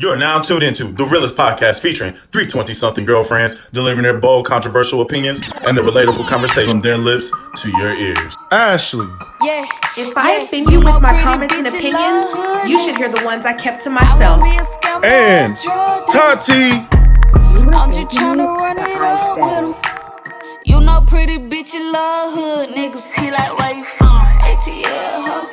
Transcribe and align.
You're 0.00 0.16
now 0.16 0.40
tuned 0.40 0.62
into 0.62 0.84
the 0.84 1.04
realest 1.04 1.36
podcast 1.36 1.82
featuring 1.82 2.12
320 2.12 2.72
something 2.72 3.04
girlfriends 3.04 3.68
delivering 3.70 4.04
their 4.04 4.16
bold, 4.16 4.46
controversial 4.46 5.00
opinions 5.00 5.40
and 5.66 5.76
the 5.76 5.80
relatable 5.80 6.24
conversation 6.28 6.70
from 6.70 6.78
their 6.78 6.96
lips 6.96 7.32
to 7.56 7.68
your 7.70 7.92
ears. 7.96 8.36
Ashley. 8.52 9.08
Yeah. 9.42 9.66
If 9.96 10.16
I 10.16 10.42
offend 10.42 10.70
you 10.70 10.78
with 10.78 11.02
my 11.02 11.20
comments 11.20 11.52
and 11.52 11.66
opinions, 11.66 12.70
you 12.70 12.78
should 12.78 12.96
hear 12.96 13.08
the 13.08 13.22
ones 13.24 13.44
I 13.44 13.54
kept 13.54 13.82
to 13.82 13.90
myself. 13.90 14.40
And 15.02 15.56
Tati. 16.06 16.86
I'm 17.74 17.92
just 17.92 18.16
trying 18.16 18.38
to 18.38 18.44
run 18.44 18.78
it 18.78 19.00
up 19.00 19.36
with 19.36 19.74
him. 19.74 19.74
You 20.64 20.80
know, 20.80 21.02
pretty 21.08 21.38
bitch, 21.38 21.74
you 21.74 21.92
love 21.92 22.34
hood 22.34 22.68
niggas. 22.68 23.14
He 23.14 23.32
like, 23.32 23.58
where 23.58 23.74
you 23.74 23.82
from? 23.82 24.06
ATL, 24.06 25.26
ho. 25.26 25.50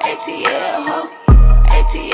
ATL, 0.00 0.88
ho. 0.88 1.21
You 1.94 2.10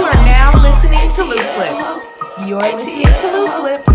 are 0.00 0.14
now 0.24 0.52
listening 0.62 1.10
to 1.10 1.24
Loose 1.24 1.56
Lips. 1.58 2.06
You're 2.48 2.62
listening 2.62 3.04
to 3.04 3.26
Loose 3.30 3.60
Lips. 3.60 3.88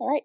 All 0.00 0.08
right. 0.08 0.22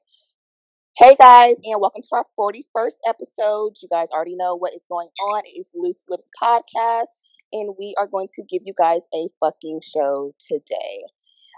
Hey 0.98 1.16
guys, 1.20 1.58
and 1.66 1.82
welcome 1.82 2.02
to 2.02 2.08
our 2.14 2.26
41st 2.40 3.00
episode. 3.06 3.76
You 3.82 3.90
guys 3.90 4.08
already 4.12 4.38
know 4.38 4.56
what 4.56 4.74
is 4.74 4.86
going 4.88 5.10
on. 5.22 5.44
It 5.46 5.60
is 5.60 5.70
Loose 5.76 6.06
Lips 6.08 6.30
Podcast, 6.42 7.18
and 7.52 7.76
we 7.78 7.94
are 7.98 8.08
going 8.08 8.30
to 8.36 8.44
give 8.44 8.62
you 8.64 8.74
guys 8.78 9.06
a 9.14 9.28
fucking 9.42 9.82
show 9.84 10.34
today. 10.48 11.04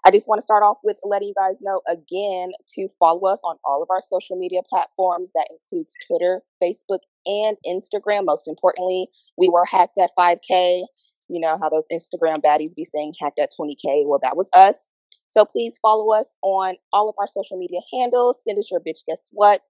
I 0.03 0.11
just 0.11 0.27
want 0.27 0.39
to 0.39 0.43
start 0.43 0.63
off 0.63 0.77
with 0.83 0.97
letting 1.03 1.27
you 1.27 1.33
guys 1.37 1.61
know 1.61 1.81
again 1.87 2.51
to 2.75 2.87
follow 2.99 3.27
us 3.27 3.41
on 3.43 3.57
all 3.63 3.83
of 3.83 3.89
our 3.89 4.01
social 4.01 4.35
media 4.35 4.61
platforms. 4.67 5.31
That 5.35 5.47
includes 5.51 5.91
Twitter, 6.07 6.41
Facebook, 6.61 6.99
and 7.25 7.57
Instagram. 7.65 8.25
Most 8.25 8.47
importantly, 8.47 9.07
we 9.37 9.47
were 9.47 9.65
hacked 9.65 9.99
at 10.01 10.09
5K. 10.17 10.83
You 11.29 11.39
know 11.39 11.57
how 11.61 11.69
those 11.69 11.85
Instagram 11.91 12.37
baddies 12.37 12.75
be 12.75 12.83
saying 12.83 13.13
hacked 13.21 13.39
at 13.39 13.51
20K? 13.59 14.03
Well, 14.07 14.19
that 14.23 14.35
was 14.35 14.49
us. 14.53 14.89
So 15.27 15.45
please 15.45 15.77
follow 15.81 16.13
us 16.13 16.35
on 16.41 16.75
all 16.91 17.07
of 17.07 17.15
our 17.19 17.27
social 17.27 17.57
media 17.57 17.79
handles. 17.93 18.41
Send 18.45 18.59
us 18.59 18.69
your 18.69 18.81
bitch 18.81 19.05
guess 19.07 19.29
what. 19.31 19.61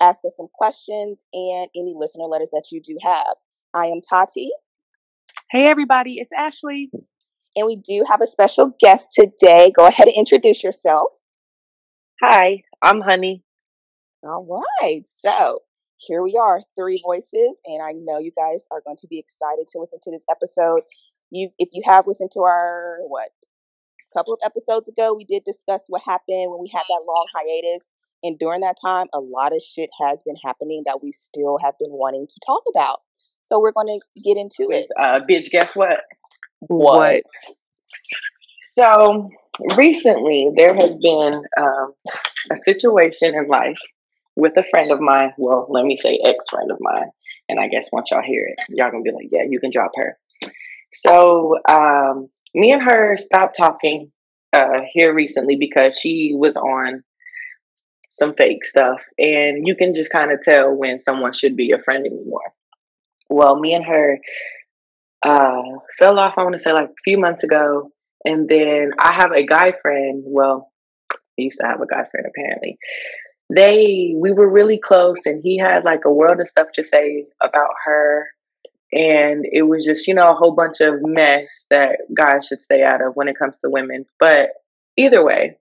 Ask 0.00 0.24
us 0.24 0.36
some 0.36 0.48
questions 0.54 1.24
and 1.32 1.68
any 1.74 1.94
listener 1.96 2.24
letters 2.24 2.50
that 2.52 2.66
you 2.70 2.80
do 2.80 2.96
have. 3.02 3.34
I 3.74 3.86
am 3.86 4.00
Tati, 4.08 4.50
Hey 5.50 5.66
everybody, 5.66 6.14
it's 6.20 6.30
Ashley. 6.32 6.92
And 7.56 7.66
we 7.66 7.76
do 7.76 8.04
have 8.08 8.20
a 8.20 8.26
special 8.26 8.72
guest 8.80 9.12
today. 9.14 9.72
Go 9.74 9.86
ahead 9.86 10.08
and 10.08 10.16
introduce 10.16 10.62
yourself. 10.62 11.12
Hi, 12.22 12.62
I'm 12.82 13.00
Honey. 13.00 13.44
All 14.22 14.64
right. 14.80 15.02
So 15.06 15.60
here 15.96 16.22
we 16.22 16.38
are, 16.40 16.62
three 16.76 17.00
voices, 17.04 17.56
and 17.66 17.82
I 17.82 17.92
know 17.92 18.18
you 18.18 18.32
guys 18.36 18.62
are 18.70 18.82
going 18.84 18.96
to 18.98 19.06
be 19.06 19.18
excited 19.18 19.66
to 19.72 19.78
listen 19.78 19.98
to 20.02 20.10
this 20.10 20.24
episode. 20.30 20.82
You, 21.30 21.50
if 21.58 21.68
you 21.72 21.82
have 21.86 22.06
listened 22.06 22.30
to 22.34 22.40
our 22.40 22.98
what 23.06 23.30
couple 24.14 24.34
of 24.34 24.40
episodes 24.44 24.88
ago, 24.88 25.14
we 25.14 25.24
did 25.24 25.44
discuss 25.44 25.84
what 25.88 26.02
happened 26.04 26.50
when 26.50 26.60
we 26.60 26.70
had 26.72 26.82
that 26.82 27.04
long 27.06 27.26
hiatus, 27.34 27.90
and 28.22 28.38
during 28.38 28.60
that 28.60 28.76
time, 28.84 29.06
a 29.14 29.20
lot 29.20 29.54
of 29.54 29.62
shit 29.62 29.88
has 30.06 30.22
been 30.24 30.36
happening 30.44 30.82
that 30.84 31.02
we 31.02 31.12
still 31.12 31.58
have 31.62 31.74
been 31.78 31.92
wanting 31.92 32.26
to 32.26 32.40
talk 32.44 32.62
about. 32.74 33.00
So 33.40 33.58
we're 33.60 33.72
going 33.72 33.88
to 33.88 34.00
get 34.22 34.36
into 34.36 34.70
it. 34.70 34.86
Uh, 34.98 35.20
bitch, 35.28 35.50
guess 35.50 35.74
what? 35.74 36.00
What? 36.60 37.22
So 38.78 39.30
recently, 39.76 40.50
there 40.54 40.74
has 40.74 40.94
been 40.96 41.42
um, 41.58 41.92
a 42.50 42.56
situation 42.56 43.34
in 43.34 43.48
life 43.48 43.78
with 44.36 44.56
a 44.56 44.64
friend 44.64 44.90
of 44.90 45.00
mine. 45.00 45.32
Well, 45.36 45.66
let 45.68 45.84
me 45.84 45.96
say 45.96 46.18
ex 46.24 46.48
friend 46.48 46.70
of 46.70 46.78
mine. 46.80 47.10
And 47.48 47.58
I 47.58 47.68
guess 47.68 47.88
once 47.92 48.10
y'all 48.10 48.22
hear 48.22 48.46
it, 48.46 48.64
y'all 48.68 48.90
gonna 48.90 49.02
be 49.02 49.10
like, 49.10 49.28
yeah, 49.32 49.42
you 49.48 49.58
can 49.58 49.70
drop 49.70 49.90
her. 49.96 50.16
So 50.92 51.56
um, 51.68 52.28
me 52.54 52.72
and 52.72 52.82
her 52.82 53.16
stopped 53.16 53.56
talking 53.56 54.12
uh, 54.52 54.82
here 54.92 55.14
recently 55.14 55.56
because 55.56 55.98
she 55.98 56.32
was 56.34 56.56
on 56.56 57.02
some 58.10 58.32
fake 58.32 58.64
stuff, 58.64 59.00
and 59.18 59.66
you 59.66 59.76
can 59.76 59.94
just 59.94 60.10
kind 60.10 60.32
of 60.32 60.42
tell 60.42 60.74
when 60.74 61.00
someone 61.00 61.32
should 61.32 61.56
be 61.56 61.64
your 61.64 61.80
friend 61.80 62.06
anymore. 62.06 62.52
Well, 63.28 63.58
me 63.58 63.74
and 63.74 63.84
her 63.84 64.18
uh, 65.24 65.62
fell 65.98 66.18
off. 66.18 66.34
I 66.36 66.42
want 66.42 66.54
to 66.54 66.58
say 66.58 66.72
like 66.72 66.88
a 66.88 67.02
few 67.04 67.18
months 67.18 67.44
ago, 67.44 67.90
and 68.24 68.48
then 68.48 68.92
I 68.98 69.14
have 69.14 69.32
a 69.32 69.44
guy 69.44 69.72
friend. 69.72 70.22
Well, 70.26 70.70
I 71.12 71.16
used 71.36 71.60
to 71.60 71.66
have 71.66 71.80
a 71.80 71.86
guy 71.86 72.04
friend 72.10 72.26
apparently. 72.28 72.78
They 73.54 74.14
we 74.16 74.32
were 74.32 74.48
really 74.48 74.78
close, 74.78 75.26
and 75.26 75.40
he 75.42 75.58
had 75.58 75.84
like 75.84 76.04
a 76.04 76.12
world 76.12 76.40
of 76.40 76.48
stuff 76.48 76.68
to 76.74 76.84
say 76.84 77.26
about 77.42 77.70
her, 77.84 78.26
and 78.92 79.44
it 79.50 79.62
was 79.62 79.84
just 79.84 80.06
you 80.06 80.14
know 80.14 80.30
a 80.30 80.34
whole 80.34 80.54
bunch 80.54 80.80
of 80.80 80.94
mess 81.02 81.66
that 81.70 81.98
guys 82.16 82.46
should 82.46 82.62
stay 82.62 82.82
out 82.82 83.02
of 83.02 83.14
when 83.14 83.28
it 83.28 83.38
comes 83.38 83.56
to 83.58 83.70
women. 83.70 84.06
But 84.18 84.50
either 84.96 85.24
way, 85.24 85.58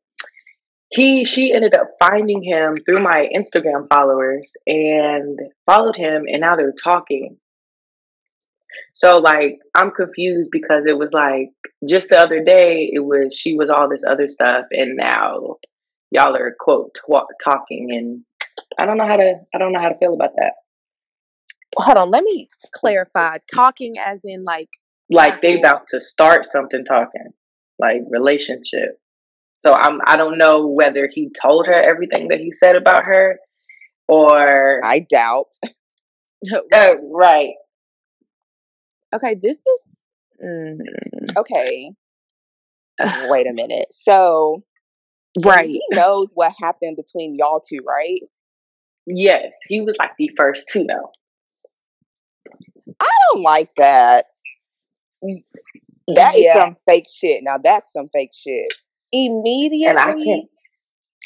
he 0.92 1.26
she 1.26 1.54
ended 1.54 1.76
up 1.76 1.92
finding 2.00 2.44
him 2.44 2.76
through 2.86 3.04
my 3.04 3.28
Instagram 3.36 3.88
followers 3.90 4.54
and 4.66 5.40
followed 5.66 5.96
him, 5.96 6.26
and 6.28 6.42
now 6.42 6.56
they're 6.56 6.74
talking. 6.84 7.38
So 8.94 9.18
like 9.18 9.60
I'm 9.76 9.92
confused 9.92 10.50
because 10.52 10.84
it 10.88 10.98
was 10.98 11.14
like 11.14 11.50
just 11.88 12.10
the 12.10 12.20
other 12.20 12.44
day 12.44 12.90
it 12.92 13.00
was 13.00 13.34
she 13.34 13.56
was 13.56 13.70
all 13.70 13.90
this 13.90 14.04
other 14.08 14.28
stuff 14.28 14.66
and 14.72 14.98
now 14.98 15.58
y'all 16.12 16.36
are 16.36 16.56
quote 16.60 16.96
twa- 16.96 17.28
talking 17.44 17.90
and 17.92 18.24
I 18.78 18.86
don't 18.86 18.98
know 18.98 19.08
how 19.08 19.18
to 19.18 19.36
I 19.54 19.58
don't 19.58 19.72
know 19.74 19.80
how 19.82 19.90
to 19.90 19.98
feel 19.98 20.14
about 20.14 20.32
that. 20.38 20.54
hold 21.78 21.98
on 21.98 22.12
let 22.12 22.24
me 22.24 22.50
clarify 22.74 23.38
talking 23.54 23.96
as 23.98 24.22
in 24.24 24.44
like 24.44 24.70
Like 25.10 25.42
they 25.42 25.60
about 25.60 25.88
to 25.90 26.02
start 26.02 26.46
something 26.46 26.84
talking 26.84 27.30
like 27.80 28.02
relationship. 28.10 29.00
So 29.62 29.74
I'm 29.74 30.00
I 30.06 30.18
don't 30.18 30.38
know 30.38 30.68
whether 30.68 31.10
he 31.12 31.30
told 31.42 31.68
her 31.68 31.74
everything 31.82 32.30
that 32.30 32.40
he 32.40 32.52
said 32.52 32.76
about 32.76 33.04
her 33.04 33.40
or 34.08 34.84
I 34.84 35.00
doubt. 35.00 35.48
uh, 36.74 36.96
right. 37.12 37.54
Okay 39.16 39.36
this 39.42 39.58
is 39.58 39.86
mm, 40.44 40.78
Okay. 41.38 41.92
Wait 43.30 43.48
a 43.48 43.54
minute. 43.54 43.88
So 43.92 44.64
right 45.44 45.70
he 45.70 45.82
knows 45.92 46.32
what 46.34 46.54
happened 46.60 46.98
between 46.98 47.36
y'all 47.36 47.62
two, 47.62 47.80
right? 47.88 48.22
Yes, 49.06 49.54
he 49.68 49.82
was 49.82 49.96
like 49.98 50.12
the 50.18 50.30
first 50.36 50.68
to 50.70 50.84
know. 50.84 51.12
I 53.00 53.10
don't 53.32 53.44
like 53.44 53.70
that. 53.78 54.26
That 56.16 56.36
is 56.36 56.46
Yeah. 56.46 56.60
some 56.62 56.76
fake 56.88 57.08
shit. 57.12 57.44
Now 57.44 57.58
that's 57.58 57.92
some 57.94 58.10
fake 58.10 58.32
shit. 58.34 58.72
immediately 59.12 59.88
And 59.88 59.98
I 59.98 60.14
can't 60.24 60.46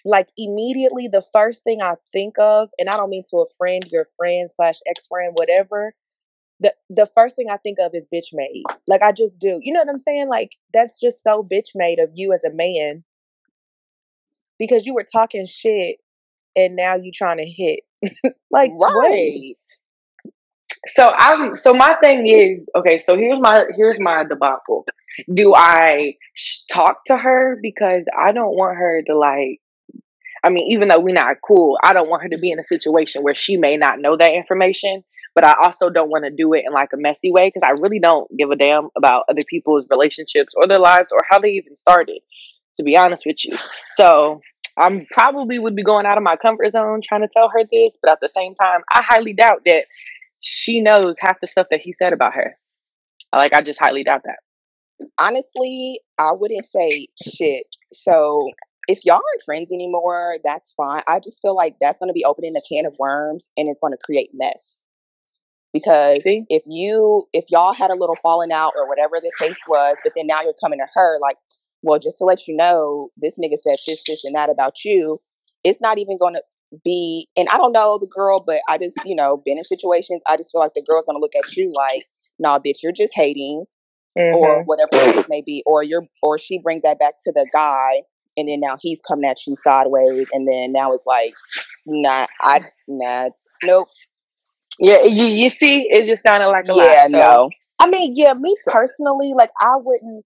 like 0.06 0.28
immediately 0.38 1.08
the 1.08 1.24
first 1.34 1.64
thing 1.64 1.82
I 1.82 1.96
think 2.12 2.38
of, 2.38 2.70
and 2.78 2.90
I 2.90 2.98
don't 2.98 3.10
mean 3.10 3.24
to 3.30 3.38
a 3.38 3.46
friend, 3.58 3.86
your 3.92 4.08
friend 4.18 4.50
slash 4.52 4.80
ex 4.88 5.08
friend, 5.08 5.32
whatever. 5.34 5.94
The 6.63 6.74
the 6.90 7.07
first 7.13 7.35
thing 7.35 7.47
I 7.51 7.57
think 7.57 7.78
of 7.79 7.91
is 7.94 8.07
bitch 8.12 8.34
made. 8.34 8.63
Like 8.88 9.03
I 9.03 9.12
just 9.12 9.38
do. 9.38 9.59
You 9.62 9.74
know 9.74 9.81
what 9.81 9.90
I'm 9.90 10.00
saying? 10.00 10.29
Like 10.29 10.53
that's 10.74 11.00
just 11.00 11.24
so 11.24 11.44
bitch 11.44 11.72
made 11.75 12.00
of 12.00 12.09
you 12.16 12.34
as 12.34 12.44
a 12.44 12.51
man. 12.51 13.03
Because 14.57 14.85
you 14.85 14.94
were 14.94 15.03
talking 15.03 15.46
shit 15.46 15.97
and 16.56 16.75
now 16.75 16.96
you 16.96 17.12
trying 17.13 17.38
to 17.38 17.46
hit. 17.46 17.81
like 18.52 18.72
right. 18.79 19.56
So 20.88 21.12
I'm 21.18 21.56
so 21.56 21.73
my 21.73 21.96
thing 22.03 22.28
is 22.28 22.69
okay. 22.75 22.97
So 22.97 23.18
here's 23.18 23.40
my 23.40 23.66
here's 23.75 24.00
my 24.00 24.23
debacle. 24.23 24.85
Do 25.34 25.53
I 25.56 26.16
sh- 26.34 26.63
talk 26.72 27.06
to 27.07 27.18
her 27.18 27.57
because 27.62 28.06
I 28.18 28.31
don't 28.31 28.56
want 28.56 28.78
her 28.78 29.02
to 29.07 29.18
like? 29.18 29.59
I 30.46 30.50
mean, 30.50 30.72
even 30.72 30.90
though 30.90 31.00
we're 31.00 31.13
not 31.13 31.38
cool, 31.46 31.78
I 31.81 31.94
don't 31.94 32.09
want 32.09 32.23
her 32.23 32.29
to 32.29 32.38
be 32.38 32.52
in 32.52 32.59
a 32.59 32.64
situation 32.66 33.23
where 33.23 33.35
she 33.35 33.55
may 33.55 33.78
not 33.78 33.99
know 33.99 34.17
that 34.17 34.34
information. 34.34 35.03
But 35.35 35.46
I 35.46 35.56
also 35.64 35.90
don't 35.90 36.09
want 36.09 36.26
to 36.26 36.32
do 36.32 36.53
it 36.53 36.64
in 36.68 36.74
like 36.74 36.90
a 36.94 36.97
messy 36.97 37.32
way 37.32 37.47
because 37.47 37.64
I 37.64 37.82
really 37.82 38.00
don't 38.00 38.30
give 38.38 38.52
a 38.52 38.56
damn 38.56 38.90
about 38.96 39.26
other 39.30 39.41
people's 39.47 39.85
relationships 39.90 40.53
or 40.56 40.68
their 40.68 40.80
lives 40.80 41.12
or 41.12 41.20
how 41.30 41.40
they 41.40 41.50
even 41.50 41.76
started. 41.78 42.20
To 42.78 42.84
be 42.84 42.97
honest 42.97 43.24
with 43.28 43.46
you, 43.46 43.56
so 43.90 44.41
I'm 44.78 45.06
probably 45.12 45.59
would 45.59 45.76
be 45.76 45.84
going 45.84 46.06
out 46.06 46.18
of 46.18 46.24
my 46.24 46.35
comfort 46.35 46.72
zone 46.72 47.02
trying 47.03 47.22
to 47.22 47.28
tell 47.28 47.50
her 47.50 47.64
this, 47.72 47.97
but 48.02 48.12
at 48.12 48.20
the 48.22 48.30
same 48.30 48.56
time, 48.56 48.82
I 48.91 49.03
highly 49.08 49.34
doubt 49.34 49.62
that 49.66 49.85
she 50.40 50.82
knows 50.82 51.20
half 51.20 51.40
the 51.40 51.47
stuff 51.47 51.68
that 51.72 51.82
he 51.82 51.94
said 51.94 52.14
about 52.14 52.34
her. 52.34 52.58
Like, 53.34 53.53
I 53.53 53.62
just 53.62 53.79
highly 53.79 54.03
doubt 54.03 54.22
that. 54.26 54.40
Honestly, 55.20 56.00
I 56.18 56.32
wouldn't 56.34 56.66
say 56.66 57.08
shit. 57.22 57.66
So 57.94 58.50
if 58.88 59.06
y'all 59.06 59.16
aren't 59.16 59.44
friends 59.46 59.72
anymore, 59.72 60.38
that's 60.44 60.74
fine. 60.76 61.02
I 61.08 61.20
just 61.20 61.41
feel 61.41 61.56
like 61.56 61.76
that's 61.79 62.00
going 62.00 62.09
to 62.09 62.14
be 62.14 62.26
opening 62.26 62.56
a 62.56 62.62
can 62.68 62.86
of 62.86 62.94
worms 63.00 63.50
and 63.58 63.70
it's 63.70 63.79
going 63.79 63.94
to 63.94 63.97
create 64.03 64.32
mess. 64.34 64.84
Because 65.73 66.22
See? 66.23 66.46
if 66.49 66.61
you 66.67 67.28
if 67.34 67.46
y'all 67.49 67.73
had 67.73 67.90
a 67.90 67.96
little 67.96 68.16
falling 68.16 68.52
out 68.52 68.73
or 68.75 68.87
whatever 68.87 69.16
the 69.22 69.31
case 69.40 69.59
was, 69.67 69.97
but 70.03 70.14
then 70.16 70.28
now 70.28 70.41
you're 70.43 70.53
coming 70.64 70.79
to 70.79 70.85
her 70.93 71.20
like, 71.20 71.37
well, 71.81 71.99
just 71.99 72.17
to 72.20 72.25
let 72.25 72.47
you 72.47 72.55
know, 72.55 73.09
this 73.17 73.37
nigga 73.37 73.58
said 73.58 73.78
this, 73.87 74.03
this, 74.08 74.23
and 74.23 74.35
that 74.35 74.49
about 74.49 74.85
you. 74.85 75.20
It's 75.64 75.81
not 75.81 75.97
even 75.97 76.17
going 76.17 76.34
to 76.35 76.41
be, 76.84 77.28
and 77.37 77.47
I 77.49 77.58
don't 77.58 77.72
know 77.72 77.97
the 77.99 78.08
girl, 78.08 78.43
but 78.46 78.61
I 78.67 78.78
just, 78.78 78.97
you 79.05 79.16
know, 79.16 79.41
been 79.46 79.58
in 79.58 79.64
situations. 79.64 80.22
I 80.28 80.37
just 80.37 80.52
feel 80.52 80.61
like 80.61 80.73
the 80.73 80.84
girl's 80.87 81.05
gonna 81.05 81.20
look 81.20 81.35
at 81.35 81.55
you 81.55 81.72
like, 81.73 82.08
"Nah, 82.40 82.59
bitch, 82.59 82.81
you're 82.84 82.91
just 82.91 83.14
hating," 83.16 83.66
Mm-hmm. 84.17 84.35
or 84.35 84.64
whatever 84.64 84.90
it 84.93 85.28
may 85.29 85.41
be, 85.41 85.64
or 85.66 85.84
you're, 85.84 86.05
or 86.22 86.37
she 86.37 86.59
brings 86.59 86.84
that 86.84 86.99
back 86.99 87.16
to 87.26 87.31
the 87.31 87.47
guy, 87.52 88.03
and 88.37 88.47
then 88.47 88.59
now 88.59 88.78
he's 88.79 89.02
coming 89.08 89.28
at 89.29 89.37
you 89.47 89.55
sideways, 89.55 90.28
and 90.31 90.47
then 90.47 90.72
now 90.72 90.93
it's 90.93 91.05
like, 91.05 91.34
nah, 91.87 92.28
I, 92.41 92.61
nah, 92.87 93.29
nope, 93.64 93.87
Yeah, 94.79 95.03
you, 95.03 95.25
you 95.25 95.49
see, 95.49 95.87
it 95.90 96.05
just 96.05 96.23
sounded 96.23 96.47
like 96.49 96.67
a 96.70 96.73
yeah, 96.73 96.75
lot. 96.75 96.99
So 97.05 97.20
no, 97.20 97.49
I 97.79 97.87
mean, 97.87 98.14
yeah, 98.16 98.34
me 98.34 98.55
personally, 98.67 99.34
like 99.35 99.52
I 99.59 99.75
wouldn't. 99.78 100.25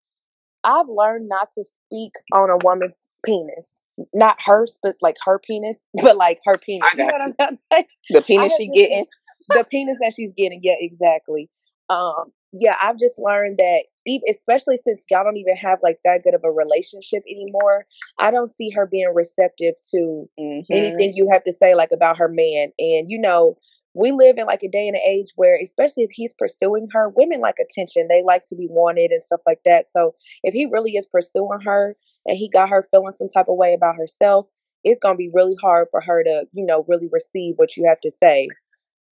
I've 0.63 0.87
learned 0.89 1.27
not 1.29 1.49
to 1.57 1.63
speak 1.63 2.11
on 2.33 2.49
a 2.51 2.57
woman's 2.57 3.07
penis, 3.25 3.73
not 4.13 4.37
hers, 4.43 4.77
but 4.81 4.95
like 5.01 5.15
her 5.25 5.39
penis, 5.39 5.85
but 6.01 6.17
like 6.17 6.39
her 6.45 6.57
penis. 6.57 6.97
You 6.97 7.05
know 7.05 7.13
what 7.13 7.47
I'm 7.49 7.59
saying? 7.71 7.85
the 8.09 8.21
penis 8.21 8.55
she 8.55 8.67
getting, 8.69 9.05
the 9.49 9.63
penis 9.63 9.97
that 10.01 10.13
she's 10.13 10.31
getting. 10.37 10.61
Yeah, 10.63 10.75
exactly. 10.79 11.49
Um, 11.89 12.31
yeah, 12.53 12.75
I've 12.81 12.97
just 12.97 13.19
learned 13.19 13.57
that, 13.57 13.83
e- 14.07 14.21
especially 14.29 14.77
since 14.77 15.05
y'all 15.09 15.23
don't 15.23 15.37
even 15.37 15.55
have 15.57 15.79
like 15.83 15.99
that 16.05 16.23
good 16.23 16.33
of 16.33 16.43
a 16.43 16.51
relationship 16.51 17.23
anymore. 17.29 17.85
I 18.19 18.31
don't 18.31 18.49
see 18.49 18.69
her 18.71 18.85
being 18.85 19.11
receptive 19.13 19.75
to 19.91 20.29
Mhm. 20.39 20.65
anything 20.71 21.13
you 21.15 21.29
have 21.31 21.43
to 21.43 21.51
say 21.51 21.75
like 21.75 21.91
about 21.91 22.17
her 22.17 22.27
man. 22.27 22.71
And 22.79 23.09
you 23.09 23.19
know, 23.19 23.57
we 23.93 24.11
live 24.11 24.37
in 24.37 24.45
like 24.45 24.63
a 24.63 24.69
day 24.69 24.87
and 24.87 24.95
an 24.95 25.01
age 25.05 25.33
where, 25.35 25.57
especially 25.61 26.03
if 26.03 26.11
he's 26.11 26.33
pursuing 26.33 26.87
her, 26.93 27.09
women 27.09 27.39
like 27.41 27.57
attention. 27.59 28.07
They 28.07 28.21
like 28.23 28.41
to 28.49 28.55
be 28.55 28.67
wanted 28.69 29.11
and 29.11 29.23
stuff 29.23 29.41
like 29.47 29.61
that. 29.65 29.89
So 29.89 30.13
if 30.43 30.53
he 30.53 30.65
really 30.65 30.91
is 30.91 31.07
pursuing 31.07 31.61
her 31.65 31.95
and 32.25 32.37
he 32.37 32.49
got 32.49 32.69
her 32.69 32.83
feeling 32.91 33.11
some 33.11 33.29
type 33.29 33.47
of 33.49 33.57
way 33.57 33.73
about 33.73 33.95
herself, 33.95 34.47
it's 34.83 34.99
gonna 34.99 35.15
be 35.15 35.31
really 35.33 35.55
hard 35.61 35.87
for 35.89 36.01
her 36.01 36.23
to, 36.23 36.45
you 36.53 36.65
know, 36.65 36.85
really 36.87 37.09
receive 37.11 37.55
what 37.57 37.75
you 37.75 37.85
have 37.87 37.99
to 38.01 38.11
say. 38.11 38.47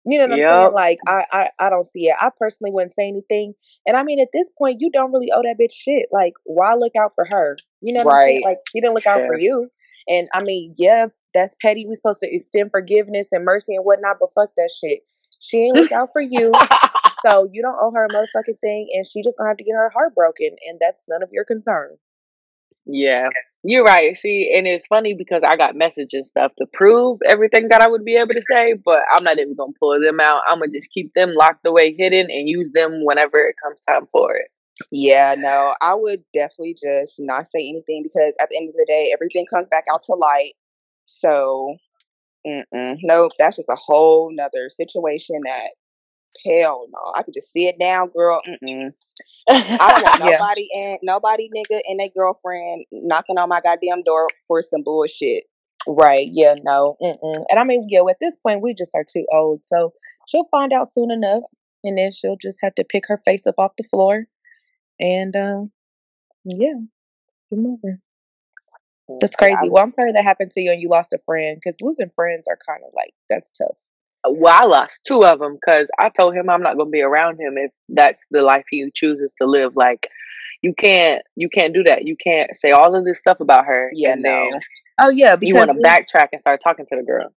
You 0.07 0.19
know 0.19 0.27
what 0.27 0.35
I'm 0.35 0.39
saying? 0.39 0.75
Like 0.75 0.99
I, 1.07 1.25
I, 1.33 1.51
I 1.59 1.71
don't 1.71 1.87
see 1.87 2.09
it. 2.09 2.17
I 2.21 2.31
personally 2.39 2.71
wouldn't 2.71 2.93
say 2.93 3.09
anything. 3.09 3.55
And 3.87 3.97
I 3.97 4.03
mean, 4.03 4.21
at 4.21 4.29
this 4.33 4.51
point, 4.59 4.81
you 4.81 4.91
don't 4.91 5.13
really 5.13 5.31
owe 5.33 5.43
that 5.43 5.57
bitch 5.59 5.73
shit. 5.73 6.07
Like, 6.13 6.35
why 6.45 6.75
look 6.75 6.93
out 6.95 7.13
for 7.15 7.25
her? 7.25 7.57
You 7.81 7.95
know 7.95 8.05
what 8.05 8.13
I'm 8.13 8.27
saying? 8.27 8.43
Right. 8.45 8.51
Like, 8.51 8.59
she 8.71 8.81
didn't 8.81 8.95
look 8.95 9.07
out 9.07 9.27
for 9.27 9.39
you. 9.39 9.71
And 10.07 10.29
I 10.35 10.43
mean, 10.43 10.75
yeah, 10.77 11.07
that's 11.35 11.55
petty. 11.61 11.87
We 11.87 11.95
supposed 11.95 12.21
to 12.21 12.35
extend 12.35 12.71
forgiveness 12.71 13.29
and 13.33 13.45
mercy 13.45 13.75
and 13.75 13.85
whatnot, 13.85 14.17
but 14.21 14.31
fuck 14.35 14.51
that 14.57 14.71
shit. 14.71 15.01
She 15.41 15.59
ain't 15.59 15.77
look 15.77 15.93
out 15.93 16.11
for 16.13 16.23
you, 16.29 16.53
so 17.27 17.49
you 17.53 17.63
don't 17.63 17.79
owe 17.81 17.93
her 17.93 18.07
a 18.07 18.09
motherfucking 18.09 18.61
thing, 18.61 18.89
and 18.95 19.05
she 19.07 19.23
just 19.23 19.37
gonna 19.37 19.51
have 19.51 19.59
to 19.59 19.65
get 19.65 19.75
her 19.75 19.91
heart 19.91 20.15
broken, 20.15 20.51
and 20.69 20.79
that's 20.81 21.09
none 21.09 21.23
of 21.23 21.31
your 21.33 21.45
concern. 21.45 21.97
Yeah, 22.87 23.29
you're 23.63 23.85
right. 23.85 24.15
See, 24.15 24.53
and 24.55 24.67
it's 24.67 24.87
funny 24.87 25.15
because 25.15 25.43
I 25.47 25.57
got 25.57 25.75
message 25.75 26.11
and 26.13 26.27
stuff 26.27 26.53
to 26.59 26.67
prove 26.73 27.19
everything 27.27 27.69
that 27.71 27.81
I 27.81 27.89
would 27.89 28.05
be 28.05 28.17
able 28.17 28.35
to 28.35 28.43
say, 28.43 28.75
but 28.85 29.01
I'm 29.15 29.25
not 29.25 29.39
even 29.39 29.55
gonna 29.57 29.73
pull 29.81 29.99
them 30.01 30.21
out. 30.21 30.43
I'm 30.49 30.59
gonna 30.59 30.71
just 30.73 30.91
keep 30.91 31.13
them 31.15 31.35
locked 31.35 31.67
away, 31.67 31.95
hidden, 31.99 32.27
and 32.31 32.49
use 32.49 32.71
them 32.75 33.01
whenever 33.05 33.39
it 33.39 33.57
comes 33.63 33.81
time 33.89 34.07
for 34.13 34.35
it. 34.37 34.49
Yeah, 34.91 35.35
no, 35.39 35.75
I 35.81 35.95
would 35.95 36.25
definitely 36.35 36.75
just 36.75 37.15
not 37.19 37.51
say 37.51 37.61
anything 37.61 38.03
because 38.03 38.37
at 38.41 38.49
the 38.51 38.57
end 38.57 38.69
of 38.69 38.75
the 38.75 38.87
day, 38.87 39.11
everything 39.15 39.47
comes 39.49 39.69
back 39.71 39.85
out 39.91 40.03
to 40.05 40.15
light. 40.15 40.55
So, 41.07 41.77
nope, 42.45 43.33
that's 43.39 43.57
just 43.57 43.69
a 43.69 43.77
whole 43.77 44.31
nother 44.35 44.69
situation 44.71 45.41
that, 45.47 45.71
hell 46.47 46.87
no, 46.93 47.13
I 47.15 47.23
could 47.23 47.35
just 47.35 47.53
see 47.53 47.67
it 47.69 47.77
now, 47.79 48.07
girl. 48.07 48.41
Mm-mm. 48.49 48.93
I 49.49 49.91
don't 49.93 50.03
want 50.03 50.21
Yeah. 50.25 50.31
nobody 50.39 50.69
and 50.75 50.99
nobody 51.03 51.51
nigga 51.55 51.81
and 51.89 52.01
their 52.01 52.09
girlfriend 52.09 52.87
knocking 52.93 53.39
on 53.39 53.49
my 53.49 53.61
goddamn 53.61 54.03
door 54.03 54.29
for 54.49 54.63
some 54.63 54.83
bullshit. 54.83 55.45
Right? 55.87 56.29
Yeah. 56.33 56.55
No. 56.65 56.97
Mm-mm. 57.03 57.45
And 57.51 57.59
I 57.59 57.65
mean, 57.65 57.83
yeah. 57.89 58.01
At 58.11 58.17
this 58.21 58.37
point, 58.37 58.63
we 58.63 58.75
just 58.75 58.93
are 58.95 59.05
too 59.05 59.27
old, 59.33 59.65
so 59.65 59.93
she'll 60.29 60.49
find 60.51 60.73
out 60.73 60.93
soon 60.93 61.11
enough, 61.11 61.43
and 61.85 61.99
then 61.99 62.11
she'll 62.13 62.37
just 62.37 62.59
have 62.63 62.75
to 62.77 62.85
pick 62.85 63.05
her 63.09 63.19
face 63.25 63.47
up 63.47 63.57
off 63.59 63.73
the 63.77 63.85
floor, 63.85 64.27
and 65.01 65.37
um, 65.37 65.73
yeah, 66.45 66.75
keep 67.51 67.59
moving. 67.59 67.99
That's 69.21 69.37
crazy. 69.37 69.69
Well, 69.69 69.83
I'm 69.83 69.91
sorry 69.91 70.13
that 70.13 70.25
happened 70.25 70.53
to 70.53 70.61
you 70.61 70.73
and 70.73 70.81
you 70.81 70.89
lost 70.89 71.13
a 71.13 71.19
friend 71.27 71.59
because 71.63 71.77
losing 71.81 72.11
friends 72.15 72.47
are 72.49 72.59
kind 72.67 72.83
of 72.87 72.93
like 72.95 73.13
that's 73.29 73.51
tough. 73.51 73.89
Uh, 74.27 74.33
well, 74.33 74.59
I 74.63 74.67
lost 74.67 75.03
two 75.07 75.25
of 75.25 75.39
them 75.39 75.55
because 75.55 75.89
I 75.99 76.09
told 76.09 76.35
him 76.35 76.49
I'm 76.49 76.63
not 76.63 76.77
gonna 76.79 76.91
be 76.91 77.03
around 77.03 77.39
him 77.39 77.55
if 77.57 77.71
that's 77.89 78.25
the 78.31 78.43
life 78.43 78.65
he 78.71 78.91
chooses 78.95 79.33
to 79.41 79.47
live. 79.47 79.77
Like, 79.77 80.09
you 80.63 80.75
can't, 80.75 81.23
you 81.37 81.49
can't 81.49 81.75
do 81.75 81.83
that. 81.85 82.07
You 82.07 82.17
can't 82.17 82.57
say 82.57 82.71
all 82.71 82.97
of 82.97 83.05
this 83.05 83.19
stuff 83.19 83.41
about 83.41 83.67
her. 83.67 83.91
Yeah, 83.93 84.13
and 84.13 84.23
no. 84.23 84.31
then 84.31 84.61
Oh 85.01 85.11
yeah, 85.11 85.37
because 85.37 85.49
you 85.49 85.57
want 85.57 85.71
to 85.73 85.79
backtrack 85.79 86.29
and 86.33 86.41
start 86.41 86.61
talking 86.63 86.87
to 86.87 86.97
the 86.97 87.03
girl. 87.03 87.33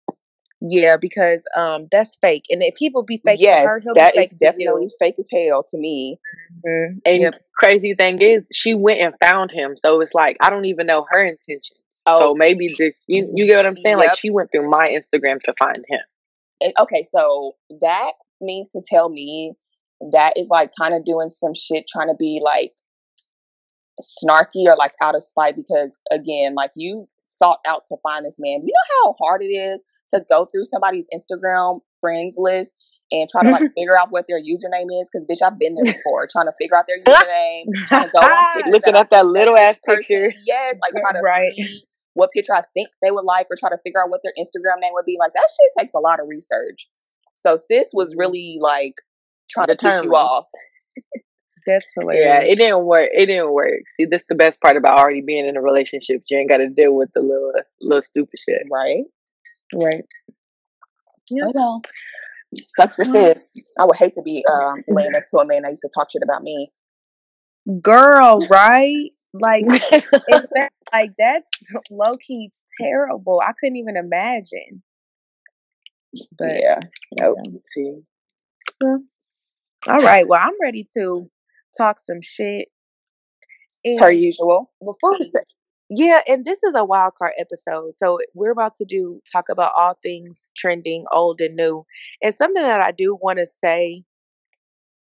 Yeah, 0.68 0.96
because 0.96 1.44
um, 1.56 1.88
that's 1.92 2.16
fake, 2.20 2.44
and 2.50 2.62
if 2.62 2.74
people 2.74 3.02
be 3.02 3.20
fake 3.24 3.40
yes, 3.40 3.62
to 3.62 3.68
her, 3.68 3.80
he'll 3.84 3.94
that 3.94 4.14
be 4.14 4.20
is 4.20 4.30
fake 4.30 4.38
definitely 4.38 4.86
to 4.86 4.96
fake 4.98 5.14
as 5.18 5.28
hell 5.32 5.62
to 5.70 5.76
me. 5.78 6.18
you. 6.64 6.70
Mhm. 6.70 7.00
And 7.04 7.22
Yep. 7.22 7.34
crazy 7.56 7.94
thing 7.94 8.20
is, 8.20 8.46
she 8.52 8.74
went 8.74 9.00
and 9.00 9.14
found 9.22 9.50
him. 9.52 9.76
So 9.76 10.00
it's 10.00 10.14
like 10.14 10.36
I 10.40 10.50
don't 10.50 10.64
even 10.64 10.86
know 10.86 11.06
her 11.10 11.24
intention. 11.24 11.76
Oh, 12.06 12.18
So 12.18 12.34
maybe 12.34 12.68
this, 12.78 12.94
you, 13.06 13.30
you 13.34 13.46
get 13.48 13.56
what 13.56 13.66
I'm 13.66 13.76
saying? 13.76 13.96
Like 13.98 14.16
she 14.16 14.30
went 14.30 14.50
through 14.52 14.70
my 14.70 14.88
Instagram 14.88 15.40
to 15.40 15.54
find 15.58 15.84
him. 15.88 16.00
And- 16.60 16.72
okay, 16.78 17.02
so 17.02 17.56
that 17.80 18.12
means 18.40 18.68
to 18.68 18.80
tell 18.84 19.08
me 19.08 19.52
that 20.12 20.34
is 20.36 20.48
like 20.48 20.70
kind 20.80 20.94
of 20.94 21.04
doing 21.04 21.28
some 21.28 21.54
shit, 21.54 21.84
trying 21.88 22.08
to 22.08 22.14
be 22.14 22.40
like 22.42 22.72
snarky 24.02 24.66
or 24.66 24.76
like 24.76 24.92
out 25.02 25.14
of 25.14 25.22
spite 25.22 25.56
because 25.56 25.98
again, 26.10 26.54
like 26.54 26.70
you 26.74 27.08
sought 27.18 27.60
out 27.66 27.82
to 27.88 27.96
find 28.02 28.24
this 28.24 28.36
man. 28.38 28.62
You 28.64 28.72
know 28.72 29.04
how 29.04 29.16
hard 29.20 29.42
it 29.42 29.46
is 29.46 29.82
to 30.10 30.24
go 30.28 30.46
through 30.46 30.64
somebody's 30.64 31.06
Instagram 31.14 31.80
friends 32.00 32.36
list 32.38 32.74
and 33.12 33.28
try 33.28 33.42
to 33.42 33.50
like 33.50 33.72
figure 33.74 33.98
out 33.98 34.08
what 34.10 34.26
their 34.28 34.40
username 34.40 34.88
is 35.00 35.08
because 35.10 35.26
bitch, 35.26 35.44
I've 35.44 35.58
been 35.58 35.74
there 35.74 35.94
before, 35.94 36.28
trying 36.30 36.46
to 36.46 36.52
figure 36.60 36.76
out 36.76 36.86
their 36.86 37.02
username, 37.02 37.64
trying 37.88 38.04
to 38.04 38.10
go 38.10 38.18
on 38.18 38.30
ah, 38.30 38.70
Looking 38.70 38.96
at 38.96 39.10
that 39.10 39.26
little 39.26 39.56
ass 39.56 39.78
person- 39.84 40.00
picture. 40.00 40.32
Yes, 40.46 40.76
like 40.82 41.00
try 41.00 41.12
to 41.12 41.20
Right. 41.24 41.54
see 41.54 41.84
what 42.14 42.32
picture 42.32 42.54
I 42.54 42.62
think 42.72 42.88
they 43.02 43.10
would 43.10 43.24
like 43.24 43.46
or 43.50 43.56
try 43.58 43.68
to 43.68 43.78
figure 43.84 44.02
out 44.02 44.08
what 44.08 44.20
their 44.22 44.32
Instagram 44.38 44.80
name 44.80 44.92
would 44.94 45.04
be. 45.04 45.16
Like 45.18 45.32
that 45.34 45.48
shit 45.50 45.70
takes 45.78 45.94
a 45.94 45.98
lot 45.98 46.18
of 46.18 46.26
research. 46.28 46.88
So 47.34 47.56
sis 47.56 47.90
was 47.92 48.14
mm. 48.14 48.18
really 48.18 48.58
like 48.60 48.94
trying 49.50 49.68
to 49.68 49.76
piss 49.76 50.02
you 50.02 50.14
off. 50.14 50.46
That's 51.66 51.92
hilarious. 51.94 52.24
Yeah, 52.24 52.40
it 52.40 52.56
didn't 52.56 52.84
work. 52.84 53.10
It 53.12 53.26
didn't 53.26 53.52
work. 53.52 53.80
See, 53.96 54.06
this 54.06 54.22
is 54.22 54.26
the 54.28 54.34
best 54.36 54.60
part 54.60 54.76
about 54.76 54.98
already 54.98 55.20
being 55.20 55.46
in 55.46 55.56
a 55.56 55.62
relationship. 55.62 56.22
You 56.30 56.38
ain't 56.38 56.48
got 56.48 56.58
to 56.58 56.68
deal 56.68 56.94
with 56.94 57.10
the 57.14 57.20
little, 57.20 57.52
little 57.80 58.02
stupid 58.02 58.38
shit. 58.38 58.62
Right? 58.70 59.04
right. 59.74 60.04
Oh 61.32 61.52
well. 61.54 61.82
Sucks 62.66 62.94
for 62.94 63.04
sis. 63.04 63.52
I 63.80 63.84
would 63.84 63.96
hate 63.96 64.14
to 64.14 64.22
be 64.22 64.44
um, 64.52 64.84
laying 64.88 65.10
next 65.12 65.30
to 65.32 65.38
a 65.38 65.46
man 65.46 65.62
that 65.62 65.70
used 65.70 65.82
to 65.82 65.90
talk 65.92 66.10
shit 66.10 66.22
about 66.22 66.42
me. 66.42 66.70
Girl, 67.82 68.46
right? 68.48 69.10
Like, 69.34 69.64
it's 69.66 70.08
that, 70.54 70.70
like 70.92 71.10
that's 71.18 71.50
low 71.90 72.12
key 72.24 72.50
terrible. 72.80 73.42
I 73.44 73.52
couldn't 73.58 73.76
even 73.76 73.96
imagine. 73.96 74.82
But 76.38 76.60
yeah. 76.60 76.78
Nope. 77.20 77.38
See, 77.74 77.96
all 79.88 79.98
right, 79.98 80.26
well, 80.26 80.40
I'm 80.42 80.54
ready 80.60 80.84
to 80.96 81.26
talk 81.76 81.98
some 82.00 82.20
shit. 82.22 82.68
And 83.84 83.98
Per 83.98 84.10
usual. 84.10 84.72
before 84.80 85.12
we 85.12 85.24
say, 85.24 85.40
yeah, 85.88 86.22
and 86.26 86.44
this 86.44 86.62
is 86.64 86.74
a 86.74 86.84
wild 86.84 87.12
card 87.16 87.32
episode. 87.38 87.92
So 87.96 88.18
we're 88.34 88.50
about 88.50 88.72
to 88.78 88.84
do 88.84 89.20
talk 89.32 89.44
about 89.48 89.72
all 89.76 89.98
things 90.02 90.50
trending, 90.56 91.04
old 91.12 91.40
and 91.40 91.54
new. 91.54 91.84
And 92.22 92.34
something 92.34 92.62
that 92.62 92.80
I 92.80 92.90
do 92.90 93.16
want 93.20 93.38
to 93.38 93.46
say 93.46 94.02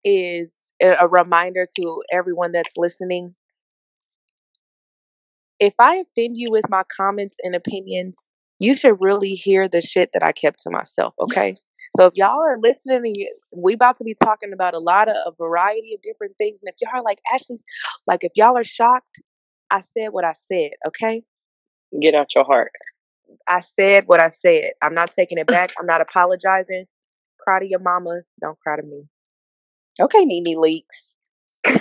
is 0.04 0.64
a 0.82 0.96
a 1.00 1.08
reminder 1.08 1.66
to 1.78 2.02
everyone 2.12 2.52
that's 2.52 2.76
listening. 2.76 3.34
If 5.60 5.74
I 5.78 5.96
offend 5.96 6.36
you 6.36 6.48
with 6.50 6.68
my 6.68 6.82
comments 6.94 7.36
and 7.42 7.54
opinions, 7.54 8.28
you 8.58 8.74
should 8.74 8.96
really 9.00 9.34
hear 9.34 9.68
the 9.68 9.80
shit 9.80 10.10
that 10.12 10.22
I 10.22 10.32
kept 10.32 10.62
to 10.62 10.70
myself, 10.70 11.14
okay? 11.20 11.54
So 11.96 12.06
if 12.06 12.14
y'all 12.14 12.40
are 12.40 12.58
listening, 12.60 13.28
we 13.52 13.74
about 13.74 13.96
to 13.98 14.04
be 14.04 14.16
talking 14.22 14.52
about 14.52 14.74
a 14.74 14.80
lot 14.80 15.08
of 15.08 15.14
a 15.26 15.32
variety 15.38 15.94
of 15.94 16.02
different 16.02 16.36
things. 16.38 16.60
And 16.62 16.68
if 16.68 16.74
y'all 16.80 17.00
are 17.00 17.04
like 17.04 17.20
Ashley's, 17.32 17.64
like 18.06 18.24
if 18.24 18.32
y'all 18.34 18.56
are 18.56 18.64
shocked, 18.64 19.20
I 19.70 19.80
said 19.80 20.08
what 20.10 20.24
I 20.24 20.32
said, 20.32 20.70
okay? 20.86 21.22
get 22.00 22.14
out 22.14 22.34
your 22.34 22.44
heart. 22.44 22.72
I 23.48 23.60
said 23.60 24.04
what 24.06 24.20
I 24.20 24.28
said. 24.28 24.72
I'm 24.82 24.94
not 24.94 25.12
taking 25.12 25.38
it 25.38 25.46
back. 25.46 25.72
I'm 25.78 25.86
not 25.86 26.00
apologizing. 26.00 26.86
Cry 27.40 27.60
to 27.60 27.68
your 27.68 27.80
mama. 27.80 28.22
Don't 28.40 28.58
cry 28.60 28.76
to 28.76 28.82
me. 28.82 29.04
Okay, 30.00 30.24
Nene 30.24 30.56
Leakes. 30.56 31.14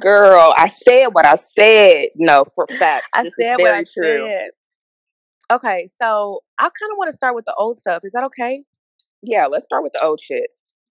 Girl, 0.00 0.54
I 0.56 0.68
said 0.68 1.08
what 1.08 1.26
I 1.26 1.34
said. 1.34 2.08
No, 2.16 2.44
for 2.54 2.66
facts. 2.78 3.08
I 3.12 3.24
this 3.24 3.34
said 3.38 3.56
what 3.58 3.72
I 3.72 3.84
true. 3.84 4.26
said. 4.26 4.50
Okay, 5.52 5.86
so 6.00 6.40
I 6.58 6.62
kind 6.62 6.92
of 6.92 6.98
want 6.98 7.08
to 7.08 7.14
start 7.14 7.34
with 7.34 7.44
the 7.44 7.54
old 7.54 7.78
stuff. 7.78 8.02
Is 8.04 8.12
that 8.12 8.24
okay? 8.24 8.62
Yeah, 9.22 9.46
let's 9.46 9.64
start 9.64 9.82
with 9.82 9.92
the 9.92 10.02
old 10.02 10.20
shit. 10.20 10.50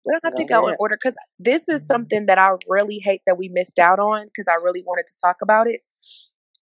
We 0.06 0.12
don't 0.12 0.22
have 0.24 0.36
to 0.36 0.46
Go 0.46 0.68
in 0.68 0.76
order 0.80 0.98
because 1.02 1.16
this 1.40 1.68
is 1.68 1.82
mm-hmm. 1.82 1.86
something 1.88 2.26
that 2.28 2.38
I 2.38 2.52
really 2.68 3.00
hate 3.00 3.22
that 3.26 3.38
we 3.38 3.50
missed 3.50 3.80
out 3.80 4.00
on 4.00 4.26
because 4.26 4.48
I 4.48 4.56
really 4.64 4.84
wanted 4.86 5.08
to 5.08 5.14
talk 5.20 5.38
about 5.42 5.68
it. 5.68 5.82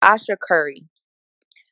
Asha 0.01 0.37
Curry. 0.41 0.85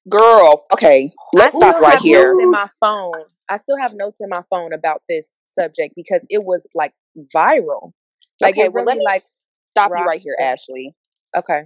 Girl, 0.10 0.66
okay, 0.74 1.12
let's 1.34 1.56
stop 1.56 1.80
right 1.80 2.00
here. 2.00 2.34
in 2.40 2.50
my 2.50 2.68
phone. 2.80 3.24
I 3.50 3.58
still 3.58 3.78
have 3.80 3.94
notes 3.94 4.18
in 4.20 4.30
my 4.30 4.42
phone 4.50 4.74
about 4.74 5.04
this 5.08 5.38
subject 5.46 5.94
because 5.96 6.26
it 6.30 6.44
was 6.44 6.66
like 6.74 6.94
viral. 7.36 7.92
Like 8.40 8.56
okay, 8.56 8.66
it 8.66 8.74
really 8.74 8.88
let 8.88 8.98
me 8.98 9.06
like 9.06 9.24
stop 9.72 9.92
you 9.96 10.04
right 10.04 10.22
here, 10.22 10.36
the- 10.38 10.44
Ashley. 10.44 10.96
okay. 11.38 11.64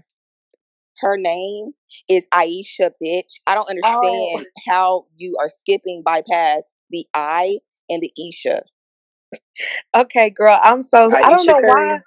Her 1.00 1.18
name 1.18 1.72
is 2.08 2.28
Aisha, 2.34 2.92
bitch. 3.04 3.34
I 3.46 3.54
don't 3.54 3.68
oh. 3.70 3.90
understand 3.92 4.48
how 4.68 5.06
you 5.16 5.38
are 5.40 5.50
skipping 5.50 6.04
bypass 6.06 6.70
the 6.90 7.06
I 7.14 7.58
and 7.90 8.02
the 8.02 8.12
Isha. 8.30 8.62
Okay, 9.96 10.30
girl. 10.30 10.60
I'm 10.64 10.84
so 10.84 11.12
I 11.14 11.30
don't 11.30 11.46
know 11.46 11.60
Curry. 11.62 11.72
why. 11.72 12.00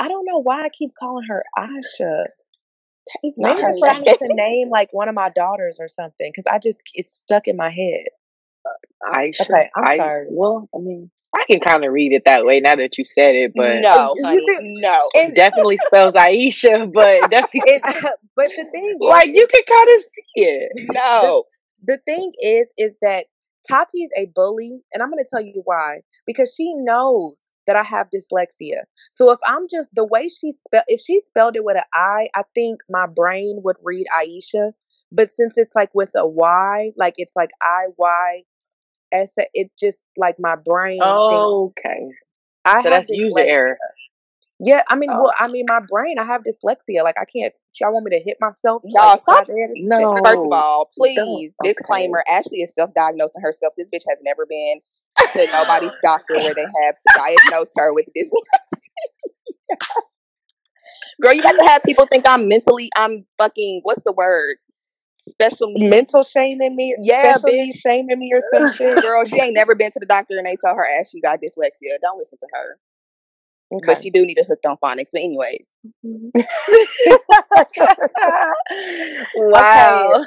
I 0.00 0.08
don't 0.08 0.24
know 0.26 0.38
why 0.38 0.62
I 0.64 0.68
keep 0.68 0.92
calling 0.98 1.24
her 1.28 1.44
Aisha. 1.56 2.24
It's 3.22 3.38
not 3.38 3.56
Maybe 3.56 3.62
her 3.62 3.70
it's 3.70 3.78
for 3.80 3.94
me 4.00 4.06
name. 4.06 4.16
to 4.18 4.34
name 4.34 4.68
like 4.70 4.88
one 4.92 5.08
of 5.08 5.14
my 5.14 5.28
daughters 5.28 5.78
or 5.80 5.88
something 5.88 6.30
because 6.30 6.46
I 6.46 6.58
just 6.58 6.82
it's 6.94 7.14
stuck 7.16 7.46
in 7.46 7.56
my 7.56 7.70
head. 7.70 8.06
Uh, 8.64 9.16
Aisha. 9.18 9.40
Okay, 9.42 9.70
I'm 9.76 9.84
I, 9.84 9.96
sorry. 9.96 10.26
Well, 10.30 10.68
I 10.74 10.78
mean, 10.78 11.10
I 11.34 11.44
can 11.50 11.60
kind 11.60 11.84
of 11.84 11.92
read 11.92 12.12
it 12.12 12.22
that 12.26 12.44
way 12.44 12.60
now 12.60 12.76
that 12.76 12.98
you 12.98 13.04
said 13.04 13.34
it, 13.34 13.52
but 13.56 13.80
no, 13.80 14.14
You 14.16 14.24
honey, 14.24 14.46
see- 14.46 14.80
no. 14.80 15.08
it 15.14 15.34
definitely 15.34 15.78
spells 15.78 16.14
Aisha, 16.14 16.92
but 16.92 17.08
it 17.08 17.30
definitely 17.30 17.62
It, 17.66 17.82
but 18.36 18.48
the 18.56 18.64
thing 18.72 18.98
is, 19.02 19.08
like 19.08 19.28
you 19.28 19.46
can 19.52 19.64
kind 19.68 19.88
of 19.96 20.02
see 20.02 20.22
it. 20.36 20.72
No. 20.92 21.44
the 21.84 21.98
thing 22.06 22.32
is 22.42 22.72
is 22.78 22.94
that 23.02 23.26
Tati's 23.68 24.10
a 24.16 24.26
bully, 24.34 24.80
and 24.92 25.02
I'm 25.02 25.10
going 25.10 25.22
to 25.22 25.28
tell 25.28 25.42
you 25.42 25.62
why. 25.64 26.00
Because 26.26 26.54
she 26.56 26.72
knows 26.74 27.54
that 27.66 27.76
I 27.76 27.82
have 27.82 28.08
dyslexia. 28.10 28.82
So 29.12 29.30
if 29.30 29.38
I'm 29.46 29.66
just 29.70 29.88
the 29.94 30.04
way 30.04 30.28
she 30.28 30.52
spelled, 30.52 30.84
if 30.88 31.00
she 31.00 31.20
spelled 31.20 31.56
it 31.56 31.64
with 31.64 31.76
an 31.76 31.84
I, 31.94 32.28
I 32.34 32.42
think 32.54 32.80
my 32.88 33.06
brain 33.06 33.60
would 33.64 33.76
read 33.82 34.06
Aisha. 34.18 34.72
But 35.12 35.30
since 35.30 35.58
it's 35.58 35.74
like 35.74 35.90
with 35.94 36.12
a 36.16 36.26
Y, 36.26 36.92
like 36.96 37.14
it's 37.18 37.36
like 37.36 37.50
I 37.62 37.86
Y 37.96 38.42
S, 39.12 39.34
it 39.54 39.70
just 39.78 40.00
like 40.16 40.36
my 40.38 40.56
brain. 40.56 41.18
thinks, 41.28 41.58
Okay, 41.78 42.08
I 42.64 42.82
so 42.82 42.88
have 42.88 42.90
that's 42.90 43.10
user 43.10 43.40
dyslexia. 43.40 43.46
error. 43.46 43.78
Yeah, 44.64 44.82
I 44.88 44.94
mean, 44.94 45.10
Oh. 45.12 45.22
well, 45.24 45.32
I 45.40 45.48
mean, 45.48 45.64
my 45.66 45.80
brain, 45.80 46.20
I 46.20 46.24
have 46.24 46.42
dyslexia. 46.42 47.02
Like 47.02 47.16
I 47.20 47.24
can't. 47.24 47.52
Y'all 47.80 47.92
want 47.92 48.04
me 48.04 48.16
to 48.16 48.22
hit 48.24 48.36
myself? 48.40 48.82
Y'all, 48.84 49.08
like, 49.08 49.20
stop. 49.20 49.40
upside 49.40 49.48
the 49.48 49.60
head 49.60 49.70
or 49.70 49.74
some 49.76 49.88
No. 49.88 50.22
First 50.24 50.42
of 50.46 50.52
all, 50.52 50.90
please, 50.96 51.52
Okay. 51.60 51.72
disclaimer: 51.74 52.22
Ashley 52.28 52.58
is 52.62 52.72
self-diagnosing 52.74 53.42
herself. 53.42 53.74
This 53.76 53.88
bitch 53.92 54.04
has 54.08 54.18
never 54.22 54.46
been 54.46 54.80
to 55.32 55.46
nobody's 55.52 55.94
doctor 56.02 56.36
where 56.38 56.54
they 56.54 56.66
have 56.86 56.94
diagnosed 57.16 57.72
her 57.76 57.92
with 57.92 58.08
dyslexia. 58.16 58.78
Girl, 61.20 61.32
you 61.34 61.42
got 61.42 61.52
to 61.52 61.66
have 61.68 61.82
people 61.82 62.06
think 62.06 62.24
I'm 62.26 62.46
mentally. 62.48 62.88
I'm 62.96 63.26
fucking. 63.38 63.80
What's 63.82 64.02
the 64.02 64.12
word? 64.12 64.56
Special 65.14 65.68
needs. 65.72 65.90
mental 65.90 66.22
shaming 66.24 66.74
me, 66.74 66.96
Yeah, 67.00 67.34
special 67.36 67.50
needs 67.56 67.78
shaming 67.78 68.18
me 68.18 68.32
or 68.32 68.42
some 68.52 68.72
shit. 68.76 69.00
Girl, 69.02 69.24
she 69.24 69.40
ain't 69.40 69.54
never 69.54 69.74
been 69.74 69.92
to 69.92 70.00
the 70.00 70.06
doctor 70.06 70.36
and 70.36 70.46
they 70.46 70.56
tell 70.56 70.74
her 70.74 70.86
Ashley 70.98 71.20
got 71.20 71.38
dyslexia. 71.40 71.98
Don't 72.00 72.18
listen 72.18 72.38
to 72.38 72.46
her. 72.52 72.78
Okay. 73.72 73.86
But 73.86 74.02
she 74.02 74.10
do 74.10 74.26
need 74.26 74.38
a 74.38 74.44
hooked 74.44 74.66
on 74.66 74.76
phonics. 74.82 75.10
But 75.12 75.22
anyways, 75.22 75.74
mm-hmm. 76.04 76.40
wow. 79.36 80.24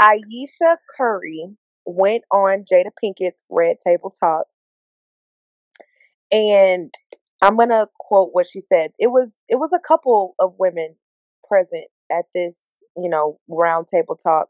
Aisha 0.00 0.76
Curry 0.96 1.44
went 1.86 2.24
on 2.32 2.64
Jada 2.70 2.90
Pinkett's 3.02 3.46
Red 3.48 3.76
Table 3.86 4.12
Talk, 4.18 4.46
and 6.32 6.92
I'm 7.40 7.56
gonna 7.56 7.86
quote 7.98 8.30
what 8.32 8.46
she 8.46 8.60
said. 8.60 8.90
It 8.98 9.08
was 9.08 9.36
it 9.48 9.56
was 9.56 9.72
a 9.72 9.78
couple 9.78 10.34
of 10.40 10.54
women 10.58 10.96
present 11.48 11.86
at 12.10 12.24
this, 12.34 12.60
you 12.96 13.08
know, 13.08 13.38
round 13.48 13.86
table 13.88 14.16
talk, 14.16 14.48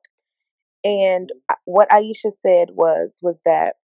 and 0.83 1.31
mm-hmm. 1.31 1.55
what 1.67 1.91
Aisha 1.91 2.33
said 2.41 2.71
was 2.73 3.19
was 3.21 3.43
that 3.45 3.75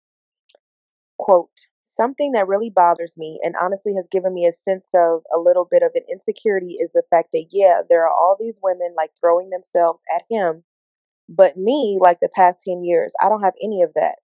quote 1.19 1.51
something 1.97 2.33
that 2.33 2.47
really 2.47 2.71
bothers 2.71 3.15
me 3.17 3.39
and 3.43 3.55
honestly 3.63 3.93
has 3.97 4.07
given 4.11 4.35
me 4.35 4.47
a 4.47 4.53
sense 4.53 4.91
of 4.95 5.23
a 5.35 5.39
little 5.39 5.67
bit 5.69 5.83
of 5.83 5.91
an 5.95 6.03
insecurity 6.11 6.75
is 6.81 6.93
the 6.93 7.03
fact 7.11 7.29
that 7.33 7.47
yeah 7.51 7.81
there 7.89 8.05
are 8.05 8.11
all 8.11 8.37
these 8.39 8.61
women 8.63 8.95
like 8.97 9.11
throwing 9.21 9.51
themselves 9.51 10.03
at 10.15 10.23
him 10.31 10.63
but 11.29 11.57
me 11.57 11.99
like 12.01 12.19
the 12.21 12.29
past 12.35 12.63
10 12.69 12.85
years 12.85 13.15
i 13.23 13.29
don't 13.29 13.43
have 13.43 13.55
any 13.63 13.83
of 13.83 13.91
that. 13.95 14.17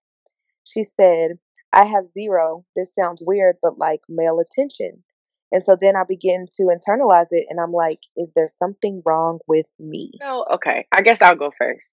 She 0.63 0.83
said 0.83 1.39
i 1.73 1.85
have 1.85 2.05
zero 2.07 2.65
this 2.75 2.93
sounds 2.93 3.23
weird 3.25 3.57
but 3.61 3.77
like 3.77 4.01
male 4.07 4.39
attention. 4.39 5.01
And 5.51 5.63
so 5.63 5.75
then 5.79 5.95
i 5.95 6.03
begin 6.07 6.45
to 6.57 6.63
internalize 6.63 7.27
it 7.31 7.47
and 7.49 7.59
i'm 7.59 7.71
like 7.71 7.99
is 8.15 8.33
there 8.35 8.47
something 8.47 9.01
wrong 9.05 9.39
with 9.47 9.67
me? 9.79 10.11
So 10.21 10.45
okay, 10.53 10.85
I 10.91 11.01
guess 11.01 11.21
I'll 11.21 11.35
go 11.35 11.51
1st 11.61 11.89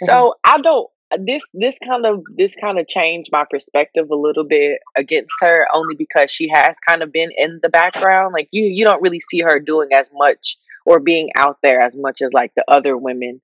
mm-hmm. 0.00 0.06
So 0.06 0.34
I 0.44 0.60
don't. 0.62 0.88
This 1.18 1.44
this 1.52 1.78
kind 1.78 2.06
of 2.06 2.22
this 2.36 2.54
kind 2.56 2.78
of 2.78 2.86
changed 2.88 3.30
my 3.32 3.44
perspective 3.48 4.10
a 4.10 4.16
little 4.16 4.44
bit 4.44 4.80
against 4.96 5.34
her 5.40 5.66
only 5.74 5.94
because 5.94 6.30
she 6.30 6.50
has 6.52 6.78
kind 6.86 7.02
of 7.02 7.12
been 7.12 7.30
in 7.36 7.60
the 7.62 7.68
background. 7.68 8.32
Like 8.32 8.48
you 8.50 8.64
you 8.64 8.84
don't 8.84 9.02
really 9.02 9.20
see 9.20 9.40
her 9.40 9.60
doing 9.60 9.90
as 9.92 10.10
much 10.12 10.58
or 10.86 11.00
being 11.00 11.30
out 11.38 11.58
there 11.62 11.80
as 11.80 11.96
much 11.96 12.22
as 12.22 12.30
like 12.32 12.52
the 12.56 12.64
other 12.68 12.96
women. 12.96 13.40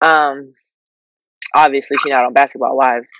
Um, 0.00 0.54
obviously 1.54 1.96
she's 2.02 2.10
not 2.10 2.24
on 2.24 2.32
Basketball 2.32 2.76
Wives, 2.76 3.10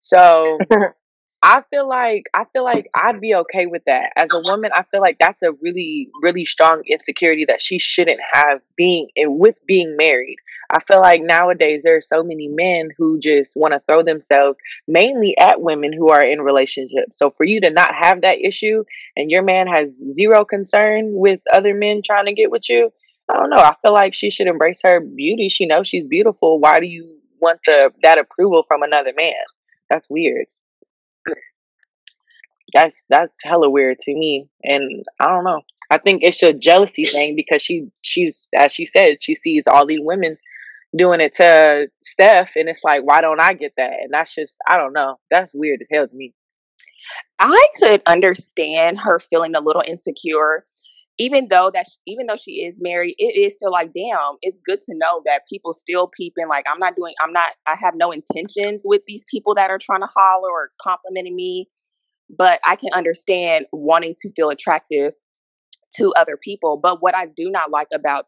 so 0.00 0.58
I 1.46 1.62
feel 1.68 1.86
like 1.86 2.22
I 2.32 2.44
feel 2.54 2.64
like 2.64 2.88
I'd 2.94 3.20
be 3.20 3.34
okay 3.34 3.66
with 3.66 3.82
that. 3.84 4.12
As 4.16 4.32
a 4.32 4.40
woman, 4.40 4.70
I 4.74 4.82
feel 4.84 5.02
like 5.02 5.18
that's 5.20 5.42
a 5.42 5.52
really, 5.52 6.08
really 6.22 6.46
strong 6.46 6.82
insecurity 6.88 7.44
that 7.44 7.60
she 7.60 7.78
shouldn't 7.78 8.20
have 8.32 8.62
being 8.78 9.08
and 9.14 9.38
with 9.38 9.56
being 9.66 9.94
married. 9.94 10.38
I 10.70 10.80
feel 10.80 11.02
like 11.02 11.20
nowadays 11.22 11.82
there 11.84 11.96
are 11.96 12.00
so 12.00 12.22
many 12.22 12.48
men 12.48 12.88
who 12.96 13.18
just 13.20 13.52
want 13.56 13.74
to 13.74 13.82
throw 13.86 14.02
themselves 14.02 14.58
mainly 14.88 15.36
at 15.38 15.60
women 15.60 15.92
who 15.92 16.08
are 16.08 16.24
in 16.24 16.40
relationships. 16.40 17.16
So 17.16 17.28
for 17.28 17.44
you 17.44 17.60
to 17.60 17.68
not 17.68 17.90
have 17.94 18.22
that 18.22 18.40
issue 18.40 18.82
and 19.14 19.30
your 19.30 19.42
man 19.42 19.66
has 19.66 20.02
zero 20.16 20.46
concern 20.46 21.10
with 21.12 21.40
other 21.52 21.74
men 21.74 22.00
trying 22.02 22.24
to 22.24 22.32
get 22.32 22.50
with 22.50 22.70
you, 22.70 22.90
I 23.30 23.34
don't 23.34 23.50
know. 23.50 23.56
I 23.56 23.74
feel 23.82 23.92
like 23.92 24.14
she 24.14 24.30
should 24.30 24.46
embrace 24.46 24.80
her 24.82 24.98
beauty. 24.98 25.50
She 25.50 25.66
knows 25.66 25.88
she's 25.88 26.06
beautiful. 26.06 26.58
Why 26.58 26.80
do 26.80 26.86
you 26.86 27.18
want 27.38 27.60
the 27.66 27.90
that 28.02 28.16
approval 28.16 28.64
from 28.66 28.82
another 28.82 29.12
man? 29.14 29.34
That's 29.90 30.08
weird 30.08 30.46
that's 32.74 33.00
that's 33.08 33.32
hella 33.42 33.70
weird 33.70 33.98
to 34.00 34.12
me 34.14 34.48
and 34.62 35.04
i 35.20 35.26
don't 35.26 35.44
know 35.44 35.62
i 35.90 35.98
think 35.98 36.22
it's 36.22 36.42
a 36.42 36.52
jealousy 36.52 37.04
thing 37.04 37.34
because 37.36 37.62
she 37.62 37.88
she's 38.02 38.48
as 38.54 38.72
she 38.72 38.84
said 38.84 39.22
she 39.22 39.34
sees 39.34 39.64
all 39.66 39.86
these 39.86 40.00
women 40.02 40.36
doing 40.96 41.20
it 41.20 41.34
to 41.34 41.86
steph 42.02 42.52
and 42.56 42.68
it's 42.68 42.84
like 42.84 43.02
why 43.04 43.20
don't 43.20 43.40
i 43.40 43.52
get 43.52 43.72
that 43.76 43.92
and 44.02 44.12
that's 44.12 44.34
just 44.34 44.56
i 44.68 44.76
don't 44.76 44.92
know 44.92 45.16
that's 45.30 45.54
weird 45.54 45.80
as 45.80 45.88
hell 45.90 46.06
to 46.06 46.14
me 46.14 46.34
I 47.38 47.66
could 47.76 48.02
understand 48.06 49.00
her 49.00 49.18
feeling 49.18 49.54
a 49.54 49.60
little 49.60 49.82
insecure, 49.86 50.64
even 51.18 51.48
though 51.50 51.70
that 51.74 51.86
even 52.06 52.26
though 52.26 52.36
she 52.36 52.64
is 52.64 52.80
married. 52.80 53.14
It 53.18 53.38
is 53.38 53.54
still 53.54 53.72
like, 53.72 53.92
damn, 53.92 54.36
it's 54.42 54.58
good 54.64 54.80
to 54.80 54.94
know 54.94 55.22
that 55.26 55.42
people 55.48 55.72
still 55.72 56.08
peeping. 56.08 56.48
Like, 56.48 56.64
I'm 56.68 56.78
not 56.78 56.96
doing, 56.96 57.14
I'm 57.20 57.32
not, 57.32 57.52
I 57.66 57.76
have 57.76 57.94
no 57.96 58.10
intentions 58.10 58.82
with 58.84 59.02
these 59.06 59.24
people 59.30 59.54
that 59.56 59.70
are 59.70 59.78
trying 59.78 60.00
to 60.00 60.08
holler 60.14 60.50
or 60.50 60.70
complimenting 60.80 61.36
me, 61.36 61.68
but 62.30 62.60
I 62.66 62.76
can 62.76 62.92
understand 62.92 63.66
wanting 63.72 64.14
to 64.20 64.32
feel 64.32 64.50
attractive 64.50 65.12
to 65.96 66.12
other 66.16 66.36
people. 66.36 66.76
But 66.76 67.02
what 67.02 67.16
I 67.16 67.26
do 67.26 67.50
not 67.50 67.70
like 67.70 67.88
about 67.94 68.26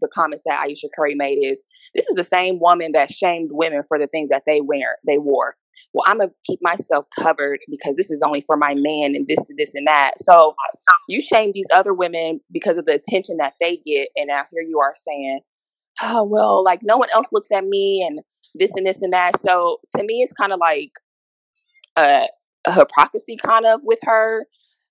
the 0.00 0.08
comments 0.08 0.42
that 0.46 0.64
Aisha 0.64 0.88
Curry 0.94 1.14
made 1.14 1.38
is 1.42 1.62
this 1.94 2.06
is 2.08 2.14
the 2.14 2.24
same 2.24 2.60
woman 2.60 2.92
that 2.92 3.10
shamed 3.10 3.50
women 3.52 3.82
for 3.88 3.98
the 3.98 4.06
things 4.06 4.28
that 4.30 4.44
they 4.46 4.60
wear 4.60 4.96
they 5.06 5.18
wore. 5.18 5.56
Well, 5.92 6.04
I'm 6.06 6.18
gonna 6.18 6.30
keep 6.44 6.60
myself 6.62 7.06
covered 7.18 7.60
because 7.70 7.96
this 7.96 8.10
is 8.10 8.22
only 8.22 8.42
for 8.46 8.56
my 8.56 8.74
man 8.74 9.14
and 9.14 9.26
this 9.28 9.48
and 9.48 9.58
this 9.58 9.74
and 9.74 9.86
that. 9.86 10.14
So 10.20 10.54
you 11.08 11.20
shame 11.20 11.52
these 11.54 11.66
other 11.74 11.94
women 11.94 12.40
because 12.52 12.76
of 12.76 12.86
the 12.86 12.94
attention 12.94 13.36
that 13.38 13.54
they 13.60 13.76
get, 13.84 14.08
and 14.16 14.28
now 14.28 14.44
here 14.50 14.62
you 14.62 14.78
are 14.80 14.94
saying, 14.94 15.40
"Oh 16.02 16.24
well, 16.24 16.64
like 16.64 16.80
no 16.82 16.96
one 16.96 17.08
else 17.14 17.28
looks 17.32 17.50
at 17.52 17.64
me 17.64 18.04
and 18.06 18.20
this 18.54 18.72
and 18.76 18.86
this 18.86 19.02
and 19.02 19.12
that." 19.12 19.40
So 19.40 19.78
to 19.96 20.02
me, 20.02 20.22
it's 20.22 20.32
kind 20.32 20.52
of 20.52 20.58
like 20.60 20.92
a, 21.96 22.28
a 22.68 22.72
hypocrisy, 22.72 23.36
kind 23.36 23.66
of 23.66 23.80
with 23.82 24.00
her 24.02 24.46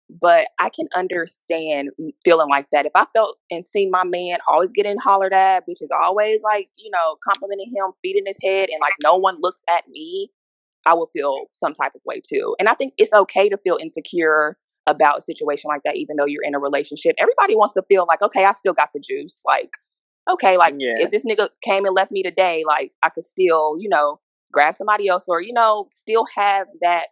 but 0.09 0.47
I 0.59 0.69
can 0.69 0.87
understand 0.95 1.89
feeling 2.23 2.49
like 2.49 2.67
that. 2.71 2.85
If 2.85 2.93
I 2.95 3.05
felt 3.13 3.37
and 3.51 3.65
seen 3.65 3.91
my 3.91 4.03
man 4.03 4.39
always 4.47 4.71
getting 4.71 4.97
hollered 4.97 5.33
at, 5.33 5.63
which 5.67 5.81
is 5.81 5.91
always 5.91 6.41
like, 6.43 6.69
you 6.77 6.89
know, 6.91 7.17
complimenting 7.27 7.73
him, 7.75 7.91
feeding 8.01 8.23
his 8.25 8.37
head, 8.41 8.69
and 8.69 8.79
like 8.81 8.93
no 9.03 9.15
one 9.15 9.37
looks 9.41 9.63
at 9.69 9.87
me, 9.89 10.31
I 10.85 10.93
would 10.93 11.09
feel 11.13 11.47
some 11.51 11.73
type 11.73 11.93
of 11.95 12.01
way 12.05 12.21
too. 12.25 12.55
And 12.59 12.69
I 12.69 12.73
think 12.73 12.93
it's 12.97 13.11
okay 13.13 13.49
to 13.49 13.57
feel 13.57 13.77
insecure 13.81 14.57
about 14.85 15.17
a 15.17 15.21
situation 15.21 15.67
like 15.67 15.81
that, 15.83 15.97
even 15.97 16.15
though 16.15 16.25
you're 16.25 16.43
in 16.43 16.55
a 16.55 16.59
relationship. 16.59 17.15
Everybody 17.19 17.55
wants 17.55 17.73
to 17.73 17.83
feel 17.89 18.05
like, 18.07 18.21
okay, 18.21 18.45
I 18.45 18.53
still 18.53 18.73
got 18.73 18.89
the 18.93 19.01
juice. 19.01 19.41
Like, 19.45 19.71
okay, 20.29 20.57
like 20.57 20.75
Yeah. 20.77 20.95
if 20.99 21.11
this 21.11 21.25
nigga 21.25 21.49
came 21.61 21.85
and 21.85 21.93
left 21.93 22.11
me 22.11 22.23
today, 22.23 22.63
like 22.65 22.93
I 23.03 23.09
could 23.09 23.25
still, 23.25 23.75
you 23.77 23.89
know, 23.89 24.21
grab 24.53 24.75
somebody 24.75 25.09
else 25.09 25.25
or, 25.27 25.41
you 25.41 25.51
know, 25.51 25.87
still 25.91 26.25
have 26.33 26.67
that 26.79 27.07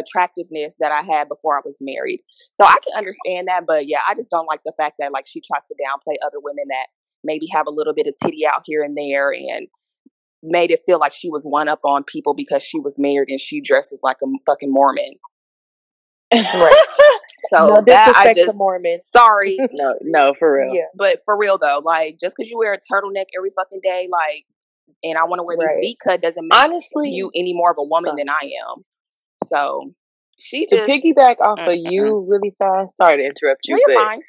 attractiveness 0.00 0.76
that 0.80 0.92
I 0.92 1.02
had 1.02 1.28
before 1.28 1.56
I 1.56 1.60
was 1.64 1.78
married. 1.80 2.20
So 2.60 2.66
I 2.66 2.74
can 2.84 2.96
understand 2.96 3.48
that, 3.48 3.64
but 3.66 3.86
yeah, 3.86 4.00
I 4.08 4.14
just 4.14 4.30
don't 4.30 4.46
like 4.46 4.60
the 4.64 4.72
fact 4.76 4.96
that 4.98 5.12
like 5.12 5.26
she 5.26 5.40
tries 5.40 5.62
to 5.68 5.74
downplay 5.74 6.14
other 6.26 6.38
women 6.42 6.64
that 6.68 6.86
maybe 7.22 7.46
have 7.52 7.66
a 7.66 7.70
little 7.70 7.94
bit 7.94 8.06
of 8.06 8.14
titty 8.22 8.46
out 8.46 8.62
here 8.64 8.82
and 8.82 8.96
there 8.96 9.30
and 9.32 9.68
made 10.42 10.70
it 10.70 10.80
feel 10.86 10.98
like 10.98 11.12
she 11.12 11.28
was 11.28 11.44
one 11.44 11.68
up 11.68 11.80
on 11.84 12.02
people 12.02 12.32
because 12.34 12.62
she 12.62 12.80
was 12.80 12.98
married 12.98 13.28
and 13.28 13.38
she 13.40 13.60
dresses 13.60 14.00
like 14.02 14.16
a 14.24 14.26
fucking 14.46 14.72
Mormon. 14.72 15.12
Right. 16.32 16.74
So 17.48 17.66
no 17.66 17.82
that 17.86 18.12
I 18.16 18.34
to 18.34 18.44
just 18.44 18.54
Mormons. 18.54 19.08
sorry, 19.08 19.56
no, 19.72 19.94
no, 20.02 20.34
for 20.38 20.52
real. 20.58 20.74
Yeah. 20.74 20.84
but 20.94 21.22
for 21.24 21.36
real 21.38 21.56
though, 21.58 21.80
like 21.82 22.18
just 22.20 22.36
because 22.36 22.50
you 22.50 22.58
wear 22.58 22.72
a 22.74 22.76
turtleneck 22.78 23.24
every 23.36 23.50
fucking 23.56 23.80
day, 23.82 24.08
like, 24.12 24.44
and 25.02 25.16
I 25.18 25.24
want 25.24 25.40
to 25.40 25.44
wear 25.44 25.56
Right. 25.56 25.68
this 25.80 25.88
V 25.88 25.96
cut 26.04 26.20
doesn't 26.20 26.46
make 26.46 26.62
Honestly, 26.64 27.08
you 27.10 27.30
any 27.34 27.54
more 27.54 27.70
of 27.70 27.78
a 27.78 27.82
woman 27.82 28.10
sorry. 28.10 28.20
than 28.20 28.28
I 28.28 28.50
am. 28.70 28.84
So 29.46 29.92
she 30.38 30.66
to 30.66 30.76
just 30.76 30.88
piggyback 30.88 31.40
off 31.40 31.58
of 31.60 31.66
Mm-mm-mm. 31.66 31.90
you 31.90 32.26
really 32.28 32.54
fast. 32.58 32.96
Sorry 32.96 33.18
to 33.18 33.24
interrupt 33.24 33.62
No, 33.68 33.76
you, 33.76 33.84
you're 33.86 33.96
but 33.96 34.04
fine. 34.04 34.20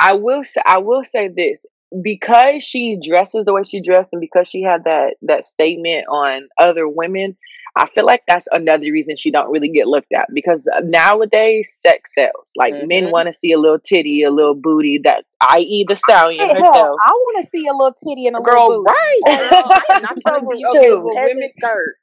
I 0.00 0.14
will 0.14 0.42
say 0.44 0.60
I 0.66 0.78
will 0.78 1.04
say 1.04 1.28
this 1.28 1.60
because 2.02 2.62
she 2.62 2.98
dresses 3.02 3.44
the 3.44 3.52
way 3.54 3.62
she 3.62 3.80
dressed 3.80 4.12
and 4.12 4.20
because 4.20 4.48
she 4.48 4.62
had 4.62 4.84
that 4.84 5.14
that 5.22 5.44
statement 5.44 6.06
on 6.08 6.48
other 6.58 6.88
women. 6.88 7.36
I 7.76 7.88
feel 7.88 8.06
like 8.06 8.22
that's 8.28 8.46
another 8.52 8.84
reason 8.92 9.16
she 9.16 9.32
don't 9.32 9.50
really 9.50 9.68
get 9.68 9.88
looked 9.88 10.12
at 10.14 10.28
because 10.32 10.68
uh, 10.72 10.80
nowadays 10.84 11.76
sex 11.76 12.14
sells. 12.14 12.52
Like 12.56 12.72
men 12.86 13.06
Mhm. 13.06 13.10
want 13.10 13.26
to 13.26 13.32
see 13.32 13.50
a 13.50 13.58
little 13.58 13.80
titty, 13.80 14.22
a 14.22 14.30
little 14.30 14.54
booty. 14.54 15.00
That 15.02 15.24
i.e. 15.50 15.84
the 15.88 15.96
stallion 15.96 16.46
Shit, 16.50 16.56
hell, 16.56 16.72
herself. 16.72 17.00
I 17.04 17.10
want 17.10 17.44
to 17.44 17.50
see 17.50 17.66
a 17.66 17.72
little 17.72 17.92
titty 17.94 18.28
and 18.28 18.36
a 18.36 18.40
Girl, 18.40 18.68
little 18.68 18.84
booty. 18.84 18.94
right, 18.94 19.20
girl. 19.26 19.72
I 19.72 19.84
am 19.96 20.02
not 20.02 20.16
trying 20.22 20.40
to 20.40 20.46
see 20.46 20.62
you 20.62 20.70
True. 20.72 21.10
in 21.18 21.48
skirt. 21.50 21.96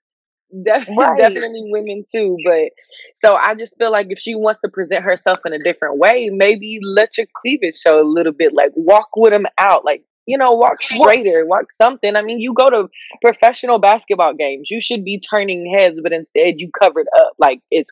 Def- 0.63 0.88
Right. 0.98 1.20
definitely 1.20 1.65
women 1.70 2.03
too 2.12 2.38
but 2.46 2.70
so 3.15 3.36
i 3.36 3.55
just 3.55 3.77
feel 3.77 3.91
like 3.91 4.08
if 4.10 4.20
she 4.20 4.36
wants 4.36 4.60
to 4.62 4.70
present 4.70 5.03
herself 5.03 5.39
in 5.46 5.53
a 5.53 5.60
different 5.60 5.98
way 5.98 6.29
maybe 6.31 6.79
let 6.84 7.17
your 7.17 7.27
cleavage 7.41 7.75
show 7.75 8.01
a 8.01 8.08
little 8.08 8.34
bit 8.34 8.53
like 8.53 8.72
walk 8.75 9.10
with 9.15 9.31
them 9.31 9.46
out 9.58 9.86
like 9.86 10.03
you 10.25 10.38
know 10.38 10.51
walk 10.63 10.81
straighter 10.81 11.46
walk 11.46 11.72
something 11.72 12.15
i 12.15 12.22
mean 12.22 12.39
you 12.39 12.53
go 12.53 12.67
to 12.70 12.89
professional 13.22 13.79
basketball 13.79 14.34
games 14.34 14.70
you 14.70 14.81
should 14.81 15.05
be 15.05 15.20
turning 15.20 15.74
heads 15.77 16.00
but 16.03 16.12
instead 16.12 16.55
you 16.58 16.70
covered 16.84 17.08
up 17.20 17.31
like 17.38 17.62
it's 17.72 17.91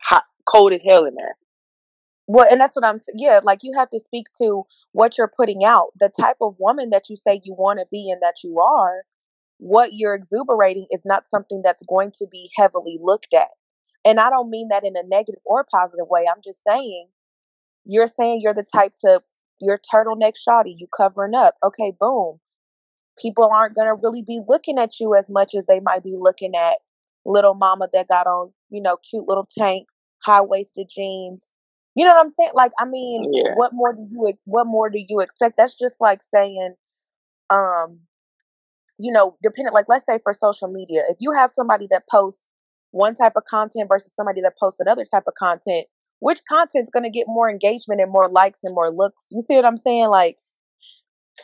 hot 0.00 0.24
cold 0.46 0.72
as 0.72 0.80
hell 0.86 1.04
in 1.04 1.14
there 1.14 1.36
Well, 2.26 2.46
and 2.50 2.60
that's 2.60 2.76
what 2.76 2.84
I'm. 2.84 3.00
Yeah, 3.14 3.40
like 3.42 3.60
you 3.62 3.72
have 3.76 3.88
to 3.90 3.98
speak 3.98 4.26
to 4.36 4.64
what 4.92 5.16
you're 5.16 5.32
putting 5.34 5.64
out, 5.64 5.88
the 5.98 6.10
type 6.10 6.36
of 6.42 6.56
woman 6.58 6.90
that 6.90 7.08
you 7.08 7.16
say 7.16 7.40
you 7.42 7.54
want 7.54 7.78
to 7.78 7.86
be 7.90 8.10
and 8.10 8.20
that 8.22 8.36
you 8.44 8.60
are. 8.60 9.04
What 9.58 9.90
you're 9.92 10.14
exuberating 10.14 10.86
is 10.90 11.02
not 11.04 11.28
something 11.28 11.62
that's 11.64 11.82
going 11.88 12.12
to 12.18 12.26
be 12.30 12.50
heavily 12.56 12.98
looked 13.02 13.34
at, 13.34 13.48
and 14.04 14.20
I 14.20 14.30
don't 14.30 14.50
mean 14.50 14.68
that 14.68 14.84
in 14.84 14.96
a 14.96 15.02
negative 15.06 15.40
or 15.44 15.64
positive 15.70 16.06
way. 16.08 16.24
I'm 16.30 16.42
just 16.44 16.62
saying, 16.66 17.08
you're 17.84 18.06
saying 18.06 18.40
you're 18.42 18.54
the 18.54 18.64
type 18.64 18.94
to 19.04 19.20
your 19.60 19.78
turtleneck 19.92 20.34
shoddy, 20.36 20.76
you 20.78 20.86
covering 20.96 21.34
up. 21.34 21.56
Okay, 21.64 21.92
boom. 21.98 22.40
People 23.20 23.50
aren't 23.52 23.74
gonna 23.74 23.94
really 23.96 24.22
be 24.22 24.40
looking 24.48 24.78
at 24.78 25.00
you 25.00 25.14
as 25.14 25.28
much 25.28 25.54
as 25.54 25.66
they 25.66 25.80
might 25.80 26.04
be 26.04 26.16
looking 26.18 26.54
at 26.56 26.78
little 27.24 27.54
mama 27.54 27.88
that 27.92 28.08
got 28.08 28.26
on, 28.26 28.52
you 28.70 28.80
know, 28.82 28.96
cute 28.98 29.28
little 29.28 29.48
tank, 29.58 29.88
high 30.24 30.40
waisted 30.42 30.88
jeans. 30.88 31.52
You 31.96 32.06
know 32.06 32.14
what 32.14 32.22
I'm 32.22 32.30
saying? 32.30 32.52
Like, 32.54 32.72
I 32.78 32.84
mean, 32.84 33.30
Yeah. 33.32 33.54
what 33.56 33.72
more 33.72 33.92
do 33.92 34.06
you 34.08 34.32
what 34.44 34.66
more 34.66 34.88
do 34.90 34.98
you 35.08 35.20
expect? 35.20 35.56
That's 35.56 35.74
just 35.76 36.00
like 36.00 36.22
saying, 36.22 36.74
um, 37.50 38.00
you 38.98 39.12
know, 39.12 39.36
depending 39.42 39.72
like 39.72 39.86
let's 39.88 40.04
say 40.04 40.18
for 40.22 40.32
social 40.32 40.68
media, 40.68 41.04
if 41.08 41.16
you 41.20 41.32
have 41.32 41.50
somebody 41.50 41.86
that 41.90 42.04
posts 42.10 42.48
one 42.90 43.14
type 43.14 43.34
of 43.36 43.44
content 43.44 43.88
versus 43.88 44.12
somebody 44.14 44.40
that 44.42 44.58
posts 44.58 44.80
another 44.80 45.04
type 45.04 45.24
of 45.26 45.34
content, 45.38 45.86
which 46.20 46.40
content's 46.48 46.90
gonna 46.90 47.10
get 47.10 47.26
more 47.28 47.50
engagement 47.50 48.00
and 48.00 48.10
more 48.10 48.28
likes 48.28 48.60
and 48.64 48.74
more 48.74 48.90
looks? 48.90 49.26
You 49.30 49.42
see 49.42 49.56
what 49.56 49.64
I'm 49.64 49.76
saying? 49.76 50.08
Like, 50.08 50.38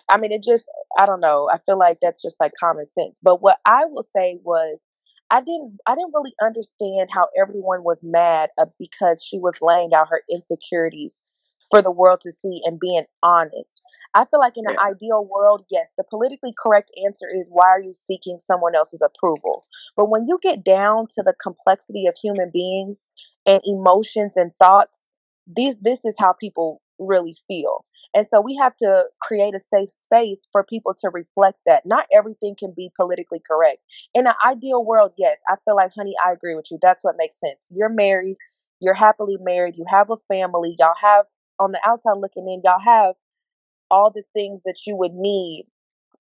I 0.09 0.19
mean, 0.19 0.33
it 0.33 0.43
just, 0.43 0.65
I 0.99 1.07
don't 1.07 1.21
know. 1.21 1.49
I 1.53 1.59
feel 1.65 1.79
like 1.79 1.99
that's 2.03 2.23
just 2.23 2.41
like 2.41 2.53
common 2.59 2.87
sense. 2.87 3.19
But 3.23 3.41
what 3.41 3.59
I 3.65 3.85
will 3.87 4.07
say 4.15 4.39
was, 4.43 4.81
I 5.31 5.41
didn't, 5.41 5.79
I 5.87 5.95
didn't 5.95 6.13
really 6.15 6.35
understand 6.43 7.09
how 7.13 7.29
everyone 7.41 7.83
was 7.83 8.01
mad 8.03 8.51
uh, 8.61 8.67
because 8.79 9.25
she 9.25 9.39
was 9.39 9.55
laying 9.61 9.95
out 9.95 10.09
her 10.11 10.23
insecurities 10.31 11.21
for 11.71 11.81
the 11.81 11.91
world 11.91 12.21
to 12.23 12.33
see 12.33 12.61
and 12.65 12.79
being 12.79 13.05
honest. 13.23 13.83
I 14.15 14.25
feel 14.27 14.41
like 14.41 14.57
in 14.57 14.67
an 14.67 14.75
Yeah. 14.75 14.85
ideal 14.85 15.25
world, 15.25 15.65
yes, 15.71 15.93
the 15.97 16.05
politically 16.05 16.55
correct 16.57 16.91
answer 17.05 17.29
is 17.29 17.51
why 17.51 17.67
are 17.69 17.81
you 17.81 17.95
seeking 17.95 18.39
someone 18.39 18.75
else's 18.75 19.03
approval? 19.03 19.67
But 19.97 20.09
when 20.09 20.27
you 20.29 20.39
get 20.43 20.65
down 20.65 21.09
to 21.15 21.23
the 21.23 21.35
complexity 21.35 22.07
of 22.07 22.17
human 22.17 22.51
beings 22.51 23.09
and 23.47 23.61
emotions 23.65 24.37
and 24.37 24.53
thoughts, 24.59 25.09
these 25.47 25.79
this 25.81 26.05
is 26.05 26.15
how 26.19 26.33
people 26.33 26.81
really 26.99 27.37
feel. 27.49 27.85
And 28.15 28.27
so 28.31 28.41
we 28.41 28.57
have 28.61 28.77
to 28.77 29.07
create 29.21 29.55
a 29.55 29.59
safe 29.59 29.91
space 29.91 30.47
for 30.53 30.63
people 30.63 30.95
to 31.01 31.11
reflect 31.11 31.59
that. 31.67 31.85
Not 31.85 32.07
everything 32.15 32.55
can 32.57 32.73
be 32.77 32.93
politically 32.97 33.41
correct. 33.45 33.79
In 34.15 34.27
an 34.29 34.35
ideal 34.47 34.85
world, 34.85 35.13
yes, 35.19 35.39
I 35.49 35.57
feel 35.65 35.75
like, 35.75 35.93
honey, 35.97 36.15
I 36.25 36.33
agree 36.33 36.55
with 36.55 36.71
you. 36.71 36.79
That's 36.81 37.03
what 37.03 37.17
makes 37.19 37.41
sense. 37.41 37.67
You're 37.71 37.89
married, 37.89 38.37
you're 38.81 38.95
happily 38.95 39.37
married, 39.41 39.77
you 39.77 39.85
have 39.89 40.11
a 40.11 40.17
family, 40.29 40.77
y'all 40.79 40.95
have, 41.03 41.27
on 41.59 41.73
the 41.73 41.81
outside 41.85 42.19
looking 42.19 42.49
in, 42.49 42.63
y'all 42.65 42.79
have 42.85 43.17
all 43.91 44.11
the 44.11 44.23
things 44.33 44.63
that 44.65 44.79
you 44.87 44.97
would 44.97 45.15
need 45.15 45.67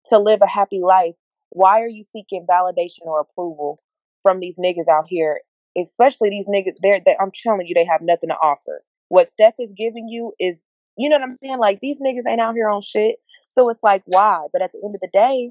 to 0.07 0.19
live 0.19 0.41
a 0.43 0.47
happy 0.47 0.81
life. 0.81 1.15
Why 1.51 1.81
are 1.81 1.89
you 1.89 2.03
seeking 2.03 2.47
validation 2.49 3.03
or 3.03 3.21
approval 3.21 3.81
from 4.23 4.41
these 4.41 4.59
niggas 4.59 4.89
out 4.91 5.07
here? 5.09 5.41
Especially 5.77 6.31
these 6.31 6.47
niggas, 6.47 6.75
they're, 6.83 7.01
they, 7.05 7.17
I'm 7.21 7.33
telling 7.33 7.67
you, 7.67 7.75
they 7.75 7.85
have 7.85 8.01
nothing 8.03 8.31
to 8.31 8.37
offer. 8.37 8.83
What 9.09 9.29
Steph 9.29 9.55
is 9.59 9.75
giving 9.77 10.09
you 10.09 10.33
is 10.39 10.65
you 10.97 11.09
know 11.09 11.17
what 11.17 11.25
I'm 11.29 11.37
saying? 11.43 11.59
Like 11.59 11.81
these 11.81 12.01
niggas 12.01 12.29
ain't 12.29 12.41
out 12.41 12.55
here 12.55 12.69
on 12.69 12.81
shit. 12.81 13.17
So 13.49 13.69
it's 13.69 13.83
like, 13.83 14.03
why? 14.07 14.47
But 14.53 14.63
at 14.63 14.73
the 14.73 14.81
end 14.85 14.95
of 14.95 15.01
the 15.01 15.11
day, 15.13 15.51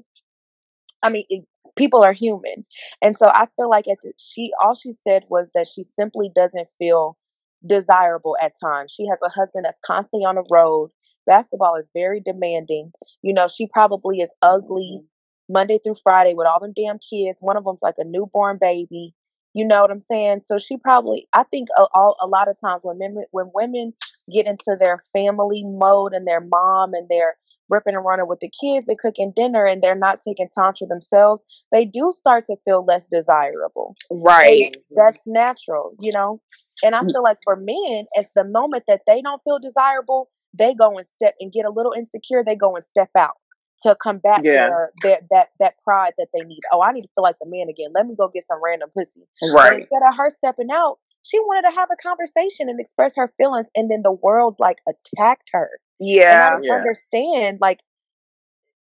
I 1.02 1.10
mean, 1.10 1.24
it, 1.28 1.44
people 1.76 2.02
are 2.02 2.12
human, 2.12 2.64
and 3.02 3.16
so 3.16 3.28
I 3.28 3.46
feel 3.56 3.68
like 3.68 3.86
at 3.88 3.98
the, 4.02 4.12
she 4.18 4.52
all 4.62 4.74
she 4.74 4.92
said 4.92 5.24
was 5.28 5.50
that 5.54 5.66
she 5.66 5.84
simply 5.84 6.30
doesn't 6.34 6.68
feel 6.78 7.18
desirable 7.66 8.36
at 8.40 8.52
times. 8.62 8.92
She 8.92 9.06
has 9.08 9.20
a 9.22 9.28
husband 9.28 9.64
that's 9.64 9.78
constantly 9.84 10.24
on 10.24 10.36
the 10.36 10.44
road. 10.50 10.90
Basketball 11.26 11.76
is 11.76 11.90
very 11.94 12.20
demanding. 12.20 12.92
You 13.22 13.34
know, 13.34 13.48
she 13.48 13.66
probably 13.66 14.20
is 14.20 14.32
ugly 14.42 14.98
mm-hmm. 14.98 15.52
Monday 15.52 15.78
through 15.82 15.96
Friday 16.02 16.34
with 16.34 16.46
all 16.46 16.60
them 16.60 16.72
damn 16.74 16.98
kids. 16.98 17.40
One 17.40 17.56
of 17.56 17.64
them's 17.64 17.82
like 17.82 17.96
a 17.98 18.04
newborn 18.04 18.58
baby. 18.60 19.14
You 19.54 19.66
know 19.66 19.82
what 19.82 19.90
I'm 19.90 20.00
saying? 20.00 20.40
So 20.44 20.58
she 20.58 20.76
probably, 20.76 21.28
I 21.32 21.44
think, 21.44 21.68
a, 21.78 21.86
all, 21.94 22.16
a 22.20 22.26
lot 22.26 22.48
of 22.48 22.56
times 22.60 22.82
when 22.82 22.98
women 22.98 23.24
when 23.30 23.50
women 23.54 23.92
get 24.32 24.46
into 24.46 24.76
their 24.78 25.00
family 25.12 25.62
mode 25.64 26.12
and 26.12 26.26
their 26.26 26.40
mom 26.40 26.92
and 26.94 27.08
they're 27.08 27.36
ripping 27.70 27.94
and 27.94 28.04
running 28.04 28.28
with 28.28 28.40
the 28.40 28.50
kids 28.60 28.88
and 28.88 28.98
cooking 28.98 29.32
dinner 29.34 29.64
and 29.64 29.82
they're 29.82 29.94
not 29.94 30.18
taking 30.26 30.48
time 30.48 30.74
for 30.78 30.86
themselves, 30.86 31.46
they 31.72 31.84
do 31.84 32.12
start 32.14 32.44
to 32.46 32.56
feel 32.64 32.84
less 32.84 33.06
desirable. 33.06 33.94
Right. 34.10 34.74
They- 34.74 34.96
that's 34.96 35.26
natural, 35.26 35.94
you 36.00 36.12
know. 36.12 36.40
And 36.82 36.94
I 36.94 37.00
mm. 37.00 37.10
feel 37.10 37.22
like 37.22 37.38
for 37.44 37.56
men, 37.56 38.06
it's 38.14 38.28
the 38.34 38.44
moment 38.44 38.84
that 38.88 39.02
they 39.06 39.22
don't 39.22 39.42
feel 39.44 39.58
desirable, 39.58 40.28
they 40.56 40.74
go 40.74 40.96
and 40.96 41.06
step 41.06 41.34
and 41.40 41.52
get 41.52 41.64
a 41.66 41.70
little 41.70 41.92
insecure. 41.92 42.42
They 42.44 42.56
go 42.56 42.74
and 42.76 42.84
step 42.84 43.10
out 43.16 43.34
to 43.82 43.94
combat 43.96 44.42
Yeah. 44.44 44.68
their, 44.68 44.90
their 45.02 45.20
that 45.30 45.48
that 45.58 45.74
pride 45.84 46.12
that 46.18 46.28
they 46.32 46.44
need. 46.44 46.60
Oh, 46.72 46.82
I 46.82 46.92
need 46.92 47.02
to 47.02 47.08
feel 47.14 47.24
like 47.24 47.36
the 47.40 47.48
man 47.48 47.68
again. 47.68 47.90
Let 47.94 48.06
me 48.06 48.14
go 48.16 48.28
get 48.32 48.46
some 48.46 48.62
random 48.62 48.90
pussy. 48.94 49.26
But 49.40 49.50
Right. 49.54 49.80
instead 49.80 50.02
of 50.08 50.16
her 50.16 50.30
stepping 50.30 50.68
out, 50.72 50.98
she 51.22 51.38
wanted 51.40 51.68
to 51.70 51.74
have 51.74 51.88
a 51.92 51.96
conversation 51.96 52.68
and 52.68 52.78
express 52.80 53.16
her 53.16 53.32
feelings, 53.36 53.68
and 53.74 53.90
then 53.90 54.02
the 54.02 54.12
world 54.12 54.56
like 54.58 54.78
attacked 54.88 55.50
her. 55.52 55.70
And 56.00 56.40
I 56.40 56.50
Yeah. 56.50 56.50
don't 56.50 56.64
Yeah. 56.64 56.74
understand 56.74 57.58
like 57.60 57.80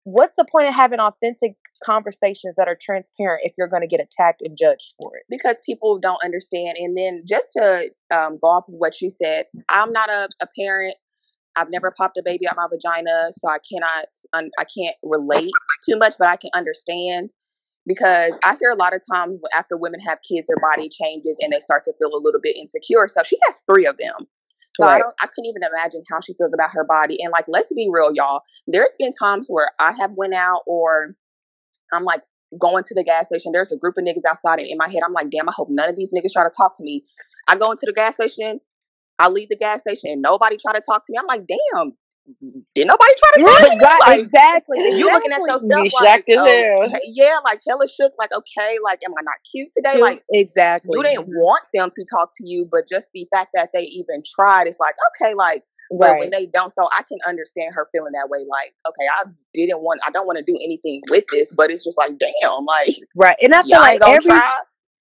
what's 0.05 0.35
the 0.37 0.45
point 0.51 0.69
of 0.69 0.75
having 0.75 1.01
authentic 1.01 1.57
conversations 1.85 2.55
that 2.57 2.67
are 2.67 2.77
transparent 2.81 3.43
if 3.45 3.53
you're 3.59 3.69
going 3.69 3.83
to 3.83 3.87
get 3.87 4.01
attacked 4.01 4.41
and 4.41 4.57
judged 4.57 4.95
for 4.99 5.17
it? 5.17 5.25
because 5.29 5.61
people 5.67 5.99
don't 5.99 6.23
understand. 6.25 6.77
And 6.79 6.97
then 6.97 7.23
just 7.27 7.53
to 7.53 7.91
um, 8.11 8.39
go 8.41 8.49
off 8.49 8.69
of 8.69 8.75
what 8.75 9.01
you 9.01 9.11
said, 9.11 9.45
I'm 9.69 9.93
not 9.93 10.09
a, 10.09 10.29
a 10.41 10.47
parent. 10.59 10.97
I've 11.59 11.71
never 11.71 11.93
popped 11.97 12.17
a 12.19 12.23
baby 12.25 12.49
out 12.49 12.57
my 12.57 12.69
vagina, 12.71 13.29
so 13.33 13.49
I 13.49 13.59
cannot, 13.71 14.07
un- 14.33 14.51
I 14.59 14.65
can't 14.65 14.97
relate 15.03 15.53
too 15.89 15.99
much, 15.99 16.15
but 16.19 16.29
I 16.29 16.37
can 16.37 16.51
understand 16.55 17.31
because 17.87 18.39
I 18.45 18.57
hear 18.61 18.71
a 18.71 18.77
lot 18.77 18.95
of 18.95 19.03
times 19.11 19.41
after 19.57 19.77
women 19.77 20.01
have 20.01 20.19
kids, 20.29 20.47
their 20.47 20.59
body 20.61 20.89
changes 20.89 21.39
and 21.41 21.53
they 21.53 21.61
start 21.61 21.85
to 21.85 21.93
feel 21.99 22.11
a 22.15 22.21
little 22.23 22.41
bit 22.43 22.57
insecure. 22.57 23.09
So 23.09 23.23
she 23.25 23.39
has 23.47 23.63
three 23.73 23.87
of 23.87 23.97
them. 23.99 24.29
So 24.75 24.87
I 24.87 24.91
Right. 24.91 24.99
don't, 24.99 25.15
I 25.21 25.27
couldn't 25.27 25.47
even 25.47 25.63
imagine 25.63 26.03
how 26.11 26.21
she 26.21 26.35
feels 26.35 26.55
about 26.55 26.71
her 26.73 26.85
body. 26.85 27.19
And 27.23 27.33
like, 27.33 27.47
let's 27.49 27.73
be 27.73 27.89
real, 27.91 28.11
y'all. 28.15 28.43
There's 28.67 28.95
been 28.99 29.13
times 29.13 29.49
where 29.49 29.71
I 29.79 29.93
have 30.01 30.13
went 30.13 30.35
out 30.35 30.63
or 30.67 31.17
I'm 31.93 32.05
like 32.05 32.23
going 32.61 32.85
to 32.85 32.95
the 32.95 33.05
gas 33.05 33.29
station. 33.29 33.53
There's 33.53 33.73
a 33.73 33.77
group 33.77 33.97
of 33.99 34.05
niggas 34.05 34.25
outside, 34.29 34.59
and 34.59 34.69
in 34.69 34.77
my 34.79 34.89
head, 34.89 35.03
I'm 35.05 35.13
like, 35.13 35.31
damn, 35.31 35.49
I 35.49 35.53
hope 35.55 35.69
none 35.71 35.89
of 35.89 35.97
these 35.97 36.13
niggas 36.13 36.33
try 36.33 36.45
to 36.45 36.51
talk 36.55 36.77
to 36.79 36.85
me. 36.85 37.05
I 37.49 37.57
go 37.57 37.71
into 37.71 37.85
the 37.87 37.93
gas 37.93 38.15
station. 38.15 38.61
I 39.19 39.29
leave 39.29 39.49
the 39.49 39.57
gas 39.57 39.81
station, 39.81 40.11
and 40.11 40.23
nobody 40.23 40.57
try 40.57 40.73
to 40.73 40.81
talk 40.81 41.05
to 41.07 41.13
me. 41.13 41.19
I'm 41.19 41.27
like, 41.27 41.47
damn, 41.47 41.93
did 42.75 42.87
nobody 42.87 43.13
try 43.19 43.31
to 43.35 43.43
talk 43.43 43.59
to 43.59 43.71
me? 43.71 43.81
Like, 44.07 44.21
exactly. 44.21 44.79
you 44.99 45.11
looking 45.11 45.33
at 45.33 45.39
exactly. 45.39 45.53
yourself 45.53 45.63
Be 45.63 45.75
like, 45.75 45.91
shocked 45.91 46.29
as 46.29 46.37
hell. 46.37 47.01
yeah, 47.05 47.39
like 47.45 47.61
hella 47.67 47.89
shook, 47.89 48.13
like, 48.19 48.31
okay, 48.33 48.79
like, 48.85 49.01
am 49.05 49.13
I 49.19 49.23
not 49.23 49.35
cute 49.51 49.71
today? 49.75 49.95
Too- 49.95 50.01
Like, 50.01 50.23
exactly. 50.31 50.91
you 50.97 51.03
didn't 51.03 51.29
want 51.29 51.65
them 51.73 51.91
to 51.93 52.05
talk 52.15 52.31
to 52.37 52.47
you, 52.47 52.69
but 52.71 52.89
just 52.89 53.09
the 53.15 53.27
fact 53.35 53.51
that 53.55 53.71
they 53.73 53.83
even 53.83 54.23
tried, 54.37 54.67
it's 54.67 54.79
like, 54.79 54.95
okay, 55.21 55.35
like, 55.35 55.65
But 55.91 56.19
when 56.19 56.31
they 56.31 56.45
don't, 56.47 56.71
so 56.71 56.87
I 56.93 57.03
can 57.03 57.19
understand 57.27 57.73
her 57.75 57.89
feeling 57.93 58.13
that 58.13 58.29
way. 58.29 58.41
Like, 58.41 58.75
okay, 58.87 59.07
I 59.11 59.31
didn't 59.55 59.81
want, 59.81 60.01
I 60.07 60.11
don't 60.11 60.27
want 60.27 60.37
to 60.39 60.45
do 60.45 60.57
anything 60.63 61.01
with 61.09 61.25
this, 61.33 61.55
but 61.57 61.71
it's 61.71 61.83
just 61.83 61.97
like, 61.97 62.13
damn, 62.19 62.65
like, 62.67 62.95
Right. 63.17 63.37
And 63.43 63.55
I 63.55 63.63
feel 63.63 63.79
like 63.79 64.01
every 64.03 64.21
try, 64.31 64.51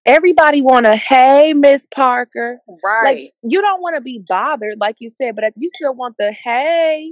everybody 0.07 0.61
wanna, 0.61 0.95
hey, 0.95 1.53
Miss 1.53 1.85
Parker. 1.93 2.59
right? 2.83 3.03
Like 3.03 3.33
you 3.43 3.61
don't 3.61 3.81
want 3.81 3.95
to 3.95 4.01
be 4.01 4.23
bothered, 4.27 4.79
like 4.79 4.95
you 4.99 5.09
said, 5.09 5.35
but 5.35 5.53
you 5.55 5.69
still 5.75 5.93
want 5.93 6.15
the 6.17 6.31
hey. 6.31 7.11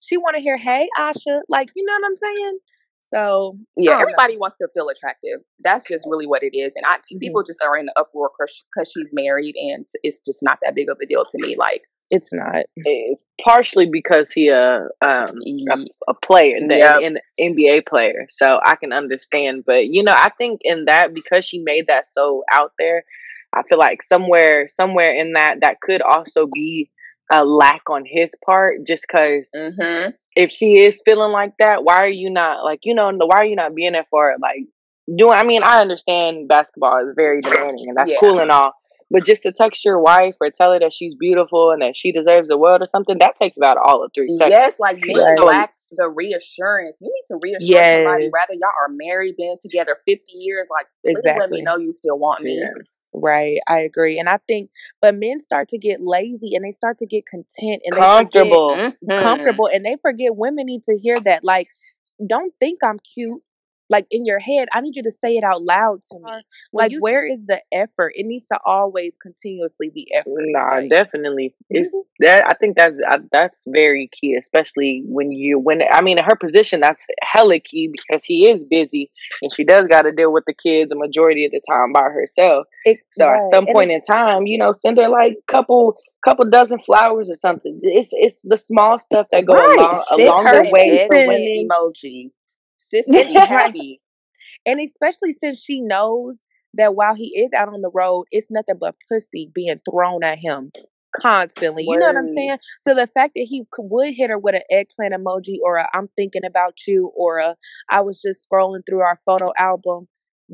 She 0.00 0.16
want 0.16 0.36
to 0.36 0.42
hear 0.42 0.56
hey, 0.56 0.88
Asha. 0.98 1.40
Like 1.48 1.70
you 1.74 1.84
know 1.84 1.94
what 1.94 2.06
I'm 2.06 2.16
saying? 2.16 2.58
So 3.10 3.58
yeah, 3.76 3.92
don't 3.92 3.98
know. 3.98 4.02
everybody 4.02 4.36
wants 4.36 4.56
to 4.60 4.68
feel 4.74 4.88
attractive. 4.88 5.40
That's 5.60 5.88
just 5.88 6.06
really 6.08 6.26
what 6.26 6.42
it 6.42 6.56
is. 6.56 6.72
And 6.76 6.84
I 6.86 6.96
Mm-hmm. 6.96 7.18
people 7.20 7.42
just 7.42 7.60
are 7.62 7.76
in 7.76 7.86
the 7.86 7.92
uproar 7.98 8.30
because 8.38 8.92
she's 8.92 9.10
married, 9.12 9.54
and 9.56 9.86
it's 10.02 10.20
just 10.20 10.42
not 10.42 10.58
that 10.62 10.74
big 10.74 10.88
of 10.88 10.98
a 11.02 11.06
deal 11.06 11.24
to 11.24 11.38
me. 11.46 11.56
Like, 11.56 11.82
It's 12.10 12.32
not. 12.32 12.66
It's 12.76 13.22
partially 13.44 13.88
because 13.90 14.30
he 14.30 14.48
a 14.48 14.86
um 15.04 15.34
a, 15.70 15.76
a 16.08 16.14
player, 16.14 16.58
the 16.60 16.76
Yep. 16.76 17.02
an 17.02 17.18
NBA 17.40 17.86
player, 17.86 18.26
so 18.30 18.60
I 18.64 18.76
can 18.76 18.92
understand. 18.92 19.64
But 19.66 19.86
you 19.86 20.02
know, 20.04 20.14
I 20.14 20.30
think 20.38 20.60
in 20.62 20.84
that 20.84 21.14
because 21.14 21.44
she 21.44 21.58
made 21.58 21.88
that 21.88 22.08
so 22.08 22.44
out 22.52 22.72
there, 22.78 23.04
I 23.52 23.62
feel 23.68 23.78
like 23.78 24.02
somewhere 24.02 24.66
somewhere 24.66 25.14
in 25.14 25.32
that 25.32 25.56
that 25.62 25.80
could 25.80 26.02
also 26.02 26.46
be 26.46 26.90
a 27.32 27.44
lack 27.44 27.90
on 27.90 28.04
his 28.06 28.32
part, 28.44 28.86
just 28.86 29.04
because 29.08 29.50
mhm. 29.54 30.12
if 30.36 30.50
she 30.52 30.78
is 30.78 31.02
feeling 31.04 31.32
like 31.32 31.54
that, 31.58 31.82
why 31.82 31.96
are 31.98 32.08
you 32.08 32.30
not 32.30 32.64
like 32.64 32.80
you 32.84 32.94
know 32.94 33.10
why 33.16 33.38
are 33.38 33.44
you 33.44 33.56
not 33.56 33.74
being 33.74 33.92
there 33.92 34.06
for 34.10 34.30
it? 34.30 34.40
Like 34.40 34.60
doing. 35.16 35.36
I 35.36 35.44
mean, 35.44 35.62
I 35.64 35.80
understand 35.80 36.48
basketball 36.48 37.08
is 37.08 37.14
very 37.16 37.40
demanding, 37.40 37.88
and 37.88 37.96
that's 37.96 38.10
Yeah. 38.10 38.18
cool 38.20 38.38
and 38.38 38.50
all. 38.50 38.74
But 39.10 39.24
just 39.24 39.42
to 39.42 39.52
text 39.52 39.84
your 39.84 40.00
wife 40.00 40.34
or 40.40 40.50
tell 40.50 40.72
her 40.72 40.80
that 40.80 40.92
she's 40.92 41.14
beautiful 41.14 41.70
and 41.70 41.80
that 41.82 41.94
she 41.96 42.10
deserves 42.10 42.48
the 42.48 42.58
world 42.58 42.82
or 42.82 42.88
something, 42.88 43.16
that 43.20 43.36
takes 43.36 43.56
about 43.56 43.76
all 43.76 44.02
of 44.04 44.10
three 44.14 44.30
seconds. 44.36 44.50
Yes, 44.50 44.80
like 44.80 44.98
men 45.00 45.16
Right. 45.16 45.38
lack 45.38 45.74
the 45.92 46.08
reassurance. 46.08 46.98
You 47.00 47.08
need 47.14 47.22
to 47.34 47.38
reassure 47.40 47.76
somebody, 47.76 48.24
Yes. 48.24 48.32
whether 48.32 48.54
y'all 48.54 48.70
are 48.80 48.88
married, 48.90 49.36
been 49.36 49.54
together 49.62 49.96
fifty 50.04 50.32
years. 50.32 50.66
Like, 50.70 50.86
please 51.04 51.22
let 51.24 51.50
me 51.50 51.62
know 51.62 51.76
you 51.76 51.92
still 51.92 52.18
want 52.18 52.42
me. 52.42 52.58
Yeah. 52.60 52.70
Right. 53.18 53.58
I 53.66 53.78
agree. 53.80 54.18
And 54.18 54.28
I 54.28 54.38
think 54.48 54.70
but 55.00 55.14
men 55.14 55.40
start 55.40 55.68
to 55.68 55.78
get 55.78 56.00
lazy 56.02 56.54
and 56.54 56.64
they 56.64 56.70
start 56.72 56.98
to 56.98 57.06
get 57.06 57.24
content 57.26 57.82
and 57.84 57.96
they 57.96 58.00
Comfortable. 58.00 58.74
Mhm. 58.76 59.18
comfortable 59.22 59.68
and 59.72 59.84
they 59.86 59.96
forget 60.02 60.36
women 60.36 60.66
need 60.66 60.82
to 60.82 60.98
hear 60.98 61.16
that. 61.24 61.44
Like, 61.44 61.68
don't 62.26 62.52
think 62.60 62.82
I'm 62.82 62.98
cute. 62.98 63.42
Like 63.88 64.06
in 64.10 64.24
your 64.24 64.38
head, 64.40 64.68
I 64.72 64.80
need 64.80 64.96
you 64.96 65.02
to 65.04 65.10
say 65.10 65.36
it 65.36 65.44
out 65.44 65.62
loud 65.62 66.02
to 66.10 66.18
me. 66.18 66.30
When 66.72 66.84
Like, 66.84 66.92
you- 66.92 66.98
where 67.00 67.24
is 67.26 67.46
the 67.46 67.60
effort? 67.72 68.12
It 68.16 68.26
needs 68.26 68.46
to 68.48 68.58
always 68.64 69.16
continuously 69.16 69.90
be 69.90 70.08
effort. 70.14 70.32
Nah, 70.36 70.76
Like, 70.76 70.90
definitely. 70.90 71.54
It's 71.70 71.94
Mhm. 71.94 72.02
that. 72.20 72.44
I 72.46 72.54
think 72.54 72.76
that's 72.76 72.98
uh, 73.08 73.18
that's 73.30 73.64
very 73.68 74.08
key, 74.12 74.34
especially 74.34 75.02
when 75.06 75.30
you 75.30 75.58
when 75.58 75.82
I 75.90 76.00
mean 76.02 76.18
in 76.18 76.24
her 76.24 76.36
position 76.36 76.80
that's 76.80 77.06
hella 77.22 77.58
key 77.60 77.88
because 77.88 78.24
he 78.24 78.48
is 78.48 78.64
busy 78.64 79.10
and 79.42 79.52
she 79.52 79.64
does 79.64 79.82
got 79.88 80.02
to 80.02 80.12
deal 80.12 80.32
with 80.32 80.44
the 80.46 80.54
kids 80.54 80.92
a 80.92 80.96
majority 80.96 81.44
of 81.44 81.52
the 81.52 81.60
time 81.68 81.92
by 81.92 82.02
herself. 82.10 82.66
it- 82.84 83.00
So 83.12 83.26
right. 83.26 83.36
at 83.42 83.54
some 83.54 83.66
point 83.66 83.90
it- 83.90 83.94
in 83.94 84.00
time, 84.02 84.46
you 84.46 84.58
know, 84.58 84.72
send 84.72 84.98
her 85.00 85.08
like 85.08 85.32
a 85.38 85.52
couple 85.52 85.96
couple 86.24 86.44
dozen 86.46 86.80
flowers 86.80 87.30
or 87.30 87.36
something. 87.36 87.76
It's 87.82 88.10
it's 88.12 88.42
the 88.42 88.56
small 88.56 88.98
stuff 88.98 89.28
that 89.30 89.44
go 89.44 89.54
Right. 89.54 89.78
along 89.78 90.02
Send 90.08 90.22
along 90.22 90.46
her 90.46 90.62
the 90.64 90.70
way 90.70 91.06
for 91.06 91.14
Egg 91.16 91.28
women. 91.28 91.68
emoji. 91.70 92.30
Sis 92.88 93.06
will 93.08 93.24
be 93.26 93.34
happy. 93.34 94.00
And 94.64 94.80
especially 94.80 95.32
since 95.32 95.58
she 95.60 95.80
knows 95.80 96.44
that 96.74 96.94
while 96.94 97.14
he 97.14 97.38
is 97.38 97.52
out 97.52 97.68
on 97.68 97.80
the 97.82 97.90
road, 97.92 98.24
it's 98.30 98.48
nothing 98.50 98.76
but 98.78 98.96
pussy 99.08 99.50
being 99.54 99.80
thrown 99.88 100.22
at 100.22 100.38
him 100.38 100.70
constantly. 101.20 101.84
You 101.86 101.98
know 101.98 102.06
what 102.06 102.16
I'm 102.16 102.28
saying? 102.28 102.58
So 102.80 102.94
the 102.94 103.06
fact 103.06 103.34
that 103.34 103.46
he 103.48 103.64
would 103.78 104.14
hit 104.14 104.30
her 104.30 104.38
with 104.38 104.54
an 104.54 104.62
eggplant 104.70 105.14
emoji 105.14 105.56
or 105.64 105.76
a 105.76 105.88
I'm 105.94 106.08
thinking 106.16 106.44
about 106.44 106.86
you 106.86 107.12
or 107.16 107.38
a 107.38 107.56
I 107.88 108.00
was 108.02 108.20
just 108.20 108.46
scrolling 108.46 108.84
through 108.86 109.00
our 109.00 109.20
photo 109.24 109.52
album, 109.58 110.08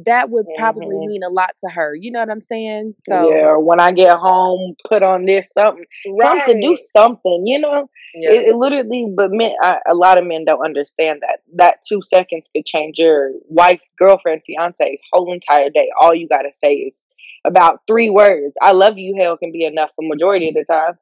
that 0.06 0.30
would 0.30 0.46
probably 0.56 0.96
Mhm. 0.96 1.06
mean 1.06 1.22
a 1.22 1.28
lot 1.28 1.54
to 1.64 1.70
her. 1.70 1.94
You 1.94 2.10
know 2.12 2.20
what 2.20 2.30
I'm 2.30 2.40
saying? 2.40 2.94
So 3.06 3.30
yeah, 3.34 3.44
or 3.46 3.60
when 3.60 3.78
I 3.80 3.92
get 3.92 4.16
home, 4.16 4.74
put 4.88 5.02
on 5.02 5.26
this 5.26 5.50
something. 5.52 5.84
Something, 6.14 6.60
do 6.60 6.76
something. 6.76 7.42
You 7.46 7.58
know, 7.58 7.90
Yeah. 8.14 8.30
it, 8.32 8.48
it 8.48 8.56
literally. 8.56 9.06
But 9.14 9.30
men, 9.32 9.52
I, 9.62 9.78
a 9.88 9.94
lot 9.94 10.16
of 10.18 10.26
men 10.26 10.44
don't 10.44 10.64
understand 10.64 11.20
that. 11.20 11.40
That 11.56 11.78
two 11.86 12.00
seconds 12.02 12.48
could 12.54 12.64
change 12.64 12.98
your 12.98 13.32
wife, 13.48 13.80
girlfriend, 13.98 14.42
fiance's 14.46 15.00
whole 15.12 15.32
entire 15.32 15.68
day. 15.70 15.90
All 16.00 16.14
you 16.14 16.26
gotta 16.28 16.52
say 16.62 16.74
is 16.74 16.94
about 17.44 17.80
three 17.86 18.08
words. 18.08 18.54
I 18.62 18.72
love 18.72 18.96
you. 18.98 19.14
Hell 19.18 19.36
can 19.36 19.52
be 19.52 19.64
enough 19.64 19.90
for 19.96 20.06
majority 20.08 20.48
of 20.48 20.54
the 20.54 20.64
time. 20.64 20.98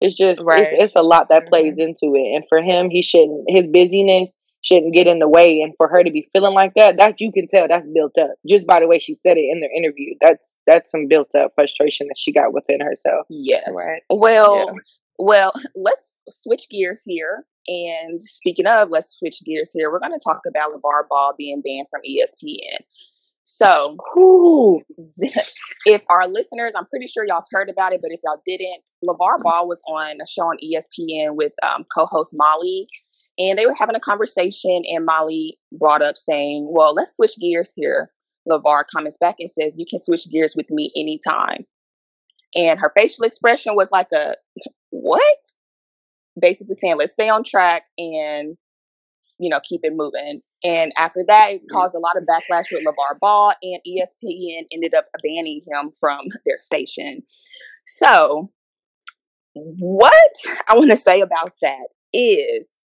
It's 0.00 0.16
just 0.16 0.40
it's 0.40 0.42
Right. 0.44 0.66
it's 0.70 0.96
a 0.96 1.02
lot 1.02 1.28
that 1.30 1.46
plays 1.46 1.74
into 1.78 2.14
it. 2.14 2.34
And 2.36 2.44
for 2.48 2.60
him, 2.60 2.90
he 2.90 3.00
shouldn't. 3.00 3.44
His 3.48 3.66
busyness 3.66 4.28
shouldn't 4.64 4.94
get 4.94 5.06
in 5.06 5.18
the 5.18 5.28
way. 5.28 5.60
And 5.60 5.74
for 5.76 5.88
her 5.88 6.02
to 6.02 6.10
be 6.10 6.28
feeling 6.32 6.54
like 6.54 6.72
that, 6.74 6.96
that 6.98 7.20
you 7.20 7.30
can 7.30 7.46
tell 7.46 7.68
that's 7.68 7.86
built 7.94 8.16
up 8.18 8.30
just 8.48 8.66
by 8.66 8.80
the 8.80 8.88
way 8.88 8.98
she 8.98 9.14
said 9.14 9.36
it 9.36 9.46
in 9.50 9.60
the 9.60 9.68
interview. 9.76 10.14
That's 10.20 10.54
that's 10.66 10.90
some 10.90 11.06
built 11.08 11.34
up 11.34 11.52
frustration 11.54 12.08
that 12.08 12.18
she 12.18 12.32
got 12.32 12.52
within 12.52 12.80
herself. 12.80 13.26
Yes. 13.28 13.72
Right. 13.76 14.00
Well, 14.10 14.66
Yeah. 14.66 14.72
well, 15.18 15.52
let's 15.76 16.18
switch 16.30 16.68
gears 16.70 17.02
here. 17.06 17.44
And 17.66 18.20
speaking 18.20 18.66
of, 18.66 18.90
let's 18.90 19.16
switch 19.18 19.40
gears 19.44 19.70
here. 19.72 19.90
We're 19.90 20.00
going 20.00 20.12
to 20.12 20.18
talk 20.22 20.40
about 20.48 20.72
LeVar 20.72 21.08
Ball 21.08 21.32
being 21.38 21.62
banned 21.64 21.86
from 21.90 22.02
ESPN. 22.02 22.84
So, 23.44 23.96
Whew. 24.14 24.82
if 25.86 26.02
our 26.08 26.28
listeners, 26.28 26.72
I'm 26.76 26.86
pretty 26.86 27.06
sure 27.06 27.24
y'all 27.26 27.44
heard 27.52 27.68
about 27.70 27.92
it, 27.92 28.00
but 28.02 28.10
if 28.10 28.20
y'all 28.24 28.40
didn't, 28.44 28.90
LeVar 29.02 29.42
Ball 29.42 29.68
was 29.68 29.82
on 29.86 30.16
a 30.20 30.26
show 30.26 30.42
on 30.44 30.56
ESPN 30.62 31.36
with 31.36 31.52
um, 31.62 31.84
co 31.94 32.06
host 32.06 32.32
Molly, 32.34 32.86
and 33.38 33.58
they 33.58 33.66
were 33.66 33.74
having 33.74 33.96
a 33.96 34.00
conversation, 34.00 34.82
and 34.84 35.04
Molly 35.04 35.58
brought 35.72 36.02
up 36.02 36.16
saying, 36.16 36.68
Well, 36.70 36.94
let's 36.94 37.16
switch 37.16 37.32
gears 37.40 37.72
here. 37.74 38.10
LeVar 38.48 38.84
comments 38.94 39.16
back 39.18 39.36
and 39.38 39.50
says, 39.50 39.76
You 39.78 39.86
can 39.88 39.98
switch 39.98 40.30
gears 40.30 40.54
with 40.56 40.70
me 40.70 40.92
anytime. 40.96 41.64
And 42.54 42.78
her 42.78 42.92
facial 42.96 43.24
expression 43.24 43.74
was 43.74 43.90
like 43.90 44.08
a, 44.14 44.34
What? 44.90 45.38
Basically 46.40 46.76
saying, 46.76 46.96
Let's 46.98 47.14
stay 47.14 47.28
on 47.28 47.42
track 47.42 47.84
and, 47.98 48.56
you 49.38 49.50
know, 49.50 49.60
keep 49.64 49.80
it 49.82 49.92
moving. 49.94 50.40
And 50.62 50.92
after 50.96 51.24
that, 51.26 51.50
it 51.50 51.56
mm-hmm. 51.56 51.76
caused 51.76 51.94
a 51.94 51.98
lot 51.98 52.16
of 52.16 52.24
backlash 52.24 52.66
with 52.72 52.84
LeVar 52.86 53.18
Ball, 53.20 53.52
and 53.62 53.80
ESPN 53.86 54.62
ended 54.72 54.94
up 54.94 55.06
banning 55.22 55.60
him 55.68 55.90
from 55.98 56.20
their 56.46 56.58
station. 56.60 57.22
So, 57.84 58.50
what 59.54 60.14
I 60.68 60.76
want 60.76 60.90
to 60.90 60.96
say 60.96 61.20
about 61.20 61.52
that 61.62 61.88
is 62.12 62.80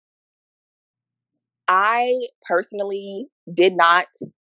I 1.69 2.15
personally 2.49 3.27
did 3.53 3.75
not 3.77 4.07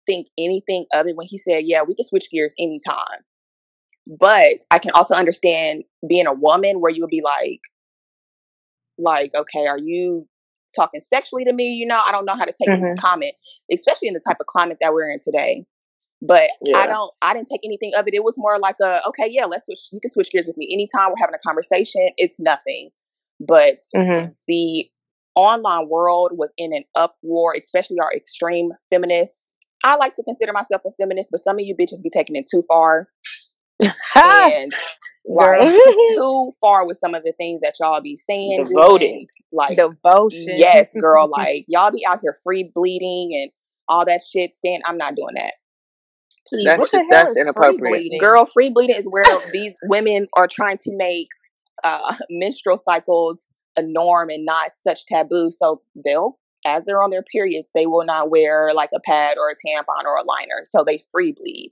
think 0.05 0.27
anything 0.37 0.85
other 0.93 1.11
when 1.13 1.27
he 1.27 1.37
said, 1.37 1.63
Yeah, 1.65 1.83
we 1.83 1.95
can 1.95 2.05
switch 2.05 2.29
gears 2.31 2.53
anytime. 2.59 3.23
But 4.07 4.65
I 4.71 4.79
can 4.79 4.91
also 4.95 5.15
understand 5.15 5.83
being 6.07 6.27
a 6.27 6.33
woman 6.33 6.81
where 6.81 6.91
you 6.91 7.01
would 7.01 7.09
be 7.09 7.21
like, 7.23 7.61
like, 8.97 9.31
okay, 9.33 9.65
are 9.67 9.77
you 9.77 10.27
talking 10.75 10.99
sexually 10.99 11.45
to 11.45 11.53
me? 11.53 11.73
You 11.73 11.85
know, 11.85 11.99
I 12.05 12.11
don't 12.11 12.25
know 12.25 12.35
how 12.35 12.45
to 12.45 12.53
take 12.53 12.69
this 12.69 12.93
comment, 12.99 13.33
especially 13.71 14.07
in 14.07 14.13
the 14.13 14.19
type 14.19 14.37
of 14.39 14.47
climate 14.47 14.77
that 14.81 14.93
we're 14.93 15.09
in 15.09 15.19
today. 15.19 15.65
But 16.21 16.49
Yeah. 16.65 16.77
I 16.77 16.87
don't 16.87 17.11
I 17.21 17.33
didn't 17.33 17.49
take 17.49 17.61
anything 17.63 17.91
of 17.95 18.07
it. 18.07 18.13
It 18.13 18.23
was 18.23 18.35
more 18.37 18.57
like 18.57 18.77
a, 18.81 19.01
okay, 19.09 19.27
yeah, 19.29 19.45
let's 19.45 19.65
switch 19.65 19.89
you 19.91 19.99
can 19.99 20.11
switch 20.11 20.31
gears 20.31 20.45
with 20.47 20.57
me 20.57 20.69
anytime 20.71 21.09
we're 21.09 21.19
having 21.19 21.35
a 21.35 21.47
conversation. 21.47 22.09
It's 22.17 22.39
nothing. 22.39 22.91
But 23.39 23.79
Mhm. 23.95 24.33
the 24.47 24.89
online 25.35 25.87
world 25.89 26.31
was 26.33 26.53
in 26.57 26.73
an 26.73 26.83
uproar, 26.95 27.55
especially 27.59 27.97
our 28.01 28.13
extreme 28.13 28.71
feminists. 28.89 29.37
I 29.83 29.95
like 29.95 30.13
to 30.15 30.23
consider 30.23 30.53
myself 30.53 30.81
a 30.85 30.91
feminist, 30.99 31.29
but 31.31 31.39
some 31.41 31.57
of 31.57 31.65
you 31.65 31.75
bitches 31.75 32.01
be 32.01 32.09
taking 32.09 32.35
it 32.35 32.45
too 32.49 32.63
far. 32.67 33.09
and 34.15 34.73
like 35.25 35.61
too 36.15 36.51
far 36.61 36.85
with 36.85 36.97
some 36.97 37.13
of 37.15 37.23
the 37.23 37.33
things 37.37 37.61
that 37.61 37.75
y'all 37.79 38.01
be 38.01 38.15
saying. 38.15 38.63
Devoted. 38.69 38.99
doing. 38.99 39.27
Like 39.51 39.77
Devotion. 39.77 40.55
yes, 40.55 40.93
girl, 40.99 41.29
like 41.37 41.65
y'all 41.67 41.91
be 41.91 42.05
out 42.07 42.19
here 42.21 42.35
free 42.43 42.71
bleeding 42.73 43.31
and 43.41 43.51
all 43.87 44.05
that 44.05 44.21
shit. 44.21 44.55
Stand 44.55 44.83
I'm 44.87 44.97
not 44.97 45.15
doing 45.15 45.35
that. 45.35 45.53
Please 46.47 46.65
That's 46.65 46.79
What 46.79 46.91
the 46.91 46.97
just, 46.97 47.11
hell 47.11 47.19
that's 47.21 47.31
is 47.31 47.35
free 47.35 47.41
inappropriate. 47.41 47.79
bleeding? 47.93 48.19
Girl, 48.19 48.45
free 48.45 48.69
bleeding 48.69 48.95
is 48.95 49.07
where 49.09 49.23
these 49.51 49.75
women 49.83 50.27
are 50.35 50.47
trying 50.47 50.77
to 50.79 50.91
make 50.95 51.27
uh, 51.83 52.15
menstrual 52.29 52.77
cycles 52.77 53.47
a 53.77 53.81
norm 53.81 54.29
and 54.29 54.45
not 54.45 54.73
such 54.73 55.05
taboo. 55.05 55.49
So 55.51 55.81
they'll, 56.05 56.39
as 56.65 56.85
they're 56.85 57.01
on 57.03 57.09
their 57.09 57.23
periods, 57.23 57.71
they 57.73 57.85
will 57.87 58.05
not 58.05 58.29
wear 58.29 58.71
like 58.73 58.89
a 58.95 58.99
pad 58.99 59.37
or 59.37 59.49
a 59.49 59.55
tampon 59.55 60.05
or 60.05 60.15
a 60.17 60.23
liner. 60.23 60.63
So 60.65 60.83
they 60.85 61.03
free 61.11 61.31
bleed 61.33 61.71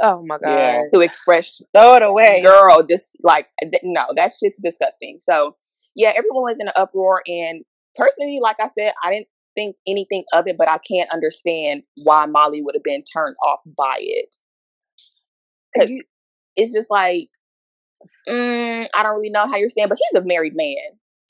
Oh 0.00 0.22
my 0.26 0.38
god. 0.38 0.48
Yeah. 0.50 0.82
to 0.92 1.00
express, 1.00 1.62
Throw 1.74 1.94
it 1.94 2.02
away. 2.02 2.42
girl, 2.42 2.82
Just 2.82 3.12
like, 3.22 3.46
th- 3.60 3.82
no, 3.84 4.06
that 4.16 4.32
shit's 4.32 4.60
disgusting. 4.60 5.18
So 5.20 5.56
yeah, 5.94 6.08
everyone 6.16 6.42
was 6.42 6.58
in 6.60 6.66
an 6.66 6.72
uproar. 6.76 7.22
And 7.26 7.64
personally, 7.96 8.38
like 8.42 8.56
I 8.60 8.66
said, 8.66 8.92
I 9.04 9.10
didn't 9.12 9.28
think 9.54 9.76
anything 9.86 10.24
of 10.32 10.48
it, 10.48 10.56
but 10.58 10.68
I 10.68 10.78
can't 10.78 11.08
understand 11.12 11.84
why 12.02 12.26
Molly 12.26 12.60
would 12.62 12.74
have 12.74 12.82
been 12.82 13.04
turned 13.04 13.36
off 13.44 13.60
by 13.76 13.96
it. 14.00 14.36
'Cause 15.76 15.88
it's 16.56 16.72
just 16.72 16.90
like 16.90 17.28
Mm, 18.28 18.86
I 18.94 19.02
don't 19.02 19.14
really 19.14 19.30
know 19.30 19.46
how 19.46 19.56
you're 19.56 19.68
saying, 19.70 19.88
but 19.88 19.98
he's 19.98 20.20
a 20.20 20.24
married 20.24 20.54
man. 20.56 20.76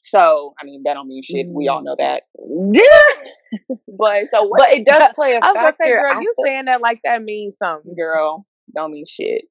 So 0.01 0.55
I 0.61 0.65
mean, 0.65 0.83
that 0.85 0.95
don't 0.95 1.09
mean 1.09 1.23
shit. 1.23 1.47
We 1.49 1.69
all 1.69 1.83
know 1.83 1.97
that. 1.99 2.25
Yeah, 2.39 3.77
But 3.99 4.27
so 4.27 4.43
what, 4.45 4.59
but 4.61 4.73
it 4.73 4.85
does 4.85 5.09
play 5.15 5.33
a 5.33 5.37
I 5.37 5.49
was 5.49 5.55
gonna 5.55 5.71
say, 5.73 5.91
factor. 5.93 6.01
girl, 6.13 6.23
you 6.23 6.33
feel- 6.37 6.45
saying 6.45 6.65
that 6.67 6.81
like 6.81 7.01
that 7.05 7.23
means 7.23 7.57
something. 7.59 7.95
girl 7.95 8.47
don't 8.75 8.91
mean 8.93 9.05
shit. 9.07 9.45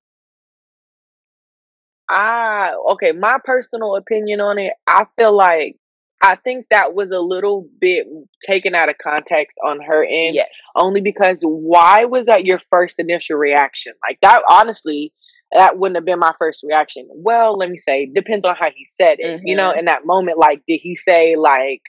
I 2.09 2.71
okay, 2.91 3.11
my 3.13 3.37
personal 3.43 3.95
opinion 3.95 4.41
on 4.41 4.59
it, 4.59 4.73
I 4.87 5.05
feel 5.17 5.35
like 5.35 5.77
I 6.21 6.35
think 6.35 6.67
that 6.71 6.93
was 6.93 7.11
a 7.11 7.19
little 7.19 7.67
bit 7.81 8.05
taken 8.45 8.75
out 8.75 8.89
of 8.89 8.95
context 9.01 9.57
on 9.65 9.81
her 9.81 10.03
end. 10.03 10.35
Yes. 10.35 10.49
Only 10.75 11.01
because 11.01 11.39
why 11.41 12.05
was 12.05 12.27
that 12.27 12.45
your 12.45 12.59
first 12.71 12.99
initial 12.99 13.37
reaction? 13.37 13.93
Like 14.07 14.19
that 14.21 14.41
honestly, 14.49 15.13
that 15.53 15.77
wouldn't 15.77 15.97
have 15.97 16.05
been 16.05 16.19
my 16.19 16.33
first 16.39 16.63
reaction. 16.63 17.07
Well, 17.11 17.57
let 17.57 17.69
me 17.69 17.77
say, 17.77 18.09
depends 18.13 18.45
on 18.45 18.55
how 18.55 18.69
he 18.75 18.85
said 18.85 19.17
it. 19.19 19.41
You 19.43 19.55
know, 19.55 19.69
mm-hmm. 19.69 19.79
in 19.79 19.85
that 19.85 20.05
moment, 20.05 20.37
like 20.37 20.61
did 20.67 20.79
he 20.81 20.95
say 20.95 21.35
like 21.35 21.81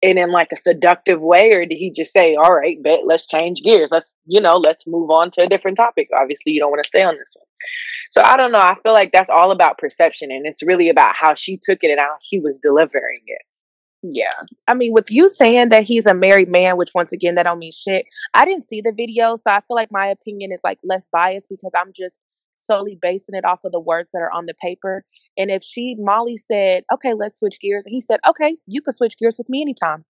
it 0.00 0.16
in 0.16 0.30
like 0.30 0.48
a 0.52 0.56
seductive 0.56 1.20
way 1.20 1.50
or 1.52 1.66
did 1.66 1.76
he 1.76 1.90
just 1.90 2.12
say, 2.12 2.36
All 2.36 2.54
right, 2.54 2.80
bet 2.82 3.00
let's 3.06 3.26
change 3.26 3.62
gears. 3.62 3.90
Let's 3.90 4.12
you 4.26 4.40
know, 4.40 4.56
let's 4.56 4.86
move 4.86 5.10
on 5.10 5.30
to 5.32 5.42
a 5.42 5.48
different 5.48 5.76
topic. 5.76 6.08
Obviously 6.18 6.52
you 6.52 6.60
don't 6.60 6.70
want 6.70 6.82
to 6.84 6.88
stay 6.88 7.02
on 7.02 7.16
this 7.18 7.34
one. 7.34 7.46
So 8.10 8.22
I 8.22 8.36
don't 8.36 8.52
know. 8.52 8.58
I 8.58 8.76
feel 8.82 8.92
like 8.92 9.10
that's 9.12 9.28
all 9.28 9.50
about 9.50 9.78
perception 9.78 10.30
and 10.30 10.46
it's 10.46 10.62
really 10.62 10.88
about 10.88 11.14
how 11.16 11.34
she 11.34 11.58
took 11.60 11.78
it 11.82 11.90
and 11.90 12.00
how 12.00 12.16
he 12.20 12.38
was 12.38 12.54
delivering 12.62 13.22
it. 13.26 13.42
Yeah. 14.02 14.32
I 14.68 14.74
mean, 14.74 14.92
with 14.92 15.10
you 15.10 15.28
saying 15.28 15.70
that 15.70 15.82
he's 15.82 16.06
a 16.06 16.14
married 16.14 16.48
man, 16.48 16.76
which 16.76 16.90
once 16.94 17.12
again 17.12 17.34
that 17.34 17.42
don't 17.44 17.58
mean 17.58 17.72
shit. 17.72 18.06
I 18.32 18.44
didn't 18.44 18.68
see 18.68 18.80
the 18.80 18.92
video, 18.96 19.34
so 19.34 19.50
I 19.50 19.60
feel 19.60 19.74
like 19.74 19.90
my 19.90 20.06
opinion 20.06 20.52
is 20.52 20.60
like 20.62 20.78
less 20.84 21.08
biased 21.10 21.48
because 21.48 21.72
I'm 21.76 21.92
just 21.92 22.20
solely 22.58 22.98
basing 23.00 23.34
it 23.34 23.44
off 23.44 23.64
of 23.64 23.72
the 23.72 23.80
words 23.80 24.10
that 24.12 24.20
are 24.20 24.32
on 24.32 24.46
the 24.46 24.54
paper. 24.54 25.04
And 25.36 25.50
if 25.50 25.62
she 25.62 25.96
Molly 25.98 26.36
said, 26.36 26.84
"Okay, 26.92 27.14
let's 27.14 27.38
switch 27.38 27.60
gears," 27.60 27.84
and 27.86 27.92
he 27.92 28.00
said, 28.00 28.20
"Okay, 28.28 28.56
you 28.66 28.82
can 28.82 28.92
switch 28.92 29.18
gears 29.18 29.38
with 29.38 29.48
me 29.48 29.62
anytime." 29.62 30.04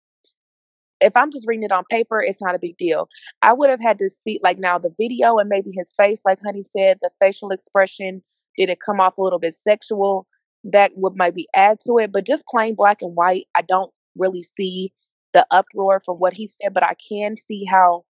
If 1.00 1.16
I'm 1.16 1.30
just 1.30 1.46
reading 1.46 1.64
it 1.64 1.72
on 1.72 1.84
paper, 1.90 2.20
it's 2.20 2.42
not 2.42 2.54
a 2.54 2.58
big 2.58 2.76
deal. 2.76 3.08
I 3.42 3.52
would 3.52 3.70
have 3.70 3.80
had 3.80 3.98
to 3.98 4.08
see 4.11 4.40
like 4.42 4.58
now 4.58 4.78
the 4.78 4.94
video 4.98 5.38
and 5.38 5.48
maybe 5.48 5.70
his 5.72 5.92
face, 5.96 6.22
like 6.24 6.40
Honey 6.44 6.62
said, 6.62 6.98
the 7.00 7.11
facial 7.20 7.50
expression. 7.50 8.22
Did 8.56 8.70
it 8.70 8.80
come 8.84 9.00
off 9.00 9.18
a 9.18 9.22
little 9.22 9.38
bit 9.38 9.54
sexual? 9.54 10.26
That 10.64 10.92
would 10.96 11.14
maybe 11.16 11.46
add 11.54 11.78
to 11.87 11.98
it, 11.98 12.12
but 12.12 12.26
just 12.26 12.44
plain 12.46 12.74
black 12.74 13.00
and 13.02 13.14
white, 13.14 13.46
I 13.54 13.62
don't 13.62 13.92
really 14.16 14.42
see 14.42 14.92
the 15.32 15.46
uproar 15.52 16.00
from 16.00 16.16
what 16.16 16.34
he 16.37 16.48
said, 16.48 16.74
but 16.74 16.82
I 16.82 16.94
can 17.08 17.37
see 17.37 17.64
how 17.64 18.04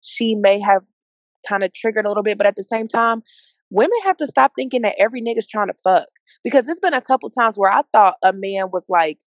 she 0.00 0.34
may 0.36 0.60
have 0.60 0.82
kind 1.48 1.64
of 1.64 1.72
triggered 1.72 2.06
a 2.06 2.08
little 2.08 2.22
bit. 2.22 2.38
But 2.38 2.46
at 2.46 2.56
the 2.56 2.64
same 2.64 2.86
time, 2.88 3.22
women 3.70 3.98
have 4.04 4.16
to 4.18 4.26
stop 4.26 4.52
thinking 4.56 4.82
that 4.82 4.96
every 4.98 5.22
nigga's 5.22 5.46
trying 5.46 5.68
to 5.68 5.74
fuck 5.84 6.08
because 6.44 6.66
there's 6.66 6.80
been 6.80 6.94
a 6.94 7.02
couple 7.02 7.28
times 7.30 7.56
where 7.56 7.70
I 7.70 7.82
thought 7.92 8.14
a 8.22 8.32
man 8.32 8.70
was 8.72 8.86
like, 8.88 9.18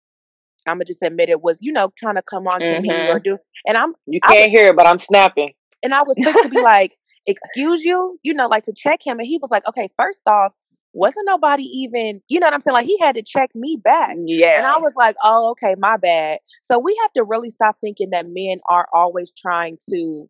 I'm 0.67 0.77
gonna 0.77 0.85
just 0.85 1.03
admit 1.03 1.29
it 1.29 1.43
was, 1.43 1.59
you 1.61 1.73
know, 1.73 1.93
trying 1.97 2.17
to 2.17 2.23
come 2.23 2.47
on 2.47 2.61
to 2.61 2.81
me 2.81 2.89
or 2.91 3.19
mm-hmm. 3.19 3.19
do, 3.23 3.39
and 3.67 3.77
I'm 3.77 3.95
You 4.07 4.21
can't 4.21 4.51
hear 4.51 4.67
it, 4.67 4.77
but 4.77 4.87
I'm 4.87 4.99
snapping. 4.99 5.51
and 5.83 5.95
I 5.95 6.03
was 6.03 6.17
quick 6.17 6.37
to 6.43 6.49
be 6.49 6.61
like, 6.63 6.97
excuse 7.27 7.85
you, 7.85 8.19
you 8.23 8.35
know, 8.35 8.47
like 8.47 8.65
to 8.65 8.73
check 8.77 9.01
him. 9.05 9.19
And 9.19 9.27
he 9.27 9.39
was 9.41 9.51
like, 9.51 9.67
okay, 9.69 9.89
first 9.97 10.23
off, 10.27 10.55
wasn't 10.93 11.27
nobody 11.27 11.63
even, 11.63 12.21
you 12.29 12.41
know 12.41 12.47
what 12.47 12.55
I'm 12.55 12.61
saying? 12.61 12.75
Like 12.75 12.87
he 12.87 12.99
had 13.01 13.15
to 13.15 13.23
check 13.23 13.51
me 13.55 13.79
back. 13.83 14.17
Yeah. 14.27 14.59
And 14.59 14.67
I 14.67 14.79
was 14.79 14.95
like, 14.97 15.17
oh, 15.23 15.51
okay, 15.53 15.75
my 15.79 15.97
bad. 15.97 16.39
So 16.63 16.79
we 16.79 16.97
have 17.03 17.13
to 17.15 17.25
really 17.25 17.51
stop 17.51 17.77
thinking 17.81 18.11
that 18.11 18.27
men 18.29 18.61
are 18.69 18.87
always 18.93 19.33
trying 19.37 19.79
to. 19.89 20.29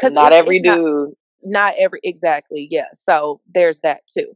Cause 0.00 0.12
Not 0.12 0.32
every 0.32 0.58
it's 0.58 0.66
not- 0.66 0.76
dude. 0.76 1.14
Not, 1.42 1.74
every, 1.78 2.00
exactly. 2.02 2.66
Yeah. 2.70 2.86
So 2.94 3.40
there's 3.54 3.80
that 3.80 4.00
too. 4.06 4.32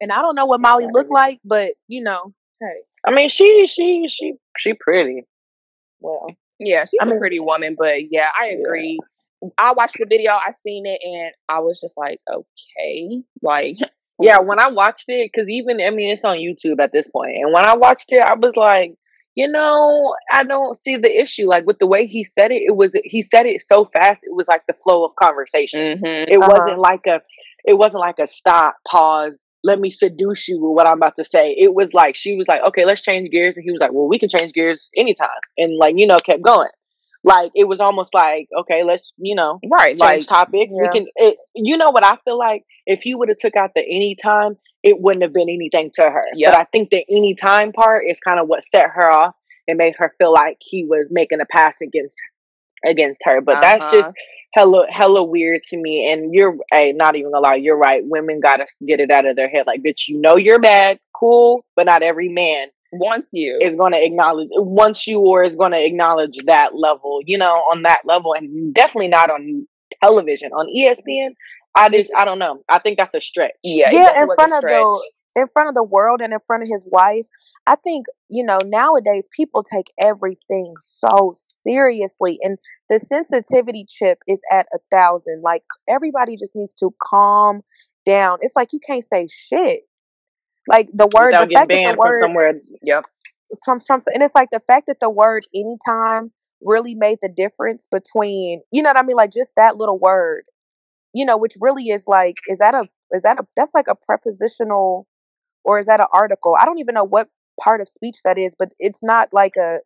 And 0.00 0.10
I 0.12 0.20
don't 0.20 0.34
know 0.34 0.46
what 0.46 0.60
Molly 0.60 0.86
looked 0.92 1.10
like, 1.12 1.40
but 1.44 1.72
you 1.88 2.02
know, 2.02 2.32
hey, 2.60 2.80
I 3.06 3.12
mean, 3.12 3.28
she, 3.28 3.66
she, 3.66 4.06
she, 4.08 4.34
she 4.58 4.74
pretty. 4.74 5.22
well, 6.00 6.26
Yeah, 6.58 6.84
she's 6.84 6.98
I 7.00 7.04
a 7.06 7.08
mean- 7.10 7.20
pretty 7.20 7.40
woman, 7.40 7.76
but 7.78 8.10
yeah, 8.12 8.28
I 8.38 8.46
agree. 8.48 8.98
I 9.58 9.72
watched 9.72 9.96
the 9.98 10.06
video, 10.08 10.32
I 10.32 10.52
seen 10.52 10.86
it, 10.86 11.00
and 11.02 11.32
I 11.48 11.58
was 11.60 11.80
just 11.80 11.96
like, 11.96 12.20
okay, 12.32 13.22
like, 13.42 13.76
Yeah, 14.20 14.38
when 14.42 14.60
I 14.60 14.68
watched 14.70 15.06
it, 15.08 15.30
because 15.32 15.48
even 15.48 15.80
I 15.80 15.90
mean, 15.90 16.12
it's 16.12 16.24
on 16.24 16.36
YouTube 16.38 16.80
at 16.80 16.92
this 16.92 17.08
point, 17.08 17.36
and 17.36 17.52
when 17.52 17.64
I 17.66 17.74
watched 17.76 18.12
it, 18.12 18.20
I 18.22 18.34
was 18.34 18.54
like, 18.56 18.94
you 19.34 19.48
know, 19.50 20.14
I 20.30 20.44
don't 20.44 20.76
see 20.84 20.96
the 20.96 21.10
issue. 21.20 21.46
Like 21.48 21.66
with 21.66 21.78
the 21.78 21.86
way 21.86 22.06
he 22.06 22.24
said 22.24 22.50
it, 22.50 22.62
it 22.66 22.76
was 22.76 22.92
he 23.04 23.22
said 23.22 23.46
it 23.46 23.62
so 23.70 23.86
fast, 23.92 24.20
it 24.24 24.34
was 24.34 24.46
like 24.48 24.62
the 24.66 24.74
flow 24.82 25.04
of 25.04 25.12
conversation. 25.16 25.98
mhm. 25.98 26.26
It 26.28 26.36
Uh-huh. 26.38 26.52
wasn't 26.54 26.78
like 26.80 27.06
a, 27.06 27.20
it 27.64 27.74
wasn't 27.78 28.00
like 28.00 28.18
a 28.18 28.26
stop, 28.26 28.76
pause. 28.86 29.32
Let 29.64 29.78
me 29.78 29.90
seduce 29.90 30.48
you 30.48 30.60
with 30.60 30.74
what 30.74 30.86
I'm 30.86 30.96
about 30.98 31.16
to 31.16 31.24
say. 31.24 31.52
It 31.58 31.72
was 31.74 31.94
like 31.94 32.14
she 32.16 32.36
was 32.36 32.48
like, 32.48 32.62
okay, 32.68 32.84
let's 32.84 33.02
change 33.02 33.30
gears, 33.30 33.56
and 33.56 33.64
he 33.64 33.70
was 33.70 33.80
like, 33.80 33.92
well, 33.92 34.08
we 34.08 34.18
can 34.18 34.28
change 34.28 34.52
gears 34.52 34.90
anytime, 34.96 35.28
and 35.56 35.76
like 35.78 35.94
you 35.96 36.06
know, 36.06 36.18
kept 36.18 36.42
going. 36.42 36.68
Like 37.24 37.52
it 37.54 37.68
was 37.68 37.78
almost 37.78 38.12
like, 38.14 38.48
okay, 38.60 38.82
let's 38.82 39.12
you 39.16 39.36
know, 39.36 39.60
right, 39.70 39.96
change 39.98 40.00
like, 40.00 40.26
topics. 40.26 40.74
yeah. 40.76 40.82
We 40.82 40.88
can. 40.88 41.06
It, 41.14 41.38
you 41.54 41.76
know 41.76 41.90
what 41.92 42.04
I 42.04 42.16
feel 42.24 42.36
like? 42.36 42.64
If 42.86 43.02
he 43.02 43.14
would 43.14 43.28
have 43.28 43.38
took 43.38 43.54
out 43.56 43.70
the 43.76 43.80
anytime, 43.82 44.56
it 44.82 45.00
wouldn't 45.00 45.22
have 45.22 45.32
been 45.32 45.48
anything 45.48 45.90
to 45.94 46.02
her. 46.02 46.22
Yep. 46.34 46.52
But 46.52 46.60
I 46.60 46.64
think 46.64 46.90
the 46.90 47.04
anytime 47.10 47.72
part 47.72 48.04
is 48.08 48.18
kind 48.20 48.40
of 48.40 48.48
what 48.48 48.64
set 48.64 48.86
her 48.94 49.10
off 49.10 49.34
and 49.68 49.78
made 49.78 49.94
her 49.98 50.12
feel 50.18 50.32
like 50.32 50.56
he 50.60 50.84
was 50.84 51.08
making 51.10 51.40
a 51.40 51.46
pass 51.46 51.76
against 51.82 52.14
against 52.84 53.20
her. 53.24 53.40
But 53.40 53.60
that's 53.62 53.84
Uh-huh. 53.84 53.96
just 54.02 54.12
hella 54.54 54.86
hella 54.90 55.22
weird 55.22 55.62
to 55.64 55.76
me. 55.76 56.10
And 56.12 56.34
you're 56.34 56.56
hey, 56.72 56.92
not 56.92 57.16
even 57.16 57.30
gonna 57.32 57.46
lie, 57.46 57.54
you're 57.56 57.76
right. 57.78 58.02
Women 58.04 58.40
gotta 58.40 58.66
get 58.86 59.00
it 59.00 59.10
out 59.10 59.26
of 59.26 59.36
their 59.36 59.48
head. 59.48 59.66
Like, 59.66 59.82
bitch, 59.82 60.08
you 60.08 60.20
know 60.20 60.36
you're 60.36 60.58
bad, 60.60 60.98
cool, 61.18 61.64
but 61.76 61.86
not 61.86 62.02
every 62.02 62.28
man 62.28 62.68
wants 62.94 63.30
you. 63.32 63.58
is 63.62 63.74
going 63.74 63.92
to 63.92 64.04
acknowledge 64.04 64.48
once 64.52 65.06
you 65.06 65.18
or 65.18 65.42
is 65.44 65.56
going 65.56 65.72
to 65.72 65.82
acknowledge 65.82 66.36
that 66.44 66.74
level 66.74 67.20
you 67.24 67.38
know 67.38 67.54
on 67.72 67.84
that 67.84 68.02
level 68.04 68.34
and 68.34 68.74
definitely 68.74 69.08
not 69.08 69.30
on 69.30 69.66
television 70.04 70.52
on 70.52 70.66
espn 70.66 71.30
i 71.74 71.88
just 71.88 72.12
i 72.16 72.24
don't 72.24 72.38
know 72.38 72.62
i 72.68 72.78
think 72.78 72.96
that's 72.98 73.14
a 73.14 73.20
stretch 73.20 73.52
yeah, 73.62 73.90
yeah, 73.90 74.22
in 74.22 74.28
front 74.34 74.52
of 74.52 74.62
the 74.62 75.12
in 75.34 75.46
front 75.52 75.68
of 75.68 75.74
the 75.74 75.82
world 75.82 76.20
and 76.20 76.32
in 76.32 76.38
front 76.46 76.62
of 76.62 76.68
his 76.68 76.86
wife. 76.90 77.26
I 77.66 77.76
think 77.76 78.06
you 78.28 78.44
know 78.44 78.58
nowadays 78.64 79.28
people 79.34 79.62
take 79.62 79.86
everything 79.98 80.74
so 80.80 81.32
seriously, 81.34 82.38
and 82.42 82.58
the 82.88 82.98
sensitivity 82.98 83.86
chip 83.88 84.18
is 84.26 84.40
at 84.50 84.66
a 84.74 84.78
thousand. 84.90 85.42
Like 85.42 85.62
everybody 85.88 86.36
just 86.36 86.56
needs 86.56 86.74
to 86.74 86.94
calm 87.02 87.62
down. 88.04 88.38
It's 88.40 88.56
like 88.56 88.72
you 88.72 88.80
can't 88.84 89.04
say 89.04 89.28
shit. 89.30 89.82
Like 90.68 90.88
the 90.92 91.08
word, 91.08 91.26
without 91.26 91.48
the 91.48 91.54
fact 91.54 91.70
that 91.70 91.82
the 91.84 91.96
word 91.96 92.20
somewhere 92.20 92.52
Yep. 92.82 93.04
from 93.64 93.80
from 93.80 94.00
and 94.12 94.22
it's 94.22 94.34
like 94.34 94.50
the 94.50 94.62
fact 94.66 94.86
that 94.86 95.00
the 95.00 95.10
word 95.10 95.46
anytime 95.54 96.32
really 96.64 96.94
made 96.94 97.18
the 97.20 97.28
difference 97.28 97.88
between 97.90 98.62
you 98.70 98.82
know 98.82 98.90
what 98.90 98.96
I 98.96 99.02
mean 99.02 99.16
like 99.16 99.32
just 99.32 99.50
that 99.56 99.76
little 99.76 99.98
word 99.98 100.44
you 101.12 101.24
know 101.24 101.36
which 101.36 101.54
really 101.60 101.88
is 101.88 102.04
like 102.06 102.36
is 102.48 102.58
that 102.58 102.74
a 102.74 102.88
is 103.12 103.22
that 103.22 103.38
a 103.38 103.46
that's 103.56 103.74
like 103.74 103.88
a 103.88 103.94
prepositional 103.94 105.06
or 105.64 105.78
is 105.78 105.86
that 105.86 106.00
an 106.00 106.06
article? 106.12 106.56
I 106.60 106.64
don't 106.64 106.78
even 106.78 106.94
know 106.94 107.04
what 107.04 107.28
part 107.60 107.80
of 107.80 107.88
speech 107.88 108.18
that 108.24 108.38
is 108.38 108.54
but 108.58 108.72
it's 108.78 109.02
not 109.02 109.28
like 109.32 109.56
a 109.56 109.80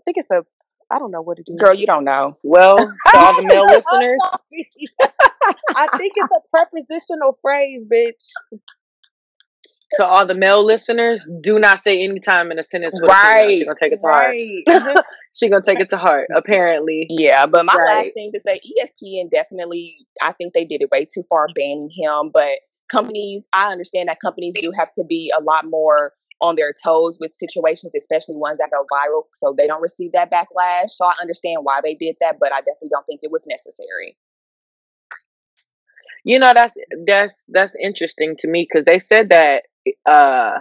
I 0.00 0.02
think 0.04 0.16
it's 0.18 0.30
a 0.30 0.44
I 0.90 0.98
don't 0.98 1.10
know 1.10 1.22
what 1.22 1.38
it 1.38 1.46
is. 1.48 1.58
Girl, 1.58 1.74
you 1.74 1.86
don't 1.86 2.04
know. 2.04 2.36
well 2.44 2.76
to 2.76 2.92
all 3.16 3.36
the 3.36 3.46
male 3.46 3.66
listeners 3.66 4.20
I 5.76 5.88
think 5.96 6.12
it's 6.16 6.32
a 6.32 6.40
prepositional 6.50 7.38
phrase 7.42 7.84
bitch 7.90 8.58
to 9.96 10.04
all 10.04 10.26
the 10.26 10.34
male 10.34 10.64
listeners 10.64 11.28
do 11.40 11.58
not 11.58 11.80
say 11.82 12.02
anytime 12.02 12.50
in 12.50 12.58
a 12.58 12.64
sentence 12.64 12.98
with. 13.00 13.10
Right. 13.10 13.56
she's 13.56 13.64
gonna 13.66 13.76
take 13.80 13.92
it 13.92 14.00
to 14.00 14.06
heart 14.06 14.34
mm-hmm. 14.34 15.00
she's 15.34 15.50
gonna 15.50 15.62
take 15.64 15.80
it 15.80 15.90
to 15.90 15.98
heart 15.98 16.28
apparently 16.36 17.06
Yeah, 17.08 17.46
but 17.46 17.64
my 17.64 17.74
Right. 17.74 18.04
last 18.04 18.14
thing 18.14 18.30
to 18.32 18.40
say, 18.40 18.60
ESPN 18.60 19.30
definitely, 19.30 20.06
I 20.22 20.32
think 20.32 20.54
they 20.54 20.64
did 20.64 20.82
it 20.82 20.90
way 20.90 21.04
too 21.04 21.24
far 21.28 21.48
banning 21.54 21.90
him. 21.90 22.30
But 22.32 22.58
companies, 22.88 23.48
I 23.52 23.70
understand 23.72 24.08
that 24.08 24.18
companies 24.20 24.54
do 24.60 24.72
have 24.78 24.92
to 24.94 25.04
be 25.04 25.32
a 25.36 25.42
lot 25.42 25.64
more 25.64 26.12
on 26.40 26.56
their 26.56 26.74
toes 26.84 27.16
with 27.20 27.32
situations, 27.32 27.94
especially 27.96 28.34
ones 28.36 28.58
that 28.58 28.70
go 28.70 28.84
viral, 28.92 29.24
so 29.32 29.54
they 29.56 29.66
don't 29.66 29.80
receive 29.80 30.12
that 30.12 30.30
backlash. 30.30 30.90
So 30.90 31.04
I 31.06 31.12
understand 31.20 31.58
why 31.62 31.80
they 31.82 31.94
did 31.94 32.16
that, 32.20 32.36
but 32.38 32.52
I 32.52 32.58
definitely 32.58 32.90
don't 32.90 33.06
think 33.06 33.20
it 33.22 33.30
was 33.30 33.44
necessary. 33.48 34.16
You 36.24 36.38
know 36.38 36.52
that's 36.54 36.72
that's 37.06 37.44
that's 37.48 37.74
interesting 37.82 38.34
to 38.38 38.48
me 38.48 38.66
because 38.68 38.86
they 38.86 38.98
said 38.98 39.28
that 39.28 39.64
uh 40.06 40.52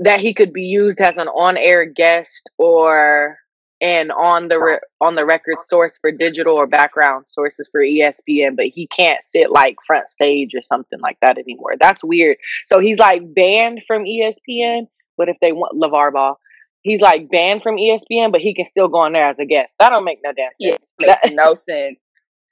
that 0.00 0.20
he 0.20 0.34
could 0.34 0.52
be 0.52 0.62
used 0.62 1.00
as 1.00 1.16
an 1.16 1.28
on-air 1.28 1.84
guest 1.84 2.50
or 2.58 3.38
an 3.80 4.10
on 4.10 4.48
the 4.48 4.58
re- 4.58 4.80
on 5.00 5.14
the 5.14 5.24
record 5.24 5.56
source 5.68 5.98
for 5.98 6.10
digital 6.10 6.54
or 6.54 6.66
background 6.66 7.24
sources 7.28 7.68
for 7.70 7.80
ESPN, 7.80 8.56
but 8.56 8.66
he 8.66 8.86
can't 8.88 9.22
sit 9.22 9.50
like 9.50 9.76
front 9.86 10.10
stage 10.10 10.54
or 10.54 10.62
something 10.62 10.98
like 11.00 11.18
that 11.20 11.38
anymore. 11.38 11.74
That's 11.80 12.02
weird. 12.02 12.38
So 12.66 12.78
he's 12.80 12.98
like 12.98 13.22
banned 13.34 13.82
from 13.86 14.04
ESPN, 14.04 14.86
but 15.16 15.28
if 15.28 15.36
they 15.40 15.52
want 15.52 15.78
LeVar 15.80 16.12
Ball, 16.12 16.38
he's 16.82 17.00
like 17.00 17.28
banned 17.30 17.62
from 17.62 17.76
ESPN, 17.76 18.32
but 18.32 18.40
he 18.40 18.54
can 18.54 18.64
still 18.66 18.88
go 18.88 18.98
on 18.98 19.12
there 19.12 19.28
as 19.28 19.38
a 19.38 19.44
guest. 19.44 19.74
That 19.80 19.90
don't 19.90 20.04
make 20.04 20.20
no 20.24 20.32
damn 20.32 20.50
Yeah, 20.58 20.70
sense. 20.72 20.82
makes 20.98 21.20
That- 21.22 21.32
no 21.34 21.54
sense. 21.54 21.98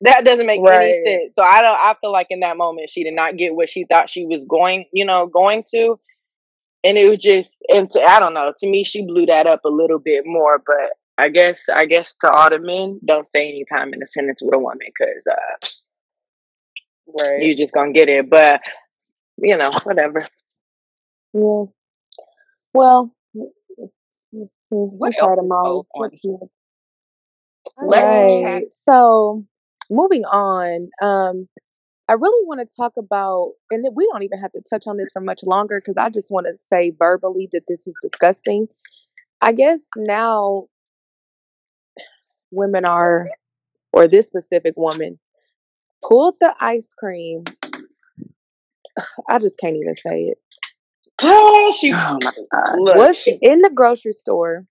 That 0.03 0.25
doesn't 0.25 0.47
make 0.47 0.61
Right. 0.63 0.83
any 0.85 0.93
sense. 0.95 1.35
So 1.37 1.43
I 1.43 1.61
don't. 1.63 1.75
I 1.77 1.95
feel 2.01 2.13
like 2.13 2.29
in 2.31 2.41
that 2.41 2.57
moment 2.57 2.91
she 2.91 3.05
did 3.05 3.15
not 3.15 3.37
get 3.37 3.55
what 3.55 3.69
she 3.69 3.85
thought 3.85 4.11
she 4.11 4.27
was 4.27 4.45
going, 4.49 4.87
you 4.93 5.05
know, 5.05 5.27
going 5.27 5.65
to, 5.73 5.99
and 6.85 6.99
it 6.99 7.09
was 7.09 7.19
just. 7.19 7.59
And 7.69 7.91
to, 7.93 8.03
I 8.03 8.21
don't 8.21 8.35
know. 8.35 8.53
To 8.59 8.69
me, 8.69 8.85
she 8.85 9.05
blew 9.07 9.27
that 9.27 9.47
up 9.47 9.65
a 9.65 9.69
little 9.71 9.99
bit 9.99 10.25
more. 10.27 10.59
But 10.65 10.93
I 11.19 11.29
guess, 11.29 11.69
I 11.73 11.87
guess 11.87 12.15
to 12.25 12.31
all 12.31 12.51
the 12.51 12.59
men, 12.59 13.01
don't 13.07 13.29
say 13.31 13.49
any 13.49 13.65
time 13.73 13.95
in 13.95 14.03
a 14.03 14.07
sentence 14.07 14.43
with 14.43 14.55
a 14.55 14.59
woman 14.59 14.79
because 14.99 15.25
uh, 15.31 15.69
Right. 17.07 17.43
you 17.43 17.57
just 17.57 17.75
gonna 17.75 17.93
get 17.93 18.09
it. 18.09 18.29
But 18.31 18.63
you 19.39 19.57
know, 19.57 19.73
whatever. 19.85 20.25
Yeah. 21.35 21.65
Well, 22.75 23.15
What 24.71 25.13
else 25.19 25.43
is 25.43 25.57
old 25.65 25.87
on 25.95 26.11
here? 26.13 26.39
Let's 27.81 28.03
Right. 28.05 28.41
chat. 28.43 28.73
So, 28.73 29.45
moving 29.93 30.25
on, 30.25 30.91
um, 31.01 31.49
I 32.09 32.15
really 32.15 32.47
want 32.47 32.61
to 32.67 32.77
talk 32.77 32.95
about, 32.99 33.53
and 33.71 33.87
we 33.95 34.09
don't 34.13 34.23
even 34.23 34.39
have 34.39 34.53
to 34.53 34.63
touch 34.69 34.85
on 34.87 34.97
this 34.97 35.11
for 35.13 35.21
much 35.21 35.41
longer 35.45 35.81
because 35.81 35.97
I 35.97 36.11
just 36.11 36.31
want 36.31 36.47
to 36.47 36.57
say 36.57 36.93
verbally 36.99 37.49
that 37.53 37.63
this 37.69 37.87
is 37.87 37.95
disgusting. 38.03 38.69
I 39.41 39.53
guess 39.53 39.87
now 39.97 40.67
women 42.51 42.85
are, 42.85 43.29
or 43.93 44.09
this 44.09 44.27
specific 44.27 44.75
woman, 44.77 45.19
pulled 46.07 46.35
the 46.41 46.55
ice 46.61 46.93
cream. 46.99 47.45
I 49.29 49.39
just 49.39 49.59
can't 49.59 49.77
even 49.77 49.95
say 49.95 50.21
it. 50.23 50.39
Oh, 51.23 51.75
she 51.79 51.93
Oh 51.93 52.19
my 52.23 52.33
god. 52.53 52.79
look. 52.81 52.97
was 52.97 53.19
she- 53.19 53.39
in 53.41 53.61
the 53.61 53.71
grocery 53.71 54.13
store, 54.13 54.67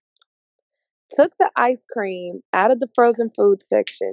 took 1.10 1.32
the 1.38 1.50
ice 1.56 1.84
cream 1.90 2.40
out 2.52 2.70
of 2.70 2.80
the 2.80 2.88
frozen 2.94 3.30
food 3.34 3.62
section, 3.62 4.12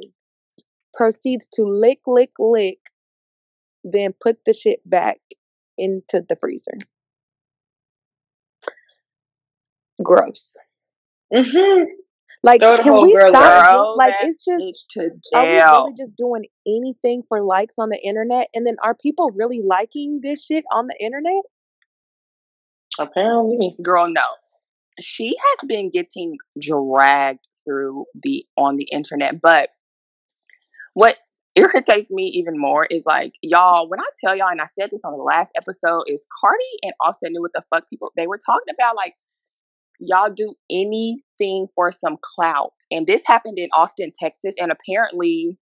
proceeds 0.94 1.48
to 1.54 1.64
lick, 1.64 2.00
lick, 2.08 2.32
lick, 2.40 2.80
then 3.84 4.14
put 4.20 4.46
the 4.46 4.54
shit 4.54 4.88
back 4.88 5.20
into 5.78 6.24
the 6.28 6.36
freezer. 6.36 6.78
Gross. 10.04 10.58
Mhm. 11.34 11.86
Like, 12.42 12.62
Throw 12.62 12.78
can 12.78 13.02
we 13.02 13.16
stop? 13.30 13.66
Throw 13.66 13.94
like, 13.96 14.14
it's 14.22 14.44
just. 14.46 14.96
Are 15.34 15.46
we 15.46 15.58
really 15.58 15.94
just 15.94 16.16
doing 16.16 16.46
anything 16.66 17.24
for 17.28 17.42
likes 17.42 17.78
on 17.78 17.90
the 17.90 18.00
internet? 18.02 18.48
And 18.54 18.66
then 18.66 18.78
are 18.82 18.96
people 18.96 19.30
really 19.36 19.62
liking 19.62 20.22
this 20.24 20.46
shit 20.46 20.64
on 20.72 20.88
the 20.88 20.96
internet? 21.04 21.44
Apparently. 22.98 23.76
Girl, 23.82 24.08
no. 24.10 24.24
She 25.02 25.36
has 25.38 25.68
been 25.68 25.90
getting 25.90 26.38
dragged 26.62 27.46
through 27.66 28.06
the 28.22 28.46
on 28.58 28.78
the 28.78 28.86
internet, 28.86 29.42
but 29.42 29.70
what 30.94 31.18
irritates 31.56 32.12
me 32.12 32.24
even 32.24 32.60
more 32.60 32.86
is 32.86 33.06
like 33.06 33.34
y'all 33.42 33.90
when 33.90 34.00
I 34.00 34.06
tell 34.24 34.36
y'all 34.36 34.50
and 34.50 34.62
I 34.62 34.66
said 34.66 34.90
this 34.92 35.02
on 35.04 35.18
the 35.18 35.24
last 35.24 35.52
episode 35.56 36.04
is 36.08 36.26
Cardi 36.40 36.64
and 36.84 36.94
Offset 37.02 37.32
knew 37.32 37.42
what 37.42 37.54
the 37.54 37.64
fuck 37.74 37.90
people 37.90 38.12
they 38.16 38.28
were 38.28 38.40
talking 38.44 38.74
about 38.74 38.96
like 38.96 39.16
y'all 40.00 40.32
do 40.32 40.54
anything 40.72 41.68
for 41.76 41.92
some 41.92 42.18
clout 42.22 42.74
and 42.92 43.08
this 43.08 43.24
happened 43.26 43.58
in 43.58 43.70
Austin 43.74 44.12
Texas 44.18 44.56
and 44.60 44.72
apparently 44.72 45.58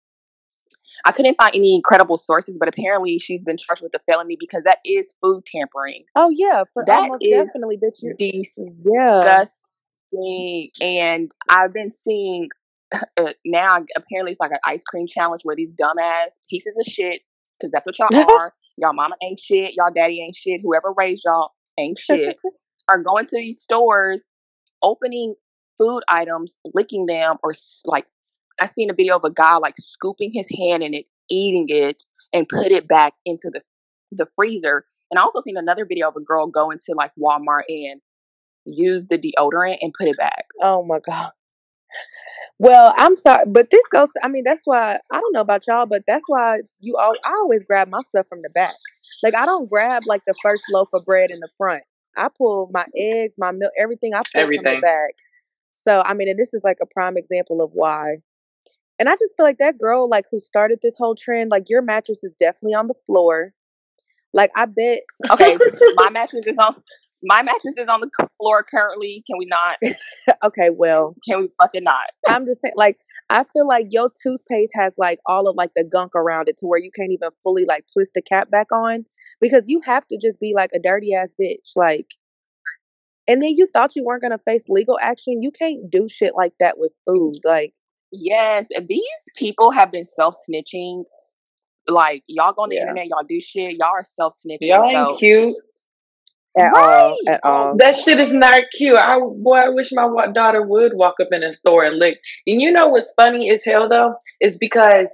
I 1.05 1.13
couldn't 1.13 1.37
find 1.41 1.55
any 1.55 1.81
credible 1.83 2.17
sources 2.17 2.57
but 2.59 2.67
apparently 2.67 3.17
she's 3.17 3.45
been 3.45 3.57
charged 3.57 3.81
with 3.81 3.95
a 3.95 3.99
felony 4.11 4.35
because 4.37 4.63
that 4.63 4.79
is 4.83 5.13
food 5.21 5.45
tampering 5.45 6.03
Oh 6.15 6.29
yeah, 6.35 6.63
for 6.73 6.83
That 6.85 7.09
is 7.21 7.31
definitely, 7.31 7.77
bitch. 7.77 8.01
You, 8.01 8.15
yeah. 8.19 9.19
disgusting. 9.19 10.69
And 10.81 11.31
I've 11.49 11.73
been 11.73 11.91
seeing 11.91 12.49
Uh, 13.19 13.33
now, 13.45 13.83
apparently, 13.97 14.31
it's 14.31 14.39
like 14.39 14.51
an 14.51 14.59
ice 14.65 14.83
cream 14.83 15.07
challenge 15.07 15.41
where 15.43 15.55
these 15.55 15.73
dumbass 15.73 16.39
pieces 16.49 16.77
of 16.79 16.85
shit, 16.85 17.21
because 17.59 17.71
that's 17.71 17.85
what 17.85 17.97
y'all 17.99 18.31
are. 18.39 18.53
y'all 18.77 18.93
mama 18.93 19.15
ain't 19.21 19.39
shit. 19.39 19.73
Y'all 19.75 19.91
daddy 19.93 20.21
ain't 20.21 20.35
shit. 20.35 20.61
Whoever 20.63 20.93
raised 20.95 21.23
y'all 21.25 21.51
ain't 21.77 21.97
shit. 21.97 22.37
are 22.87 23.01
going 23.01 23.25
to 23.25 23.35
these 23.35 23.59
stores, 23.59 24.27
opening 24.81 25.35
food 25.77 26.01
items, 26.07 26.57
licking 26.73 27.05
them, 27.05 27.35
or 27.43 27.53
like 27.85 28.05
I 28.59 28.65
seen 28.65 28.89
a 28.89 28.93
video 28.93 29.17
of 29.17 29.23
a 29.23 29.31
guy 29.31 29.57
like 29.57 29.75
scooping 29.79 30.31
his 30.33 30.47
hand 30.49 30.83
in 30.83 30.93
it, 30.93 31.05
eating 31.29 31.65
it, 31.69 32.03
and 32.33 32.47
put 32.47 32.71
it 32.71 32.87
back 32.87 33.13
into 33.25 33.49
the 33.51 33.61
the 34.11 34.27
freezer. 34.35 34.85
And 35.11 35.19
I 35.19 35.21
also 35.21 35.41
seen 35.41 35.57
another 35.57 35.85
video 35.85 36.07
of 36.07 36.15
a 36.15 36.21
girl 36.21 36.47
go 36.47 36.71
into 36.71 36.93
like 36.95 37.11
Walmart 37.19 37.63
and 37.67 38.01
use 38.65 39.05
the 39.09 39.17
deodorant 39.17 39.77
and 39.81 39.93
put 39.97 40.07
it 40.07 40.17
back. 40.17 40.45
Oh 40.61 40.83
my 40.83 40.99
god. 40.99 41.31
Well, 42.59 42.93
I'm 42.97 43.15
sorry, 43.15 43.43
but 43.47 43.69
this 43.69 43.83
goes. 43.91 44.09
I 44.23 44.27
mean, 44.27 44.43
that's 44.43 44.63
why 44.65 44.99
I 45.11 45.19
don't 45.19 45.33
know 45.33 45.41
about 45.41 45.67
y'all, 45.67 45.85
but 45.85 46.03
that's 46.07 46.23
why 46.27 46.59
you 46.79 46.97
all. 46.97 47.13
I 47.23 47.31
always 47.39 47.63
grab 47.63 47.87
my 47.87 48.01
stuff 48.01 48.27
from 48.27 48.41
the 48.41 48.49
back. 48.49 48.73
Like 49.23 49.35
I 49.35 49.45
don't 49.45 49.69
grab 49.69 50.03
like 50.07 50.23
the 50.25 50.33
first 50.41 50.63
loaf 50.71 50.87
of 50.93 51.05
bread 51.05 51.29
in 51.29 51.39
the 51.39 51.49
front. 51.57 51.83
I 52.17 52.29
pull 52.35 52.69
my 52.73 52.85
eggs, 52.97 53.35
my 53.37 53.51
milk, 53.51 53.71
everything. 53.79 54.15
I 54.15 54.23
pull 54.33 54.41
everything. 54.41 54.63
from 54.63 54.75
the 54.75 54.81
back. 54.81 55.11
So 55.71 56.01
I 56.03 56.13
mean, 56.15 56.29
and 56.29 56.39
this 56.39 56.53
is 56.53 56.63
like 56.63 56.77
a 56.81 56.87
prime 56.87 57.15
example 57.15 57.61
of 57.61 57.71
why. 57.73 58.17
And 58.99 59.07
I 59.07 59.13
just 59.13 59.35
feel 59.37 59.45
like 59.45 59.59
that 59.59 59.77
girl, 59.77 60.09
like 60.09 60.25
who 60.31 60.39
started 60.39 60.79
this 60.81 60.95
whole 60.97 61.13
trend, 61.15 61.51
like 61.51 61.69
your 61.69 61.83
mattress 61.83 62.23
is 62.23 62.33
definitely 62.39 62.73
on 62.73 62.87
the 62.87 62.95
floor. 63.05 63.53
Like 64.33 64.51
I 64.55 64.65
bet. 64.65 65.01
Okay, 65.29 65.57
my 65.95 66.09
mattress 66.09 66.47
is 66.47 66.57
on 66.57 66.75
my 67.23 67.41
mattress 67.41 67.75
is 67.77 67.87
on 67.87 68.01
the 68.01 68.09
floor 68.39 68.63
currently. 68.63 69.23
Can 69.27 69.37
we 69.37 69.45
not? 69.45 69.77
okay, 70.43 70.69
well, 70.71 71.15
Can 71.27 71.41
we 71.41 71.49
fucking 71.61 71.83
not? 71.83 72.07
I'm 72.27 72.45
just 72.45 72.61
saying, 72.61 72.73
like, 72.77 72.97
I 73.29 73.43
feel 73.53 73.67
like 73.67 73.87
your 73.89 74.09
toothpaste 74.23 74.71
has 74.75 74.93
like 74.97 75.19
all 75.25 75.47
of 75.47 75.55
like 75.55 75.71
the 75.75 75.83
gunk 75.83 76.15
around 76.15 76.47
it 76.47 76.57
to 76.59 76.65
where 76.67 76.79
you 76.79 76.91
can't 76.95 77.11
even 77.11 77.29
fully 77.43 77.65
like 77.65 77.85
twist 77.91 78.11
the 78.15 78.21
cap 78.21 78.49
back 78.49 78.71
on 78.71 79.05
because 79.41 79.65
you 79.67 79.81
have 79.81 80.07
to 80.07 80.17
just 80.21 80.39
be 80.39 80.53
like 80.55 80.69
a 80.73 80.79
dirty 80.79 81.13
ass 81.13 81.33
bitch. 81.39 81.71
Like, 81.75 82.07
and 83.27 83.41
then 83.41 83.55
you 83.57 83.67
thought 83.73 83.95
you 83.95 84.05
weren't 84.05 84.21
gonna 84.21 84.39
face 84.45 84.65
legal 84.69 84.97
action. 85.01 85.41
You 85.41 85.51
can't 85.51 85.89
do 85.91 86.07
shit 86.07 86.33
like 86.35 86.53
that 86.59 86.77
with 86.77 86.91
food. 87.05 87.39
Like, 87.43 87.73
Yes, 88.11 88.69
these 88.87 89.01
people 89.35 89.71
have 89.71 89.91
been 89.91 90.05
self 90.05 90.35
snitching. 90.49 91.03
Like 91.89 92.23
y'all 92.27 92.53
go 92.53 92.63
on 92.63 92.69
the 92.69 92.75
Yeah. 92.75 92.83
internet, 92.83 93.07
y'all 93.07 93.25
do 93.27 93.39
shit. 93.41 93.73
Y'all 93.77 93.89
are 93.93 94.03
self 94.03 94.33
snitching. 94.35 94.59
Y'all 94.61 94.85
ain't 94.85 95.11
so 95.11 95.17
cute. 95.17 95.55
At 96.57 96.71
Right. 96.71 96.99
all, 97.01 97.17
at 97.27 97.39
all. 97.43 97.77
That 97.77 97.95
shit 97.95 98.19
is 98.19 98.33
not 98.33 98.61
cute. 98.75 98.95
I 98.97 99.19
boy, 99.19 99.57
I 99.57 99.69
wish 99.69 99.91
my 99.91 100.05
wa- 100.05 100.27
daughter 100.27 100.61
would 100.61 100.93
walk 100.95 101.15
up 101.21 101.27
in 101.31 101.43
a 101.43 101.51
store 101.51 101.83
and 101.83 101.97
lick. 101.99 102.19
And 102.47 102.61
you 102.61 102.71
know 102.71 102.87
what's 102.87 103.13
funny 103.15 103.49
as 103.51 103.63
hell 103.63 103.87
though 103.89 104.15
is 104.41 104.57
because 104.57 105.13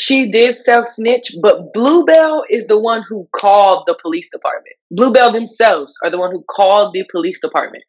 she 0.00 0.30
did 0.30 0.58
self 0.58 0.86
snitch, 0.86 1.34
but 1.42 1.72
Blue 1.74 2.04
Bell 2.06 2.44
is 2.48 2.66
the 2.66 2.78
one 2.78 3.02
who 3.08 3.28
called 3.36 3.84
the 3.86 3.96
police 4.00 4.30
department. 4.30 4.74
Blue 4.90 5.12
Bell 5.12 5.30
themselves 5.32 5.94
are 6.02 6.10
the 6.10 6.18
one 6.18 6.30
who 6.30 6.42
called 6.48 6.94
the 6.94 7.04
police 7.10 7.40
department 7.40 7.84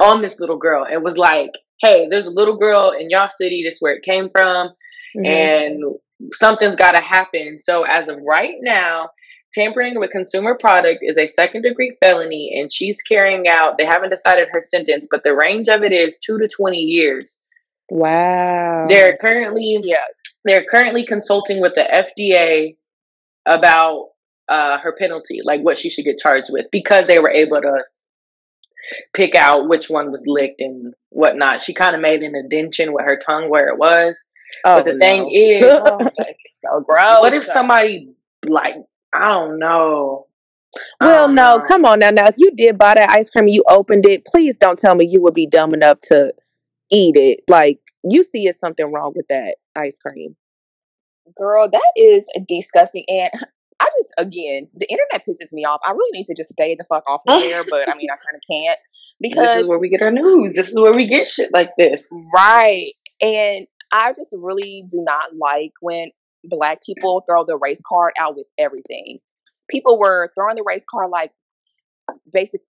on 0.00 0.22
this 0.22 0.40
little 0.40 0.56
girl 0.58 0.84
and 0.90 1.02
was 1.04 1.18
like, 1.18 1.50
"Hey, 1.82 2.08
there's 2.08 2.26
a 2.26 2.30
little 2.30 2.56
girl 2.56 2.90
in 2.98 3.10
y'all 3.10 3.28
city. 3.28 3.62
This 3.64 3.76
is 3.76 3.82
where 3.82 3.94
it 3.94 4.02
came 4.02 4.30
from, 4.30 4.70
Mhm. 5.16 5.26
and 5.26 5.84
something's 6.32 6.76
got 6.76 6.92
to 6.92 7.02
happen." 7.02 7.58
So 7.60 7.82
as 7.82 8.08
of 8.08 8.16
right 8.22 8.54
now. 8.62 9.10
Tampering 9.56 9.98
with 9.98 10.10
consumer 10.10 10.54
product 10.54 10.98
is 11.02 11.16
a 11.16 11.26
second 11.26 11.62
degree 11.62 11.96
felony, 12.02 12.52
and 12.60 12.70
she's 12.70 13.00
carrying 13.00 13.48
out. 13.48 13.78
They 13.78 13.86
haven't 13.86 14.10
decided 14.10 14.48
her 14.52 14.60
sentence, 14.60 15.08
but 15.10 15.22
the 15.24 15.34
range 15.34 15.68
of 15.68 15.82
it 15.82 15.92
is 15.92 16.18
two 16.18 16.38
to 16.38 16.46
twenty 16.48 16.80
years. 16.80 17.38
Wow. 17.88 18.86
They're 18.88 19.16
currently 19.16 19.78
yeah. 19.82 19.96
they're 20.44 20.64
currently 20.64 21.06
consulting 21.06 21.60
with 21.60 21.72
the 21.74 21.82
FDA 21.82 22.76
about 23.46 24.10
uh, 24.48 24.78
her 24.78 24.94
penalty, 24.98 25.40
like 25.44 25.62
what 25.62 25.78
she 25.78 25.88
should 25.88 26.04
get 26.04 26.18
charged 26.18 26.48
with, 26.50 26.66
because 26.70 27.06
they 27.06 27.18
were 27.18 27.30
able 27.30 27.60
to 27.62 27.84
pick 29.14 29.34
out 29.34 29.68
which 29.68 29.88
one 29.88 30.12
was 30.12 30.24
licked 30.26 30.60
and 30.60 30.92
whatnot. 31.10 31.62
She 31.62 31.72
kind 31.72 31.94
of 31.94 32.00
made 32.00 32.22
an 32.22 32.34
indention 32.34 32.92
with 32.92 33.04
her 33.04 33.18
tongue 33.24 33.48
where 33.48 33.68
it 33.68 33.78
was. 33.78 34.18
Oh, 34.64 34.82
but 34.82 34.92
the 34.92 34.98
thing 34.98 35.30
is, 35.32 35.64
Oh, 35.66 35.98
so 36.64 36.80
gross. 36.80 37.20
what 37.20 37.32
if 37.34 37.44
somebody 37.44 38.10
like 38.46 38.74
I 39.16 39.28
don't 39.28 39.58
know. 39.58 40.26
I 41.00 41.06
Well, 41.06 41.26
don't 41.26 41.34
no, 41.36 41.58
know. 41.58 41.62
come 41.66 41.84
on 41.84 42.00
now. 42.00 42.10
Now, 42.10 42.26
if 42.28 42.36
you 42.38 42.50
did 42.52 42.78
buy 42.78 42.94
that 42.94 43.10
ice 43.10 43.30
cream 43.30 43.46
and 43.46 43.54
you 43.54 43.64
opened 43.68 44.06
it, 44.06 44.24
please 44.26 44.56
don't 44.58 44.78
tell 44.78 44.94
me 44.94 45.06
you 45.10 45.22
would 45.22 45.34
be 45.34 45.46
dumb 45.46 45.74
enough 45.74 46.00
to 46.04 46.32
eat 46.90 47.16
it. 47.16 47.40
Like, 47.48 47.80
you 48.04 48.22
see, 48.24 48.46
it's 48.46 48.60
something 48.60 48.92
wrong 48.92 49.12
with 49.16 49.26
that 49.28 49.56
ice 49.76 49.98
cream. 49.98 50.36
girl, 51.36 51.68
that 51.70 51.92
is 51.96 52.26
disgusting. 52.48 53.04
And 53.08 53.30
I 53.80 53.86
just, 53.98 54.12
again, 54.18 54.68
the 54.74 54.86
internet 54.90 55.22
pisses 55.28 55.52
me 55.52 55.64
off. 55.64 55.80
I 55.86 55.90
really 55.92 56.10
need 56.18 56.26
to 56.26 56.34
just 56.34 56.50
stay 56.50 56.74
the 56.78 56.84
fuck 56.84 57.04
off 57.08 57.22
of 57.28 57.40
there, 57.42 57.62
but 57.68 57.88
I 57.90 57.94
mean, 57.94 58.08
I 58.10 58.16
kind 58.16 58.34
of 58.36 58.42
can't 58.50 58.78
Because 59.20 59.36
This 59.38 59.42
because 59.50 59.62
is 59.62 59.68
where 59.68 59.78
we 59.78 59.88
get 59.90 60.02
our 60.02 60.10
news. 60.10 60.54
This 60.56 60.68
is 60.70 60.76
where 60.80 60.94
we 60.94 61.06
get 61.06 61.28
shit 61.28 61.50
like 61.52 61.70
this. 61.78 62.08
Right. 62.34 62.92
And 63.20 63.66
I 63.92 64.12
just 64.12 64.34
really 64.36 64.84
do 64.88 65.02
not 65.06 65.36
like 65.38 65.72
when 65.80 66.10
black 66.48 66.82
people 66.84 67.22
throw 67.28 67.44
the 67.44 67.56
race 67.56 67.82
card 67.86 68.12
out 68.20 68.36
with 68.36 68.46
everything. 68.58 69.18
People 69.70 69.98
were 69.98 70.30
throwing 70.34 70.56
the 70.56 70.64
race 70.64 70.84
card 70.88 71.10
like 71.10 71.32
basic 72.32 72.60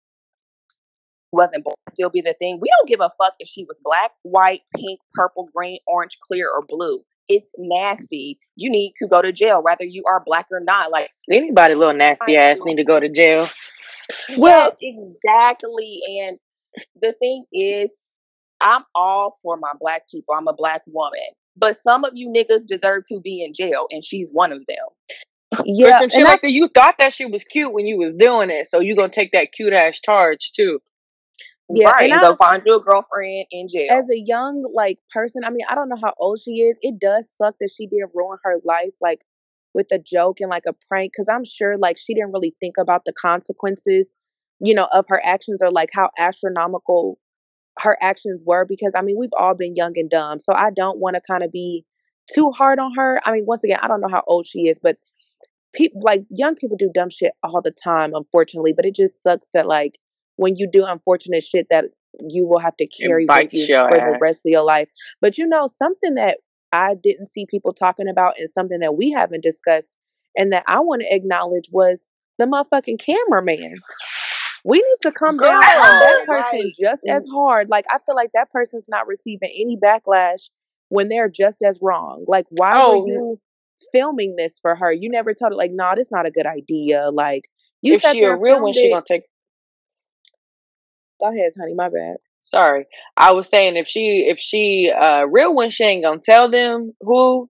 wasn't 1.33 1.64
born 1.64 1.74
still 1.91 2.11
be 2.11 2.20
the 2.20 2.35
thing. 2.39 2.59
We 2.61 2.68
don't 2.79 2.89
give 2.89 3.01
a 3.01 3.11
fuck 3.22 3.35
if 3.39 3.49
she 3.49 3.64
was 3.64 3.79
black, 3.83 4.12
white, 4.22 4.61
pink, 4.74 5.01
purple, 5.14 5.49
green, 5.55 5.79
orange, 5.87 6.18
clear, 6.27 6.49
or 6.51 6.62
blue. 6.66 7.01
it's 7.29 7.53
nasty. 7.59 8.39
You 8.55 8.70
need 8.70 8.93
to 8.97 9.07
go 9.09 9.22
to 9.22 9.33
jail, 9.33 9.62
whether 9.62 9.85
you 9.85 10.05
are 10.09 10.22
black 10.24 10.47
or 10.53 10.61
not. 10.61 10.91
Like 10.91 11.11
Anybody 11.31 11.74
little 11.74 11.95
nasty 11.95 12.37
ass 12.37 12.61
need 12.64 12.77
to 12.77 12.85
go 12.85 13.01
to 13.01 13.09
jail. 13.09 13.49
Well, 14.37 14.72
yes, 14.81 14.95
exactly. 15.24 16.01
And 16.20 16.39
the 17.01 17.14
thing 17.14 17.45
is, 17.53 17.95
I'm 18.61 18.85
all 18.95 19.39
for 19.43 19.57
my 19.57 19.72
black 19.81 20.03
people. 20.11 20.35
I'm 20.35 20.49
a 20.49 20.53
black 20.53 20.83
woman. 20.87 21.20
But 21.57 21.76
some 21.76 22.04
of 22.04 22.12
you 22.14 22.28
niggas 22.28 22.66
deserve 22.66 23.04
to 23.09 23.20
be 23.20 23.42
in 23.42 23.52
jail, 23.54 23.86
and 23.90 24.04
she's 24.04 24.30
one 24.32 24.52
of 24.52 24.62
them. 24.66 24.76
Yeah, 25.64 26.00
shit 26.09 26.24
like 26.24 26.42
that. 26.42 26.50
You 26.50 26.68
thought 26.68 26.96
that 26.98 27.14
she 27.14 27.24
was 27.24 27.44
cute 27.44 27.72
when 27.72 27.86
you 27.86 27.96
was 27.96 28.12
doing 28.12 28.50
it, 28.50 28.66
so 28.66 28.80
you 28.80 28.94
gonna 28.96 29.09
take 29.09 29.32
that 29.32 29.52
cute 29.52 29.72
ass 29.72 30.00
charge 30.00 30.50
too. 30.52 30.80
Yeah, 31.68 31.90
right. 31.90 32.11
and 32.11 32.20
go 32.20 32.36
find 32.36 32.62
you 32.64 32.76
a 32.76 32.80
girlfriend 32.80 33.46
in 33.50 33.66
jail. 33.68 33.90
As 33.90 34.09
a 34.11 34.18
young 34.18 34.68
like 34.74 34.98
person, 35.12 35.42
I 35.44 35.50
mean, 35.50 35.64
I 35.68 35.74
don't 35.74 35.88
know 35.88 35.98
how 36.00 36.14
old 36.18 36.40
she 36.40 36.62
is. 36.62 36.78
It 36.82 37.00
does 37.00 37.28
suck 37.36 37.54
that 37.61 37.70
she 37.74 37.86
did 37.86 38.04
ruin 38.14 38.38
her 38.44 38.57
life 38.64 38.92
like 39.00 39.20
with 39.74 39.86
a 39.92 39.98
joke 39.98 40.40
and 40.40 40.50
like 40.50 40.64
a 40.66 40.74
prank 40.88 41.12
because 41.12 41.28
I'm 41.28 41.44
sure 41.44 41.76
like 41.76 41.98
she 41.98 42.14
didn't 42.14 42.32
really 42.32 42.54
think 42.61 42.76
about 42.78 43.04
the 43.04 43.12
consequences, 43.12 44.14
you 44.61 44.74
know, 44.74 44.88
of 44.92 45.07
her 45.09 45.20
actions 45.24 45.61
or 45.62 45.70
like 45.70 45.90
how 45.92 46.11
astronomical 46.18 47.18
her 47.79 47.97
actions 48.01 48.43
were 48.45 48.64
because 48.64 48.93
I 48.95 49.03
mean, 49.03 49.16
we've 49.18 49.31
all 49.39 49.55
been 49.55 49.77
young 49.77 49.93
and 49.97 50.11
dumb. 50.11 50.39
So 50.39 50.53
I 50.55 50.70
don't 50.70 50.99
want 50.99 51.14
to 51.14 51.20
kind 51.20 51.43
of 51.43 51.53
be 51.53 51.85
too 52.33 52.51
hard 52.51 52.79
on 52.79 52.93
her. 52.97 53.20
I 53.24 53.33
mean, 53.33 53.45
once 53.47 53.64
again, 53.64 53.79
I 53.83 53.89
don't 53.89 54.01
know 54.01 54.09
how 54.09 54.22
old 54.27 54.47
she 54.47 54.62
is, 54.62 54.79
but 54.83 54.97
people 55.74 56.01
like 56.03 56.24
young 56.31 56.55
people 56.55 56.77
do 56.77 56.91
dumb 56.93 57.11
shit 57.11 57.33
all 57.43 57.61
the 57.62 57.70
time, 57.70 58.14
unfortunately. 58.14 58.72
But 58.72 58.87
it 58.87 58.95
just 58.95 59.22
sucks 59.22 59.51
that 59.55 59.66
like 59.66 59.99
when 60.37 60.57
you 60.57 60.68
do 60.70 60.85
unfortunate 60.85 61.43
shit 61.43 61.66
that 61.70 61.87
you 62.29 62.47
will 62.47 62.59
have 62.59 62.77
to 62.79 62.87
carry 62.87 63.27
with 63.29 63.53
you 63.53 63.66
for 63.66 63.97
ass. 63.97 64.12
the 64.12 64.18
rest 64.20 64.47
of 64.47 64.51
your 64.51 64.64
life. 64.64 64.89
But 65.20 65.39
you 65.39 65.47
know, 65.47 65.66
something 65.66 66.14
that 66.14 66.39
I 66.72 66.95
didn't 66.95 67.27
see 67.27 67.47
people 67.47 67.72
talking 67.72 68.09
about 68.09 68.35
and 68.39 68.51
something 68.51 68.81
that 68.81 68.97
we 68.97 69.11
haven't 69.11 69.43
discussed 69.43 69.97
and 70.37 70.53
that 70.53 70.64
I 70.66 70.81
want 70.81 71.03
to 71.03 71.14
acknowledge 71.14 71.68
was 71.70 72.07
the 72.39 72.45
motherfucking 72.45 73.01
cameraman. 73.01 73.79
We 74.66 74.78
need 74.78 74.96
to 75.02 75.12
come 75.12 75.36
Girl, 75.36 75.48
down 75.48 75.62
on 75.62 76.00
that 76.00 76.26
person 76.26 76.60
right. 76.60 76.72
just 76.78 77.02
as 77.08 77.24
hard. 77.32 77.68
Like 77.68 77.84
I 77.88 77.98
feel 78.04 78.16
like 78.16 78.30
that 78.34 78.50
person's 78.50 78.86
not 78.88 79.06
receiving 79.06 79.50
any 79.54 79.76
backlash 79.76 80.48
when 80.88 81.08
they're 81.08 81.28
just 81.28 81.62
as 81.62 81.78
wrong. 81.80 82.24
Like 82.26 82.46
why 82.50 82.82
oh. 82.82 82.98
were 82.98 83.06
you 83.06 83.40
filming 83.92 84.34
this 84.34 84.58
for 84.60 84.74
her? 84.74 84.90
You 84.90 85.08
never 85.08 85.34
told 85.34 85.52
her 85.52 85.56
like, 85.56 85.70
no, 85.72 85.84
nah, 85.84 85.94
this 85.94 86.10
not 86.10 86.26
a 86.26 86.32
good 86.32 86.46
idea. 86.46 87.10
Like 87.12 87.42
you 87.80 87.94
if 87.94 88.02
she 88.02 88.24
a 88.24 88.36
real 88.36 88.60
one, 88.60 88.72
she 88.72 88.90
gonna 88.90 89.04
take 89.06 89.22
Go 91.20 91.28
ahead, 91.28 91.52
honey. 91.56 91.74
My 91.74 91.88
bad. 91.88 92.16
Sorry. 92.40 92.86
I 93.16 93.32
was 93.32 93.48
saying 93.48 93.76
if 93.76 93.86
she 93.86 94.26
if 94.28 94.40
she 94.40 94.92
uh 94.92 95.26
real 95.26 95.54
one, 95.54 95.70
she 95.70 95.84
ain't 95.84 96.04
gonna 96.04 96.18
tell 96.18 96.50
them 96.50 96.92
who 97.02 97.48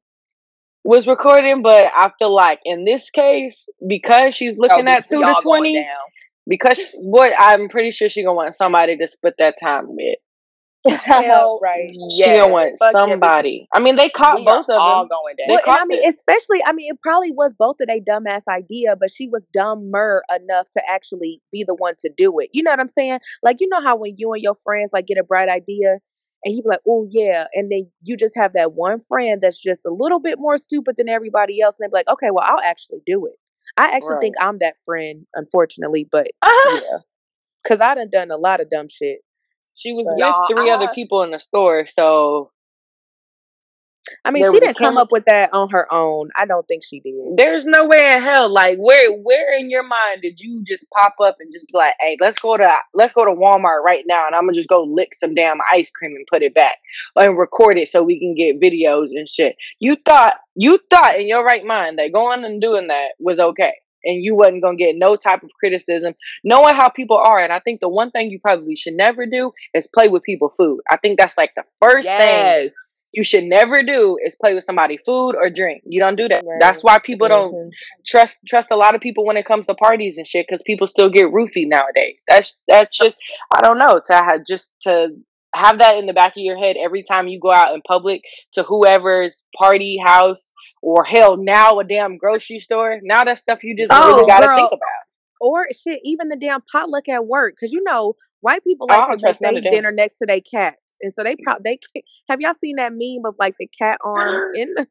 was 0.85 1.07
recording, 1.07 1.63
but 1.63 1.85
I 1.95 2.13
feel 2.19 2.35
like 2.35 2.61
in 2.67 2.85
this 2.85 3.09
case, 3.09 3.69
because 3.87 4.35
she's 4.35 4.55
oh, 4.55 4.61
looking 4.61 4.87
oh, 4.87 4.93
at 4.93 5.09
two 5.09 5.21
to 5.21 5.35
twenty, 5.43 5.83
because 6.49 6.93
what 6.95 7.33
I'm 7.39 7.69
pretty 7.69 7.91
sure 7.91 8.09
she 8.09 8.23
gonna 8.23 8.35
want 8.35 8.55
somebody 8.55 8.97
to 8.97 9.07
split 9.07 9.35
that 9.39 9.57
time 9.63 9.87
with. 9.89 10.19
Hell, 11.05 11.59
right. 11.61 11.91
She 12.11 12.21
yes. 12.21 12.39
gonna 12.39 12.53
want 12.53 12.77
Fuck 12.79 12.93
somebody. 12.93 13.67
I 13.75 13.81
mean, 13.81 13.97
they 13.97 14.09
caught 14.09 14.39
we 14.39 14.45
both 14.45 14.69
of 14.69 14.77
all 14.79 15.03
them. 15.03 15.09
going 15.09 15.35
down. 15.37 15.47
Well, 15.49 15.61
and 15.67 15.83
I 15.83 15.85
mean, 15.85 16.09
especially, 16.09 16.63
I 16.65 16.73
mean, 16.73 16.93
it 16.93 17.03
probably 17.03 17.33
was 17.33 17.55
both 17.55 17.77
of 17.81 17.89
their 17.89 17.99
dumbass 17.99 18.43
idea, 18.49 18.95
but 18.95 19.11
she 19.13 19.27
was 19.29 19.47
dumber 19.53 20.23
enough 20.31 20.71
to 20.73 20.83
actually 20.89 21.43
be 21.51 21.65
the 21.67 21.75
one 21.75 21.95
to 22.01 22.11
do 22.17 22.39
it. 22.39 22.51
You 22.53 22.63
know 22.63 22.71
what 22.71 22.79
I'm 22.81 22.89
saying? 22.89 23.19
Like, 23.43 23.57
you 23.61 23.69
know 23.69 23.83
how 23.83 23.97
when 23.97 24.15
you 24.17 24.33
and 24.33 24.43
your 24.43 24.55
friends 24.63 24.91
like 24.93 25.07
get 25.07 25.19
a 25.19 25.25
bright 25.25 25.49
idea, 25.49 25.99
and 26.45 26.55
you 26.55 26.63
be 26.63 26.69
like, 26.69 26.83
"Oh 26.87 27.07
yeah," 27.11 27.47
and 27.55 27.73
then 27.73 27.91
you 28.03 28.17
just 28.17 28.37
have 28.37 28.53
that 28.53 28.73
one 28.73 29.01
friend 29.01 29.41
that's 29.41 29.61
just 29.61 29.85
a 29.85 29.91
little 29.93 30.21
bit 30.21 30.39
more 30.39 30.57
stupid 30.57 30.97
than 30.97 31.09
everybody 31.09 31.61
else, 31.61 31.77
and 31.79 31.87
they 31.87 31.91
be 31.91 31.99
like, 31.99 32.09
"Okay, 32.09 32.29
well, 32.31 32.45
I'll 32.47 32.63
actually 32.63 33.01
do 33.05 33.27
it." 33.27 33.35
I 33.77 33.91
actually 33.91 34.15
right. 34.15 34.21
think 34.21 34.35
I'm 34.41 34.59
that 34.59 34.77
friend, 34.85 35.27
unfortunately, 35.35 36.09
but 36.11 36.29
uh-huh. 36.43 36.81
yeah, 36.91 36.99
because 37.63 37.81
I 37.81 37.95
done 37.95 38.11
done 38.11 38.31
a 38.31 38.37
lot 38.37 38.61
of 38.61 38.71
dumb 38.71 38.89
shit. 38.89 39.21
She 39.75 39.93
was 39.93 40.11
but 40.17 40.35
with 40.49 40.57
three 40.57 40.71
other 40.71 40.89
people 40.95 41.23
in 41.23 41.31
the 41.31 41.39
store, 41.39 41.85
so 41.87 42.51
I 44.25 44.31
mean, 44.31 44.51
she 44.53 44.61
didn't 44.61 44.77
come 44.77 44.97
up 44.97 45.11
with 45.11 45.25
that 45.27 45.53
on 45.53 45.71
her 45.71 45.93
own. 45.93 46.31
I 46.37 46.47
don't 46.47 46.67
think 46.67 46.83
she 46.85 47.01
did. 47.01 47.15
There's 47.37 47.67
no 47.67 47.87
way 47.87 48.15
in 48.15 48.23
hell. 48.23 48.53
Like, 48.53 48.79
where, 48.79 49.13
where 49.13 49.57
in 49.59 49.71
your 49.71 49.83
mind 49.83 50.23
did 50.23 50.39
you 50.41 50.63
just 50.67 50.87
pop 50.91 51.15
up 51.23 51.37
and 51.41 51.53
just 51.53 51.67
be 51.67 51.73
like, 51.75 51.95
"Hey, 52.01 52.17
let's 52.21 52.39
go 52.39 52.57
to, 52.57 52.73
let's 52.95 53.13
go 53.13 53.25
to 53.25 53.31
Walmart 53.31 53.83
right 53.85 54.05
now, 54.07 54.27
and 54.27 54.35
I'm 54.35 54.43
gonna 54.43 54.53
just 54.53 54.69
go 54.69 54.83
lick 54.83 55.15
some 55.15 55.35
damn 55.35 55.59
ice 55.73 55.91
cream 55.91 56.13
and 56.17 56.27
put 56.31 56.43
it 56.43 56.55
back 56.55 56.77
and 57.17 57.39
record 57.39 57.79
it 57.79 57.89
so 57.89 58.03
we 58.03 58.19
can 58.19 58.35
get 58.35 58.61
videos 58.61 59.09
and 59.11 59.29
shit." 59.29 59.57
You 59.79 59.97
thought, 60.05 60.35
you 60.55 60.79
thought 60.91 61.19
in 61.19 61.29
your 61.29 61.45
right 61.45 61.65
mind 61.65 61.99
that 61.99 62.13
going 62.13 62.45
and 62.45 62.61
doing 62.61 62.89
that 62.89 63.11
was 63.19 63.41
okay, 63.41 63.75
and 64.05 64.25
you 64.25 64.35
wasn't 64.35 64.63
gonna 64.63 64.77
get 64.77 64.97
no 64.97 65.17
type 65.17 65.43
of 65.43 65.53
criticism, 65.59 66.15
knowing 66.45 66.75
how 66.75 66.89
people 66.89 67.17
are. 67.17 67.39
And 67.39 67.53
I 67.53 67.61
think 67.61 67.81
the 67.81 67.89
one 67.89 68.11
thing 68.11 68.31
you 68.31 68.41
probably 68.41 68.77
should 68.77 68.95
never 68.95 69.27
do 69.27 69.53
is 69.75 69.89
play 69.89 70.09
with 70.09 70.23
people 70.23 70.53
food. 70.57 70.81
I 70.91 70.97
think 70.97 71.19
that's 71.19 71.37
like 71.37 71.53
the 71.57 71.65
first 71.81 72.07
yes. 72.07 72.19
thing 72.19 72.71
you 73.17 73.25
should 73.25 73.45
never 73.45 73.83
do 73.83 74.19
is 74.23 74.37
play 74.37 74.53
with 74.53 74.63
somebody 74.63 74.99
food 74.99 75.37
or 75.37 75.49
drink. 75.49 75.83
You 75.87 76.01
don't 76.01 76.17
do 76.17 76.29
that. 76.29 76.45
Right. 76.45 76.59
That's 76.61 76.85
why 76.85 76.99
people 76.99 77.29
don't 77.29 77.55
mm-hmm. 77.55 77.71
trust 78.07 78.39
trust 78.47 78.69
a 78.71 78.77
lot 78.77 78.95
of 78.95 79.01
people 79.01 79.25
when 79.25 79.39
it 79.39 79.47
comes 79.47 79.65
to 79.67 79.75
parties 79.75 80.19
and 80.19 80.27
shit 80.27 80.47
because 80.47 80.63
people 80.67 80.87
still 80.87 81.09
get 81.09 81.33
roofied 81.33 81.69
nowadays. 81.69 82.23
That's 82.29 82.59
that's 82.69 82.95
just 82.97 83.17
I 83.55 83.63
don't 83.63 83.79
know 83.79 84.03
to 84.05 84.13
have 84.13 84.45
just 84.47 84.75
to 84.83 85.09
have 85.55 85.79
that 85.79 85.97
in 85.97 86.05
the 86.05 86.13
back 86.13 86.33
of 86.33 86.43
your 86.43 86.59
head 86.59 86.77
every 86.79 87.03
time 87.03 87.27
you 87.27 87.41
go 87.41 87.51
out 87.51 87.75
in 87.75 87.81
public 87.89 88.21
to 88.53 88.63
whoever's 88.63 89.43
party 89.57 89.99
house 90.05 90.53
or 90.83 91.03
hell 91.03 91.39
now 91.39 91.79
a 91.79 91.85
damn 91.85 92.19
grocery 92.19 92.59
store. 92.59 93.01
Now 93.03 93.25
that 93.25 93.39
stuff 93.39 93.65
you 93.65 93.75
just 93.75 93.91
oh, 93.91 94.09
really 94.09 94.27
got 94.27 94.41
to 94.41 94.55
think 94.55 94.69
about. 94.69 94.81
Or 95.41 95.67
shit, 95.73 96.01
even 96.05 96.29
the 96.29 96.37
damn 96.37 96.61
potluck 96.71 97.09
at 97.09 97.27
work 97.27 97.55
because 97.59 97.73
you 97.73 97.83
know 97.83 98.15
white 98.41 98.63
people 98.63 98.87
like 98.91 99.17
to 99.17 99.37
make 99.41 99.63
their 99.63 99.73
dinner 99.73 99.91
next 99.91 100.19
to 100.19 100.27
their 100.27 100.43
cats. 100.43 100.77
And 101.01 101.13
so 101.13 101.23
they 101.23 101.37
probably 101.43 101.79
they 101.95 102.03
have 102.29 102.41
y'all 102.41 102.55
seen 102.61 102.77
that 102.77 102.93
meme 102.93 103.25
of 103.27 103.37
like 103.39 103.57
the 103.59 103.67
cat 103.67 103.99
arm 104.05 104.55
in 104.55 104.75
the 104.75 104.87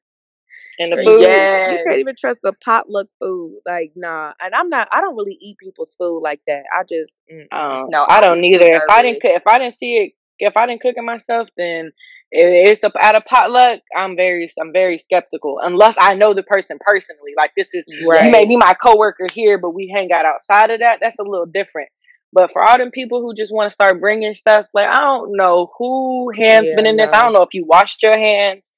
in 0.78 0.90
the 0.92 0.98
food? 1.04 1.22
Yeah, 1.22 1.72
you 1.72 1.84
can't 1.86 2.00
even 2.00 2.16
trust 2.20 2.40
the 2.44 2.54
potluck 2.64 3.08
food. 3.20 3.60
Like 3.66 3.94
nah, 3.96 4.34
and 4.42 4.54
I'm 4.54 4.70
not. 4.70 4.88
I 4.92 5.02
don't 5.02 5.16
really 5.16 5.38
eat 5.42 5.58
people's 5.58 5.96
food 5.98 6.20
like 6.20 6.42
that. 6.48 6.64
I 6.74 6.84
just 6.84 7.20
um, 7.52 7.88
no, 7.90 8.06
I 8.08 8.22
don't 8.22 8.44
either. 8.44 8.66
If 8.66 8.84
I 8.90 9.02
didn't 9.02 9.24
if 9.24 9.44
I 9.48 9.60
didn't 9.60 9.78
see 9.78 9.96
it, 9.96 10.14
if 10.40 10.58
I 10.58 10.66
didn't 10.66 10.82
cook 10.82 10.96
it 10.98 11.04
myself, 11.04 11.50
then 11.58 11.92
it's 12.32 12.84
a, 12.84 12.92
at 13.02 13.16
a 13.16 13.22
potluck, 13.22 13.80
I'm 13.96 14.16
very 14.16 14.50
I'm 14.60 14.74
very 14.74 14.98
skeptical 14.98 15.60
unless 15.62 15.96
I 16.00 16.16
know 16.16 16.34
the 16.34 16.44
person 16.44 16.78
personally. 16.82 17.32
Like 17.38 17.52
this 17.56 17.74
is 17.74 17.88
right. 18.06 18.26
you 18.26 18.32
may 18.32 18.46
be 18.46 18.58
my 18.58 18.74
coworker 18.74 19.28
here, 19.32 19.58
but 19.58 19.72
we 19.72 19.88
hang 19.94 20.12
out 20.12 20.26
outside 20.26 20.70
of 20.72 20.80
that. 20.80 21.00
That's 21.02 21.20
a 21.20 21.24
little 21.24 21.46
different. 21.46 21.90
But 22.36 22.52
for 22.52 22.62
all 22.62 22.78
them 22.78 22.92
people 22.92 23.22
who 23.22 23.34
just 23.34 23.54
want 23.54 23.70
to 23.70 23.74
start 23.74 24.02
bringing 24.02 24.34
stuff, 24.34 24.68
like 24.74 24.90
I 24.90 24.98
don't 24.98 25.38
know 25.38 25.72
who 25.80 26.32
hands 26.36 26.68
yeah, 26.70 26.76
been 26.76 26.86
in 26.86 26.98
no. 26.98 27.06
this. 27.06 27.14
I 27.14 27.22
don't 27.22 27.32
know 27.32 27.44
if 27.44 27.54
you 27.54 27.66
washed 27.66 28.04
your 28.04 28.18
hands. 28.18 28.70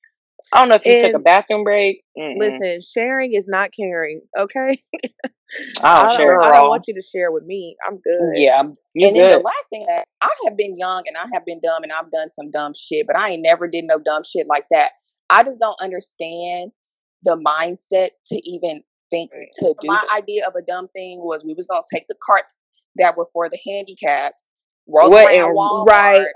I 0.53 0.60
don't 0.60 0.70
know 0.70 0.76
if 0.76 0.86
you 0.86 0.93
and 0.93 1.01
took 1.01 1.16
a 1.16 1.24
bathroom 1.24 1.64
break. 1.64 2.03
Mm-mm. 2.16 2.38
Listen, 2.38 2.80
sharing 2.82 3.34
is 3.34 3.47
not 3.47 3.72
caring. 3.78 4.22
Okay. 4.38 4.84
I 5.82 6.03
don't, 6.03 6.16
I 6.16 6.18
don't, 6.18 6.43
I 6.43 6.51
don't 6.51 6.70
want 6.70 6.86
you 6.88 6.93
to 6.93 7.01
share 7.01 7.32
with 7.32 7.45
me. 7.45 7.76
I'm 7.86 7.97
good. 7.97 8.34
Yeah, 8.36 8.60
and 8.60 8.78
good. 8.95 9.16
then 9.16 9.32
the 9.32 9.39
last 9.39 9.70
thing 9.72 9.86
that 9.88 10.05
I 10.22 10.30
have 10.45 10.55
been 10.55 10.78
young 10.78 11.03
and 11.08 11.18
I 11.18 11.26
have 11.34 11.43
been 11.43 11.60
dumb 11.60 11.82
and 11.82 11.91
I've 11.91 12.12
done 12.12 12.30
some 12.30 12.51
dumb 12.51 12.74
shit, 12.78 13.08
but 13.08 13.16
I 13.16 13.32
ain't 13.32 13.41
never 13.41 13.68
did 13.68 13.86
no 13.86 13.97
dumb 13.97 14.22
shit 14.24 14.45
like 14.47 14.66
that. 14.70 14.91
I 15.32 15.43
just 15.43 15.60
don't 15.60 15.78
understand 15.82 16.74
the 17.24 17.36
mindset 17.36 18.10
to 18.28 18.49
even 18.49 18.84
think 19.10 19.32
to 19.32 19.74
do. 19.82 19.88
My 19.88 20.03
idea 20.16 20.45
of 20.45 20.53
a 20.55 20.62
dumb 20.62 20.89
thing 20.89 21.22
was 21.22 21.43
we 21.43 21.55
was 21.55 21.66
gonna 21.66 21.82
take 21.91 22.08
the 22.08 22.16
carts 22.24 22.60
that 22.97 23.17
were 23.17 23.27
for 23.33 23.49
the 23.49 23.59
handicaps. 23.65 24.49
Roll 24.87 25.09
what 25.09 25.35
around 25.35 25.55
Walmart 25.55 25.85
right 25.85 26.27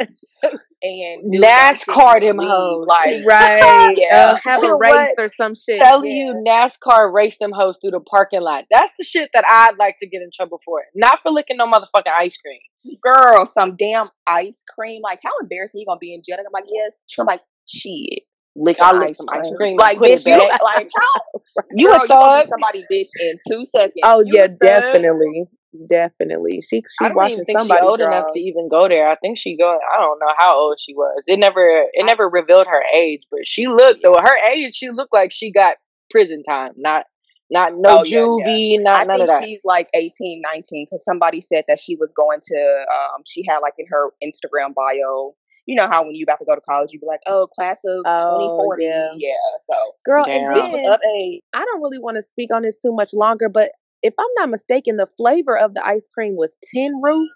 and 0.84 1.34
NASCAR 1.34 2.20
them 2.20 2.38
hoes 2.40 2.86
like 2.88 3.24
right 3.26 3.96
yeah. 3.98 4.32
uh, 4.32 4.38
have 4.44 4.64
a 4.64 4.76
race 4.76 5.14
or 5.18 5.30
some 5.40 5.56
shit. 5.56 5.78
Tell 5.78 6.04
yeah. 6.04 6.14
you 6.14 6.44
NASCAR 6.46 7.14
race 7.14 7.38
them 7.38 7.52
hoes 7.54 7.78
through 7.80 7.92
the 7.92 8.00
parking 8.02 8.42
lot. 8.42 8.66
That's 8.70 8.94
the 8.98 9.04
shit 9.04 9.30
that 9.34 9.46
I'd 9.48 9.78
like 9.80 9.96
to 10.00 10.08
get 10.08 10.22
in 10.22 10.30
trouble 10.34 10.60
for. 10.66 10.84
Not 10.96 11.20
for 11.24 11.32
licking 11.32 11.58
no 11.58 11.66
motherfucking 11.66 12.12
ice 12.18 12.38
cream. 12.38 12.98
Girl, 13.02 13.46
some 13.46 13.76
damn 13.78 14.10
ice 14.28 14.64
cream. 14.78 15.02
Like 15.02 15.20
how 15.24 15.32
embarrassing 15.42 15.80
you 15.80 15.86
gonna 15.86 16.00
be 16.00 16.14
in 16.14 16.22
jail? 16.28 16.38
I'm 16.40 16.46
like, 16.52 16.66
yes. 16.68 17.02
I'm 17.20 17.26
like, 17.26 17.42
shit. 17.68 18.24
Lick 18.56 18.78
I 18.82 18.92
lick 18.92 19.16
some 19.16 19.28
ice 19.32 19.50
cream. 19.56 19.78
Like 19.78 19.98
bitch, 19.98 20.26
you 20.26 20.38
like 20.38 20.90
how 21.00 21.66
you 21.74 21.88
girl, 21.88 22.02
a 22.04 22.08
thug? 22.08 22.48
somebody 22.50 22.84
bitch 22.92 23.08
in 23.18 23.38
two 23.48 23.64
seconds. 23.64 23.94
Oh 24.04 24.20
you 24.20 24.34
yeah, 24.36 24.48
definitely. 24.48 25.46
Definitely, 25.90 26.62
she 26.62 26.82
she 26.82 27.06
I 27.06 27.10
don't 27.10 27.30
even 27.30 27.46
think 27.46 27.62
she 27.62 27.80
old 27.82 28.02
enough 28.02 28.32
to 28.34 28.40
even 28.40 28.68
go 28.68 28.90
there. 28.90 29.08
I 29.08 29.16
think 29.16 29.38
she 29.38 29.56
go. 29.56 29.70
I 29.70 30.00
don't 30.00 30.20
know 30.20 30.34
how 30.38 30.58
old 30.58 30.78
she 30.80 30.94
was. 30.94 31.24
It 31.28 31.40
never 31.40 31.86
it 31.94 32.06
never 32.06 32.28
revealed 32.28 32.68
her 32.68 32.84
age, 32.94 33.22
but 33.32 33.42
she 33.46 33.68
looked 33.68 34.02
though 34.04 34.16
her 34.20 34.38
age. 34.52 34.76
She 34.76 34.90
looked 34.90 35.14
like 35.14 35.32
she 35.32 35.50
got 35.52 35.78
prison 36.10 36.44
time, 36.44 36.74
not 36.76 37.06
not 37.50 37.72
no 37.74 38.00
oh, 38.00 38.04
juvie, 38.04 38.42
yeah, 38.72 38.78
yeah. 38.78 38.82
not 38.82 39.02
I 39.02 39.04
none 39.06 39.18
think 39.18 39.30
of 39.30 39.40
that. 39.40 39.44
She's 39.44 39.62
like 39.64 39.88
18, 39.94 40.42
19 40.44 40.88
because 40.88 41.06
somebody 41.06 41.40
said 41.40 41.64
that 41.70 41.80
she 41.80 41.96
was 41.96 42.12
going 42.12 42.40
to. 42.42 42.86
Um, 42.92 43.22
she 43.26 43.46
had 43.48 43.60
like 43.60 43.74
in 43.78 43.86
her 43.90 44.10
Instagram 44.22 44.74
bio 44.76 45.36
you 45.66 45.76
know 45.76 45.88
how 45.88 46.04
when 46.04 46.16
you 46.16 46.24
about 46.24 46.40
to 46.40 46.46
go 46.46 46.56
to 46.56 46.62
college, 46.62 46.92
you 46.92 47.00
be 47.00 47.06
like, 47.06 47.22
oh, 47.28 47.48
class 47.48 47.82
of 47.86 48.04
Oh, 48.06 48.58
2040. 48.60 48.84
yeah. 48.84 49.10
Yeah. 49.16 49.34
So 49.66 49.76
Girl, 50.06 50.24
Damn. 50.26 50.46
and 50.46 50.56
this 50.56 50.68
was 50.68 50.82
up 50.90 51.00
a 51.06 51.42
I 51.54 51.64
don't 51.66 51.82
really 51.82 52.00
want 52.00 52.16
to 52.16 52.22
speak 52.22 52.50
on 52.54 52.64
this 52.64 52.82
too 52.82 52.94
much 52.94 53.14
longer, 53.14 53.50
but 53.50 53.72
if 54.04 54.14
I'm 54.20 54.28
not 54.38 54.50
mistaken, 54.50 54.98
the 54.98 55.08
flavor 55.08 55.58
of 55.58 55.74
the 55.74 55.86
ice 55.86 56.08
cream 56.14 56.36
was 56.36 56.56
tin 56.74 57.02
roof. 57.02 57.30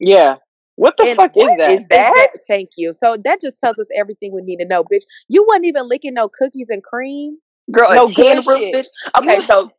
Yeah. 0.00 0.36
What 0.76 0.96
the 0.96 1.06
And 1.06 1.16
fuck 1.16 1.32
is 1.36 1.42
what 1.44 1.58
that? 1.58 1.70
is 1.72 1.86
that? 1.88 2.10
Exact- 2.12 2.38
Thank 2.48 2.70
you. 2.76 2.92
So 2.92 3.16
that 3.24 3.40
just 3.40 3.58
tells 3.58 3.78
us 3.78 3.86
everything 3.96 4.32
we 4.32 4.42
need 4.42 4.56
to 4.58 4.64
know, 4.66 4.82
bitch. 4.84 5.02
You 5.28 5.44
wasn't 5.46 5.66
even 5.66 5.88
licking 5.88 6.14
no 6.14 6.28
cookies 6.28 6.68
and 6.70 6.82
cream. 6.82 7.38
Girl, 7.70 7.94
No 7.94 8.04
a 8.04 8.08
tin 8.08 8.38
roof 8.38 8.58
shit. 8.58 8.74
bitch. 8.74 8.86
Okay, 9.22 9.40
so 9.46 9.70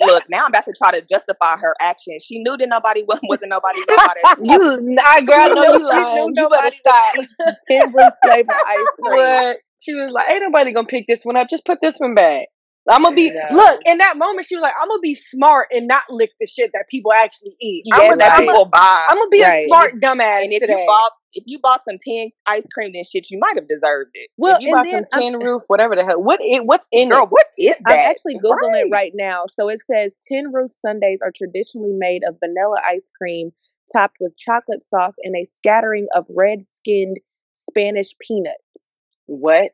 look, 0.00 0.24
now 0.28 0.40
I'm 0.44 0.48
about 0.48 0.66
to 0.66 0.74
try 0.76 0.92
to 0.92 1.00
justify 1.06 1.56
her 1.56 1.74
actions. 1.80 2.24
She 2.24 2.38
knew 2.40 2.56
that 2.58 2.68
nobody 2.68 3.02
was 3.04 3.18
wasn't 3.22 3.50
nobody 3.50 3.78
know 3.88 3.96
You, 4.44 4.96
I 5.02 5.20
girl, 5.22 5.36
I 5.38 5.48
know 5.48 5.62
know- 5.62 5.72
you 5.72 5.78
you 5.78 5.86
lying. 5.86 6.34
You 6.36 6.48
better 6.50 6.70
stop. 6.70 7.14
Tin 7.68 7.92
roof 7.92 8.12
flavor 8.22 8.52
ice 8.66 8.78
cream. 9.04 9.16
What? 9.18 9.56
She 9.80 9.94
was 9.94 10.10
like, 10.12 10.30
"Ain't 10.30 10.42
nobody 10.42 10.72
gonna 10.72 10.86
pick 10.86 11.06
this 11.06 11.24
one 11.24 11.36
up. 11.36 11.48
Just 11.48 11.64
put 11.64 11.78
this 11.80 11.96
one 11.98 12.14
back." 12.14 12.48
I'm 12.88 13.02
gonna 13.02 13.16
be 13.16 13.30
No. 13.30 13.40
Uh, 13.40 13.54
look 13.54 13.80
in 13.84 13.98
that 13.98 14.16
moment. 14.16 14.46
She 14.46 14.54
was 14.56 14.62
like, 14.62 14.74
"I'm 14.80 14.88
gonna 14.88 15.00
be 15.00 15.14
smart 15.14 15.68
and 15.72 15.86
not 15.88 16.04
lick 16.08 16.30
the 16.40 16.46
shit 16.46 16.70
that 16.74 16.84
people 16.90 17.12
actually 17.12 17.56
eat. 17.60 17.84
I'm 17.92 18.00
Yeah, 18.00 18.08
gonna, 18.08 18.18
that 18.18 18.32
I'm 18.38 18.46
people 18.46 18.64
buy. 18.66 19.06
I'm 19.08 19.16
gonna 19.16 19.28
be 19.30 19.42
Right. 19.42 19.64
a 19.64 19.66
smart 19.66 19.94
dumbass 20.00 20.44
and 20.44 20.52
if 20.52 20.60
today." 20.60 20.72
you 20.80 20.84
bought 20.86 21.12
if 21.34 21.42
you 21.46 21.58
bought 21.58 21.84
some 21.84 21.98
tin 22.02 22.30
ice 22.46 22.66
cream, 22.72 22.92
then 22.94 23.04
shit, 23.04 23.30
you 23.30 23.38
might 23.38 23.56
have 23.56 23.68
deserved 23.68 24.10
it. 24.14 24.30
Well, 24.38 24.54
if 24.56 24.62
you 24.62 24.68
and 24.68 24.76
bought 24.76 24.84
then 24.90 25.04
some 25.10 25.22
I'm- 25.22 25.32
tin 25.34 25.40
roof, 25.46 25.62
whatever 25.66 25.94
the 25.94 26.02
hell, 26.04 26.22
what 26.22 26.40
it, 26.40 26.64
what's 26.64 26.88
in 26.92 27.10
Girl, 27.10 27.24
it? 27.24 27.28
what 27.28 27.46
is 27.58 27.76
that? 27.86 27.92
I'm 27.92 28.10
actually 28.10 28.36
googling 28.36 28.72
Right. 28.72 28.86
it 28.86 28.90
right 28.90 29.12
now. 29.14 29.44
So 29.58 29.68
it 29.68 29.80
says 29.84 30.14
tin 30.26 30.50
roof 30.52 30.72
sundays 30.72 31.18
are 31.22 31.32
traditionally 31.36 31.92
made 31.92 32.22
of 32.26 32.36
vanilla 32.40 32.76
ice 32.88 33.10
cream 33.18 33.50
topped 33.92 34.16
with 34.18 34.36
chocolate 34.38 34.82
sauce 34.82 35.14
and 35.22 35.36
a 35.36 35.44
scattering 35.44 36.06
of 36.14 36.24
red-skinned 36.30 37.18
Spanish 37.52 38.14
peanuts. 38.20 38.98
What? 39.26 39.72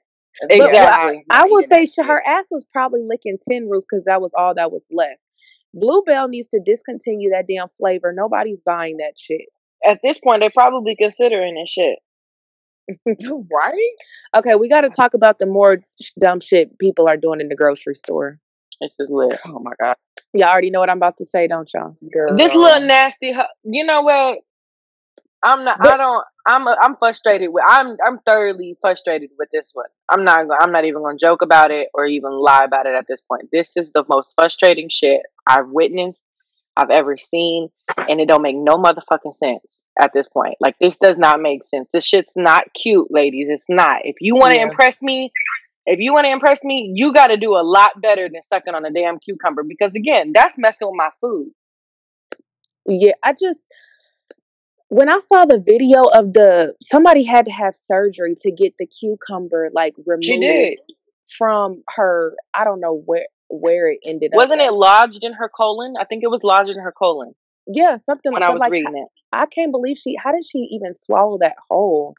Exactly. 0.51 1.25
I 1.31 1.45
will 1.47 1.61
eating 1.61 1.69
say 1.69 1.87
she, 1.87 2.03
her 2.03 2.23
ass 2.27 2.47
was 2.51 2.65
probably 2.73 3.03
licking 3.07 3.39
tin 3.49 3.69
roof 3.69 3.85
because 3.89 4.05
that 4.05 4.21
was 4.21 4.33
all 4.37 4.55
that 4.55 4.73
was 4.73 4.85
left. 4.91 5.21
Blue 5.75 6.03
Bell 6.03 6.29
needs 6.29 6.49
to 6.49 6.61
discontinue 6.61 7.31
that 7.31 7.47
damn 7.49 7.69
flavor. 7.69 8.13
Nobody's 8.15 8.61
buying 8.61 8.99
that 8.99 9.15
shit. 9.19 9.47
At 9.85 10.01
this 10.03 10.19
point, 10.19 10.41
they're 10.41 10.51
probably 10.51 10.97
considering 10.99 11.55
this 11.55 11.71
shit. 11.71 11.99
right? 13.07 13.91
Okay, 14.37 14.55
we 14.55 14.69
got 14.69 14.83
to 14.83 14.91
talk 14.91 15.15
about 15.15 15.39
the 15.39 15.47
more 15.47 15.79
sh- 16.01 16.11
dumb 16.21 16.41
shit 16.41 16.79
people 16.79 17.09
are 17.09 17.17
doing 17.17 17.41
in 17.41 17.49
the 17.49 17.57
grocery 17.57 17.95
store. 17.95 18.39
This 18.81 18.95
is 18.99 19.09
lit. 19.09 19.39
Oh 19.47 19.61
my 19.61 19.73
god. 19.81 19.97
Y'all 20.35 20.49
already 20.49 20.71
know 20.71 20.81
what 20.81 20.91
I'm 20.91 20.97
about 20.97 21.17
to 21.19 21.25
say, 21.25 21.47
don't 21.47 21.71
y'all? 21.73 21.97
Girl. 22.13 22.37
This 22.37 22.55
little 22.55 22.87
nasty. 22.87 23.33
You 23.65 23.85
know 23.85 24.03
what? 24.03 24.39
I'm 25.43 25.65
not. 25.65 25.79
I 25.85 25.97
don't. 25.97 26.25
I'm. 26.47 26.67
A, 26.67 26.77
I'm 26.81 26.97
frustrated 26.97 27.51
with. 27.53 27.65
I'm. 27.67 27.97
I'm 28.07 28.19
thoroughly 28.25 28.77
frustrated 28.81 29.31
with 29.39 29.49
this 29.53 29.71
one. 29.73 29.87
I'm 30.09 30.25
not. 30.25 30.47
I'm 30.61 30.73
not 30.73 30.85
even 30.85 31.03
going 31.03 31.19
to 31.19 31.25
joke 31.25 31.43
about 31.43 31.71
it 31.71 31.89
or 31.95 32.07
even 32.07 32.31
lie 32.33 32.65
about 32.65 32.87
it 32.87 32.95
at 32.95 33.07
this 33.09 33.21
point. 33.23 33.49
This 33.53 33.77
is 33.77 33.91
the 33.91 34.05
most 34.09 34.35
frustrating 34.39 34.89
shit 34.89 35.21
I've 35.47 35.69
witnessed, 35.69 36.21
I've 36.77 36.91
ever 36.91 37.17
seen, 37.17 37.69
and 38.09 38.21
it 38.21 38.29
don't 38.29 38.43
make 38.43 38.57
no 38.57 38.77
motherfucking 38.77 39.35
sense 39.35 39.83
at 40.01 40.13
this 40.15 40.29
point. 40.29 40.55
Like 40.61 40.77
this 40.81 40.97
does 40.97 41.19
not 41.19 41.41
make 41.41 41.65
sense. 41.65 41.89
This 41.93 42.05
shit's 42.07 42.35
not 42.37 42.65
cute, 42.75 43.09
ladies. 43.11 43.49
It's 43.51 43.67
not. 43.69 44.03
If 44.05 44.17
you 44.21 44.37
want 44.37 44.53
to 44.53 44.59
Yeah. 44.61 44.67
impress 44.69 45.03
me, 45.03 45.33
if 45.87 45.99
you 45.99 46.13
want 46.13 46.27
to 46.27 46.31
impress 46.31 46.63
me, 46.65 46.93
you 46.95 47.13
got 47.13 47.29
to 47.29 47.37
do 47.37 47.57
a 47.57 47.63
lot 47.65 48.01
better 48.01 48.29
than 48.33 48.43
sucking 48.43 48.75
on 48.75 48.85
a 48.85 48.93
damn 48.93 49.19
cucumber 49.19 49.65
because 49.67 49.93
again, 49.97 50.31
that's 50.33 50.57
messing 50.59 50.87
with 50.87 50.97
my 50.97 51.11
food. 51.21 51.49
Yeah, 52.87 53.13
I 53.25 53.33
just 53.33 53.63
when 54.93 55.09
I 55.09 55.21
saw 55.21 55.47
the 55.47 55.59
video 55.59 56.05
of 56.05 56.35
the 56.35 56.75
somebody 56.83 57.25
had 57.25 57.47
to 57.47 57.51
have 57.51 57.75
surgery 57.75 58.35
to 58.43 58.51
get 58.53 58.75
the 58.79 58.85
cucumber 58.87 59.71
like 59.73 59.95
removed 60.05 60.81
from 61.39 61.83
her. 61.97 62.35
I 62.53 62.65
don't 62.65 62.79
know 62.79 63.01
where 63.07 63.27
where 63.49 63.91
it 63.91 64.01
ended 64.05 64.33
up. 64.35 64.37
Wasn't 64.37 64.61
at. 64.61 64.67
it 64.67 64.73
lodged 64.75 65.25
in 65.25 65.33
her 65.33 65.49
colon? 65.49 65.95
I 65.99 66.05
think 66.05 66.23
it 66.23 66.31
was 66.31 66.45
lodged 66.45 66.69
in 66.69 66.79
her 66.79 66.93
colon 66.93 67.33
Yeah, 67.67 67.97
something 67.97 68.33
when 68.33 68.43
like 68.43 68.49
I 68.49 68.49
that. 68.49 68.53
was 68.53 68.61
Like 68.61 68.73
reading 68.73 68.93
it. 68.95 69.09
I 69.33 69.47
can't 69.47 69.73
believe 69.73 69.97
she. 69.97 70.15
How 70.23 70.31
did 70.31 70.45
she 70.45 70.59
even 70.73 70.95
swallow 70.95 71.39
that 71.41 71.57
whole? 71.71 72.15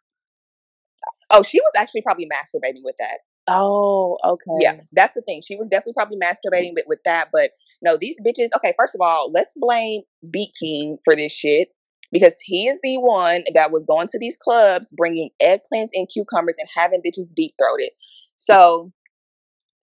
Oh, 1.30 1.44
she 1.44 1.60
was 1.60 1.74
actually 1.78 2.02
probably 2.02 2.26
masturbating 2.26 2.82
with 2.84 2.96
that. 2.98 3.20
Oh, 3.48 4.18
okay. 4.26 4.62
Yeah, 4.62 4.78
that's 4.94 5.14
the 5.14 5.22
thing. 5.22 5.44
She 5.46 5.56
was 5.56 5.68
definitely 5.68 5.94
probably 5.94 6.18
masturbating 6.18 6.72
with, 6.74 6.86
with 6.88 7.00
that. 7.06 7.28
But 7.32 7.52
no, 7.84 7.98
these 8.02 8.20
bitches. 8.20 8.48
Okay, 8.56 8.74
first 8.80 8.96
of 8.96 9.02
all, 9.02 9.32
let's 9.32 9.54
blame 9.56 10.02
BeatKing 10.26 10.98
for 11.06 11.16
this 11.16 11.34
shit 11.34 11.68
because 12.14 12.36
he 12.40 12.68
is 12.68 12.80
the 12.84 12.98
one 12.98 13.44
that 13.56 13.72
was 13.72 13.84
going 13.84 14.08
to 14.08 14.20
these 14.20 14.38
clubs, 14.38 14.94
bringing 14.96 15.32
eggplants 15.42 15.90
and 15.94 16.08
cucumbers 16.08 16.56
and 16.60 16.70
having 16.74 17.02
bitches 17.02 17.34
deep 17.36 17.56
throated. 17.60 17.90
So, 18.38 18.94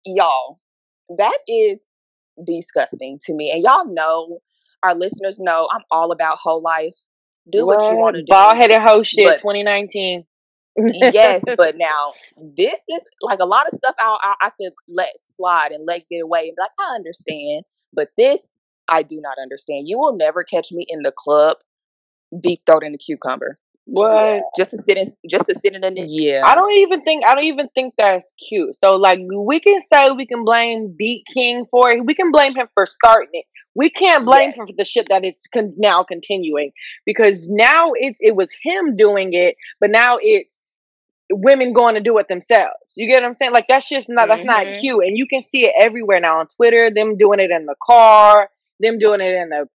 y'all, 0.05 0.61
that 1.17 1.39
is 1.49 1.87
disgusting 2.47 3.19
to 3.25 3.35
me. 3.35 3.51
And 3.51 3.63
y'all 3.63 3.93
know, 3.93 4.41
our 4.83 4.95
listeners 4.95 5.39
know, 5.41 5.67
I'm 5.73 5.83
all 5.91 6.13
about 6.13 6.39
whole 6.39 6.63
life. 6.63 6.95
Do 7.51 7.67
what, 7.67 7.81
you 7.91 7.97
want 7.97 8.17
to 8.17 8.23
do. 8.23 8.27
Ball 8.29 8.55
headed 8.55 8.81
hoe 8.81 9.03
shit, 9.03 9.25
but- 9.25 9.39
2019. 9.39 10.25
yes, 10.77 11.43
but 11.57 11.77
now 11.77 12.13
this 12.57 12.79
is 12.89 13.03
like 13.23 13.41
a 13.41 13.45
lot 13.45 13.67
of 13.67 13.75
stuff 13.75 13.95
I, 13.99 14.17
I 14.23 14.47
I 14.47 14.51
could 14.51 14.73
let 14.89 15.09
slide 15.23 15.73
and 15.73 15.85
let 15.85 16.09
get 16.09 16.21
away 16.21 16.43
and 16.47 16.55
be 16.55 16.63
like, 16.63 16.71
I 16.79 16.95
understand, 16.95 17.65
but 17.93 18.09
this 18.17 18.53
I 18.89 19.03
do 19.03 19.21
not 19.21 19.37
understand. 19.43 19.89
You 19.89 19.99
will 19.99 20.17
never 20.17 20.45
catch 20.45 20.71
me 20.71 20.87
in 20.89 21.03
the 21.03 21.13
club 21.17 21.57
deep 22.39 22.63
throating 22.67 22.93
the 22.93 22.99
cucumber 22.99 23.59
What? 23.87 24.43
just 24.57 24.71
to 24.71 24.79
sit 24.79 24.97
in 24.97 25.07
just 25.29 25.47
to 25.47 25.55
sit 25.55 25.75
in 25.75 25.81
the 25.81 26.07
yeah. 26.09 26.43
I 26.45 26.55
don't 26.55 26.73
even 26.73 27.03
think 27.03 27.25
I 27.25 27.35
don't 27.35 27.45
even 27.45 27.69
think 27.75 27.95
that's 27.99 28.33
cute. 28.49 28.77
So 28.83 28.97
like 28.97 29.19
we 29.35 29.59
can 29.61 29.81
say 29.81 30.11
we 30.11 30.27
can 30.27 30.45
blame 30.45 30.97
BeatKing 31.01 31.67
for 31.71 31.91
it. 31.91 32.05
We 32.05 32.15
can 32.15 32.31
blame 32.31 32.55
him 32.55 32.69
for 32.75 32.87
starting 32.87 33.31
it. 33.33 33.47
We 33.75 33.91
can't 33.91 34.25
blame 34.25 34.53
him 34.53 34.67
for 34.67 34.75
the 34.77 34.85
shit 34.85 35.09
that 35.11 35.25
is 35.25 35.41
con- 35.53 35.75
now 35.77 36.03
continuing 36.05 36.73
because 37.07 37.49
now 37.49 37.93
it's 37.95 38.19
it 38.21 38.35
was 38.37 38.51
him 38.63 38.97
doing 38.97 39.33
it, 39.33 39.57
but 39.81 39.91
now 39.91 40.19
it's 40.21 40.59
women 41.33 41.73
going 41.73 41.95
to 41.95 42.01
do 42.01 42.19
it 42.19 42.27
themselves. 42.29 42.89
You 42.97 43.09
get 43.09 43.23
what 43.23 43.29
I'm 43.29 43.35
saying? 43.35 43.53
Like 43.53 43.67
that's 43.69 43.89
just 43.89 44.09
not 44.09 44.29
that's 44.29 44.45
not 44.45 44.67
Mhm. 44.67 44.81
cute, 44.81 45.05
and 45.05 45.17
you 45.17 45.27
can 45.27 45.43
see 45.51 45.67
it 45.67 45.75
everywhere 45.79 46.21
now 46.21 46.41
on 46.41 46.49
Twitter. 46.49 46.91
Them 46.91 47.17
doing 47.17 47.41
it 47.41 47.51
in 47.51 47.67
the 47.67 47.77
car, 47.83 48.51
them 48.81 48.99
doing 48.99 49.21
it 49.21 49.35
in 49.35 49.49
the 49.51 49.69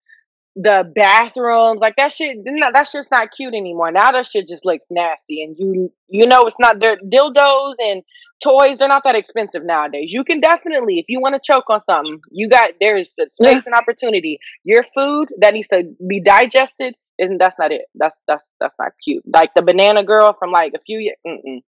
the 0.55 0.89
bathrooms, 0.95 1.81
like 1.81 1.95
that 1.97 2.13
shit. 2.13 2.37
No, 2.45 2.69
that's 2.73 2.91
just 2.91 3.11
not 3.11 3.31
cute 3.31 3.53
anymore. 3.53 3.91
Now 3.91 4.11
that 4.11 4.27
shit 4.27 4.47
just 4.47 4.65
looks 4.65 4.87
nasty, 4.89 5.43
and 5.43 5.55
you 5.57 5.91
you 6.07 6.27
know 6.27 6.43
it's 6.43 6.59
not. 6.59 6.79
They're 6.79 6.97
dildos 6.97 7.75
and 7.79 8.03
toys. 8.41 8.77
They're 8.77 8.87
not 8.87 9.03
that 9.03 9.15
expensive 9.15 9.65
nowadays. 9.65 10.13
You 10.13 10.23
can 10.23 10.39
definitely, 10.39 10.99
if 10.99 11.05
you 11.09 11.19
want 11.19 11.35
to 11.35 11.41
choke 11.43 11.69
on 11.69 11.79
something, 11.79 12.15
you 12.31 12.47
got 12.47 12.71
there's 12.79 13.13
a 13.19 13.25
space 13.33 13.65
and 13.65 13.75
opportunity. 13.75 14.39
Your 14.63 14.85
food 14.95 15.27
that 15.39 15.53
needs 15.53 15.67
to 15.69 15.83
be 16.07 16.21
digested, 16.21 16.95
isn't 17.19 17.37
that's 17.37 17.59
not 17.59 17.71
it. 17.71 17.81
That's 17.95 18.17
that's 18.27 18.45
that's 18.59 18.75
not 18.79 18.93
cute. 19.03 19.23
Like 19.31 19.51
the 19.55 19.61
banana 19.61 20.03
girl 20.03 20.35
from 20.39 20.51
like 20.51 20.71
a 20.73 20.79
few 20.85 20.99
years. 20.99 21.17
Mm-mm. 21.27 21.61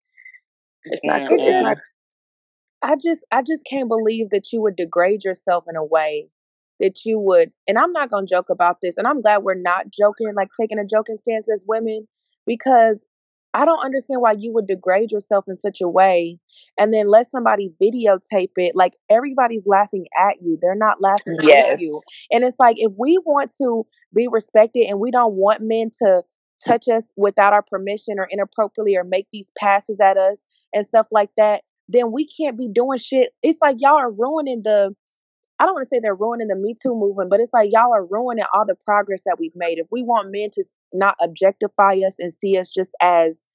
It's 0.85 1.03
not. 1.05 1.29
Cute. 1.29 1.41
It's 1.41 1.59
not 1.59 1.79
I 2.83 2.95
just 3.03 3.27
I 3.33 3.43
just 3.43 3.65
can't 3.69 3.89
believe 3.89 4.31
that 4.31 4.53
you 4.53 4.61
would 4.63 4.77
degrade 4.77 5.25
yourself 5.25 5.65
in 5.69 5.77
a 5.77 5.85
way 5.85 6.29
that 6.81 7.05
you 7.05 7.19
would 7.19 7.53
and 7.67 7.79
I'm 7.79 7.93
not 7.93 8.11
gonna 8.11 8.27
joke 8.27 8.51
about 8.51 8.79
this 8.83 8.97
and 8.97 9.07
I'm 9.07 9.21
glad 9.21 9.43
we're 9.43 9.55
not 9.55 9.91
joking 9.91 10.33
like 10.37 10.49
taking 10.59 10.79
a 10.79 10.85
joking 10.85 11.19
stance 11.19 11.49
as 11.53 11.65
women 11.67 12.07
because 12.47 13.05
I 13.55 13.65
don't 13.65 13.83
understand 13.85 14.21
why 14.21 14.35
you 14.39 14.53
would 14.53 14.67
degrade 14.67 15.13
yourself 15.13 15.47
in 15.49 15.57
such 15.57 15.81
a 15.81 15.89
way 15.89 16.39
and 16.79 16.93
then 16.93 17.09
let 17.09 17.31
somebody 17.31 17.73
videotape 17.83 18.51
it 18.57 18.77
like 18.77 18.95
everybody's 19.09 19.67
laughing 19.67 20.07
at 20.19 20.37
you 20.43 20.59
they're 20.61 20.75
not 20.75 21.01
laughing 21.01 21.39
Yes. 21.41 21.73
at 21.75 21.81
you 21.81 22.01
and 22.31 22.45
it's 22.45 22.59
like 22.59 22.77
if 22.79 22.93
we 22.99 23.19
want 23.25 23.51
to 23.59 23.87
be 24.15 24.29
respected 24.31 24.87
and 24.89 25.01
we 25.01 25.11
don't 25.11 25.35
want 25.35 25.63
men 25.63 25.91
to 26.03 26.23
touch 26.67 26.89
us 26.89 27.13
without 27.17 27.53
our 27.53 27.63
permission 27.63 28.19
or 28.19 28.27
inappropriately 28.31 28.97
or 28.97 29.05
make 29.05 29.27
these 29.33 29.51
passes 29.59 30.01
at 30.01 30.17
us 30.17 30.47
and 30.75 30.87
stuff 30.87 31.07
like 31.11 31.31
that 31.37 31.63
then 31.89 32.11
we 32.11 32.27
can't 32.27 32.59
be 32.59 32.69
doing 32.69 32.99
shit. 32.99 33.31
It's 33.45 33.61
like 33.63 33.77
y'all 33.79 33.95
are 33.95 34.11
ruining 34.11 34.63
the 34.65 34.95
I 35.59 35.65
don't 35.65 35.75
want 35.75 35.85
to 35.85 35.89
say 35.89 36.01
they're 36.01 36.15
ruining 36.15 36.49
the 36.49 36.57
Me 36.57 36.75
Too 36.75 36.95
movement, 36.95 37.31
but 37.31 37.41
it's 37.41 37.55
like 37.55 37.71
y'all 37.73 37.95
are 37.95 38.05
ruining 38.05 38.45
all 38.53 38.67
the 38.67 38.75
progress 38.75 39.23
that 39.25 39.37
we've 39.39 39.57
made. 39.57 39.79
If 39.79 39.87
we 39.91 40.03
want 40.03 40.31
men 40.31 40.51
to 40.53 40.65
not 40.93 41.17
objectify 41.21 41.95
us 42.07 42.19
and 42.19 42.33
see 42.33 42.59
us 42.59 42.71
just 42.71 42.95
as 43.01 43.47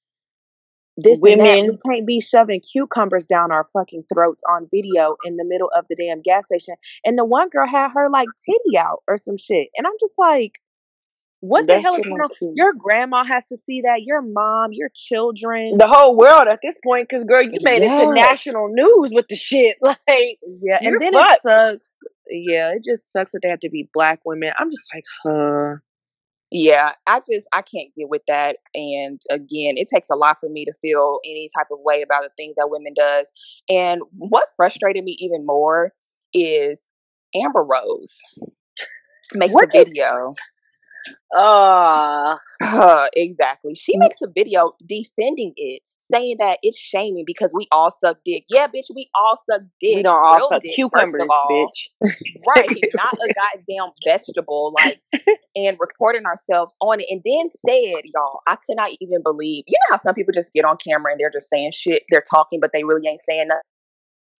this 0.96 1.18
and 1.22 1.40
that, 1.40 1.56
Women. 1.56 1.78
we 1.84 1.94
can't 1.94 2.06
be 2.06 2.20
shoving 2.20 2.60
cucumbers 2.60 3.26
down 3.26 3.50
our 3.50 3.66
fucking 3.72 4.04
throats 4.12 4.42
on 4.48 4.68
video 4.70 5.16
in 5.24 5.36
the 5.36 5.44
middle 5.44 5.70
of 5.74 5.86
the 5.88 5.96
damn 5.96 6.20
gas 6.20 6.46
station. 6.46 6.74
And 7.04 7.18
the 7.18 7.24
one 7.24 7.48
girl 7.48 7.66
had 7.66 7.92
her 7.92 8.10
like 8.10 8.28
titty 8.44 8.76
out 8.76 9.02
or 9.08 9.16
some 9.16 9.36
shit. 9.36 9.68
And 9.76 9.86
I'm 9.86 9.96
just 10.00 10.18
like, 10.18 10.60
what 11.42 11.66
the 11.66 11.80
hell 11.80 11.96
is 11.96 12.04
going 12.04 12.20
on? 12.20 12.52
Your 12.54 12.72
grandma 12.72 13.24
has 13.24 13.44
to 13.46 13.56
see 13.56 13.80
that, 13.80 14.02
your 14.04 14.22
mom, 14.22 14.72
your 14.72 14.90
children. 14.94 15.76
the 15.76 15.88
whole 15.88 16.16
world 16.16 16.46
at 16.48 16.60
this 16.62 16.78
point 16.84 17.08
because 17.08 17.24
girl 17.24 17.42
you 17.42 17.58
made 17.62 17.82
it 17.82 17.88
to 17.88 18.14
national 18.14 18.68
news 18.68 19.10
with 19.12 19.26
the 19.28 19.34
shit 19.34 19.76
like 19.82 19.98
Yeah, 20.62 20.78
and 20.80 21.02
then 21.02 21.12
fucked. 21.12 21.40
it 21.44 21.52
sucks. 21.52 21.94
Yeah, 22.30 22.70
it 22.70 22.84
just 22.84 23.10
sucks 23.12 23.32
that 23.32 23.40
they 23.42 23.48
have 23.48 23.58
to 23.60 23.68
be 23.70 23.88
black 23.92 24.20
women. 24.24 24.52
I'm 24.56 24.70
just 24.70 24.84
like, 24.94 25.02
huh. 25.24 25.74
Yeah, 26.52 26.92
I 27.08 27.18
just 27.18 27.48
I 27.52 27.62
can't 27.62 27.92
get 27.96 28.08
with 28.08 28.22
that. 28.28 28.58
And 28.72 29.20
again, 29.28 29.74
it 29.76 29.88
takes 29.92 30.10
a 30.10 30.14
lot 30.14 30.38
for 30.38 30.48
me 30.48 30.64
to 30.64 30.72
feel 30.80 31.18
any 31.24 31.48
type 31.56 31.68
of 31.72 31.80
way 31.80 32.02
about 32.02 32.22
the 32.22 32.30
things 32.36 32.54
that 32.54 32.70
women 32.70 32.92
does. 32.94 33.32
And 33.68 34.02
what 34.16 34.46
frustrated 34.56 35.02
me 35.02 35.16
even 35.18 35.44
more 35.44 35.92
is 36.32 36.88
Amber 37.34 37.64
Rose 37.64 38.20
makes 39.34 39.52
What 39.52 39.74
a 39.74 39.84
video. 39.84 40.34
Uh, 41.36 42.36
Uh, 42.62 43.08
exactly. 43.14 43.74
She 43.74 43.96
Mm. 43.96 44.00
makes 44.00 44.22
a 44.22 44.28
video 44.28 44.72
defending 44.86 45.52
it, 45.56 45.82
saying 45.98 46.36
that 46.38 46.58
it's 46.62 46.78
shaming 46.78 47.24
because 47.26 47.52
we 47.54 47.66
all 47.72 47.90
suck 47.90 48.18
dick. 48.24 48.44
Yeah, 48.48 48.66
bitch, 48.68 48.86
we 48.94 49.08
all 49.14 49.36
suck 49.36 49.62
dick. 49.80 49.96
we 49.96 50.02
don't 50.02 50.24
all 50.24 50.36
real 50.36 50.48
suck 50.48 50.60
dick, 50.62 50.72
cucumbers, 50.74 51.26
all. 51.28 51.48
bitch. 51.50 51.88
right 52.46 52.68
not 52.94 53.14
a 53.24 53.28
goddamn 53.34 53.90
vegetable 54.04 54.72
like 54.74 54.98
and 55.54 55.76
recording 55.80 56.24
ourselves 56.24 56.76
on 56.80 57.00
it 57.00 57.06
and 57.10 57.20
then 57.26 57.50
said 57.50 58.02
y'all 58.14 58.40
i 58.46 58.56
could 58.56 58.76
not 58.76 58.90
even 59.00 59.22
believe 59.22 59.64
you 59.66 59.74
know 59.78 59.86
how 59.90 59.96
some 59.96 60.14
people 60.14 60.32
just 60.32 60.50
get 60.54 60.64
on 60.64 60.76
camera 60.78 61.12
and 61.12 61.20
they're 61.20 61.30
just 61.30 61.48
saying 61.50 61.70
shit 61.74 62.04
they're 62.10 62.22
talking 62.30 62.58
but 62.58 62.70
they 62.72 62.84
really 62.84 63.02
ain't 63.08 63.20
saying 63.20 63.48
nothing 63.48 63.60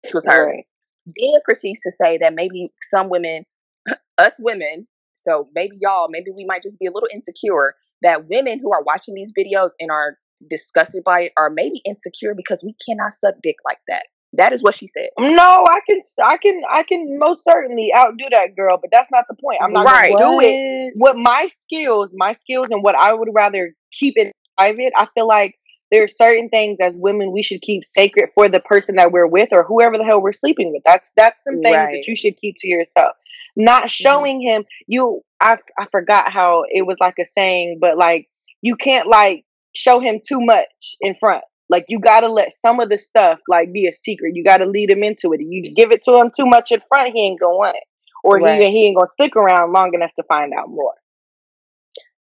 this 0.05 0.15
was 0.15 0.27
her 0.27 0.47
Right. 0.47 0.65
then 1.07 1.33
proceeds 1.45 1.81
to 1.81 1.91
say 1.91 2.17
that 2.19 2.35
maybe 2.35 2.71
some 2.91 3.09
women 3.11 3.45
us 4.19 4.35
women 4.41 4.87
so 5.23 5.49
maybe 5.55 5.77
y'all 5.81 6.09
maybe 6.11 6.31
we 6.35 6.45
might 6.45 6.63
just 6.63 6.79
be 6.79 6.87
a 6.87 6.93
little 6.93 7.09
insecure 7.13 7.75
that 8.03 8.29
women 8.29 8.59
who 8.61 8.73
are 8.73 8.83
watching 8.83 9.15
these 9.15 9.33
videos 9.37 9.71
and 9.81 9.91
are 9.91 10.19
disgusted 10.51 11.03
by 11.05 11.21
it 11.23 11.33
are 11.37 11.51
maybe 11.51 11.81
insecure 11.85 12.35
because 12.35 12.63
we 12.65 12.75
cannot 12.85 13.13
suck 13.13 13.35
dick 13.43 13.57
like 13.65 13.79
that 13.89 14.05
that 14.35 14.53
is 14.53 14.63
what 14.63 14.75
she 14.75 14.87
said 14.87 15.09
No, 15.19 15.65
I 15.69 15.81
can, 15.87 16.01
I 16.25 16.37
can, 16.39 16.63
I 16.71 16.83
can 16.85 17.19
most 17.19 17.45
certainly 17.45 17.93
outdo 17.97 18.25
that 18.31 18.57
girl, 18.57 18.79
but 18.81 18.91
that's 18.91 19.11
not 19.11 19.25
the 19.29 19.35
point. 19.37 19.59
I'm 19.63 19.73
not 19.73 19.85
Right. 19.87 20.11
gonna 20.11 20.33
do 20.33 20.41
it. 20.41 20.95
What 20.97 21.17
my 21.17 21.49
skills, 21.49 22.13
my 22.17 22.33
skills, 22.33 22.69
and 22.71 22.83
what 22.83 22.95
I 22.95 23.13
would 23.13 23.29
rather 23.35 23.75
keep 23.93 24.15
it 24.17 24.33
private. 24.57 24.93
I 24.97 25.07
feel 25.15 25.27
like 25.27 25.57
there 25.91 26.03
are 26.05 26.09
certain 26.09 26.49
things 26.49 26.79
as 26.81 26.97
women 26.97 27.33
we 27.33 27.43
should 27.43 27.61
keep 27.61 27.85
sacred 27.85 28.31
for 28.35 28.49
the 28.49 28.61
person 28.61 28.95
that 28.97 29.13
we're 29.13 29.27
with 29.27 29.51
or 29.53 29.65
whoever 29.65 29.99
the 29.99 30.05
hell 30.05 30.23
we're 30.23 30.33
sleeping 30.33 30.73
with. 30.73 30.83
That's 30.87 31.13
that's 31.17 31.37
some 31.45 31.61
things 31.61 31.75
Right. 31.77 31.93
that 32.01 32.07
you 32.07 32.17
should 32.17 32.37
keep 32.39 32.57
to 32.61 32.69
yourself. 32.69 33.15
Not 33.57 33.83
mm-hmm. 33.83 33.89
showing 33.89 34.41
him 34.41 34.65
you. 34.87 35.23
I 35.41 35.57
I 35.79 35.87
forgot 35.91 36.33
how 36.33 36.65
it 36.71 36.87
was 36.87 36.97
like 37.01 37.15
a 37.21 37.25
saying, 37.25 37.79
but 37.81 37.97
like 37.99 38.29
you 38.63 38.77
can't 38.77 39.09
like 39.09 39.45
show 39.75 40.01
him 40.01 40.21
too 40.27 40.41
much 40.41 40.97
in 41.01 41.15
front. 41.15 41.45
Like 41.69 41.87
you 41.89 42.01
gotta 42.01 42.29
let 42.29 42.53
some 42.53 42.81
of 42.81 42.89
the 42.89 42.99
stuff 42.99 43.41
like 43.49 43.73
be 43.73 43.89
a 43.89 43.93
secret. 43.93 44.33
You 44.35 44.45
gotta 44.45 44.67
lead 44.67 44.91
him 44.91 45.03
into 45.03 45.33
it. 45.33 45.41
You 45.41 45.75
give 45.75 45.91
it 45.91 46.03
to 46.05 46.15
him 46.15 46.31
too 46.35 46.47
much 46.47 46.71
in 46.71 46.81
front, 46.89 47.13
he 47.15 47.21
ain't 47.21 47.41
gonna 47.41 47.57
want 47.57 47.77
it, 47.77 47.85
or 48.25 48.37
Right. 48.37 48.61
he 48.61 48.71
he 48.71 48.87
ain't 48.87 48.97
gonna 48.97 49.09
stick 49.09 49.37
around 49.37 49.73
long 49.73 49.93
enough 49.95 50.15
to 50.17 50.23
find 50.25 50.53
out 50.53 50.69
more. 50.69 50.95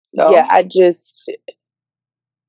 So 0.10 0.32
yeah, 0.32 0.48
I 0.50 0.64
just 0.64 1.30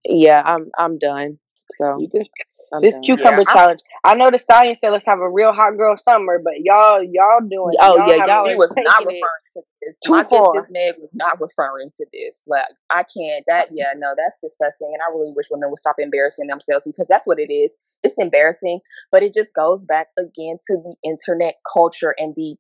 yeah, 0.04 0.42
I'm 0.44 0.70
I'm 0.78 0.98
done. 0.98 1.38
So 1.76 1.98
you 2.00 2.08
just 2.08 2.30
I'm 2.72 2.80
this 2.82 2.98
cucumber 3.00 3.42
Yeah, 3.42 3.44
challenge. 3.44 3.80
I 4.04 4.14
know 4.14 4.30
the 4.30 4.38
stallion 4.38 4.74
said 4.80 4.90
let's 4.90 5.06
have 5.06 5.20
a 5.20 5.28
real 5.28 5.52
hot 5.52 5.76
girl 5.76 5.96
summer, 5.96 6.40
but 6.42 6.54
y'all 6.60 7.02
y'all 7.02 7.40
doing 7.48 7.74
Oh, 7.80 7.96
y'all 7.96 8.08
yeah, 8.08 8.16
y'all 8.16 8.46
a- 8.46 8.48
She 8.48 8.54
are 8.54 8.56
was 8.56 8.72
not 8.76 9.00
referring 9.06 9.46
to 9.54 9.62
this. 9.82 9.98
too 10.04 10.12
My 10.12 10.22
far. 10.24 10.54
business 10.54 10.70
Meg 10.70 10.94
was 11.00 11.14
not 11.14 11.40
referring 11.40 11.90
to 11.96 12.06
this. 12.12 12.42
Like 12.46 12.66
I 12.90 13.02
can't. 13.04 13.44
That 13.46 13.68
yeah, 13.72 13.92
no, 13.96 14.14
that's 14.16 14.38
disgusting. 14.40 14.90
And 14.92 15.02
I 15.02 15.12
really 15.14 15.32
wish 15.36 15.46
women 15.50 15.70
would 15.70 15.78
stop 15.78 15.96
embarrassing 15.98 16.46
themselves 16.46 16.84
because 16.86 17.06
that's 17.08 17.26
what 17.26 17.38
it 17.38 17.52
is. 17.52 17.76
It's 18.02 18.18
embarrassing, 18.18 18.80
but 19.10 19.22
it 19.22 19.34
just 19.34 19.54
goes 19.54 19.84
back 19.84 20.08
again 20.18 20.56
to 20.68 20.76
the 20.76 20.94
internet 21.04 21.56
culture 21.72 22.14
and 22.18 22.34
the 22.36 22.56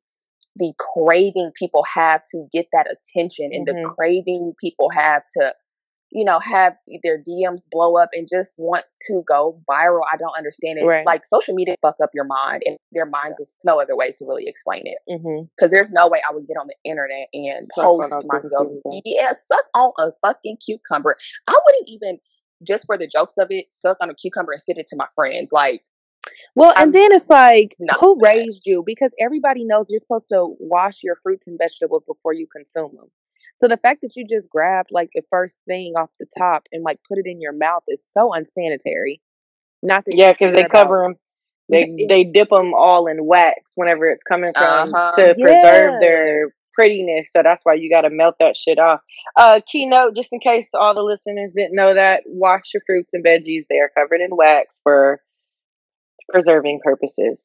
the 0.56 0.72
craving 0.78 1.50
people 1.58 1.82
have 1.94 2.22
to 2.30 2.46
get 2.52 2.66
that 2.72 2.86
attention 2.90 3.50
and 3.52 3.66
the 3.66 3.74
Mhm. 3.74 3.84
craving 3.84 4.54
people 4.60 4.90
have 4.90 5.22
to 5.38 5.54
you 6.12 6.24
know 6.24 6.38
have 6.38 6.74
their 7.02 7.18
DMs 7.18 7.62
blow 7.70 7.96
up 7.96 8.10
and 8.12 8.28
just 8.30 8.56
want 8.58 8.84
to 9.08 9.22
go 9.26 9.60
viral. 9.70 10.02
I 10.12 10.16
don't 10.16 10.36
understand 10.36 10.78
it. 10.78 10.84
Right. 10.84 11.06
Like 11.06 11.24
social 11.24 11.54
media 11.54 11.74
fuck 11.82 11.96
up 12.02 12.10
your 12.14 12.24
mind 12.24 12.62
and 12.66 12.76
their 12.92 13.06
minds 13.06 13.40
is 13.40 13.56
no 13.64 13.80
other 13.80 13.96
way 13.96 14.10
to 14.10 14.24
really 14.26 14.46
explain 14.46 14.82
it 14.84 14.98
mm-hmm. 15.10 15.44
because 15.56 15.70
there's 15.70 15.92
no 15.92 16.08
way 16.08 16.20
I 16.28 16.34
would 16.34 16.46
get 16.46 16.56
on 16.56 16.68
the 16.68 16.76
internet 16.88 17.28
and 17.32 17.68
Suck 17.74 17.84
post 17.84 18.14
myself. 18.26 18.68
Yeah, 19.04 19.32
suck 19.32 19.64
on 19.74 19.92
a 19.98 20.10
fucking 20.20 20.58
cucumber. 20.64 21.16
I 21.48 21.58
wouldn't 21.64 21.88
even 21.88 22.18
just 22.66 22.86
for 22.86 22.96
the 22.96 23.06
jokes 23.06 23.34
of 23.38 23.48
it, 23.50 23.72
suck 23.72 23.96
on 24.00 24.10
a 24.10 24.14
cucumber 24.14 24.52
and 24.52 24.60
send 24.60 24.78
it 24.78 24.86
to 24.88 24.96
my 24.96 25.06
friends. 25.14 25.52
Like, 25.52 25.82
Well, 26.54 26.72
I'm 26.76 26.84
and 26.84 26.94
then 26.94 27.12
it's 27.12 27.28
like, 27.28 27.76
not 27.80 27.98
who 28.00 28.18
raised 28.20 28.62
you? 28.64 28.82
Because 28.84 29.12
everybody 29.20 29.64
knows 29.64 29.86
you're 29.90 30.00
supposed 30.00 30.28
to 30.28 30.54
wash 30.60 31.02
your 31.02 31.16
fruits 31.16 31.46
and 31.46 31.58
vegetables 31.58 32.04
before 32.06 32.32
you 32.32 32.46
consume 32.54 32.96
them. 32.96 33.10
So 33.56 33.68
the 33.68 33.76
fact 33.76 34.00
that 34.02 34.16
you 34.16 34.26
just 34.26 34.48
grabbed 34.50 34.88
like 34.90 35.10
the 35.14 35.22
first 35.30 35.58
thing 35.66 35.94
off 35.96 36.10
the 36.18 36.26
top 36.36 36.66
and 36.72 36.82
like 36.82 36.98
put 37.08 37.18
it 37.18 37.26
in 37.26 37.40
your 37.40 37.52
mouth 37.52 37.82
is 37.88 38.04
so 38.10 38.32
unsanitary. 38.32 39.20
Not 39.82 40.04
that 40.06 40.16
Yeah, 40.16 40.32
because 40.32 40.54
they 40.56 40.62
about- 40.64 40.70
cover 40.72 41.02
them. 41.04 41.16
They 41.68 42.06
they 42.08 42.24
dip 42.24 42.50
them 42.50 42.74
all 42.74 43.06
in 43.06 43.24
wax 43.24 43.72
whenever 43.76 44.10
it's 44.10 44.22
coming 44.24 44.50
from 44.56 44.92
Uh-huh. 44.94 45.12
to 45.12 45.34
preserve 45.34 45.92
Yeah. 45.92 45.98
their 46.00 46.48
prettiness. 46.74 47.30
So 47.32 47.42
that's 47.42 47.64
why 47.64 47.74
you 47.74 47.88
got 47.88 48.02
to 48.02 48.10
melt 48.10 48.34
that 48.40 48.56
shit 48.56 48.78
off. 48.78 49.00
Uh, 49.36 49.60
keynote, 49.70 50.14
just 50.16 50.32
in 50.32 50.40
case 50.40 50.70
all 50.74 50.92
the 50.94 51.02
listeners 51.02 51.52
didn't 51.54 51.74
know 51.74 51.94
that, 51.94 52.24
wash 52.26 52.74
your 52.74 52.82
fruits 52.84 53.10
and 53.12 53.24
veggies. 53.24 53.64
They 53.70 53.78
are 53.78 53.90
covered 53.96 54.20
in 54.20 54.34
wax 54.36 54.80
for 54.82 55.22
preserving 56.30 56.80
purposes. 56.82 57.40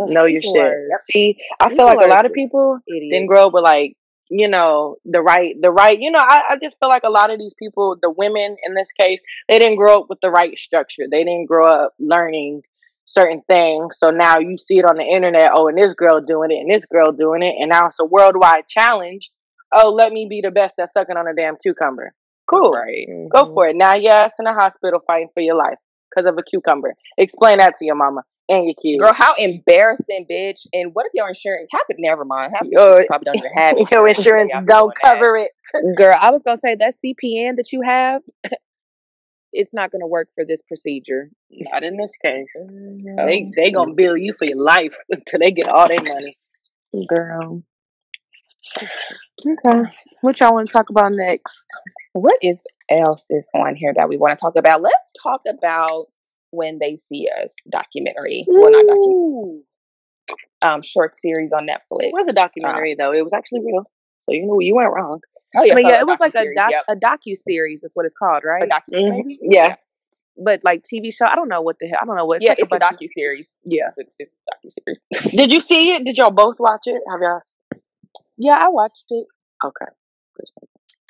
Ugh, 0.00 0.08
know 0.08 0.24
your 0.24 0.40
people 0.40 0.54
shit. 0.54 0.64
are- 0.64 0.88
See, 1.10 1.36
I 1.60 1.68
feel 1.74 1.84
like 1.84 1.98
a 2.04 2.08
lot 2.10 2.26
of 2.26 2.32
people 2.32 2.78
idiots. 2.88 3.12
didn't 3.12 3.26
grow 3.26 3.46
up 3.48 3.52
with 3.54 3.64
like 3.64 3.94
you 4.30 4.48
know 4.48 4.96
the 5.04 5.20
right 5.20 5.54
the 5.60 5.70
right 5.70 5.98
you 5.98 6.10
know 6.10 6.18
I, 6.18 6.42
I 6.50 6.56
just 6.62 6.76
feel 6.78 6.88
like 6.88 7.02
a 7.04 7.10
lot 7.10 7.30
of 7.30 7.38
these 7.38 7.54
people 7.54 7.96
the 8.00 8.10
women 8.10 8.56
in 8.66 8.74
this 8.74 8.88
case 8.98 9.20
they 9.48 9.58
didn't 9.58 9.76
grow 9.76 10.00
up 10.02 10.06
with 10.08 10.20
the 10.20 10.30
right 10.30 10.56
structure. 10.58 11.04
They 11.10 11.24
didn't 11.24 11.46
grow 11.46 11.64
up 11.64 11.94
learning 11.98 12.62
certain 13.06 13.42
things. 13.48 13.96
So 13.98 14.10
now 14.10 14.38
you 14.38 14.58
see 14.58 14.78
it 14.78 14.84
on 14.84 14.96
the 14.96 15.04
internet 15.04 15.52
oh 15.54 15.68
and 15.68 15.78
this 15.78 15.94
girl 15.94 16.20
doing 16.20 16.50
it 16.50 16.60
and 16.60 16.70
this 16.70 16.84
girl 16.84 17.12
doing 17.12 17.42
it 17.42 17.54
and 17.58 17.70
now 17.70 17.86
it's 17.86 18.00
a 18.00 18.04
worldwide 18.04 18.68
challenge. 18.68 19.30
Oh 19.72 19.90
let 19.90 20.12
me 20.12 20.26
be 20.28 20.40
the 20.42 20.50
best 20.50 20.78
at 20.78 20.92
sucking 20.92 21.16
on 21.16 21.26
a 21.28 21.34
damn 21.34 21.56
cucumber. 21.56 22.12
Cool. 22.48 22.72
Right. 22.72 23.06
go 23.30 23.44
Mhm. 23.44 23.54
for 23.54 23.66
it. 23.68 23.76
Now 23.76 23.94
your 23.94 24.12
ass 24.12 24.32
in 24.38 24.44
the 24.44 24.52
hospital 24.54 25.00
fighting 25.06 25.28
for 25.36 25.42
your 25.42 25.56
life 25.56 25.78
because 26.10 26.28
of 26.28 26.36
a 26.38 26.42
cucumber. 26.42 26.94
Explain 27.16 27.58
that 27.58 27.76
to 27.78 27.84
your 27.84 27.94
mama 27.94 28.22
and 28.48 28.64
your 28.66 28.74
kids 28.82 29.02
Girl, 29.02 29.12
how 29.12 29.34
embarrassing, 29.34 30.26
bitch. 30.30 30.66
And 30.72 30.94
what 30.94 31.06
if 31.06 31.12
your 31.14 31.28
insurance 31.28 31.70
half 31.72 31.82
it 31.88 31.96
never 31.98 32.24
mind. 32.24 32.52
Half 32.54 32.66
Your- 32.68 33.00
you 33.02 33.06
probably 33.06 33.24
don't 33.26 33.36
even 33.38 33.52
have 33.54 33.76
it. 33.76 33.90
your 33.90 34.08
insurance. 34.08 34.18
insurance 34.18 34.52
Y'all 34.54 34.62
be 34.62 34.66
don't 34.66 34.82
doing 34.84 34.92
that. 35.02 35.08
cover 35.14 35.36
it 35.36 35.50
Girl, 35.96 36.16
I 36.18 36.30
was 36.30 36.42
gonna 36.42 36.56
say 36.58 36.74
that 36.76 36.94
CPN 37.04 37.56
that 37.56 37.72
you 37.72 37.82
have, 37.82 38.22
it's 39.52 39.72
not 39.74 39.90
gonna 39.90 40.06
work 40.06 40.28
for 40.34 40.44
this 40.44 40.60
procedure. 40.68 41.30
Not 41.50 41.82
in 41.84 41.96
this 41.96 42.14
case. 42.24 42.48
Oh, 42.58 43.26
They 43.26 43.50
they 43.56 43.70
gonna 43.70 43.94
bill 43.94 44.16
you 44.16 44.34
for 44.38 44.44
your 44.44 44.62
life 44.62 44.96
until 45.10 45.38
they 45.40 45.50
get 45.50 45.68
all 45.68 45.88
their 45.88 46.02
money. 46.02 46.36
girl. 47.06 47.62
Okay, 49.46 49.82
what 50.20 50.40
y'all 50.40 50.52
want 50.54 50.66
to 50.66 50.72
talk 50.72 50.90
about 50.90 51.12
next? 51.14 51.64
What 52.12 52.36
is 52.42 52.64
else 52.90 53.26
is 53.30 53.48
on 53.54 53.76
here 53.76 53.92
that 53.96 54.08
we 54.08 54.16
want 54.16 54.32
to 54.36 54.40
talk 54.40 54.56
about? 54.56 54.82
Let's 54.82 55.12
talk 55.22 55.42
about 55.48 56.06
when 56.50 56.78
they 56.80 56.96
see 56.96 57.28
us 57.42 57.54
documentary. 57.70 58.44
Well, 58.48 58.70
not 58.70 58.86
documentary. 58.86 59.62
Um, 60.60 60.82
short 60.82 61.14
series 61.14 61.52
on 61.52 61.66
Netflix. 61.66 62.08
It 62.08 62.12
was 62.12 62.26
a 62.26 62.30
Um, 62.30 62.34
documentary 62.34 62.94
though. 62.98 63.12
It 63.12 63.22
was 63.22 63.32
actually 63.32 63.60
real. 63.64 63.84
So 64.26 64.32
you 64.34 64.46
know 64.46 64.58
you 64.60 64.74
weren't 64.74 64.92
wrong. 64.94 65.20
oh 65.56 65.62
yeah, 65.62 65.72
I 65.72 65.76
mean, 65.76 65.86
so 65.86 65.90
yeah, 65.94 66.00
it 66.00 66.06
was 66.06 66.18
like 66.20 66.34
a 66.34 66.38
docu-series, 66.38 66.56
doc, 66.56 66.70
yep. 66.70 66.84
a 66.88 66.96
docu 66.96 67.34
series 67.36 67.82
is 67.84 67.90
what 67.94 68.04
it's 68.04 68.14
called, 68.14 68.42
right? 68.44 68.68
Mhm. 68.92 69.22
Yeah. 69.40 69.76
but 70.36 70.60
like 70.64 70.82
TV 70.84 71.10
show, 71.12 71.24
I 71.26 71.34
don't 71.34 71.48
know 71.48 71.62
what 71.62 71.76
the 71.80 71.86
hell. 71.88 72.00
I 72.02 72.04
don't 72.06 72.16
know 72.16 72.26
what. 72.26 72.42
Yeah, 72.42 72.50
like 72.50 72.58
it's 72.60 72.72
a 72.72 72.78
docu 72.78 73.06
series. 73.08 73.54
Yeah, 73.64 73.86
It's 73.86 73.98
a, 73.98 74.02
it's 74.18 74.36
a 74.36 74.66
docu 74.66 74.70
series. 74.70 75.04
Did 75.36 75.50
you 75.52 75.60
see 75.60 75.92
it? 75.92 76.04
Did 76.04 76.16
y'all 76.18 76.30
both 76.30 76.56
watch 76.58 76.82
it? 76.86 77.00
Have 77.10 77.20
y'all? 77.22 77.40
yeah, 78.36 78.58
I 78.60 78.68
watched 78.68 79.06
it. 79.10 79.26
Okay. 79.64 79.86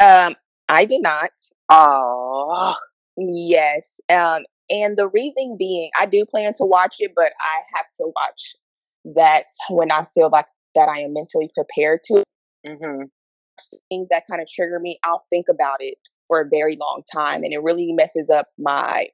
um, 0.01 0.37
I 0.69 0.85
did 0.85 1.03
not. 1.03 1.31
Oh. 1.69 2.75
Yes. 3.17 4.01
Um, 4.09 4.41
and 4.71 4.97
the 4.97 5.09
reason 5.09 5.57
being, 5.59 5.91
I 5.99 6.07
do 6.07 6.25
plan 6.25 6.53
to 6.55 6.65
watch 6.65 6.97
it, 6.99 7.13
but 7.15 7.33
I 7.41 7.77
have 7.77 7.87
to 7.99 8.13
watch 8.15 8.55
that 9.17 9.45
when 9.71 9.91
I 9.91 10.05
feel 10.05 10.29
like 10.31 10.47
that 10.75 10.89
I 10.89 11.01
am 11.01 11.15
mentally 11.15 11.51
prepared 11.55 12.01
to. 12.05 12.25
hmm 12.67 13.03
Things 13.89 14.09
that 14.11 14.23
kind 14.31 14.41
of 14.41 14.49
trigger 14.49 14.79
me, 14.79 15.01
I'll 15.03 15.25
think 15.31 15.47
about 15.49 15.79
it 15.81 15.99
for 16.29 16.41
a 16.41 16.49
very 16.49 16.77
long 16.77 17.03
time, 17.13 17.43
and 17.43 17.53
it 17.53 17.61
really 17.61 17.93
messes 17.93 18.31
up 18.31 18.47
my 18.57 19.09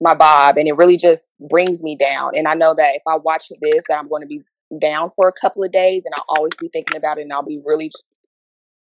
my 0.00 0.14
vibe, 0.14 0.58
and 0.58 0.66
it 0.66 0.76
really 0.76 0.96
just 0.96 1.30
brings 1.38 1.82
me 1.82 1.96
down. 1.96 2.36
And 2.36 2.48
I 2.48 2.54
know 2.54 2.74
that 2.74 2.94
if 2.94 3.02
I 3.06 3.16
watch 3.16 3.48
this, 3.60 3.84
that 3.88 3.98
I'm 3.98 4.08
going 4.08 4.22
to 4.22 4.28
be 4.28 4.40
down 4.80 5.10
for 5.14 5.28
a 5.28 5.32
couple 5.32 5.62
of 5.62 5.72
days, 5.72 6.06
and 6.06 6.14
I'll 6.16 6.36
always 6.36 6.52
be 6.58 6.68
thinking 6.68 6.96
about 6.96 7.18
it, 7.18 7.22
and 7.22 7.32
I'll 7.32 7.42
be 7.42 7.60
really 7.66 7.90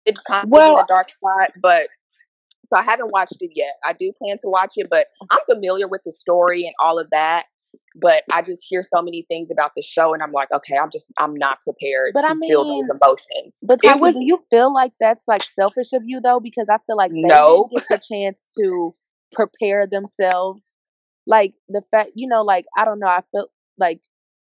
it 0.06 0.18
kind 0.26 0.46
of 0.46 0.50
well, 0.50 0.78
in 0.78 0.84
a 0.84 0.88
dark 0.88 1.10
spot. 1.10 1.52
But 1.62 1.88
so 2.66 2.78
I 2.78 2.84
haven't 2.84 3.12
watched 3.12 3.38
it 3.40 3.52
yet. 3.56 3.74
I 3.86 3.94
do 3.94 4.12
plan 4.18 4.38
to 4.40 4.48
watch 4.48 4.74
it, 4.78 4.88
but 4.90 5.08
I'm 5.30 5.40
familiar 5.50 5.88
with 5.88 6.02
the 6.06 6.12
story 6.12 6.66
and 6.66 6.74
all 6.80 7.00
of 7.00 7.10
that. 7.12 7.44
But 7.96 8.24
I 8.32 8.42
just 8.44 8.64
hear 8.68 8.84
so 8.84 9.02
many 9.02 9.26
things 9.28 9.50
about 9.52 9.72
the 9.76 9.82
show, 9.82 10.14
and 10.14 10.22
I'm 10.22 10.32
like, 10.32 10.52
okay, 10.52 10.78
I'm 10.78 10.90
just 10.92 11.12
I'm 11.18 11.36
not 11.36 11.58
prepared 11.64 12.12
But 12.14 12.22
to 12.22 12.28
I 12.28 12.36
feel 12.48 12.64
those 12.64 12.90
emotions. 12.90 13.60
But 13.64 13.80
It 13.84 14.00
was- 14.00 14.14
do 14.14 14.24
you 14.24 14.40
feel 14.50 14.74
like 14.74 14.94
that's 15.00 15.28
like 15.28 15.44
selfish 15.56 15.92
of 15.94 16.04
you 16.06 16.22
though? 16.22 16.40
Because 16.40 16.70
I 16.70 16.78
feel 16.86 16.98
like 16.98 17.12
they 17.12 17.22
No. 17.22 17.70
get 17.76 17.88
the 17.90 17.98
chance 18.00 18.48
to 18.60 18.94
prepare 19.32 19.88
themselves. 19.88 20.72
Like 21.26 21.54
the 21.70 21.82
fact, 21.92 22.12
you 22.16 22.28
know, 22.28 22.44
like 22.44 22.66
I 22.78 22.86
don't 22.86 23.00
know, 23.00 23.08
I 23.08 23.22
feel 23.32 23.48
like 23.78 24.02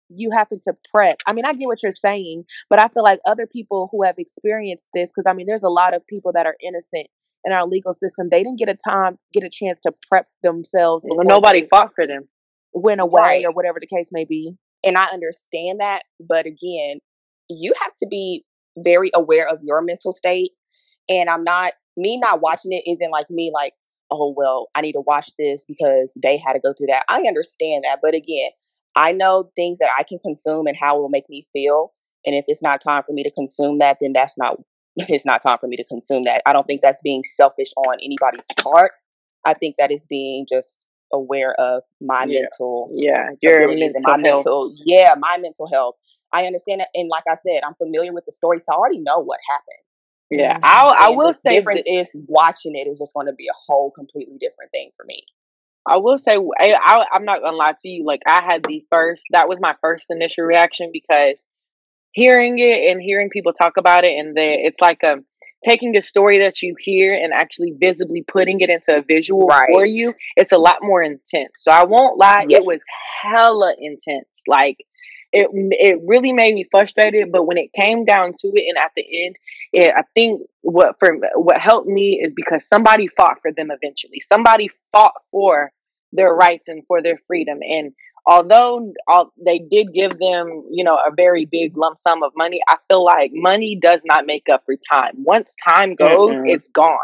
you 0.09 0.31
happen 0.31 0.59
to 0.63 0.73
prep. 0.93 1.17
I 1.27 1.33
mean, 1.33 1.45
I 1.45 1.51
get 1.53 1.65
what 1.67 1.83
you're 1.83 1.91
saying, 1.91 2.45
but 2.69 2.81
I 2.81 2.87
feel 2.87 3.03
like 3.03 3.19
other 3.25 3.45
people 3.45 3.89
who 3.91 4.03
have 4.03 4.15
experienced 4.17 4.87
this, 4.93 5.09
because 5.09 5.25
I 5.29 5.33
mean, 5.33 5.47
there's 5.47 5.63
a 5.63 5.69
lot 5.69 5.93
of 5.93 6.05
people 6.07 6.31
that 6.33 6.45
are 6.45 6.55
innocent 6.65 7.07
in 7.45 7.53
our 7.53 7.65
legal 7.67 7.93
system. 7.93 8.27
They 8.29 8.43
didn't 8.43 8.59
get 8.59 8.69
a 8.69 8.75
time, 8.75 9.17
get 9.33 9.43
a 9.43 9.49
chance 9.51 9.79
to 9.81 9.93
prep 10.09 10.27
themselves. 10.43 11.05
Nobody 11.07 11.61
they 11.61 11.67
fought 11.67 11.91
for 11.95 12.05
them. 12.07 12.27
went 12.73 13.01
away 13.01 13.19
Right. 13.21 13.45
or 13.45 13.51
whatever 13.51 13.79
the 13.79 13.87
case 13.87 14.09
may 14.11 14.25
be. 14.25 14.55
and 14.83 14.97
I 14.97 15.05
understand 15.05 15.79
that, 15.79 16.03
but 16.19 16.45
again, 16.45 16.99
you 17.49 17.73
have 17.81 17.93
to 18.01 18.07
be 18.07 18.45
very 18.77 19.09
aware 19.15 19.47
of 19.47 19.59
your 19.63 19.81
mental 19.81 20.11
state. 20.11 20.51
And 21.09 21.29
I'm 21.29 21.43
not 21.43 21.73
me 21.95 22.17
not 22.19 22.41
watching 22.41 22.71
it 22.73 22.83
isn't 22.89 23.09
like 23.09 23.29
me 23.29 23.51
like, 23.53 23.73
oh 24.11 24.33
well, 24.37 24.67
I 24.75 24.81
need 24.81 24.91
to 24.93 25.01
watch 25.01 25.29
this 25.39 25.65
because 25.67 26.15
they 26.21 26.37
had 26.37 26.53
to 26.53 26.59
go 26.59 26.73
through 26.77 26.87
that. 26.87 27.03
I 27.09 27.21
understand 27.21 27.83
that, 27.85 27.99
but 28.03 28.13
again, 28.13 28.51
I 28.95 29.11
know 29.13 29.49
things 29.55 29.79
that 29.79 29.89
I 29.97 30.03
can 30.03 30.19
consume 30.19 30.67
and 30.67 30.77
how 30.79 30.97
it 30.97 31.01
will 31.01 31.09
make 31.09 31.27
me 31.29 31.47
feel. 31.53 31.93
And 32.25 32.35
if 32.35 32.45
it's 32.47 32.61
not 32.61 32.81
time 32.81 33.03
for 33.07 33.13
me 33.13 33.23
to 33.23 33.31
consume 33.31 33.79
that, 33.79 33.97
then 34.01 34.13
that's 34.13 34.37
not 34.37 34.57
it's 34.97 35.25
not 35.25 35.41
time 35.41 35.57
for 35.59 35.67
me 35.67 35.77
to 35.77 35.83
consume 35.83 36.23
that. 36.23 36.41
I 36.45 36.53
don't 36.53 36.65
think 36.65 36.81
that's 36.81 36.99
being 37.03 37.23
selfish 37.23 37.69
on 37.77 37.97
anybody's 38.03 38.47
part. 38.61 38.91
I 39.45 39.53
think 39.53 39.75
that 39.77 39.91
is 39.91 40.05
being 40.07 40.45
just 40.49 40.85
aware 41.13 41.53
of 41.59 41.83
my 42.01 42.25
Yeah. 42.25 42.41
mental 42.41 42.91
Yeah, 42.93 43.29
your 43.41 43.67
mental 43.77 44.01
my 44.01 44.17
health. 44.23 44.43
mental 44.43 44.73
yeah 44.85 45.15
my 45.17 45.37
mental 45.39 45.67
health 45.71 45.95
i 46.33 46.45
understand 46.45 46.81
that 46.81 46.89
and 46.93 47.07
like 47.09 47.23
i 47.29 47.35
said 47.35 47.61
i'm 47.65 47.75
familiar 47.75 48.11
with 48.13 48.25
the 48.25 48.31
story 48.31 48.59
so 48.59 48.73
i 48.73 48.75
already 48.75 48.99
know 48.99 49.19
what 49.19 49.39
happened 49.49 49.83
Yeah, 50.29 50.57
Mhm. 50.57 50.61
I 50.63 51.07
I 51.07 51.09
will 51.09 51.33
the 51.33 51.39
say 51.39 51.49
difference 51.55 51.83
this. 51.85 51.87
is 51.87 52.15
watching 52.27 52.75
it 52.75 52.87
is 52.89 52.99
just 52.99 53.13
going 53.13 53.27
to 53.27 53.33
be 53.33 53.47
a 53.47 53.55
whole 53.67 53.91
completely 53.91 54.37
different 54.39 54.71
thing 54.71 54.91
for 54.97 55.05
me 55.05 55.23
I 55.87 55.97
will 55.97 56.17
say 56.17 56.35
I, 56.35 56.73
I 56.73 57.05
I'm 57.13 57.25
not 57.25 57.41
gonna 57.41 57.55
lie 57.57 57.73
to 57.81 57.87
you. 57.89 58.05
Like 58.05 58.21
I 58.27 58.41
had 58.41 58.63
the 58.63 58.83
first. 58.89 59.23
That 59.31 59.47
was 59.47 59.57
my 59.61 59.71
first 59.81 60.07
initial 60.09 60.45
reaction 60.45 60.89
because 60.93 61.37
hearing 62.21 62.55
it 62.69 62.79
and 62.89 63.01
hearing 63.09 63.29
people 63.29 63.53
talk 63.53 63.75
about 63.83 64.03
it, 64.07 64.13
and 64.19 64.29
the 64.37 64.47
it's 64.67 64.81
like 64.87 65.01
um 65.03 65.19
taking 65.69 65.91
a 65.97 66.01
story 66.01 66.37
that 66.45 66.55
you 66.61 66.75
hear 66.87 67.09
and 67.23 67.33
actually 67.43 67.71
visibly 67.85 68.23
putting 68.35 68.59
it 68.65 68.69
into 68.75 68.91
a 68.99 69.03
visual 69.15 69.49
for 69.73 69.85
you. 69.85 70.13
It's 70.41 70.53
a 70.57 70.61
lot 70.67 70.79
more 70.81 71.01
intense. 71.01 71.55
So 71.65 71.69
I 71.71 71.83
won't 71.93 72.17
lie. 72.25 72.45
It 72.49 72.63
was 72.71 72.81
hella 73.23 73.71
intense. 73.89 74.35
Like. 74.47 74.77
It, 75.33 75.49
it 75.87 75.99
really 76.13 76.31
made 76.31 76.53
me 76.55 76.65
frustrated, 76.71 77.33
but 77.33 77.45
when 77.47 77.57
it 77.57 77.69
came 77.81 78.05
down 78.05 78.27
to 78.41 78.47
it, 78.57 78.63
and 78.69 78.77
at 78.85 78.91
the 78.95 79.05
end, 79.25 79.35
it, 79.73 79.89
I 80.01 80.03
think 80.15 80.31
what 80.61 80.95
for 80.99 81.09
what 81.35 81.59
helped 81.59 81.89
me 81.99 82.07
is 82.23 82.31
because 82.33 82.65
somebody 82.65 83.07
fought 83.17 83.37
for 83.41 83.51
them 83.51 83.69
eventually. 83.69 84.21
Somebody 84.21 84.69
fought 84.93 85.17
for 85.29 85.73
their 86.13 86.33
rights 86.33 86.69
and 86.69 86.81
for 86.87 87.01
their 87.01 87.17
freedom. 87.27 87.59
And 87.61 87.91
although 88.27 88.93
all, 89.07 89.31
they 89.43 89.59
did 89.59 89.93
give 89.93 90.11
them, 90.19 90.65
you 90.69 90.83
know, 90.83 90.95
a 90.95 91.11
very 91.15 91.45
big 91.49 91.77
lump 91.77 91.97
sum 91.97 92.21
of 92.23 92.33
money, 92.35 92.59
I 92.67 92.75
feel 92.89 93.03
like 93.03 93.31
money 93.33 93.79
does 93.81 94.01
not 94.03 94.25
make 94.25 94.47
up 94.51 94.63
for 94.65 94.75
time. 94.91 95.13
Once 95.15 95.55
time 95.65 95.95
goes, 95.95 96.37
Mm-mm. 96.37 96.49
it's 96.53 96.67
gone. 96.67 96.97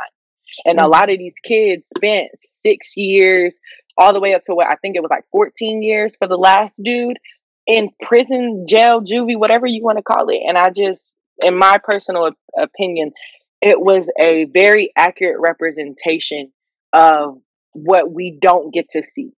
And 0.66 0.78
a 0.78 0.84
mm-hmm. 0.84 0.92
lot 0.92 1.10
of 1.10 1.18
these 1.18 1.40
kids 1.40 1.90
spent 1.96 2.28
six 2.36 2.98
years, 2.98 3.60
all 3.98 4.12
the 4.12 4.20
way 4.20 4.34
up 4.34 4.44
to 4.46 4.54
what 4.54 4.68
I 4.68 4.76
think 4.76 4.96
it 4.96 5.02
was 5.02 5.10
like 5.10 5.26
14 5.32 5.82
years 5.82 6.16
for 6.18 6.28
the 6.28 6.38
last 6.38 6.80
dude 6.84 7.18
in 7.66 7.90
prison, 8.02 8.66
jail, 8.68 9.02
juvie, 9.02 9.38
whatever 9.38 9.66
you 9.66 9.84
want 9.84 9.98
to 9.98 10.04
call 10.04 10.28
it. 10.30 10.42
And 10.46 10.58
I 10.58 10.70
just, 10.72 11.16
in 11.42 11.58
my 11.58 11.78
personal 11.82 12.26
op- 12.26 12.38
opinion, 12.60 13.12
it 13.62 13.80
was 13.80 14.12
a 14.20 14.46
very 14.46 14.92
accurate 14.98 15.40
representation 15.40 16.52
of 16.92 17.38
what 17.72 18.12
we 18.12 18.38
don't 18.42 18.74
get 18.74 18.90
to 18.90 19.02
see 19.02 19.32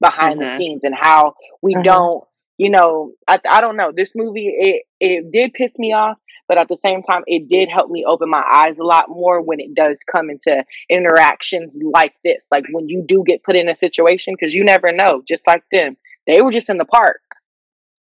behind 0.00 0.40
the 0.40 0.46
Mhm. 0.46 0.56
scenes 0.56 0.84
and 0.84 0.94
how 0.94 1.34
we 1.62 1.74
Mhm. 1.74 1.84
don't, 1.84 2.24
you 2.58 2.70
know, 2.70 3.12
I, 3.28 3.40
I 3.48 3.60
don't 3.60 3.76
know. 3.76 3.92
This 3.94 4.12
movie, 4.14 4.48
it, 4.48 4.84
it 5.00 5.30
did 5.32 5.52
piss 5.54 5.78
me 5.78 5.92
off, 5.92 6.18
but 6.48 6.58
at 6.58 6.68
the 6.68 6.76
same 6.76 7.02
time, 7.02 7.22
it 7.26 7.48
did 7.48 7.68
help 7.68 7.90
me 7.90 8.04
open 8.06 8.28
my 8.28 8.42
eyes 8.42 8.78
a 8.78 8.84
lot 8.84 9.08
more 9.08 9.40
when 9.40 9.60
it 9.60 9.74
does 9.74 9.98
come 10.10 10.30
into 10.30 10.64
interactions 10.88 11.78
like 11.82 12.14
this. 12.24 12.48
Like 12.50 12.64
when 12.72 12.88
you 12.88 13.04
do 13.06 13.22
get 13.26 13.44
put 13.44 13.56
in 13.56 13.68
a 13.68 13.74
situation, 13.74 14.34
because 14.38 14.54
you 14.54 14.64
never 14.64 14.92
know, 14.92 15.22
just 15.26 15.46
like 15.46 15.64
them, 15.70 15.96
they 16.26 16.40
were 16.42 16.52
just 16.52 16.70
in 16.70 16.78
the 16.78 16.84
park. 16.84 17.20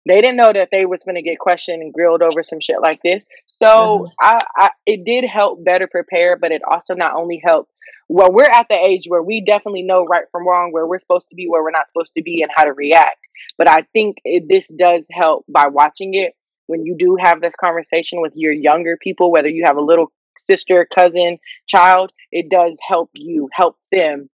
They 0.07 0.21
didn't 0.21 0.37
know 0.37 0.53
that 0.53 0.69
they 0.71 0.85
was 0.85 1.03
going 1.03 1.15
to 1.15 1.21
get 1.21 1.37
questioned 1.37 1.81
and 1.81 1.93
grilled 1.93 2.21
over 2.21 2.41
some 2.41 2.61
shit 2.61 2.81
like 2.81 3.01
this. 3.03 3.25
So 3.57 4.05
Mhm. 4.05 4.11
I, 4.21 4.43
I, 4.55 4.69
it 4.85 5.03
did 5.05 5.25
help 5.25 5.63
better 5.65 5.87
prepare, 5.87 6.37
but 6.37 6.51
it 6.51 6.61
also 6.63 6.93
not 6.95 7.15
only 7.15 7.41
helped. 7.43 7.71
Well, 8.09 8.31
we're 8.31 8.49
at 8.49 8.67
the 8.69 8.75
age 8.75 9.03
where 9.07 9.21
we 9.21 9.43
definitely 9.45 9.83
know 9.83 10.05
right 10.05 10.25
from 10.31 10.47
wrong, 10.47 10.71
where 10.71 10.87
we're 10.87 10.99
supposed 10.99 11.27
to 11.29 11.35
be, 11.35 11.47
where 11.47 11.61
we're 11.61 11.71
not 11.71 11.87
supposed 11.87 12.13
to 12.15 12.23
be, 12.23 12.41
and 12.41 12.51
how 12.55 12.63
to 12.63 12.73
react. 12.73 13.19
But 13.57 13.69
I 13.69 13.83
think 13.93 14.17
it, 14.23 14.45
this 14.49 14.69
does 14.69 15.03
help 15.11 15.45
by 15.49 15.67
watching 15.67 16.13
it 16.13 16.33
when 16.67 16.85
you 16.85 16.95
do 16.97 17.17
have 17.21 17.41
this 17.41 17.55
conversation 17.55 18.21
with 18.21 18.33
your 18.35 18.53
younger 18.53 18.97
people, 19.01 19.31
whether 19.31 19.49
you 19.49 19.63
have 19.65 19.77
a 19.77 19.81
little 19.81 20.11
sister, 20.37 20.87
cousin, 20.93 21.37
child. 21.67 22.11
It 22.31 22.49
does 22.49 22.77
help 22.87 23.09
you 23.13 23.49
help 23.53 23.77
them 23.91 24.29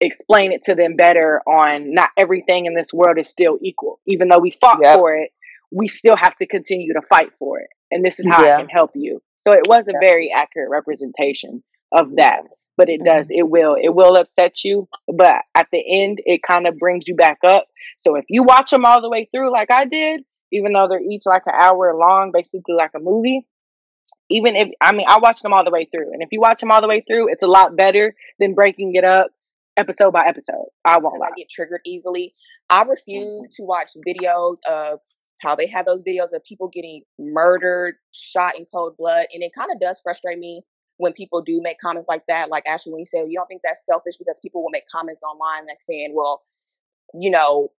explain 0.00 0.52
it 0.52 0.64
to 0.64 0.74
them 0.74 0.96
better 0.96 1.40
on 1.46 1.94
not 1.94 2.10
everything 2.18 2.66
in 2.66 2.74
this 2.74 2.92
world 2.92 3.18
is 3.18 3.28
still 3.28 3.58
equal. 3.62 4.00
Even 4.06 4.28
though 4.28 4.38
we 4.40 4.50
fought 4.60 4.80
Yep. 4.82 4.98
for 4.98 5.14
it, 5.14 5.30
we 5.70 5.88
still 5.88 6.16
have 6.16 6.36
to 6.36 6.46
continue 6.46 6.92
to 6.94 7.02
fight 7.08 7.30
for 7.38 7.60
it. 7.60 7.68
And 7.90 8.04
this 8.04 8.18
is 8.18 8.26
how 8.30 8.44
Yeah. 8.44 8.56
I 8.56 8.60
can 8.60 8.68
help 8.68 8.90
you. 8.94 9.22
So 9.40 9.52
it 9.52 9.66
was 9.68 9.86
a 9.88 9.92
very 10.00 10.32
accurate 10.34 10.70
representation 10.70 11.62
of 11.92 12.16
that. 12.16 12.48
But 12.82 12.88
it 12.88 13.04
does, 13.04 13.28
it 13.30 13.48
will, 13.48 13.76
it 13.80 13.94
will 13.94 14.16
upset 14.16 14.64
you. 14.64 14.88
But 15.06 15.36
at 15.54 15.68
the 15.70 15.78
end, 15.78 16.18
it 16.24 16.40
kind 16.42 16.66
of 16.66 16.78
brings 16.78 17.06
you 17.06 17.14
back 17.14 17.38
up. 17.44 17.66
So 18.00 18.16
if 18.16 18.24
you 18.28 18.42
watch 18.42 18.72
them 18.72 18.84
all 18.84 19.00
the 19.00 19.08
way 19.08 19.28
through, 19.32 19.52
like 19.52 19.70
I 19.70 19.84
did, 19.84 20.22
even 20.50 20.72
though 20.72 20.88
they're 20.88 21.00
each 21.00 21.22
like 21.24 21.44
an 21.46 21.54
hour 21.56 21.94
long, 21.96 22.32
basically 22.34 22.74
like 22.76 22.90
a 22.96 22.98
movie, 22.98 23.46
even 24.30 24.56
if 24.56 24.70
I 24.80 24.90
mean 24.90 25.06
I 25.08 25.20
watched 25.20 25.44
them 25.44 25.52
all 25.52 25.62
the 25.62 25.70
way 25.70 25.86
through, 25.94 26.12
and 26.12 26.22
if 26.22 26.30
you 26.32 26.40
watch 26.40 26.58
them 26.58 26.72
all 26.72 26.80
the 26.80 26.88
way 26.88 27.04
through, 27.06 27.30
it's 27.30 27.44
a 27.44 27.46
lot 27.46 27.76
better 27.76 28.16
than 28.40 28.54
breaking 28.54 28.96
it 28.96 29.04
up 29.04 29.28
episode 29.76 30.12
by 30.12 30.26
episode. 30.26 30.66
I 30.84 30.98
won't 30.98 31.20
lie. 31.20 31.28
I 31.28 31.38
get 31.38 31.50
triggered 31.50 31.82
easily. 31.86 32.32
I 32.68 32.82
refuse 32.82 33.46
mm-hmm. 33.46 33.62
to 33.62 33.62
watch 33.62 33.92
videos 34.04 34.56
of 34.68 34.98
how 35.40 35.54
they 35.54 35.68
have 35.68 35.86
those 35.86 36.02
videos 36.02 36.34
of 36.34 36.42
people 36.44 36.68
getting 36.68 37.02
murdered, 37.16 37.94
shot 38.12 38.58
in 38.58 38.66
cold 38.72 38.96
blood, 38.98 39.26
and 39.32 39.44
it 39.44 39.52
kind 39.56 39.70
of 39.72 39.78
does 39.80 40.00
frustrate 40.02 40.40
me 40.40 40.62
when 40.98 41.12
people 41.12 41.40
do 41.42 41.60
make 41.62 41.78
comments 41.80 42.06
like 42.08 42.22
that. 42.28 42.50
Like 42.50 42.64
Ashley, 42.66 42.92
when 42.92 43.00
you 43.00 43.04
say 43.06 43.18
you 43.26 43.38
don't 43.38 43.46
think 43.46 43.62
that's 43.64 43.84
selfish 43.84 44.16
because 44.16 44.38
people 44.40 44.62
will 44.62 44.70
make 44.70 44.86
comments 44.88 45.22
online 45.22 45.66
like 45.66 45.82
saying, 45.82 46.12
"Well, 46.14 46.42
you 47.14 47.30
know, 47.30 47.70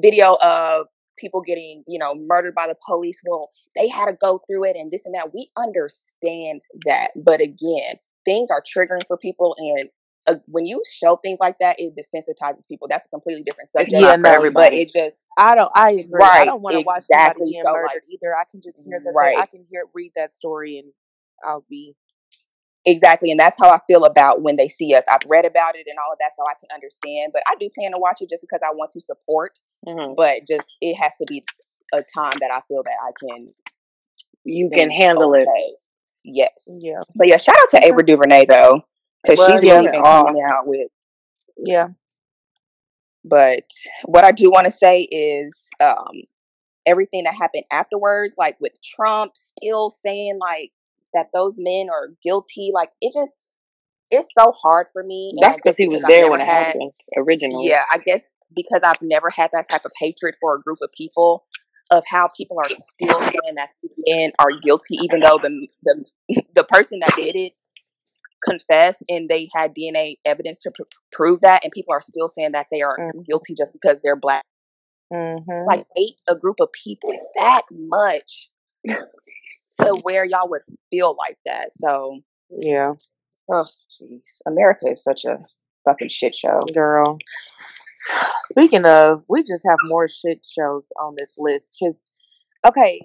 video 0.00 0.36
of 0.42 0.86
people 1.18 1.40
getting 1.40 1.82
you 1.86 1.98
know 1.98 2.14
murdered 2.14 2.54
by 2.54 2.66
the 2.68 2.76
police. 2.86 3.20
Well, 3.24 3.50
they 3.74 3.88
had 3.88 4.06
to 4.06 4.12
go 4.12 4.40
through 4.46 4.64
it 4.64 4.76
and 4.76 4.90
this 4.90 5.06
and 5.06 5.14
that. 5.14 5.32
We 5.34 5.50
understand 5.56 6.60
that, 6.84 7.08
but 7.16 7.40
again, 7.40 7.96
things 8.24 8.50
are 8.50 8.62
triggering 8.62 9.06
for 9.06 9.16
people 9.16 9.54
and 9.58 9.88
uh, 10.26 10.34
when 10.46 10.66
you 10.66 10.82
show 10.90 11.16
things 11.16 11.38
like 11.40 11.56
that, 11.60 11.76
it 11.78 11.94
desensitizes 11.96 12.66
people. 12.66 12.88
That's 12.88 13.06
a 13.06 13.08
completely 13.08 13.42
different 13.42 13.70
subject. 13.70 13.92
Yeah, 13.92 14.16
not 14.16 14.16
for 14.16 14.22
but 14.22 14.32
everybody. 14.32 14.82
it 14.82 14.90
just 14.92 15.22
I 15.38 15.54
don't. 15.54 15.70
I 15.74 15.90
agree. 15.92 16.20
I 16.22 16.44
don't 16.44 16.62
want 16.62 16.76
to 16.76 16.82
watch 16.82 17.04
exactly. 17.08 17.42
somebody 17.42 17.52
being 17.52 17.62
So, 17.62 17.72
murdered 17.72 17.86
like- 17.86 18.02
either. 18.10 18.36
I 18.36 18.44
can 18.50 18.60
just 18.60 18.82
hear 18.84 19.00
that. 19.04 19.12
Right. 19.14 19.38
I 19.38 19.46
can 19.46 19.64
hear 19.70 19.84
read 19.94 20.12
that 20.16 20.32
story 20.32 20.78
and 20.78 20.92
I'll 21.46 21.64
be. 21.70 21.94
Exactly, 22.86 23.30
and 23.30 23.38
that's 23.40 23.58
how 23.60 23.70
I 23.70 23.80
feel 23.86 24.04
about 24.04 24.42
when 24.42 24.56
they 24.56 24.68
see 24.68 24.94
us. 24.94 25.04
I've 25.10 25.20
read 25.28 25.44
about 25.44 25.76
it 25.76 25.86
and 25.88 25.98
all 26.04 26.12
of 26.12 26.18
that, 26.20 26.32
so 26.36 26.44
I 26.44 26.54
can 26.60 26.68
understand. 26.74 27.32
But 27.32 27.42
I 27.46 27.54
do 27.60 27.68
plan 27.74 27.92
to 27.92 27.98
watch 27.98 28.22
it 28.22 28.30
just 28.30 28.42
because 28.42 28.60
I 28.64 28.72
want 28.74 28.90
to 28.92 29.00
support. 29.00 29.58
Mhm. 29.86 30.16
But 30.16 30.46
just 30.48 30.76
it 30.80 30.94
has 30.94 31.12
to 31.18 31.26
be 31.28 31.44
a 31.92 32.02
time 32.02 32.38
that 32.40 32.50
I 32.52 32.60
feel 32.68 32.82
that 32.84 32.96
I 33.02 33.10
can 33.20 33.48
You 34.44 34.70
can 34.70 34.90
handle 34.90 35.34
it. 35.34 35.48
Yes, 36.24 36.68
Yeah. 36.80 37.00
but 37.14 37.28
yeah, 37.28 37.36
shout 37.36 37.56
out 37.60 37.68
to 37.70 37.84
Ava 37.84 38.02
DuVernay 38.02 38.46
though, 38.46 38.82
because 39.22 39.38
Well, 39.38 39.52
she's 39.52 39.64
yeah, 39.64 39.74
really 39.78 39.90
been 39.92 40.02
coming 40.02 40.42
out 40.42 40.66
with 40.66 40.88
Yeah. 41.56 41.88
But 43.24 43.68
what 44.04 44.24
I 44.24 44.32
do 44.32 44.50
want 44.50 44.66
to 44.66 44.70
say 44.70 45.02
is 45.02 45.66
um, 45.80 46.22
everything 46.84 47.24
that 47.24 47.34
happened 47.34 47.64
afterwards, 47.72 48.34
like 48.38 48.56
with 48.60 48.72
Trump 48.82 49.32
still 49.36 49.90
saying 49.90 50.38
like 50.40 50.70
that 51.14 51.26
those 51.34 51.54
men 51.58 51.88
are 51.90 52.08
guilty, 52.22 52.70
like 52.74 52.90
it 53.00 53.12
just 53.14 53.32
it's 54.10 54.28
so 54.38 54.52
hard 54.52 54.86
for 54.92 55.02
me. 55.02 55.34
That's 55.40 55.58
because 55.60 55.76
he 55.76 55.88
was 55.88 56.02
there 56.08 56.30
when 56.30 56.40
it 56.40 56.46
had- 56.46 56.66
happened 56.66 56.92
originally. 57.16 57.68
Yeah, 57.68 57.82
I 57.90 57.98
guess 57.98 58.22
because 58.54 58.82
I've 58.84 59.02
never 59.02 59.30
had 59.30 59.50
that 59.52 59.68
type 59.68 59.84
of 59.84 59.92
hatred 59.98 60.34
for 60.40 60.54
a 60.56 60.60
group 60.62 60.78
of 60.82 60.90
people 60.96 61.44
of 61.90 62.04
how 62.08 62.28
people 62.36 62.58
are 62.58 62.64
still 62.66 63.18
saying 63.20 63.54
that 63.56 63.70
these 63.82 63.94
men 64.06 64.32
are 64.38 64.50
guilty, 64.62 64.96
even 65.02 65.20
though 65.20 65.38
the 65.42 65.68
the 65.84 66.42
the 66.54 66.64
person 66.64 67.00
that 67.04 67.14
did 67.16 67.34
it 67.36 67.52
confessed 68.44 69.02
and 69.08 69.28
they 69.28 69.48
had 69.54 69.74
DNA 69.74 70.16
evidence 70.24 70.60
to 70.60 70.70
pr- 70.70 70.82
prove 71.12 71.40
that, 71.40 71.64
and 71.64 71.72
people 71.72 71.92
are 71.92 72.00
still 72.00 72.28
saying 72.28 72.52
that 72.52 72.66
they 72.70 72.82
are 72.82 72.96
Mm. 72.98 73.24
guilty 73.26 73.54
just 73.56 73.72
because 73.72 74.00
they're 74.02 74.16
black. 74.16 74.44
Mm-hmm. 75.12 75.66
Like 75.66 75.86
hate 75.96 76.20
a 76.28 76.34
group 76.34 76.56
of 76.60 76.68
people 76.72 77.12
that 77.36 77.62
much 77.70 78.50
to 79.80 79.94
where 80.02 80.24
y'all 80.24 80.48
would 80.48 80.62
feel 80.90 81.16
like 81.18 81.38
that. 81.44 81.72
So 81.72 82.20
yeah, 82.50 82.92
oh 83.50 83.66
jeez, 83.90 84.40
America 84.46 84.86
is 84.88 85.02
such 85.02 85.24
a 85.24 85.38
fucking 85.84 86.08
shit 86.08 86.34
show. 86.34 86.64
girl. 86.72 87.18
Speaking 88.50 88.84
of, 88.84 89.24
we 89.28 89.42
just 89.42 89.64
have 89.68 89.78
more 89.84 90.08
shit 90.08 90.40
shows 90.46 90.86
on 91.02 91.14
this 91.18 91.34
list 91.38 91.76
because, 91.80 92.10
okay, 92.66 93.00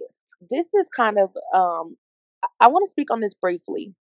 this 0.50 0.74
is 0.74 0.90
kind 0.96 1.18
of 1.18 1.30
um, 1.54 1.98
I- 2.44 2.66
I 2.66 2.68
want 2.68 2.86
to 2.86 2.92
speak 2.92 3.12
on 3.12 3.20
this 3.20 3.34
briefly 3.34 3.94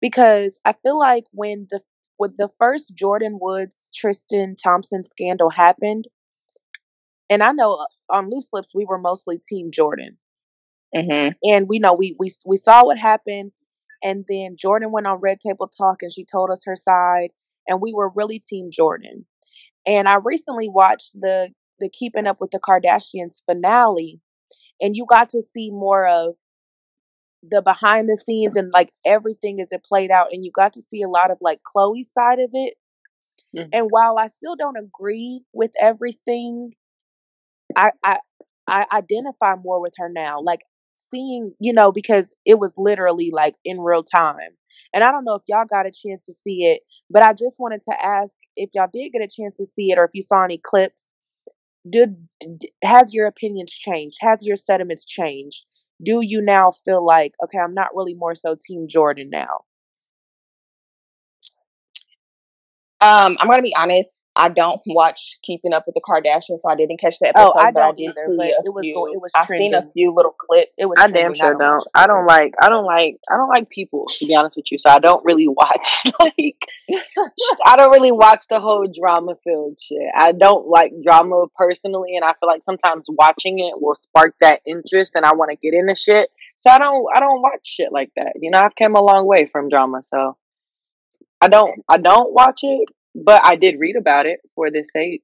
because 0.00 0.58
I 0.64 0.72
feel 0.74 0.98
like 0.98 1.24
when 1.32 1.66
the 1.70 1.80
when 2.16 2.34
the 2.36 2.50
first 2.58 2.94
Jordyn 2.94 3.38
Woods 3.40 3.88
Tristan 3.94 4.56
Thompson 4.56 5.04
scandal 5.04 5.50
happened, 5.50 6.06
and 7.28 7.42
I 7.42 7.52
know 7.52 7.74
uh, 7.74 7.86
on 8.14 8.30
Loose 8.30 8.48
Lips 8.52 8.70
we 8.74 8.84
were 8.84 8.98
mostly 8.98 9.38
Team 9.38 9.70
Jordyn, 9.70 10.16
Mm-hmm. 10.94 11.30
and 11.44 11.68
we 11.68 11.78
know 11.78 11.94
we 11.96 12.16
we 12.18 12.32
we 12.44 12.56
saw 12.56 12.84
what 12.84 12.98
happened, 12.98 13.52
and 14.02 14.24
then 14.28 14.56
Jordyn 14.56 14.90
went 14.90 15.06
on 15.06 15.20
Red 15.20 15.40
Table 15.40 15.68
Talk 15.68 16.02
and 16.02 16.12
she 16.12 16.24
told 16.24 16.50
us 16.50 16.62
her 16.66 16.76
side, 16.76 17.30
and 17.68 17.80
we 17.80 17.92
were 17.94 18.10
really 18.14 18.40
Team 18.40 18.70
Jordyn. 18.76 19.24
And 19.86 20.08
I 20.08 20.16
recently 20.16 20.68
watched 20.68 21.12
the 21.20 21.52
the 21.80 21.88
Keeping 21.90 22.26
Up 22.26 22.40
with 22.40 22.50
the 22.52 22.60
Kardashians 22.60 23.42
finale, 23.46 24.20
and 24.80 24.96
you 24.96 25.06
got 25.08 25.28
to 25.30 25.42
see 25.42 25.70
more 25.70 26.06
of 26.06 26.36
the 27.42 27.62
behind 27.62 28.08
the 28.08 28.16
scenes 28.16 28.56
and 28.56 28.70
like 28.72 28.92
everything 29.04 29.60
as 29.60 29.72
it 29.72 29.82
played 29.84 30.10
out, 30.10 30.28
and 30.32 30.44
you 30.44 30.50
got 30.50 30.72
to 30.74 30.82
see 30.82 31.02
a 31.02 31.08
lot 31.08 31.30
of 31.30 31.38
like 31.40 31.60
Khloé's 31.62 32.12
side 32.12 32.38
of 32.38 32.50
it. 32.52 32.74
Mhm. 33.56 33.68
And 33.72 33.88
while 33.90 34.18
I 34.18 34.28
still 34.28 34.56
don't 34.56 34.76
agree 34.76 35.44
with 35.52 35.72
everything, 35.80 36.74
I 37.76 37.92
I 38.02 38.18
I 38.66 38.86
identify 38.92 39.54
more 39.56 39.80
with 39.80 39.94
her 39.98 40.08
now. 40.08 40.40
Like 40.40 40.60
seeing, 41.10 41.54
you 41.60 41.72
know, 41.72 41.92
because 41.92 42.34
it 42.44 42.58
was 42.58 42.74
literally 42.76 43.30
like 43.32 43.54
in 43.64 43.80
real 43.80 44.02
time. 44.02 44.56
And 44.92 45.04
I 45.04 45.12
don't 45.12 45.24
know 45.24 45.34
if 45.34 45.42
y'all 45.46 45.64
got 45.68 45.86
a 45.86 45.92
chance 45.92 46.26
to 46.26 46.34
see 46.34 46.64
it, 46.64 46.82
but 47.08 47.22
I 47.22 47.32
just 47.32 47.58
wanted 47.58 47.82
to 47.84 48.04
ask 48.04 48.34
if 48.56 48.70
y'all 48.74 48.88
did 48.92 49.10
get 49.10 49.22
a 49.22 49.28
chance 49.28 49.56
to 49.58 49.66
see 49.66 49.90
it 49.90 49.98
or 49.98 50.04
if 50.04 50.10
you 50.14 50.22
saw 50.22 50.44
any 50.44 50.60
clips. 50.62 51.06
Did 51.88 52.28
has 52.84 53.14
your 53.14 53.26
opinions 53.26 53.72
changed? 53.72 54.18
Has 54.20 54.46
your 54.46 54.56
sentiments 54.56 55.06
changed? 55.06 55.64
Do 56.02 56.20
you 56.22 56.42
now 56.42 56.70
feel 56.70 57.04
like 57.04 57.32
okay, 57.42 57.58
I'm 57.58 57.72
not 57.72 57.94
really 57.94 58.12
more 58.12 58.34
so 58.34 58.54
Team 58.54 58.86
Jordyn 58.86 59.30
now? 59.30 59.60
Um, 63.00 63.38
I'm 63.40 63.48
gonna 63.48 63.62
be 63.62 63.74
honest. 63.74 64.18
I 64.40 64.48
don't 64.48 64.80
watch 64.86 65.38
Keeping 65.42 65.72
Up 65.74 65.84
with 65.86 65.94
the 65.94 66.00
Kardashians, 66.00 66.60
so 66.60 66.70
I 66.70 66.74
didn't 66.74 66.98
catch 66.98 67.18
the 67.18 67.26
Oh, 67.36 67.48
episode. 67.50 67.58
I 67.58 67.70
but 67.72 67.82
I 67.82 67.86
don't 67.88 67.96
did 67.98 68.04
either, 68.10 68.24
see 68.28 68.36
but 68.38 68.46
a 68.46 68.62
it 68.64 68.72
was 68.74 68.82
few. 68.82 68.94
go- 68.94 69.06
it 69.12 69.20
was 69.20 69.30
I 69.34 69.44
seen 69.46 69.74
a 69.74 69.82
few 69.92 70.12
little 70.14 70.32
clips. 70.32 70.78
It 70.78 70.86
was 70.86 70.96
I 70.98 71.06
damn 71.08 71.34
trending. 71.34 71.42
I 71.42 71.44
sure 71.44 71.52
don't 71.52 71.60
don't. 71.60 71.86
I 71.94 72.06
don't 72.06 72.26
like. 72.26 72.54
I 72.60 72.68
don't 72.70 72.84
like. 72.86 73.16
I 73.30 73.36
don't 73.36 73.48
like 73.48 73.68
people. 73.68 74.06
To 74.06 74.26
be 74.26 74.34
honest 74.34 74.56
with 74.56 74.72
you, 74.72 74.78
so 74.78 74.88
I 74.90 74.98
don't 74.98 75.24
really 75.24 75.46
watch. 75.48 76.04
Like, 76.20 76.66
I 77.64 77.76
don't 77.76 77.92
really 77.92 78.12
watch 78.12 78.44
the 78.48 78.60
whole 78.60 78.86
drama 78.92 79.34
filled 79.44 79.78
shit. 79.80 79.98
I 80.16 80.32
don't 80.32 80.66
like 80.66 80.92
drama 81.04 81.46
personally, 81.56 82.16
and 82.16 82.24
I 82.24 82.32
feel 82.40 82.48
like 82.48 82.64
sometimes 82.64 83.06
watching 83.08 83.58
it 83.58 83.80
will 83.80 83.94
spark 83.94 84.34
that 84.40 84.60
interest, 84.66 85.12
and 85.14 85.24
I 85.24 85.34
want 85.34 85.50
to 85.50 85.56
get 85.56 85.76
into 85.76 85.94
shit. 85.94 86.30
So 86.58 86.70
I 86.70 86.78
don't. 86.78 87.04
I 87.14 87.20
don't 87.20 87.42
watch 87.42 87.60
shit 87.66 87.92
like 87.92 88.10
that. 88.16 88.32
You 88.40 88.50
know, 88.50 88.58
I've 88.60 88.74
come 88.76 88.94
a 88.96 89.02
long 89.02 89.26
way 89.26 89.46
from 89.46 89.68
drama, 89.68 90.02
so 90.02 90.36
I 91.40 91.48
don't. 91.48 91.80
I 91.88 91.98
don't 91.98 92.32
watch 92.32 92.60
it, 92.62 92.88
but 93.14 93.40
I 93.44 93.56
did 93.56 93.78
read 93.78 93.96
about 93.96 94.26
it 94.26 94.40
for 94.54 94.70
this 94.70 94.88
sake. 94.92 95.22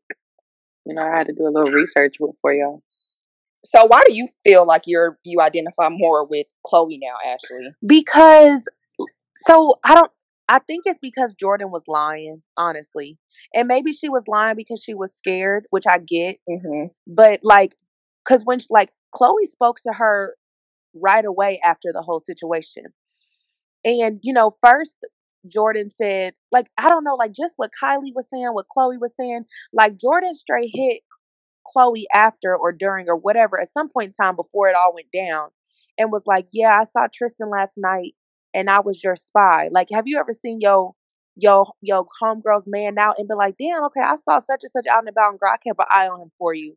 You 0.85 0.95
know, 0.95 1.03
I 1.03 1.17
had 1.17 1.27
to 1.27 1.33
do 1.33 1.47
a 1.47 1.51
little 1.51 1.71
research 1.71 2.17
for 2.41 2.53
y'all. 2.53 2.83
So 3.65 3.85
why 3.87 4.03
do 4.07 4.15
you 4.15 4.27
feel 4.45 4.65
like 4.67 4.83
you're 4.87 5.19
you 5.25 5.41
identify 5.41 5.89
more 5.91 6.25
with 6.27 6.47
Khloé 6.65 6.99
now, 7.03 7.17
Ashley? 7.33 7.71
because 7.85 8.69
so 9.37 9.75
I 9.85 9.95
don't 9.95 10.11
I 10.49 10.61
think 10.61 10.85
it's 10.87 10.99
because 11.01 11.35
Jordyn 11.35 11.71
was 11.71 11.85
lying, 11.89 12.43
honestly. 12.57 13.19
And 13.55 13.67
maybe 13.67 13.93
she 13.93 14.09
was 14.09 14.23
lying 14.29 14.57
because 14.57 14.81
she 14.83 14.95
was 14.95 15.15
scared, 15.15 15.67
which 15.71 15.87
I 15.87 15.99
get, 15.99 16.39
Mm-hmm. 16.49 16.87
but 17.07 17.41
like 17.43 17.75
cuz 18.25 18.43
when 18.45 18.61
she, 18.61 18.67
like 18.71 18.93
Khloé 19.15 19.47
spoke 19.47 19.79
to 19.81 19.93
her 19.95 20.37
right 20.95 21.25
away 21.25 21.61
after 21.65 21.93
the 21.93 22.03
whole 22.03 22.21
situation. 22.21 22.85
And 23.85 24.21
you 24.23 24.33
know, 24.33 24.57
first 24.65 24.97
Jordyn 25.51 25.91
said 25.93 26.35
like 26.53 26.69
I 26.79 26.89
don't 26.89 27.05
know 27.05 27.15
like 27.17 27.33
just 27.33 27.55
what 27.57 27.71
Kylie 27.83 28.13
was 28.15 28.29
saying, 28.33 28.49
what 28.53 28.67
Khloé 28.77 28.99
was 29.01 29.15
saying, 29.19 29.45
like 29.73 29.97
Jordyn 29.99 30.35
straight 30.35 30.71
hit 30.75 31.03
Khloé 31.77 32.05
after 32.15 32.57
or 32.57 32.73
during 32.73 33.09
or 33.09 33.17
whatever 33.17 33.61
at 33.61 33.73
some 33.73 33.89
point 33.89 34.09
in 34.19 34.25
time 34.25 34.37
before 34.37 34.69
it 34.69 34.77
all 34.77 34.95
went 34.95 35.09
down 35.13 35.49
and 35.99 36.13
was 36.13 36.25
like, 36.27 36.49
"Yeah, 36.53 36.79
I 36.81 36.85
saw 36.85 37.07
Tristan 37.13 37.51
last 37.51 37.75
night 37.77 38.15
and 38.55 38.71
I 38.71 38.81
was 38.81 39.03
your 39.03 39.17
spy." 39.17 39.69
Like, 39.71 39.89
have 39.93 40.07
you 40.07 40.19
ever 40.19 40.33
seen 40.33 40.61
yo 40.61 40.95
yo 41.37 41.67
yo 41.83 42.07
homegirls 42.23 42.65
man 42.67 42.99
out 42.99 43.19
and 43.19 43.29
be 43.29 43.35
like, 43.35 43.57
"Damn, 43.59 43.85
okay, 43.85 44.01
I 44.03 44.17
saw 44.17 44.39
such 44.39 44.61
and 44.63 44.71
such 44.71 44.87
out 44.87 45.01
and 45.01 45.09
about 45.09 45.31
and 45.31 45.41
girl, 45.41 45.53
I 45.53 45.59
kept 45.59 45.79
an 45.81 45.87
eye 45.91 46.09
on 46.09 46.21
him 46.23 46.33
for 46.39 46.55
you." 46.55 46.77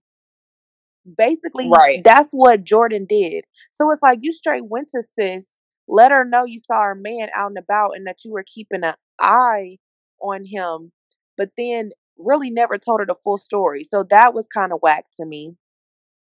Basically, 1.17 1.69
Right. 1.69 2.03
that's 2.03 2.31
what 2.31 2.63
Jordyn 2.63 3.07
did. 3.07 3.45
So 3.71 3.89
it's 3.91 4.01
like 4.01 4.19
you 4.21 4.31
straight 4.31 4.65
went 4.65 4.89
to 4.89 5.01
sis, 5.01 5.57
let 5.89 6.11
her 6.11 6.23
know 6.23 6.45
you 6.45 6.59
saw 6.59 6.83
her 6.83 6.95
man 6.95 7.29
out 7.35 7.47
and 7.47 7.57
about 7.57 7.91
and 7.95 8.07
that 8.07 8.23
you 8.23 8.31
were 8.31 8.45
keeping 8.45 8.83
an 8.83 8.93
eye 9.19 9.77
on 10.21 10.45
him, 10.45 10.91
but 11.37 11.49
then 11.57 11.91
really 12.17 12.49
never 12.49 12.77
told 12.77 12.99
her 12.99 13.05
the 13.05 13.15
full 13.23 13.37
story. 13.37 13.83
So 13.83 14.05
that 14.09 14.33
was 14.33 14.47
kind 14.47 14.71
of 14.71 14.79
whack 14.81 15.05
to 15.19 15.25
me. 15.25 15.55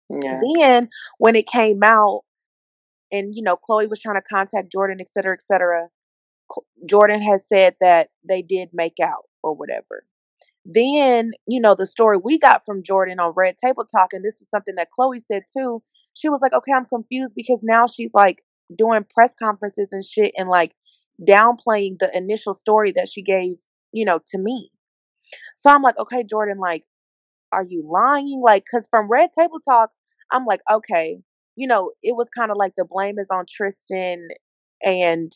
Yeah. 0.08 0.38
Then 0.40 0.88
when 1.18 1.36
it 1.36 1.46
came 1.46 1.82
out, 1.82 2.22
and 3.12 3.34
you 3.34 3.42
know, 3.42 3.56
Khloé 3.56 3.88
was 3.88 4.00
trying 4.00 4.16
to 4.16 4.22
contact 4.22 4.72
Jordyn, 4.74 5.00
et 5.00 5.08
cetera, 5.08 5.34
et 5.34 5.42
cetera. 5.42 5.88
Jordyn 6.90 7.22
has 7.22 7.46
said 7.46 7.76
that 7.80 8.08
they 8.26 8.40
did 8.40 8.70
make 8.72 8.98
out 9.02 9.24
or 9.42 9.54
whatever. 9.54 10.04
Then, 10.64 11.32
you 11.46 11.60
know, 11.60 11.74
the 11.74 11.86
story 11.86 12.18
we 12.22 12.38
got 12.38 12.64
from 12.64 12.82
Jordyn 12.82 13.18
on 13.18 13.32
Red 13.36 13.56
Table 13.58 13.84
Talk, 13.84 14.12
and 14.12 14.24
this 14.24 14.38
was 14.38 14.48
something 14.48 14.74
that 14.76 14.88
Khloé 14.98 15.20
said 15.20 15.44
too. 15.52 15.82
She 16.14 16.28
was 16.28 16.40
like, 16.40 16.52
okay, 16.52 16.72
I'm 16.74 16.86
confused 16.86 17.34
because 17.34 17.62
now 17.62 17.86
she's 17.86 18.10
like 18.12 18.42
doing 18.76 19.04
press 19.12 19.34
conferences 19.38 19.88
and 19.92 20.04
shit 20.04 20.32
and 20.36 20.48
like 20.48 20.72
downplaying 21.22 21.98
the 21.98 22.10
initial 22.14 22.54
story 22.54 22.92
that 22.92 23.08
she 23.08 23.22
gave, 23.22 23.56
you 23.92 24.04
know, 24.04 24.20
to 24.28 24.38
me. 24.38 24.70
So 25.54 25.70
I'm 25.70 25.82
like, 25.82 25.98
okay, 25.98 26.22
Jordyn, 26.22 26.58
like, 26.58 26.84
are 27.52 27.64
you 27.64 27.88
lying? 27.90 28.40
Like, 28.42 28.64
because 28.64 28.86
from 28.90 29.10
Red 29.10 29.30
Table 29.32 29.60
Talk, 29.60 29.90
I'm 30.30 30.44
like, 30.44 30.60
okay, 30.70 31.20
you 31.56 31.66
know, 31.66 31.92
it 32.02 32.14
was 32.14 32.28
kind 32.36 32.50
of 32.50 32.56
like 32.56 32.74
the 32.76 32.84
blame 32.84 33.18
is 33.18 33.28
on 33.30 33.44
Tristan 33.48 34.28
and, 34.82 35.32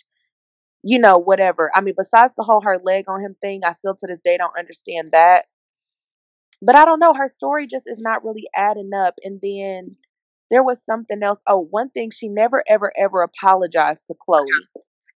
you 0.83 0.99
know, 0.99 1.19
whatever. 1.19 1.71
I 1.75 1.81
mean, 1.81 1.95
besides 1.97 2.35
the 2.37 2.45
whole 2.45 2.61
her 2.63 2.79
leg 2.83 3.07
on 3.09 3.21
him 3.21 3.37
thing, 3.41 3.63
I 3.65 3.73
still 3.73 3.95
to 3.97 4.07
this 4.07 4.21
day 4.21 4.37
don't 4.37 4.57
understand 4.59 5.11
that. 5.13 5.47
But 6.61 6.77
I 6.77 6.85
don't 6.85 7.01
know. 7.01 7.13
Her 7.13 7.29
story 7.29 7.67
just 7.67 7.89
is 7.89 7.99
not 7.99 8.25
really 8.25 8.49
adding 8.55 8.91
up. 8.95 9.15
And 9.25 9.41
then 9.43 9.97
there 10.53 10.63
was 10.63 10.85
something 10.85 11.23
else. 11.23 11.41
Oh, 11.49 11.67
one 11.71 11.89
thing 11.89 12.11
she 12.11 12.29
never, 12.29 12.63
ever, 12.69 12.93
ever 12.97 13.23
apologized 13.23 14.07
to 14.07 14.15
Khloé. 14.15 14.45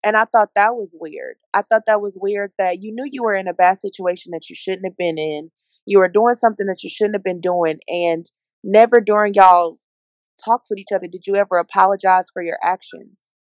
And 0.02 0.16
I 0.16 0.24
thought 0.24 0.48
that 0.56 0.74
was 0.74 0.94
weird. 0.98 1.36
I 1.52 1.60
thought 1.60 1.82
that 1.86 2.00
was 2.00 2.18
weird 2.20 2.52
that 2.58 2.82
you 2.82 2.92
knew 2.92 3.04
you 3.10 3.22
were 3.22 3.34
in 3.34 3.46
a 3.46 3.52
bad 3.52 3.78
situation 3.78 4.30
that 4.32 4.48
you 4.48 4.56
shouldn't 4.56 4.86
have 4.86 4.96
been 4.96 5.18
in. 5.18 5.50
You 5.84 5.98
were 5.98 6.08
doing 6.08 6.34
something 6.34 6.66
that 6.66 6.82
you 6.82 6.88
shouldn't 6.88 7.16
have 7.16 7.22
been 7.22 7.42
doing. 7.42 7.80
And 7.86 8.24
never 8.64 9.00
during 9.00 9.34
y'all 9.34 9.78
talks 10.42 10.68
with 10.70 10.78
each 10.78 10.92
other 10.94 11.06
did 11.06 11.26
you 11.26 11.36
ever 11.36 11.58
apologize 11.58 12.28
for 12.32 12.42
your 12.42 12.58
actions. 12.64 13.32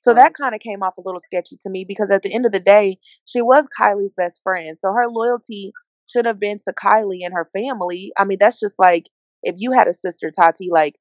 So 0.00 0.14
that 0.14 0.34
kind 0.34 0.54
of 0.54 0.60
came 0.60 0.82
off 0.82 0.96
a 0.96 1.02
little 1.04 1.20
sketchy 1.20 1.58
to 1.62 1.70
me 1.70 1.84
because 1.86 2.10
at 2.10 2.22
the 2.22 2.34
end 2.34 2.46
of 2.46 2.52
the 2.52 2.60
day, 2.60 2.98
she 3.24 3.40
was 3.40 3.68
Kylie's 3.78 4.14
best 4.16 4.40
friend. 4.42 4.76
So 4.80 4.92
her 4.92 5.06
loyalty 5.06 5.72
should 6.06 6.24
have 6.26 6.40
been 6.40 6.58
to 6.66 6.72
Kylie 6.72 7.20
and 7.22 7.34
her 7.34 7.48
family. 7.52 8.10
I 8.18 8.24
mean, 8.24 8.38
that's 8.40 8.58
just 8.58 8.78
like 8.78 9.10
if 9.42 9.56
you 9.58 9.72
had 9.72 9.88
a 9.88 9.92
sister, 9.92 10.30
Tati, 10.30 10.68
like, 10.70 10.96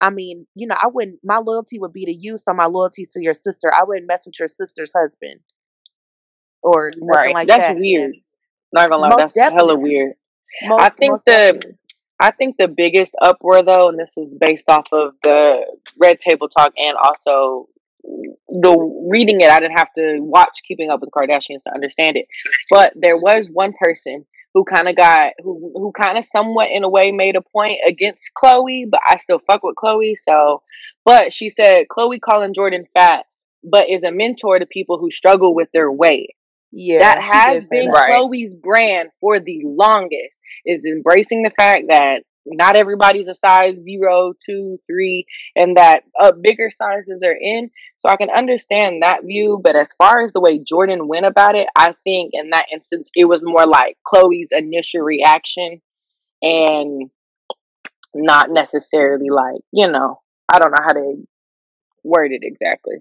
I 0.00 0.10
mean, 0.10 0.46
you 0.54 0.66
know, 0.66 0.76
I 0.80 0.88
wouldn't, 0.88 1.20
my 1.24 1.38
loyalty 1.38 1.78
would 1.78 1.92
be 1.92 2.04
to 2.04 2.12
you, 2.12 2.36
so 2.36 2.52
my 2.52 2.66
loyalty 2.66 3.02
is 3.02 3.12
to 3.12 3.22
your 3.22 3.34
sister. 3.34 3.72
I 3.72 3.84
wouldn't 3.84 4.06
mess 4.06 4.26
with 4.26 4.38
your 4.38 4.48
sister's 4.48 4.92
husband 4.94 5.40
or 6.62 6.90
nothing 6.96 7.08
Right. 7.08 7.34
like 7.34 7.48
That's 7.48 7.68
that. 7.68 7.76
weird. 7.76 8.12
And 8.12 8.22
Not 8.72 8.88
gonna 8.90 9.02
lie, 9.02 9.14
that's 9.16 9.36
hella 9.38 9.50
definitely, 9.50 9.82
weird. 9.82 10.12
most, 10.64 10.80
I 10.82 10.88
think 10.90 11.24
the 11.24 11.30
definitely. 11.32 11.72
I 12.20 12.30
think 12.32 12.56
the 12.58 12.68
biggest 12.68 13.14
uproar 13.20 13.62
though, 13.62 13.88
and 13.88 13.98
this 13.98 14.12
is 14.16 14.34
based 14.38 14.68
off 14.68 14.86
of 14.92 15.14
the 15.22 15.60
Red 15.98 16.18
Table 16.20 16.48
Talk 16.48 16.72
and 16.76 16.96
also 16.96 17.68
the 18.48 19.06
reading 19.10 19.40
it, 19.40 19.50
I 19.50 19.58
didn't 19.60 19.76
have 19.78 19.92
to 19.96 20.18
watch 20.20 20.60
Keeping 20.66 20.90
Up 20.90 21.00
with 21.00 21.10
the 21.10 21.12
Kardashians 21.12 21.62
to 21.66 21.74
understand 21.74 22.16
it. 22.16 22.26
But 22.70 22.92
there 22.96 23.16
was 23.16 23.48
one 23.52 23.72
person 23.78 24.24
who 24.56 24.64
kind 24.64 24.88
of 24.88 24.96
got 24.96 25.34
who 25.44 25.70
who 25.74 25.92
kind 25.92 26.16
of 26.16 26.24
somewhat 26.24 26.70
in 26.72 26.82
a 26.82 26.88
way 26.88 27.12
made 27.12 27.36
a 27.36 27.42
point 27.42 27.78
against 27.86 28.30
Khloé, 28.42 28.84
but 28.90 29.00
I 29.06 29.18
still 29.18 29.38
fuck 29.38 29.62
with 29.62 29.76
Khloé. 29.76 30.14
So, 30.16 30.62
but 31.04 31.30
she 31.30 31.50
said 31.50 31.84
Khloé 31.90 32.18
calling 32.18 32.54
Jordyn 32.54 32.86
fat, 32.94 33.26
but 33.62 33.90
is 33.90 34.02
a 34.02 34.10
mentor 34.10 34.58
to 34.58 34.64
people 34.64 34.96
who 34.96 35.10
struggle 35.10 35.54
with 35.54 35.68
their 35.74 35.92
weight 35.92 36.30
Yeah, 36.72 37.00
that 37.00 37.22
has 37.22 37.66
been 37.66 37.90
that. 37.90 38.08
Khloé's 38.08 38.54
brand 38.54 39.10
for 39.20 39.38
the 39.40 39.60
longest 39.62 40.38
is 40.64 40.82
embracing 40.86 41.42
the 41.42 41.52
fact 41.54 41.82
that 41.90 42.22
not 42.46 42.76
everybody's 42.76 43.28
a 43.28 43.34
size 43.34 43.74
zero, 43.84 44.32
two, 44.44 44.78
three, 44.86 45.26
and 45.54 45.76
that 45.76 46.04
uh, 46.20 46.32
bigger 46.32 46.70
sizes 46.70 47.22
are 47.24 47.36
in. 47.38 47.70
So 47.98 48.08
I 48.08 48.16
can 48.16 48.30
understand 48.30 49.02
that 49.02 49.24
view. 49.24 49.60
But 49.62 49.76
as 49.76 49.92
far 49.98 50.22
as 50.22 50.32
the 50.32 50.40
way 50.40 50.58
Jordyn 50.58 51.08
went 51.08 51.26
about 51.26 51.54
it, 51.54 51.66
I 51.76 51.94
think 52.04 52.30
in 52.32 52.50
that 52.50 52.66
instance, 52.72 53.10
it 53.14 53.24
was 53.24 53.42
more 53.42 53.66
like 53.66 53.96
Khloé's 54.06 54.52
initial 54.52 55.02
reaction 55.02 55.80
and 56.42 57.10
not 58.14 58.50
necessarily 58.50 59.30
like, 59.30 59.60
you 59.72 59.88
know, 59.88 60.20
I 60.52 60.58
don't 60.58 60.70
know 60.70 60.84
how 60.84 60.92
to 60.92 61.26
word 62.04 62.32
it 62.32 62.40
exactly. 62.42 62.96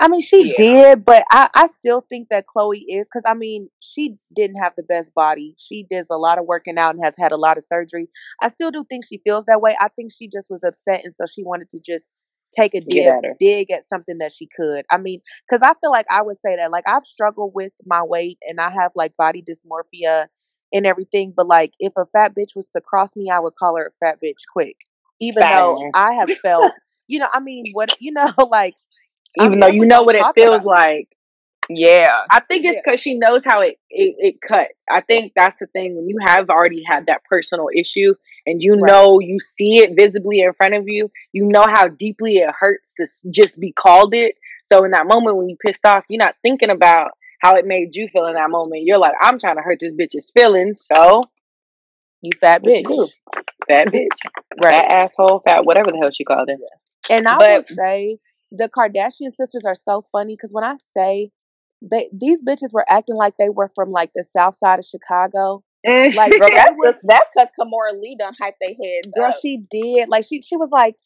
I 0.00 0.08
mean, 0.08 0.20
she 0.20 0.44
Yeah. 0.44 0.54
did, 0.56 1.04
but 1.04 1.24
I, 1.30 1.48
I 1.54 1.66
still 1.66 2.00
think 2.08 2.28
that 2.30 2.46
Khloé 2.46 2.82
is 2.88 3.06
because 3.08 3.22
I 3.26 3.34
mean, 3.34 3.68
she 3.80 4.16
didn't 4.34 4.56
have 4.56 4.72
the 4.76 4.82
best 4.82 5.12
body. 5.14 5.54
She 5.58 5.84
does 5.90 6.08
a 6.10 6.16
lot 6.16 6.38
of 6.38 6.46
working 6.46 6.78
out 6.78 6.94
and 6.94 7.04
has 7.04 7.16
had 7.16 7.32
a 7.32 7.36
lot 7.36 7.56
of 7.56 7.64
surgery. 7.64 8.08
I 8.42 8.48
still 8.48 8.70
do 8.70 8.84
think 8.88 9.04
she 9.06 9.18
feels 9.18 9.44
that 9.46 9.60
way. 9.60 9.76
I 9.80 9.88
think 9.88 10.12
she 10.12 10.28
just 10.28 10.50
was 10.50 10.64
upset, 10.64 11.04
and 11.04 11.14
so 11.14 11.24
she 11.26 11.42
wanted 11.44 11.70
to 11.70 11.78
just 11.80 12.12
take 12.52 12.74
a 12.74 12.80
dig, 12.80 13.06
at 13.06 13.38
dig 13.38 13.70
at 13.70 13.84
something 13.84 14.18
that 14.18 14.32
she 14.32 14.48
could. 14.56 14.84
I 14.90 14.98
mean, 14.98 15.20
because 15.48 15.62
I 15.62 15.74
feel 15.80 15.90
like 15.90 16.06
I 16.10 16.22
would 16.22 16.36
say 16.36 16.56
that, 16.56 16.70
like, 16.70 16.84
I've 16.86 17.04
struggled 17.04 17.52
with 17.54 17.72
my 17.84 18.02
weight 18.02 18.38
and 18.48 18.60
I 18.60 18.70
have 18.70 18.92
like 18.94 19.16
body 19.16 19.42
dysmorphia 19.42 20.26
and 20.72 20.86
everything, 20.86 21.32
but 21.36 21.46
like, 21.46 21.72
if 21.78 21.92
a 21.96 22.06
fat 22.06 22.34
bitch 22.36 22.54
was 22.56 22.68
to 22.68 22.80
cross 22.80 23.16
me, 23.16 23.30
I 23.30 23.40
would 23.40 23.54
call 23.56 23.76
her 23.76 23.92
a 24.00 24.04
fat 24.06 24.18
bitch 24.22 24.42
quick, 24.52 24.76
even 25.20 25.48
though 25.48 25.86
I 25.94 26.12
have 26.14 26.30
felt, 26.42 26.72
you 27.08 27.18
know, 27.18 27.28
I 27.32 27.40
mean, 27.40 27.70
what, 27.72 27.90
you 28.00 28.12
know, 28.12 28.32
like. 28.50 28.76
Even 29.36 29.60
though 29.60 29.68
you 29.68 29.86
know 29.86 30.02
what 30.02 30.14
it 30.16 30.24
feels 30.34 30.64
like. 30.64 31.08
Yeah. 31.68 32.24
I 32.30 32.40
think 32.40 32.64
it's 32.64 32.76
Yeah. 32.76 32.80
because 32.84 33.00
she 33.00 33.14
knows 33.14 33.44
how 33.44 33.60
it, 33.62 33.78
it 33.90 34.14
it 34.18 34.40
cuts. 34.40 34.72
I 34.90 35.00
think 35.00 35.32
that's 35.34 35.56
the 35.58 35.66
thing 35.66 35.96
when 35.96 36.08
you 36.08 36.18
have 36.24 36.48
already 36.48 36.82
had 36.84 37.06
that 37.06 37.24
personal 37.24 37.68
issue 37.74 38.14
and 38.46 38.62
you 38.62 38.74
Right. 38.74 38.82
know 38.92 39.20
you 39.20 39.38
see 39.40 39.78
it 39.82 39.94
visibly 39.96 40.40
in 40.40 40.52
front 40.54 40.74
of 40.74 40.88
you. 40.88 41.10
You 41.32 41.46
know 41.46 41.66
how 41.68 41.88
deeply 41.88 42.36
it 42.38 42.50
hurts 42.58 42.94
to 42.94 43.06
just 43.30 43.58
be 43.58 43.72
called 43.72 44.14
it. 44.14 44.36
So 44.66 44.84
in 44.84 44.92
that 44.92 45.06
moment 45.06 45.36
when 45.36 45.48
you 45.48 45.56
pissed 45.56 45.84
off, 45.84 46.04
you're 46.08 46.18
not 46.24 46.36
thinking 46.42 46.70
about 46.70 47.12
how 47.40 47.56
it 47.56 47.66
made 47.66 47.94
you 47.96 48.08
feel 48.12 48.26
in 48.26 48.34
that 48.34 48.50
moment. 48.50 48.82
You're 48.84 48.98
like, 48.98 49.14
I'm 49.20 49.38
trying 49.38 49.56
to 49.56 49.62
hurt 49.62 49.78
this 49.80 49.92
bitch's 49.92 50.30
feelings. 50.30 50.86
So 50.92 51.24
You 52.22 52.30
fat 52.40 52.62
what 52.62 52.78
you 52.80 52.88
bitch. 52.88 53.12
Fat 53.68 53.88
bitch, 53.88 54.08
Right. 54.62 54.74
fat 54.74 54.84
asshole, 54.90 55.40
fat 55.46 55.64
whatever 55.64 55.90
the 55.92 55.98
hell 55.98 56.10
she 56.10 56.24
called 56.24 56.48
it. 56.48 56.58
And 57.10 57.28
I 57.28 57.36
But 57.38 57.68
say 57.68 58.18
the 58.50 58.68
Kardashian 58.68 59.34
sisters 59.34 59.64
are 59.66 59.74
so 59.74 60.04
funny 60.12 60.34
because 60.34 60.52
when 60.52 60.64
I 60.64 60.76
say 60.76 61.30
they 61.82 62.08
these 62.12 62.42
bitches 62.42 62.72
were 62.72 62.84
acting 62.88 63.16
like 63.16 63.34
they 63.38 63.50
were 63.50 63.70
from 63.74 63.90
like 63.90 64.10
the 64.14 64.24
south 64.24 64.56
side 64.58 64.78
of 64.78 64.84
Chicago. 64.84 65.62
Like 65.86 66.32
girl, 66.32 66.48
that's 66.54 66.74
just, 66.84 67.00
that's 67.04 67.28
because 67.34 67.48
Kamora 67.58 68.00
Lee 68.00 68.16
done 68.18 68.34
hyped 68.40 68.54
their 68.60 68.74
heads 68.74 69.12
girl, 69.14 69.28
up. 69.28 69.36
she 69.40 69.62
did. 69.70 70.08
Like 70.08 70.24
she 70.26 70.42
she 70.42 70.56
was 70.56 70.70
like, 70.70 70.96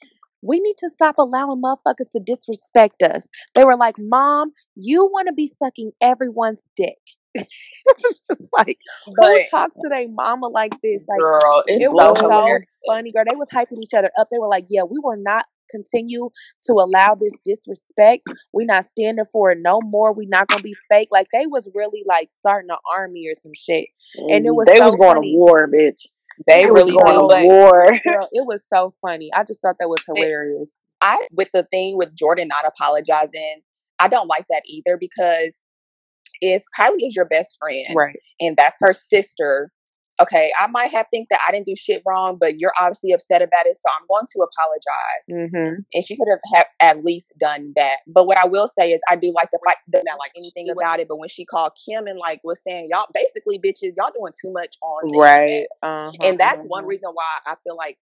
we 0.42 0.60
need 0.60 0.76
to 0.78 0.90
stop 0.90 1.16
allowing 1.18 1.60
motherfuckers 1.60 2.10
to 2.12 2.20
disrespect 2.20 3.02
us. 3.02 3.28
They 3.54 3.64
were 3.64 3.76
like, 3.76 3.96
Mom, 3.98 4.52
you 4.76 5.04
want 5.04 5.28
to 5.28 5.34
be 5.34 5.48
sucking 5.48 5.92
everyone's 6.00 6.62
dick. 6.76 6.96
it's 7.34 8.26
just 8.26 8.48
like 8.56 8.78
who 9.06 9.44
talks 9.50 9.76
to 9.76 9.88
their 9.88 10.08
mama 10.08 10.48
like 10.48 10.72
this? 10.82 11.04
Like 11.08 11.20
girl, 11.20 11.62
it's 11.66 11.84
it 11.84 11.86
so 11.86 11.92
was 11.92 12.18
so 12.18 12.28
hilarious. 12.28 12.66
funny, 12.88 13.12
girl. 13.12 13.24
They 13.28 13.36
was 13.36 13.48
hyping 13.50 13.82
each 13.82 13.94
other 13.94 14.10
up. 14.18 14.28
They 14.30 14.38
were 14.38 14.48
like, 14.48 14.66
"Yeah, 14.68 14.82
we 14.82 14.98
were 15.02 15.16
not 15.16 15.44
continue 15.70 16.30
to 16.66 16.72
allow 16.74 17.14
this 17.14 17.32
disrespect. 17.44 18.26
we 18.52 18.64
not 18.64 18.86
standing 18.86 19.24
for 19.32 19.52
it 19.52 19.58
no 19.60 19.80
more. 19.82 20.12
we 20.12 20.26
not 20.26 20.48
gonna 20.48 20.62
be 20.62 20.74
fake." 20.88 21.08
Like 21.10 21.28
they 21.32 21.46
was 21.46 21.68
really 21.74 22.04
like 22.06 22.30
starting 22.30 22.70
an 22.70 22.78
army 22.90 23.26
or 23.28 23.34
some 23.40 23.52
shit, 23.54 23.88
and 24.28 24.46
it 24.46 24.50
mm, 24.50 24.54
was 24.54 24.66
they 24.66 24.78
so 24.78 24.90
was 24.90 24.96
going 24.96 25.14
funny. 25.14 25.32
to 25.32 25.36
war, 25.38 25.68
bitch. 25.72 26.06
They 26.46 26.66
was 26.66 26.86
really 26.86 26.92
going 26.92 27.18
do, 27.18 27.28
to 27.28 27.44
war. 27.46 27.86
Girl, 28.04 28.28
it 28.32 28.46
was 28.46 28.64
so 28.72 28.94
funny. 29.02 29.30
I 29.34 29.44
just 29.44 29.60
thought 29.60 29.76
that 29.80 29.88
was 29.88 30.02
it, 30.14 30.20
hilarious. 30.20 30.72
I 31.00 31.26
with 31.32 31.48
the 31.52 31.62
thing 31.64 31.96
with 31.96 32.14
Jordyn 32.16 32.48
not 32.48 32.66
apologizing, 32.66 33.62
I 33.98 34.08
don't 34.08 34.28
like 34.28 34.46
that 34.50 34.62
either 34.66 34.96
because 34.98 35.60
if 36.40 36.64
Kylie 36.78 37.06
is 37.08 37.16
your 37.16 37.26
best 37.26 37.56
friend 37.60 37.86
Right. 37.94 38.16
and 38.40 38.56
that's 38.56 38.78
her 38.80 38.92
sister, 38.92 39.70
okay, 40.22 40.52
I 40.58 40.66
might 40.66 40.90
have 40.92 41.06
think 41.10 41.28
that 41.30 41.40
I 41.46 41.50
didn't 41.50 41.66
do 41.66 41.74
shit 41.76 42.02
wrong, 42.06 42.36
but 42.38 42.58
you're 42.58 42.72
obviously 42.78 43.12
upset 43.12 43.42
about 43.42 43.66
it, 43.66 43.76
so 43.76 43.88
I'm 43.88 44.06
going 44.08 44.26
to 44.32 44.46
apologize. 44.46 45.52
Mm-hmm. 45.54 45.74
And 45.92 46.04
she 46.04 46.16
could 46.16 46.28
have, 46.30 46.40
have 46.54 46.66
at 46.80 47.04
least 47.04 47.32
done 47.38 47.72
that. 47.76 47.98
But 48.06 48.26
what 48.26 48.36
I 48.36 48.46
will 48.46 48.68
say 48.68 48.90
is, 48.90 49.00
I 49.08 49.16
do 49.16 49.32
like 49.34 49.48
the 49.52 49.58
fact 49.64 49.78
that 49.88 50.02
not 50.04 50.18
like 50.18 50.32
anything 50.36 50.68
about 50.70 51.00
it. 51.00 51.08
But 51.08 51.18
when 51.18 51.28
she 51.28 51.44
called 51.44 51.72
Kim 51.86 52.06
and 52.06 52.18
like 52.18 52.40
was 52.44 52.62
saying, 52.62 52.88
y'all 52.90 53.06
basically 53.14 53.58
bitches, 53.58 53.94
y'all 53.96 54.12
doing 54.16 54.32
too 54.40 54.52
much 54.52 54.76
on 54.82 55.18
Right. 55.18 55.66
Uh-huh. 55.82 56.12
and 56.20 56.38
that's 56.38 56.62
one 56.64 56.82
uh-huh. 56.82 56.88
reason 56.88 57.10
why 57.12 57.24
I 57.46 57.54
feel 57.64 57.76
like 57.76 57.98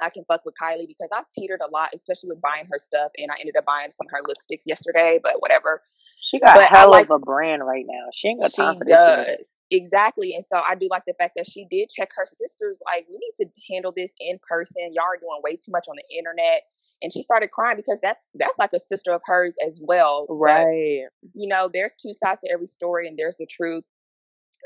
I 0.00 0.10
can 0.10 0.24
fuck 0.28 0.44
with 0.44 0.54
Kylie 0.60 0.86
because 0.86 1.08
I've 1.12 1.24
teetered 1.36 1.60
a 1.60 1.70
lot, 1.70 1.90
especially 1.94 2.30
with 2.30 2.40
buying 2.40 2.66
her 2.70 2.78
stuff, 2.78 3.10
and 3.16 3.30
I 3.30 3.34
ended 3.40 3.56
up 3.56 3.64
buying 3.64 3.90
some 3.90 4.06
of 4.06 4.10
her 4.10 4.22
lipsticks 4.22 4.62
yesterday. 4.66 5.18
But 5.22 5.40
whatever. 5.40 5.82
She 6.20 6.40
got 6.40 6.56
But 6.56 6.64
I 6.72 6.80
hell 6.80 6.90
like 6.90 7.04
of 7.04 7.10
a 7.10 7.18
brand 7.18 7.64
right 7.64 7.84
now. 7.86 8.06
She 8.12 8.28
ain't 8.28 8.40
got 8.40 8.50
she 8.50 8.56
time 8.56 8.76
for 8.78 8.84
this 8.84 8.96
shit. 8.98 9.38
does 9.38 9.56
exactly, 9.70 10.34
and 10.34 10.44
so 10.44 10.60
I 10.66 10.74
do 10.74 10.88
like 10.90 11.04
the 11.06 11.14
fact 11.18 11.34
that 11.36 11.48
she 11.48 11.66
did 11.70 11.90
check 11.90 12.08
her 12.16 12.26
sisters. 12.26 12.80
Like 12.84 13.06
we 13.08 13.18
need 13.18 13.44
to 13.44 13.50
handle 13.72 13.92
this 13.96 14.14
in 14.18 14.38
person. 14.48 14.90
Y'all 14.92 15.04
are 15.04 15.16
doing 15.16 15.40
way 15.44 15.54
too 15.56 15.70
much 15.70 15.86
on 15.88 15.94
the 15.96 16.16
internet, 16.18 16.62
and 17.02 17.12
she 17.12 17.22
started 17.22 17.50
crying 17.52 17.76
because 17.76 18.00
that's 18.02 18.30
that's 18.34 18.58
like 18.58 18.70
a 18.74 18.78
sister 18.80 19.12
of 19.12 19.20
hers 19.26 19.56
as 19.64 19.78
well. 19.82 20.26
But 20.28 20.34
Right. 20.36 21.04
you 21.34 21.48
know, 21.48 21.70
there's 21.72 21.94
two 21.94 22.12
sides 22.12 22.40
to 22.40 22.50
every 22.52 22.66
story, 22.66 23.06
and 23.06 23.16
there's 23.16 23.36
the 23.36 23.46
truth. 23.46 23.84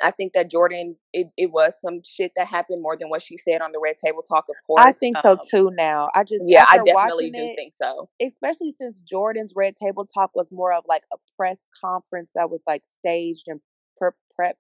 I 0.03 0.11
think 0.11 0.33
that 0.35 0.51
Jordyn, 0.51 0.97
it, 1.13 1.29
it 1.37 1.51
was 1.53 1.81
some 1.81 2.01
shit 2.05 2.33
that 2.37 2.47
happened 2.49 2.83
more 2.83 2.97
than 2.99 3.09
what 3.11 3.23
she 3.23 3.37
said 3.37 3.61
on 3.61 3.73
the 3.73 3.81
Red 3.83 3.97
Table 4.03 4.23
Talk, 4.23 4.47
of 4.49 4.57
course. 4.67 4.85
I 4.85 4.93
think 4.93 5.17
so 5.19 5.33
Um, 5.33 5.39
too. 5.51 5.71
Now 5.73 6.09
I 6.15 6.25
just 6.25 6.45
yeah, 6.47 6.65
I 6.69 6.79
definitely 6.79 7.31
do 7.31 7.43
it, 7.43 7.57
think 7.57 7.73
so. 7.75 8.09
especially 8.21 8.73
since 8.73 9.03
Jordyn's 9.03 9.53
Red 9.55 9.77
Table 9.77 10.07
Talk 10.07 10.31
was 10.35 10.51
more 10.51 10.73
of 10.73 10.85
like 10.89 11.03
a 11.13 11.17
press 11.37 11.67
conference 11.85 12.33
that 12.35 12.51
was 12.51 12.63
like 12.67 12.85
staged 12.85 13.45
and 13.49 13.61
pre- 13.99 14.11
prepped 14.39 14.55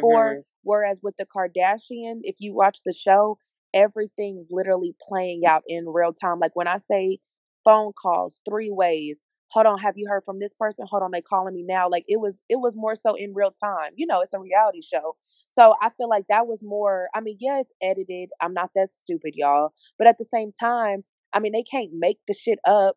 for. 0.00 0.34
hmm 0.34 0.40
Whereas 0.62 1.00
with 1.02 1.16
the 1.16 1.26
Kardashian, 1.26 2.20
if 2.22 2.36
you 2.38 2.54
watch 2.54 2.80
the 2.84 2.92
show, 2.92 3.38
everything's 3.72 4.48
literally 4.50 4.94
playing 5.08 5.46
out 5.46 5.62
in 5.66 5.88
real 5.88 6.12
time. 6.12 6.38
Like 6.38 6.54
when 6.54 6.68
I 6.68 6.78
say 6.78 7.18
phone 7.64 7.92
calls, 7.92 8.40
three 8.48 8.70
ways. 8.70 9.24
Hold 9.52 9.66
on, 9.66 9.78
have 9.78 9.98
you 9.98 10.08
heard 10.08 10.24
from 10.24 10.38
this 10.38 10.52
person? 10.54 10.86
Hold 10.88 11.02
on, 11.02 11.10
they 11.12 11.22
calling 11.22 11.54
me 11.54 11.62
now. 11.62 11.88
Like 11.88 12.04
it 12.08 12.20
was, 12.20 12.42
it 12.48 12.56
was 12.56 12.76
more 12.76 12.94
so 12.94 13.14
in 13.14 13.34
real 13.34 13.50
time. 13.52 13.92
You 13.96 14.06
know, 14.06 14.20
it's 14.20 14.34
a 14.34 14.38
reality 14.40 14.82
show, 14.82 15.16
so 15.48 15.74
I 15.82 15.90
feel 15.90 16.08
like 16.08 16.26
that 16.28 16.46
was 16.46 16.62
more. 16.62 17.08
I 17.14 17.20
mean, 17.20 17.36
yeah, 17.40 17.60
it's 17.60 17.72
edited. 17.82 18.30
I'm 18.40 18.54
not 18.54 18.70
that 18.76 18.92
stupid, 18.92 19.34
y'all. 19.36 19.72
But 19.98 20.06
at 20.08 20.18
the 20.18 20.26
same 20.32 20.52
time, 20.52 21.04
I 21.32 21.40
mean, 21.40 21.52
they 21.52 21.62
can't 21.64 21.90
make 21.92 22.18
the 22.28 22.34
shit 22.34 22.58
up. 22.66 22.96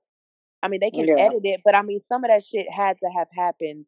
I 0.63 0.67
mean, 0.69 0.79
they 0.81 0.91
can 0.91 1.07
Yeah. 1.07 1.15
edit 1.17 1.41
it, 1.43 1.61
but 1.65 1.75
I 1.75 1.81
mean, 1.81 1.99
some 1.99 2.23
of 2.23 2.29
that 2.31 2.43
shit 2.43 2.67
had 2.71 2.99
to 2.99 3.09
have 3.09 3.27
happened 3.35 3.87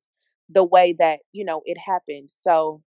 the 0.49 0.63
way 0.63 0.93
that 0.99 1.19
you 1.31 1.45
know 1.45 1.61
it 1.65 1.77
happened. 1.79 2.29
So 2.31 2.83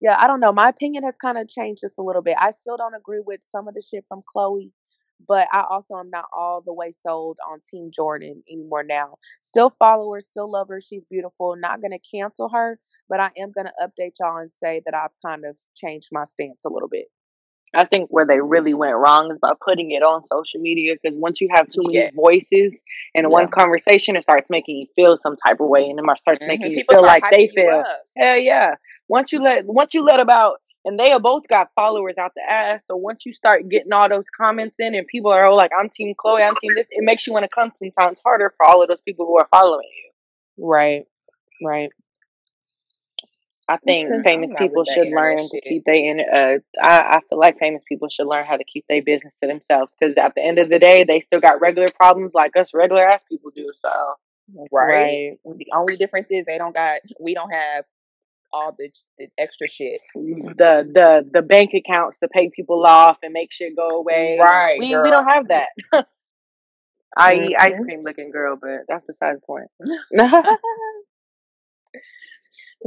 yeah, 0.00 0.16
I 0.18 0.26
don't 0.26 0.40
know. 0.40 0.52
My 0.52 0.68
opinion 0.68 1.04
has 1.04 1.16
kind 1.16 1.38
of 1.38 1.48
changed 1.48 1.82
just 1.82 1.98
a 1.98 2.02
little 2.02 2.22
bit. 2.22 2.36
I 2.38 2.50
still 2.50 2.76
don't 2.76 2.94
agree 2.94 3.22
with 3.24 3.40
some 3.48 3.68
of 3.68 3.74
the 3.74 3.82
shit 3.82 4.04
from 4.08 4.22
Khloé, 4.34 4.70
but 5.26 5.48
I 5.52 5.64
also 5.68 5.96
am 5.96 6.10
not 6.10 6.26
all 6.32 6.62
the 6.64 6.72
way 6.72 6.90
sold 7.06 7.38
on 7.50 7.60
Team 7.68 7.90
Jordyn 7.90 8.42
anymore 8.50 8.84
now. 8.84 9.16
Still 9.40 9.74
follow 9.78 10.12
her, 10.12 10.20
still 10.20 10.50
love 10.50 10.68
her. 10.68 10.80
She's 10.80 11.04
beautiful. 11.10 11.56
Not 11.56 11.80
going 11.80 11.92
to 11.92 11.98
cancel 11.98 12.48
her, 12.50 12.78
but 13.08 13.20
I 13.20 13.30
am 13.38 13.52
going 13.52 13.66
to 13.66 13.72
update 13.82 14.14
y'all 14.20 14.38
and 14.38 14.50
say 14.50 14.82
that 14.84 14.94
I've 14.94 15.10
kind 15.24 15.44
of 15.44 15.58
changed 15.74 16.08
my 16.12 16.24
stance 16.24 16.64
a 16.64 16.68
little 16.68 16.88
bit. 16.88 17.06
I 17.74 17.84
think 17.84 18.08
where 18.10 18.26
they 18.26 18.40
really 18.40 18.74
went 18.74 18.96
wrong 18.96 19.32
is 19.32 19.38
by 19.40 19.52
putting 19.64 19.90
it 19.90 20.02
on 20.02 20.22
social 20.24 20.60
media 20.60 20.94
because 20.94 21.18
once 21.18 21.40
you 21.40 21.48
have 21.52 21.68
too 21.68 21.82
many 21.82 21.98
Yeah. 21.98 22.10
voices 22.14 22.80
in 23.14 23.24
Yeah. 23.24 23.28
one 23.28 23.48
conversation, 23.48 24.16
it 24.16 24.22
starts 24.22 24.48
making 24.48 24.76
you 24.76 24.86
feel 24.94 25.16
some 25.16 25.36
type 25.36 25.60
of 25.60 25.68
way, 25.68 25.88
and 25.88 25.98
it 25.98 26.18
starts 26.18 26.46
making 26.46 26.66
mm-hmm. 26.66 26.70
you 26.70 26.76
People 26.76 26.96
feel 26.96 27.02
like 27.02 27.24
they 27.30 27.48
feel. 27.48 27.84
Hell 28.16 28.38
yeah! 28.38 28.76
Once 29.08 29.32
you 29.32 29.42
let 29.42 29.66
once 29.66 29.92
you 29.92 30.04
let 30.04 30.20
about 30.20 30.60
and 30.84 30.98
they 30.98 31.10
have 31.10 31.22
both 31.22 31.48
got 31.48 31.68
followers 31.74 32.14
out 32.18 32.32
the 32.34 32.42
ass. 32.42 32.82
So 32.84 32.96
once 32.96 33.24
you 33.24 33.32
start 33.32 33.68
getting 33.68 33.92
all 33.92 34.08
those 34.08 34.26
comments 34.36 34.76
in, 34.78 34.94
and 34.94 35.06
people 35.06 35.30
are 35.32 35.46
all 35.46 35.56
like, 35.56 35.70
"I'm 35.78 35.90
Team 35.90 36.14
Khloé, 36.14 36.46
I'm 36.46 36.56
Team 36.56 36.74
this," 36.74 36.86
it 36.90 37.04
makes 37.04 37.26
you 37.26 37.32
want 37.32 37.44
to 37.44 37.48
come 37.48 37.72
sometimes 37.76 38.20
harder 38.24 38.52
for 38.56 38.66
all 38.66 38.82
of 38.82 38.88
those 38.88 39.00
people 39.00 39.26
who 39.26 39.36
are 39.38 39.48
following 39.50 39.88
you. 40.58 40.66
Right. 40.66 41.06
Right. 41.62 41.90
I 43.66 43.78
think 43.78 44.08
sense. 44.08 44.22
famous 44.22 44.52
people 44.58 44.84
should 44.84 45.08
learn 45.08 45.38
to 45.38 45.60
keep 45.62 45.84
they 45.86 46.06
in. 46.06 46.20
Uh, 46.20 46.58
I 46.82 47.16
I 47.16 47.20
feel 47.28 47.38
like 47.38 47.58
famous 47.58 47.82
people 47.88 48.08
should 48.10 48.26
learn 48.26 48.44
how 48.44 48.56
to 48.56 48.64
keep 48.64 48.84
their 48.88 49.02
business 49.02 49.34
to 49.40 49.46
themselves 49.46 49.94
because 49.98 50.14
at 50.18 50.34
the 50.34 50.44
end 50.44 50.58
of 50.58 50.68
the 50.68 50.78
day, 50.78 51.04
they 51.04 51.20
still 51.20 51.40
got 51.40 51.60
regular 51.62 51.88
problems 51.98 52.34
like 52.34 52.56
us 52.56 52.74
regular 52.74 53.08
ass 53.08 53.22
people 53.30 53.50
do. 53.54 53.72
So 53.80 53.90
Right. 54.70 55.38
The 55.44 55.66
only 55.74 55.96
difference 55.96 56.30
is 56.30 56.44
they 56.44 56.58
don't 56.58 56.74
got 56.74 57.00
we 57.18 57.34
don't 57.34 57.50
have 57.50 57.84
all 58.54 58.74
the, 58.78 58.90
the 59.18 59.28
extra 59.38 59.66
shit. 59.68 60.00
the 60.14 60.88
the 60.94 61.28
the 61.32 61.42
bank 61.42 61.72
accounts 61.74 62.18
to 62.20 62.28
pay 62.28 62.50
people 62.54 62.84
off 62.86 63.18
and 63.22 63.32
make 63.32 63.52
shit 63.52 63.76
go 63.76 63.88
away. 63.88 64.38
Right, 64.40 64.78
We 64.78 64.90
girl. 64.90 65.02
we 65.04 65.10
don't 65.10 65.28
have 65.28 65.48
that. 65.48 65.68
I 67.16 67.34
eat 67.34 67.56
ice 67.58 67.78
cream 67.80 68.02
looking 68.04 68.30
girl, 68.30 68.56
but 68.60 68.80
that's 68.88 69.04
besides 69.04 69.40
the 69.40 69.46
point. 69.46 69.68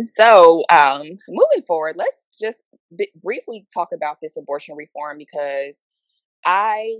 so, 0.01 0.63
um, 0.69 1.01
moving 1.29 1.63
forward, 1.65 1.95
let's 1.97 2.27
just 2.39 2.61
b- 2.95 3.11
briefly 3.23 3.65
talk 3.73 3.89
about 3.93 4.17
this 4.21 4.35
abortion 4.37 4.75
reform 4.75 5.17
because 5.17 5.79
I 6.45 6.91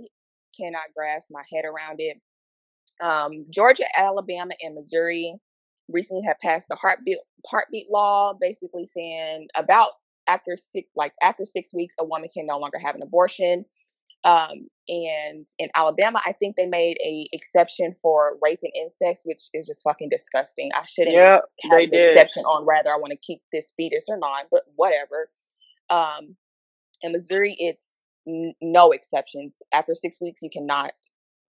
cannot 0.58 0.94
grasp 0.96 1.28
my 1.30 1.42
head 1.52 1.64
around 1.64 2.00
it. 2.00 2.18
Um, 3.00 3.46
Georgia, 3.50 3.84
Alabama, 3.96 4.54
and 4.62 4.74
Missouri 4.74 5.34
recently 5.88 6.24
have 6.26 6.38
passed 6.40 6.68
the 6.68 6.76
heartbeat 6.76 7.18
heartbeat 7.46 7.88
law, 7.90 8.34
basically 8.40 8.86
saying 8.86 9.48
about 9.56 9.90
after 10.28 10.56
six 10.56 10.88
like 10.96 11.12
after 11.22 11.44
six 11.44 11.74
weeks, 11.74 11.94
a 12.00 12.04
woman 12.04 12.28
can 12.32 12.46
no 12.46 12.58
longer 12.58 12.78
have 12.78 12.94
an 12.94 13.02
abortion. 13.02 13.64
Um, 14.24 14.68
and 14.88 15.46
in 15.58 15.68
Alabama, 15.76 16.20
I 16.26 16.32
think 16.32 16.56
they 16.56 16.66
made 16.66 16.98
a 17.04 17.28
exception 17.32 17.94
for 18.02 18.36
rape 18.42 18.60
and 18.62 18.72
incest, 18.76 19.22
which 19.24 19.44
is 19.54 19.66
just 19.66 19.82
fucking 19.84 20.08
disgusting. 20.10 20.70
I 20.74 20.84
shouldn't 20.84 21.14
Yep, 21.14 21.42
have 21.70 21.84
an 21.84 21.90
did. 21.90 21.94
exception 21.94 22.44
on 22.44 22.66
whether 22.66 22.90
I 22.92 22.96
want 22.98 23.12
to 23.12 23.18
keep 23.18 23.40
this 23.52 23.72
fetus 23.76 24.06
or 24.08 24.18
not, 24.18 24.46
but 24.50 24.62
whatever. 24.76 25.30
Um, 25.90 26.36
in 27.02 27.12
Missouri, 27.12 27.56
it's 27.58 27.90
n- 28.26 28.54
no 28.60 28.92
exceptions. 28.92 29.62
After 29.72 29.94
six 29.94 30.20
weeks, 30.20 30.42
you 30.42 30.50
cannot 30.50 30.92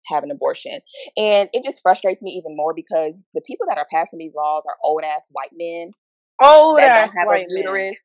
have 0.08 0.24
an 0.24 0.32
abortion. 0.32 0.80
And 1.18 1.50
it 1.54 1.64
just 1.64 1.82
frustrates 1.82 2.22
me 2.22 2.32
even 2.32 2.56
more 2.56 2.74
because 2.74 3.18
the 3.34 3.42
people 3.42 3.68
that 3.68 3.78
are 3.78 3.88
passing 3.92 4.20
these 4.20 4.36
laws 4.36 4.64
are 4.68 4.76
old 4.84 5.04
ass 5.04 5.28
white 5.32 5.52
men 5.54 5.92
Oh, 6.42 6.76
that 6.78 6.88
that's 6.88 7.16
don't 7.16 7.20
have 7.20 7.28
white 7.28 7.48
a 7.50 7.54
uterus 7.54 7.98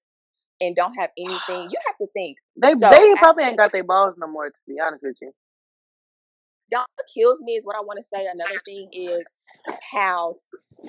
and 0.61 0.77
don't 0.77 0.95
have 0.95 1.11
anything. 1.19 1.69
You 1.71 1.79
have 1.87 1.97
to 1.99 2.07
think. 2.13 2.37
They 2.57 2.73
So, 2.73 2.91
they 2.91 3.15
probably 3.17 3.45
ain't 3.45 3.57
got 3.57 3.73
their 3.73 3.85
balls 3.85 4.15
no 4.19 4.29
more. 4.29 4.47
To 4.47 4.55
be 4.69 4.77
honest 4.85 5.03
with 5.03 5.17
you. 5.21 5.33
What 6.71 7.07
kills 7.13 7.41
me 7.43 7.53
is 7.53 7.65
what 7.65 7.77
I 7.77 7.81
want 7.81 7.99
to 7.99 8.03
say. 8.03 8.27
Another 8.27 8.61
thing 8.65 8.89
is 8.93 9.25
how 9.93 10.35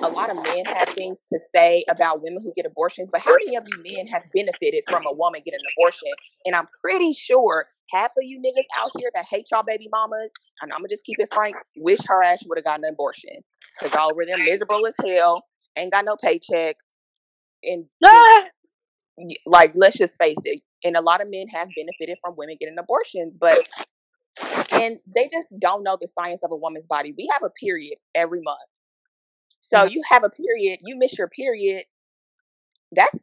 a 0.02 0.08
lot 0.08 0.30
of 0.30 0.36
men 0.38 0.66
have 0.66 0.90
things 0.90 1.24
to 1.32 1.40
say 1.54 1.84
about 1.90 2.22
women 2.22 2.42
who 2.44 2.54
get 2.56 2.66
abortions, 2.66 3.10
but 3.12 3.22
how 3.22 3.32
many 3.32 3.56
of 3.56 3.66
you 3.68 3.96
men 3.96 4.08
have 4.08 4.24
benefited 4.34 4.84
from 4.88 5.06
a 5.06 5.14
woman 5.14 5.42
getting 5.44 5.60
an 5.60 5.74
abortion? 5.78 6.10
And 6.46 6.56
I'm 6.56 6.68
pretty 6.82 7.14
sure 7.14 7.68
half 7.92 8.12
of 8.12 8.24
you 8.24 8.40
niggas 8.40 8.66
out 8.80 8.92
here 8.98 9.10
that 9.14 9.26
hate 9.30 9.48
y'all 9.52 9.64
baby 9.64 9.88
mamas, 9.92 10.32
and 10.62 10.72
I'm 10.72 10.80
gonna 10.80 10.90
just 10.90 11.04
keep 11.04 11.20
it 11.20 11.34
frank, 11.34 11.56
wish 11.78 12.00
her 12.08 12.24
ass 12.24 12.44
would 12.48 12.58
have 12.58 12.66
gotten 12.66 12.86
an 12.86 12.94
abortion 12.94 13.32
because 13.80 13.94
y'all 13.94 14.12
over 14.12 14.24
there 14.26 14.38
miserable 14.38 14.86
as 14.86 14.96
hell, 15.04 15.44
ain't 15.78 15.92
got 15.92 16.06
no 16.06 16.16
paycheck, 16.16 16.78
and 17.64 17.86
just, 18.04 18.16
ah! 18.16 18.46
like 19.46 19.74
let's 19.76 19.98
just 19.98 20.18
face 20.18 20.38
it. 20.46 20.62
And 20.84 20.98
a 20.98 21.02
lot 21.02 21.22
of 21.22 21.30
men 21.30 21.48
have 21.50 21.70
benefited 21.76 22.18
from 22.24 22.36
women 22.38 22.58
getting 22.60 22.78
abortions, 22.80 23.38
but 23.40 23.68
and 24.72 25.00
they 25.14 25.30
just 25.32 25.50
don't 25.60 25.84
know 25.84 25.98
the 26.00 26.08
science 26.08 26.44
of 26.44 26.52
a 26.52 26.56
woman's 26.56 26.88
body. 26.88 27.14
We 27.18 27.30
have 27.32 27.44
a 27.44 27.50
period 27.50 27.98
every 28.16 28.42
month. 28.42 28.60
So 29.60 29.78
mm-hmm. 29.78 29.90
you 29.92 30.02
have 30.10 30.24
a 30.24 30.30
period, 30.30 30.80
you 30.84 30.98
miss 30.98 31.18
your 31.18 31.28
period. 31.28 31.86
That's 32.92 33.22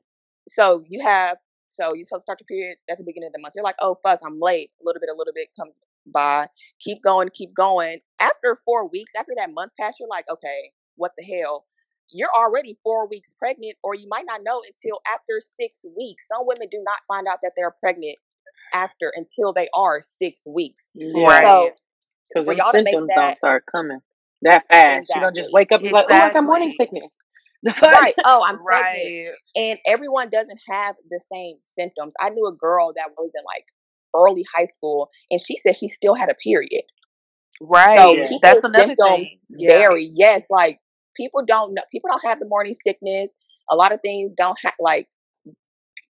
so 0.49 0.83
you 0.89 1.03
have 1.03 1.37
so 1.67 1.93
you 1.95 2.05
supposed 2.05 2.23
to 2.23 2.25
start 2.25 2.41
your 2.41 2.47
period 2.47 2.79
at 2.91 2.99
the 2.99 3.05
beginning 3.05 3.29
of 3.29 3.33
the 3.33 3.41
month. 3.41 3.55
You're 3.55 3.65
like, 3.65 3.77
oh 3.81 3.99
fuck, 4.03 4.21
I'm 4.25 4.41
late. 4.41 4.71
A 4.81 4.85
little 4.85 5.01
bit, 5.01 5.11
a 5.13 5.17
little 5.17 5.35
bit 5.35 5.49
comes 5.59 5.79
by. 6.07 6.49
Keep 6.81 7.03
going, 7.03 7.29
keep 7.35 7.55
going. 7.55 7.99
After 8.19 8.59
four 8.65 8.89
weeks, 8.89 9.13
after 9.19 9.33
that 9.37 9.53
month 9.53 9.73
pass, 9.79 9.97
you're 10.01 10.09
like, 10.09 10.25
okay, 10.31 10.73
what 10.97 11.13
the 11.19 11.25
hell? 11.25 11.65
You're 12.11 12.33
already 12.35 12.79
four 12.83 13.07
weeks 13.07 13.35
pregnant, 13.39 13.77
or 13.83 13.95
you 13.95 14.09
might 14.09 14.25
not 14.27 14.43
know 14.43 14.63
until 14.67 15.01
after 15.07 15.43
six 15.45 15.85
weeks. 15.97 16.27
Some 16.27 16.47
women 16.47 16.69
do 16.71 16.83
not 16.83 17.01
find 17.07 17.27
out 17.29 17.41
that 17.43 17.53
they're 17.55 17.75
pregnant 17.81 18.17
after 18.73 19.13
until 19.15 19.53
they 19.53 19.69
are 19.75 20.01
six 20.01 20.43
weeks. 20.49 20.91
Yeah. 20.95 21.41
So 21.41 21.71
Because 22.29 22.45
for 22.45 22.55
them 22.55 22.57
y'all 22.57 22.73
symptoms 22.73 23.09
don't 23.15 23.17
that 23.17 23.39
start 23.39 23.65
coming 23.71 24.01
that 24.43 24.65
fast. 24.71 25.11
You 25.15 25.21
don't 25.21 25.35
just 25.37 25.53
wake 25.53 25.73
up 25.73 25.81
and 25.81 25.89
be 25.89 25.93
like, 25.93 26.07
oh, 26.11 26.15
I 26.15 26.33
got 26.33 26.45
morning 26.45 26.71
sickness. 26.71 27.17
Right, 27.83 28.15
oh, 28.25 28.45
I'm 28.47 28.63
pregnant. 28.63 28.95
Right. 28.95 29.29
and 29.57 29.79
everyone 29.85 30.31
doesn't 30.31 30.61
have 30.71 30.95
the 31.11 31.19
same 31.31 31.57
symptoms. 31.61 32.15
I 32.21 32.29
knew 32.29 32.47
a 32.47 32.55
girl 32.55 32.93
that 32.95 33.11
was 33.19 33.33
in 33.35 33.43
like 33.45 33.65
early 34.15 34.45
high 34.57 34.67
school, 34.67 35.11
and 35.29 35.41
she 35.41 35.57
said 35.57 35.77
she 35.77 35.89
still 35.89 36.15
had 36.15 36.29
a 36.31 36.35
period. 36.35 36.85
Right. 37.61 37.99
So 37.99 38.13
Yeah. 38.15 38.23
people's 38.29 38.41
That's 38.43 38.65
another 38.65 38.87
symptoms 38.91 39.29
thing. 39.31 39.39
Yeah. 39.51 39.71
vary. 39.79 40.09
Yes, 40.15 40.47
like 40.51 40.79
people 41.17 41.43
don't 41.45 41.75
know. 41.75 41.83
People 41.91 42.11
don't 42.11 42.25
have 42.25 42.39
the 42.39 42.47
morning 42.47 42.75
sickness. 42.75 43.35
A 43.71 43.75
lot 43.75 43.93
of 43.93 44.01
things 44.03 44.37
don't 44.37 44.59
have 44.63 44.75
like 44.79 45.09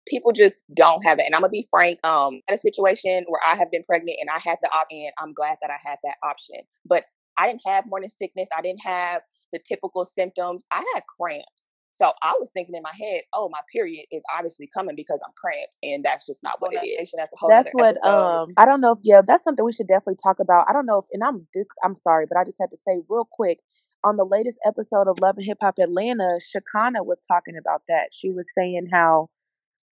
people 0.07 0.33
just 0.33 0.63
don't 0.75 1.03
have 1.03 1.19
it. 1.19 1.27
And 1.27 1.35
I'm 1.35 1.41
gonna 1.41 1.51
be 1.51 1.67
frank. 1.71 1.99
Um, 2.05 2.41
I 2.49 2.53
had 2.53 2.59
a 2.59 2.59
situation 2.59 3.25
where 3.29 3.41
I 3.47 3.57
have 3.57 3.71
been 3.71 3.85
pregnant 3.85 4.19
and 4.21 4.31
I 4.31 4.39
had 4.39 4.59
the 4.63 4.69
option. 4.69 4.99
And 4.99 5.13
I'm 5.19 5.33
glad 5.33 5.57
that 5.63 5.71
I 5.71 5.79
had 5.83 5.99
that 6.05 6.17
option, 6.23 6.61
but 6.87 7.05
I 7.37 7.49
didn't 7.49 7.63
have 7.67 7.87
morning 7.87 8.09
sickness. 8.09 8.49
I 8.57 8.63
didn't 8.63 8.83
have 8.83 9.23
the 9.53 9.59
typical 9.67 10.05
symptoms. 10.05 10.65
I 10.73 10.85
had 10.95 11.03
cramps. 11.19 11.71
So 11.91 12.13
I 12.23 12.35
was 12.41 12.51
thinking 12.53 12.75
in 12.75 12.83
my 12.83 12.93
head, 13.01 13.23
oh, 13.33 13.49
my 13.49 13.61
period 13.73 14.07
is 14.11 14.23
obviously 14.35 14.69
coming 14.77 14.97
because 14.97 15.23
I'm 15.25 15.33
cramps, 15.37 15.79
and 15.81 16.05
that's 16.05 16.27
just 16.27 16.43
not 16.43 16.57
what 16.59 16.73
it 16.75 16.85
is. 16.85 17.13
That's 17.17 17.33
a 17.33 17.37
whole 17.39 17.49
That's 17.49 17.69
what 17.71 17.97
episode. 17.97 18.43
um 18.43 18.49
I 18.57 18.65
don't 18.65 18.81
know 18.81 18.93
if 18.93 18.99
yeah, 19.03 19.23
that's 19.25 19.45
something 19.45 19.65
we 19.65 19.73
should 19.73 19.87
definitely 19.87 20.17
talk 20.21 20.41
about. 20.41 20.67
I 20.69 20.73
don't 20.73 20.87
know 20.87 20.99
if 20.99 21.05
and 21.13 21.23
I'm 21.23 21.47
this 21.55 21.67
I'm 21.85 21.97
sorry, 21.97 22.27
but 22.29 22.37
I 22.37 22.45
just 22.45 22.57
had 22.61 22.71
to 22.71 22.77
say 22.77 22.99
real 23.09 23.29
quick 23.31 23.61
on 24.05 24.17
the 24.17 24.25
latest 24.25 24.59
episode 24.67 25.09
of 25.09 25.21
Love 25.21 25.37
and 25.39 25.47
Hip 25.47 25.59
Hop 25.63 25.77
Atlanta, 25.79 26.39
Shekinah 26.41 27.03
was 27.03 27.21
talking 27.27 27.55
about 27.57 27.83
that. 27.89 28.09
She 28.13 28.31
was 28.31 28.47
saying 28.57 28.89
how 28.93 29.31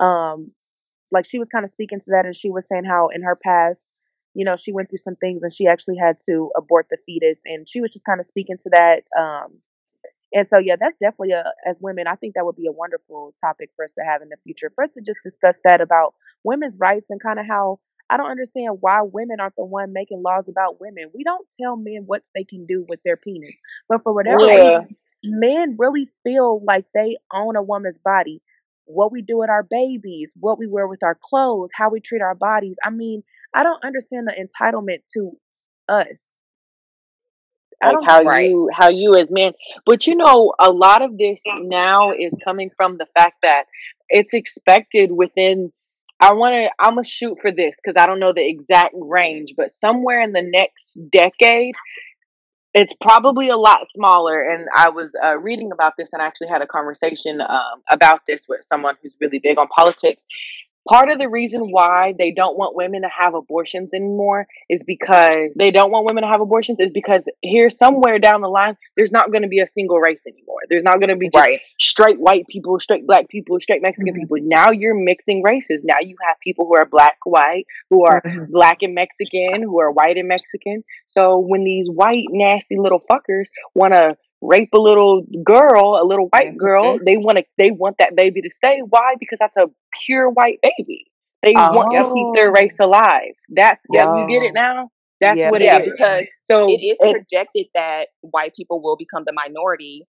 um 0.03 0.53
like 1.12 1.24
she 1.26 1.38
was 1.38 1.48
kind 1.48 1.64
of 1.64 1.70
speaking 1.70 2.00
to 2.00 2.07
that 2.11 2.26
and 2.26 2.36
she 2.36 2.50
was 2.50 2.66
saying 2.68 2.84
how 2.84 3.09
in 3.09 3.22
her 3.22 3.36
past, 3.36 3.88
you 4.34 4.44
know, 4.44 4.57
she 4.57 4.72
went 4.72 4.90
through 4.90 4.98
some 4.98 5.16
things 5.16 5.42
and 5.42 5.53
she 5.53 5.66
actually 5.66 5.96
had 5.96 6.16
to 6.26 6.50
abort 6.57 6.86
the 6.90 6.98
fetus 7.07 7.40
and 7.46 7.68
she 7.68 7.80
was 7.80 7.92
just 7.92 8.05
kind 8.05 8.20
of 8.20 8.26
speaking 8.26 8.57
to 8.59 8.70
that 8.70 9.03
um 9.18 9.59
and 10.34 10.46
so 10.46 10.59
yeah, 10.59 10.76
that's 10.78 10.96
definitely 10.96 11.32
a 11.32 11.44
as 11.66 11.78
women, 11.80 12.07
I 12.07 12.14
think 12.16 12.34
that 12.34 12.44
would 12.44 12.57
be 12.57 12.66
a 12.66 12.72
wonderful 12.72 13.34
topic 13.40 13.70
for 13.76 13.84
us 13.84 13.92
to 13.98 14.05
have 14.05 14.22
in 14.22 14.28
the 14.28 14.36
future. 14.44 14.70
For 14.74 14.84
us 14.84 14.90
to 14.94 15.03
just 15.03 15.20
discuss 15.22 15.59
that 15.64 15.80
about 15.80 16.14
women's 16.44 16.76
rights 16.78 17.11
and 17.11 17.20
kind 17.22 17.38
of 17.38 17.46
how 17.46 17.80
I 18.11 18.16
don't 18.16 18.30
understand 18.30 18.78
why 18.80 19.03
women 19.03 19.40
aren't 19.40 19.57
the 19.57 19.64
one 19.64 19.92
making 19.92 20.22
laws 20.22 20.48
about 20.48 20.80
women. 20.80 21.11
We 21.14 21.24
don't 21.24 21.46
tell 21.61 21.76
men 21.76 22.05
what 22.07 22.22
they 22.34 22.44
can 22.44 22.66
do 22.66 22.84
with 22.88 23.00
their 23.05 23.16
penis. 23.16 23.55
But 23.88 24.03
for 24.03 24.12
whatever 24.14 24.48
Yeah. 24.48 24.50
reason, 24.50 24.96
men 25.24 25.76
really 25.78 26.09
feel 26.24 26.62
like 26.66 26.86
they 26.94 27.16
own 27.32 27.57
a 27.57 27.62
woman's 27.62 27.98
body. 27.98 28.42
What 28.87 29.12
we 29.12 29.22
do 29.22 29.39
with 29.39 29.51
our 29.51 29.62
babies, 29.62 30.33
what 30.39 30.59
we 30.59 30.66
wear 30.66 30.87
with 30.87 31.03
our 31.03 31.18
clothes, 31.20 31.70
how 31.74 31.91
we 31.91 32.01
treat 32.01 32.22
our 32.22 32.35
bodies. 32.35 32.76
I 32.85 32.91
mean, 32.91 33.22
I 33.55 33.62
don't 33.62 33.85
understand 33.85 34.26
the 34.28 34.35
entitlement 34.35 35.01
to 35.14 35.33
us. 35.89 36.28
Like 37.85 37.99
how 38.03 38.20
Right. 38.22 38.53
you 38.53 38.68
how 38.72 38.91
you 38.91 39.14
as 39.16 39.28
men 39.30 39.53
but 39.87 40.07
you 40.07 40.14
know 40.16 40.53
a 40.59 40.70
lot 40.70 41.03
of 41.03 41.16
this 41.18 41.43
now 41.57 42.12
is 42.12 42.37
coming 42.45 42.70
from 42.76 42.97
the 42.99 43.07
fact 43.18 43.37
that 43.43 43.64
it's 44.09 44.35
expected 44.35 45.11
within 45.12 45.72
i 46.20 46.33
want 46.33 46.53
to 46.55 46.70
i'm 46.78 46.95
gonna 46.95 47.05
shoot 47.05 47.39
for 47.41 47.51
this 47.51 47.76
because 47.83 48.01
i 48.01 48.07
don't 48.07 48.20
know 48.20 48.33
the 48.35 48.49
exact 48.49 48.95
range 48.95 49.55
but 49.57 49.70
somewhere 49.70 50.20
in 50.20 50.33
the 50.33 50.43
next 50.43 50.97
decade 51.11 51.74
it's 52.74 52.94
probably 53.00 53.48
a 53.48 53.56
lot 53.56 53.86
smaller 53.86 54.42
and 54.42 54.66
i 54.74 54.88
was 54.88 55.10
uh, 55.22 55.36
reading 55.38 55.72
about 55.72 55.94
this 55.96 56.10
and 56.12 56.22
i 56.22 56.26
actually 56.26 56.48
had 56.48 56.62
a 56.62 56.66
conversation 56.66 57.40
um, 57.40 57.82
about 57.90 58.20
this 58.26 58.42
with 58.48 58.60
someone 58.66 58.94
who's 59.02 59.14
really 59.20 59.38
big 59.38 59.58
on 59.58 59.66
politics 59.68 60.22
part 60.89 61.09
of 61.11 61.18
the 61.18 61.28
reason 61.28 61.62
why 61.70 62.14
they 62.18 62.33
don't 62.33 62.57
want 62.59 62.74
women 62.74 63.03
to 63.03 63.09
have 63.09 63.35
abortions 63.35 63.91
anymore 63.95 64.47
is 64.68 64.83
because 64.87 65.51
they 65.57 65.70
don't 65.70 65.91
want 65.91 66.07
women 66.07 66.22
to 66.22 66.28
have 66.28 66.41
abortions 66.41 66.78
is 66.80 66.91
because 66.91 67.26
here 67.41 67.70
somewhere 67.70 68.18
down 68.18 68.41
the 68.41 68.49
line 68.49 68.76
there's 68.97 69.12
not 69.12 69.30
going 69.30 69.43
to 69.43 69.49
be 69.49 69.61
a 69.61 69.68
single 69.68 69.99
race 69.99 70.25
anymore 70.26 70.59
there's 70.68 70.83
not 70.83 70.99
going 70.99 71.09
to 71.09 71.17
be 71.17 71.29
just 71.29 71.42
Right. 71.45 71.61
straight 71.79 72.18
white 72.21 72.46
people 72.49 72.79
straight 72.80 73.07
black 73.07 73.29
people 73.29 73.59
straight 73.61 73.83
mexican 73.83 74.14
Mhm. 74.14 74.18
people 74.21 74.38
now 74.42 74.71
you're 74.71 74.95
mixing 74.95 75.42
races 75.42 75.83
now 75.84 75.99
you 76.00 76.17
have 76.26 76.37
people 76.41 76.67
who 76.67 76.76
are 76.76 76.87
black 76.87 77.18
white 77.25 77.64
who 77.91 78.04
are 78.04 78.21
Mhm. 78.25 78.50
black 78.50 78.83
and 78.83 78.95
mexican 78.95 79.63
who 79.63 79.80
are 79.80 79.91
white 79.92 80.17
and 80.17 80.29
mexican 80.29 80.83
so 81.07 81.38
when 81.38 81.64
these 81.64 81.88
white 81.88 82.26
nasty 82.30 82.76
little 82.79 83.00
fuckers 83.00 83.46
want 83.75 83.92
to 83.92 84.17
rape 84.42 84.68
a 84.74 84.80
little 84.80 85.24
girl 85.44 85.98
a 86.02 86.04
little 86.04 86.26
white 86.32 86.56
girl 86.58 86.98
Mhm. 86.98 87.04
they 87.06 87.16
want 87.16 87.38
to 87.38 87.44
they 87.58 87.70
want 87.70 87.96
that 87.98 88.16
baby 88.16 88.42
to 88.42 88.50
stay 88.50 88.80
why 88.88 89.14
because 89.20 89.38
that's 89.40 89.56
a 89.56 89.66
pure 90.04 90.28
white 90.28 90.58
baby 90.62 91.06
they 91.42 91.52
want 91.54 91.94
to 91.94 92.02
keep 92.14 92.34
their 92.34 92.50
race 92.52 92.76
Oh. 92.80 92.86
alive 92.86 93.34
That's 93.48 93.80
yeah 93.90 94.04
you 94.16 94.26
get 94.28 94.42
Oh. 94.42 94.46
it 94.46 94.52
now 94.54 94.88
that's 95.20 95.38
Yeah, 95.38 95.50
what 95.50 95.60
Yeah, 95.62 95.76
it 95.78 95.86
is 95.86 95.92
because 95.92 96.26
so 96.50 96.68
it 96.68 96.80
is 96.82 96.98
it- 97.00 97.12
projected 97.12 97.66
that 97.74 98.08
white 98.22 98.54
people 98.56 98.82
will 98.82 98.96
become 98.96 99.22
the 99.24 99.32
minority 99.32 100.06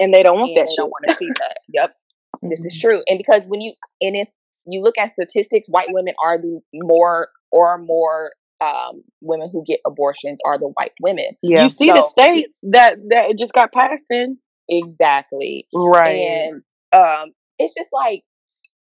and 0.00 0.14
they 0.14 0.22
don't 0.22 0.38
want 0.38 0.52
that 0.54 0.62
they 0.68 0.72
shit 0.72 0.76
don't 0.78 0.90
want 0.90 1.04
to 1.08 1.14
see 1.16 1.28
that. 1.40 1.56
Yep. 1.68 1.94
This 2.42 2.64
is 2.64 2.74
Mhm. 2.76 2.80
true. 2.80 3.02
And 3.08 3.18
because 3.18 3.46
when 3.46 3.60
you 3.60 3.72
and 4.00 4.16
if 4.16 4.28
you 4.64 4.80
look 4.80 4.96
at 4.98 5.10
statistics, 5.10 5.68
white 5.68 5.88
women 5.90 6.14
are 6.22 6.38
the 6.38 6.60
more 6.72 7.28
or 7.50 7.76
more 7.78 8.32
um, 8.62 9.02
women 9.20 9.48
who 9.52 9.64
get 9.66 9.80
abortions 9.86 10.38
are 10.44 10.58
the 10.58 10.68
white 10.68 10.92
women. 11.00 11.26
Yeah. 11.42 11.64
you 11.64 11.70
see 11.70 11.88
the 11.90 12.02
So- 12.02 12.08
states 12.08 12.58
that 12.62 12.96
that 13.08 13.30
it 13.30 13.38
just 13.38 13.52
got 13.52 13.72
passed 13.72 14.04
in 14.10 14.38
Exactly. 14.68 15.66
Right. 15.74 16.16
And 16.16 16.62
um, 16.92 17.32
it's 17.58 17.74
just 17.74 17.90
like 17.92 18.22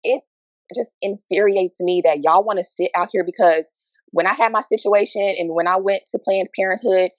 it 0.03 0.21
just 0.75 0.91
infuriates 1.01 1.79
me 1.79 2.01
that 2.03 2.23
y'all 2.23 2.43
want 2.43 2.57
to 2.57 2.63
sit 2.63 2.89
out 2.95 3.09
here 3.11 3.23
because 3.23 3.71
when 4.11 4.27
I 4.27 4.33
had 4.33 4.51
my 4.51 4.61
situation 4.61 5.21
and 5.37 5.51
when 5.53 5.67
I 5.67 5.77
went 5.77 6.03
to 6.11 6.19
Planned 6.19 6.49
Parenthood, 6.57 7.11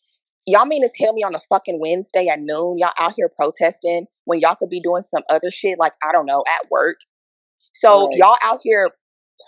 y'all 0.47 0.67
mean 0.67 0.83
to 0.83 0.91
tell 0.95 1.13
me 1.13 1.23
on 1.23 1.35
a 1.35 1.41
fucking 1.49 1.79
Wednesday 1.81 2.27
at 2.29 2.41
noon 2.41 2.79
y'all 2.79 2.93
out 2.99 3.13
here 3.17 3.31
protesting 3.35 4.07
when 4.25 4.41
y'all 4.41 4.57
could 4.57 4.71
be 4.71 4.81
doing 4.81 5.03
some 5.03 5.23
other 5.31 5.51
shit 5.51 5.79
like 5.79 5.93
I 6.03 6.13
don't 6.13 6.27
know 6.27 6.43
at 6.47 6.69
work. 6.71 6.97
So 7.75 8.09
Right. 8.09 8.17
y'all 8.19 8.37
out 8.43 8.61
here 8.63 8.91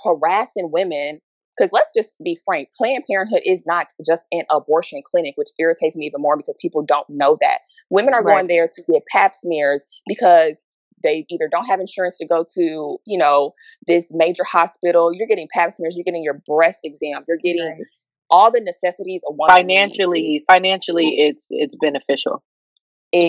harassing 0.05 0.71
women 0.71 1.21
because 1.57 1.73
let's 1.73 1.93
just 1.95 2.15
be 2.23 2.39
frank 2.45 2.69
planned 2.77 3.05
parenthood 3.11 3.43
is 3.45 3.65
not 3.67 3.89
just 4.07 4.23
an 4.33 4.43
abortion 4.51 5.03
clinic 5.09 5.35
which 5.37 5.49
irritates 5.59 5.97
me 5.97 6.07
even 6.07 6.21
more 6.21 6.37
because 6.37 6.57
people 6.61 6.83
don't 6.83 7.09
know 7.09 7.37
that 7.41 7.59
women 7.91 8.15
are 8.15 8.23
Right. 8.23 8.35
going 8.35 8.47
there 8.49 8.69
to 8.69 8.83
get 8.91 9.03
pap 9.11 9.35
smears 9.35 9.85
because 10.07 10.65
they 11.03 11.25
either 11.31 11.49
don't 11.51 11.65
have 11.67 11.81
insurance 11.81 12.17
to 12.19 12.27
go 12.27 12.45
to 12.55 12.99
you 13.07 13.19
know 13.19 13.53
this 13.87 14.11
major 14.13 14.45
hospital 14.45 15.13
you're 15.13 15.27
getting 15.29 15.49
pap 15.53 15.73
smears 15.73 15.97
you're 15.97 16.05
getting 16.05 16.23
your 16.23 16.41
breast 16.47 16.81
exam 16.85 17.25
you're 17.29 17.39
getting 17.43 17.77
Right. 17.79 17.87
all 18.31 18.51
the 18.51 18.61
necessities 18.61 19.23
a 19.29 19.33
woman 19.33 19.67
needs. 19.67 19.67
financially 19.67 20.45
financially 20.47 21.17
it's 21.19 21.47
it's 21.51 21.77
beneficial 21.81 22.43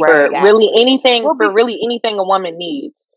Right. 0.02 0.30
for 0.30 0.44
really 0.44 0.70
anything 0.78 1.24
Well, 1.24 1.36
for 1.38 1.52
really 1.52 1.80
anything 1.84 2.20
a 2.20 2.24
woman 2.24 2.58
needs 2.58 3.08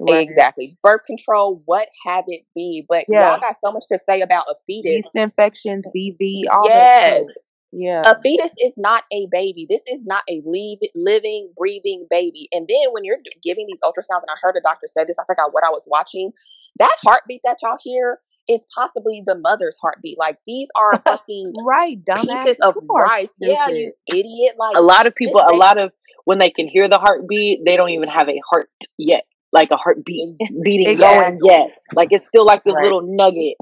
Right. 0.00 0.20
Exactly. 0.22 0.76
Birth 0.82 1.04
control, 1.06 1.62
what 1.64 1.88
have 2.04 2.24
it 2.28 2.42
be? 2.54 2.84
But 2.88 3.04
Yeah. 3.08 3.30
y'all 3.32 3.40
got 3.40 3.56
so 3.56 3.72
much 3.72 3.84
to 3.88 3.98
say 3.98 4.20
about 4.20 4.46
a 4.48 4.54
fetus. 4.66 4.92
Yeast 4.92 5.10
infections, 5.14 5.86
BV, 5.94 6.44
all 6.52 6.68
that. 6.68 6.74
yes. 7.16 7.38
Yeah. 7.72 8.02
A 8.06 8.20
fetus 8.22 8.54
is 8.58 8.74
not 8.78 9.04
a 9.12 9.26
baby. 9.30 9.66
This 9.68 9.82
is 9.86 10.06
not 10.06 10.22
a 10.30 10.40
leave, 10.46 10.78
living, 10.94 11.50
breathing 11.56 12.06
baby. 12.08 12.48
And 12.52 12.66
then 12.68 12.92
when 12.92 13.04
you're 13.04 13.18
giving 13.42 13.66
these 13.66 13.80
ultrasounds, 13.82 14.22
and 14.22 14.30
I 14.30 14.36
heard 14.40 14.54
a 14.56 14.62
doctor 14.62 14.86
say 14.86 15.04
this, 15.04 15.18
I 15.18 15.24
forgot 15.26 15.52
what 15.52 15.64
I 15.64 15.70
was 15.70 15.86
watching. 15.90 16.32
That 16.78 16.96
heartbeat 17.02 17.40
that 17.44 17.58
y'all 17.62 17.76
hear 17.82 18.20
is 18.48 18.66
possibly 18.74 19.22
the 19.26 19.34
mother's 19.34 19.76
heartbeat. 19.82 20.16
Like 20.18 20.38
these 20.46 20.68
are 20.76 20.98
fucking 21.06 21.52
right, 21.66 21.98
dumbass. 22.04 22.44
pieces 22.44 22.60
of 22.60 22.76
You 22.80 22.88
are 22.94 23.02
rice. 23.02 23.32
Yeah, 23.40 23.68
you 23.68 23.92
idiot. 24.06 24.54
Like 24.58 24.76
a 24.76 24.80
lot 24.80 25.06
of 25.06 25.14
people 25.14 25.40
a 25.40 25.54
lot 25.54 25.78
of 25.78 25.92
when 26.24 26.38
they 26.38 26.50
can 26.50 26.68
hear 26.68 26.88
the 26.88 26.98
heartbeat 26.98 27.60
they 27.66 27.76
don't 27.76 27.90
even 27.90 28.08
have 28.08 28.28
a 28.28 28.40
heart 28.50 28.70
yet 28.98 29.24
like 29.52 29.70
a 29.70 29.76
heartbeat 29.76 30.36
beating 30.62 30.96
going 30.98 31.38
yet 31.44 31.68
like 31.94 32.08
it's 32.10 32.26
still 32.26 32.44
like 32.44 32.62
this 32.64 32.74
Right. 32.74 32.84
little 32.84 33.02
nugget 33.02 33.56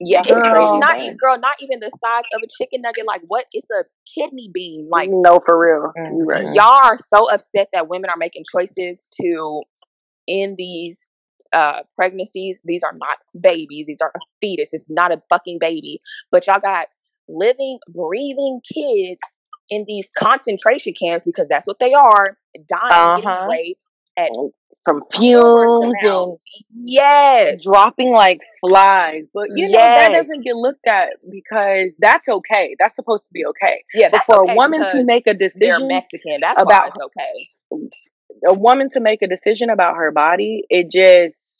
Yeah, 0.00 0.20
it's 0.24 0.38
Girl. 0.38 0.50
crazy. 0.52 0.78
Not 0.78 1.00
even 1.00 1.16
girl, 1.16 1.38
not 1.38 1.56
even 1.60 1.80
the 1.80 1.90
size 1.90 2.24
of 2.32 2.42
a 2.42 2.46
chicken 2.46 2.82
nugget. 2.82 3.04
Like 3.06 3.22
what? 3.26 3.46
It's 3.52 3.66
a 3.70 3.84
kidney 4.14 4.48
bean. 4.52 4.88
Like 4.90 5.10
no 5.12 5.40
for 5.44 5.58
real 5.58 5.92
you 6.16 6.24
right 6.24 6.44
y'all 6.54 6.78
are 6.84 6.96
so 6.96 7.28
upset 7.30 7.68
that 7.72 7.88
women 7.88 8.08
are 8.10 8.16
making 8.16 8.44
choices 8.50 9.08
to 9.20 9.62
end 10.28 10.56
these 10.56 11.00
uh 11.52 11.80
pregnancies 11.96 12.60
these 12.64 12.82
are 12.82 12.92
not 12.94 13.18
babies 13.40 13.86
these 13.86 14.00
are 14.00 14.12
a 14.14 14.18
fetus 14.40 14.70
it's 14.72 14.86
not 14.88 15.12
a 15.12 15.22
fucking 15.30 15.58
baby 15.60 16.00
but 16.30 16.46
y'all 16.46 16.58
got 16.60 16.88
living 17.28 17.78
breathing 17.88 18.60
kids 18.64 19.20
in 19.70 19.84
these 19.86 20.08
concentration 20.18 20.92
camps 21.00 21.24
because 21.24 21.48
that's 21.48 21.66
what 21.66 21.78
they 21.78 21.94
are 21.94 22.36
dying 22.68 23.12
Uh-huh. 23.14 23.14
getting 23.14 23.46
raped 23.48 23.86
at 24.18 24.30
from 24.84 25.02
fumes 25.12 25.94
and 26.00 26.38
yes. 26.72 27.62
dropping 27.62 28.12
like 28.12 28.40
flies 28.60 29.24
but 29.34 29.48
you 29.54 29.66
know 29.66 29.78
that 29.78 30.12
doesn't 30.12 30.42
get 30.42 30.56
looked 30.56 30.86
at 30.86 31.10
because 31.30 31.90
that's 31.98 32.28
okay 32.28 32.74
that's 32.78 32.94
supposed 32.94 33.22
to 33.22 33.30
be 33.32 33.44
okay 33.44 33.84
yeah 33.94 34.06
but 34.06 34.12
that's 34.12 34.26
for 34.26 34.44
okay 34.44 34.52
a 34.52 34.56
woman 34.56 34.86
to 34.88 35.04
make 35.04 35.26
a 35.26 35.34
decision 35.34 35.88
mexican 35.88 36.38
that's 36.40 36.60
about- 36.60 36.92
okay. 36.96 37.50
a 38.46 38.54
woman 38.54 38.88
to 38.90 39.00
make 39.00 39.20
a 39.22 39.26
decision 39.26 39.68
about 39.68 39.96
her 39.96 40.10
body, 40.12 40.62
it 40.70 40.90
just 40.90 41.57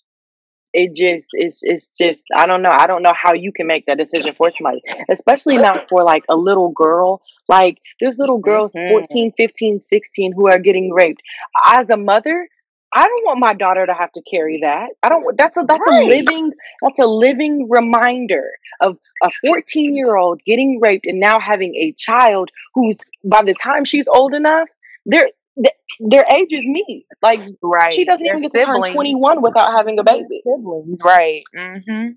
it 0.72 0.94
just 0.94 1.28
it's 1.32 1.60
it's 1.62 1.88
just 1.98 2.22
I 2.34 2.46
don't 2.46 2.62
know. 2.62 2.70
I 2.70 2.86
don't 2.86 3.02
know 3.02 3.12
how 3.14 3.32
you 3.34 3.52
can 3.52 3.66
make 3.66 3.86
that 3.86 3.98
decision 3.98 4.32
for 4.32 4.50
somebody. 4.50 4.82
Especially 5.10 5.56
not 5.56 5.88
for 5.88 6.04
like 6.04 6.24
a 6.28 6.36
little 6.36 6.70
girl. 6.70 7.22
Like 7.48 7.78
there's 8.00 8.18
little 8.18 8.38
girls 8.38 8.72
Mhm. 8.74 8.88
14, 8.90 9.32
15, 9.36 9.82
16 9.82 10.32
who 10.32 10.48
are 10.48 10.58
getting 10.58 10.92
raped. 10.92 11.22
As 11.64 11.88
a 11.90 11.96
mother, 11.96 12.48
I 12.94 13.06
don't 13.06 13.24
want 13.24 13.38
my 13.40 13.54
daughter 13.54 13.84
to 13.84 13.92
have 13.94 14.12
to 14.12 14.22
carry 14.22 14.60
that. 14.62 14.88
I 15.02 15.08
don't 15.08 15.36
that's 15.36 15.56
a 15.58 15.64
that's 15.66 15.80
Right. 15.86 16.02
a 16.02 16.06
living 16.06 16.52
that's 16.82 16.98
a 16.98 17.06
living 17.06 17.68
reminder 17.68 18.44
of 18.80 18.98
a 19.22 19.30
14 19.46 19.96
year 19.96 20.16
old 20.16 20.40
getting 20.46 20.80
raped 20.82 21.06
and 21.06 21.18
now 21.20 21.38
having 21.38 21.74
a 21.74 21.92
child 21.96 22.50
who's 22.74 22.96
by 23.24 23.42
the 23.42 23.54
time 23.54 23.84
she's 23.84 24.06
old 24.08 24.32
enough, 24.34 24.68
they're 25.06 25.30
th- 25.64 26.10
their 26.10 26.24
age 26.34 26.52
is 26.52 26.64
me. 26.64 27.04
Like 27.22 27.40
Right. 27.62 27.92
she 27.92 28.04
doesn't 28.04 28.24
Their 28.24 28.34
even 28.36 28.42
get 28.50 28.52
to 28.52 28.64
turn 28.64 28.76
siblings. 28.76 28.94
21 28.94 29.42
without 29.42 29.72
having 29.76 29.98
a 29.98 30.04
baby. 30.04 30.42
Siblings. 30.44 31.00
Right. 31.04 31.42
Mm-hmm. 31.56 32.08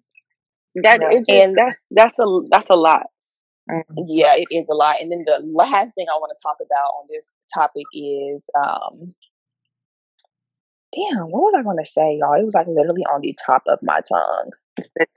That 0.83 0.99
Yeah. 1.01 1.07
it 1.11 1.17
just, 1.27 1.29
And- 1.29 1.55
that's 1.57 1.83
that's 1.91 2.19
a 2.19 2.25
that's 2.49 2.69
a 2.69 2.75
lot. 2.75 3.07
Yeah, 4.07 4.35
it 4.35 4.47
is 4.51 4.67
a 4.69 4.73
lot. 4.73 4.97
And 4.99 5.11
then 5.11 5.23
the 5.25 5.39
last 5.53 5.95
thing 5.95 6.07
I 6.09 6.17
want 6.17 6.31
to 6.35 6.41
talk 6.41 6.57
about 6.59 6.89
on 6.99 7.07
this 7.09 7.31
topic 7.53 7.85
is 7.93 8.49
um 8.57 9.13
damn, 10.93 11.27
what 11.31 11.41
was 11.43 11.53
I 11.57 11.63
gonna 11.63 11.85
say, 11.85 12.17
y'all? 12.19 12.33
It 12.39 12.43
was 12.43 12.55
like 12.55 12.67
literally 12.67 13.03
on 13.03 13.21
the 13.21 13.35
top 13.45 13.63
of 13.67 13.79
my 13.81 13.99
tongue. 14.07 14.51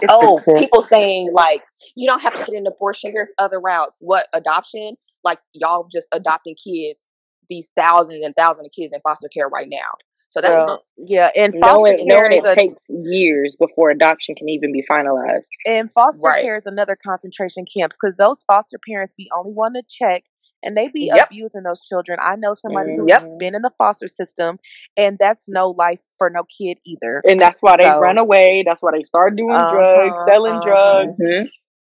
Oh, 0.08 0.40
people 0.58 0.82
saying 0.82 1.32
like 1.32 1.62
you 1.96 2.06
don't 2.08 2.20
have 2.22 2.34
to 2.34 2.44
get 2.50 2.58
an 2.58 2.66
abortion. 2.66 3.12
There's 3.14 3.30
other 3.38 3.60
routes. 3.60 3.98
What 4.00 4.26
adoption? 4.32 4.96
Like 5.24 5.38
y'all 5.52 5.88
just 5.90 6.06
adopting 6.12 6.54
kids, 6.54 7.10
these 7.48 7.68
thousands 7.76 8.24
and 8.24 8.34
thousands 8.36 8.66
of 8.66 8.72
kids 8.72 8.92
in 8.92 9.00
foster 9.00 9.28
care 9.28 9.48
right 9.48 9.68
now. 9.68 9.92
So 10.28 10.40
that's 10.40 10.72
yeah, 10.96 11.30
and 11.36 11.54
foster 11.60 11.74
knowing 11.76 12.08
care 12.08 12.28
knowing 12.28 12.44
it 12.44 12.44
a, 12.46 12.54
takes 12.56 12.86
years 12.88 13.54
before 13.56 13.90
adoption 13.90 14.34
can 14.34 14.48
even 14.48 14.72
be 14.72 14.84
finalized. 14.90 15.46
and 15.66 15.90
foster 15.92 16.20
Right. 16.26 16.42
care 16.42 16.56
is 16.56 16.66
another 16.66 16.96
concentration 16.96 17.64
camps 17.72 17.96
because 18.00 18.16
those 18.16 18.42
foster 18.50 18.78
parents 18.88 19.14
be 19.16 19.30
only 19.36 19.52
want 19.52 19.76
to 19.76 19.82
check 19.88 20.24
and 20.64 20.76
they 20.76 20.88
be 20.88 21.10
Yep. 21.14 21.26
abusing 21.30 21.62
those 21.62 21.84
children. 21.86 22.18
I 22.20 22.34
know 22.36 22.54
somebody 22.54 22.92
Mm, 22.92 22.96
who's 23.00 23.08
Yep. 23.10 23.38
been 23.38 23.54
in 23.54 23.62
the 23.62 23.70
foster 23.78 24.08
system, 24.08 24.58
and 24.96 25.18
that's 25.18 25.44
no 25.46 25.70
life 25.70 26.00
for 26.18 26.30
no 26.30 26.42
kid 26.44 26.78
either. 26.84 27.22
And 27.28 27.38
that's 27.38 27.60
why 27.60 27.76
they 27.76 27.84
So- 27.84 28.00
run 28.00 28.18
away. 28.18 28.64
That's 28.66 28.82
why 28.82 28.90
they 28.92 29.02
start 29.04 29.36
doing 29.36 29.54
drugs, 29.54 30.18
Uh-huh, 30.18 30.24
selling 30.26 30.54
uh-huh. 30.54 30.66
drugs. 31.04 31.18
Mhm. 31.20 31.48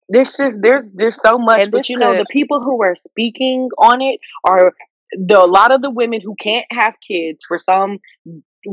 There's 0.09 0.37
just 0.37 0.61
there's 0.61 0.91
there's 0.91 1.19
so 1.19 1.39
much. 1.39 1.61
And 1.61 1.71
but 1.71 1.89
you 1.89 1.97
know, 1.97 2.13
the 2.15 2.25
people 2.29 2.61
who 2.61 2.83
are 2.83 2.93
speaking 2.95 3.69
on 3.79 4.01
it 4.03 4.19
are 4.47 4.73
the 5.17 5.41
a 5.43 5.45
lot 5.45 5.71
of 5.71 5.81
the 5.81 5.89
women 5.91 6.21
who 6.23 6.35
can't 6.39 6.65
have 6.71 6.93
kids 7.05 7.39
for 7.47 7.57
some 7.59 7.99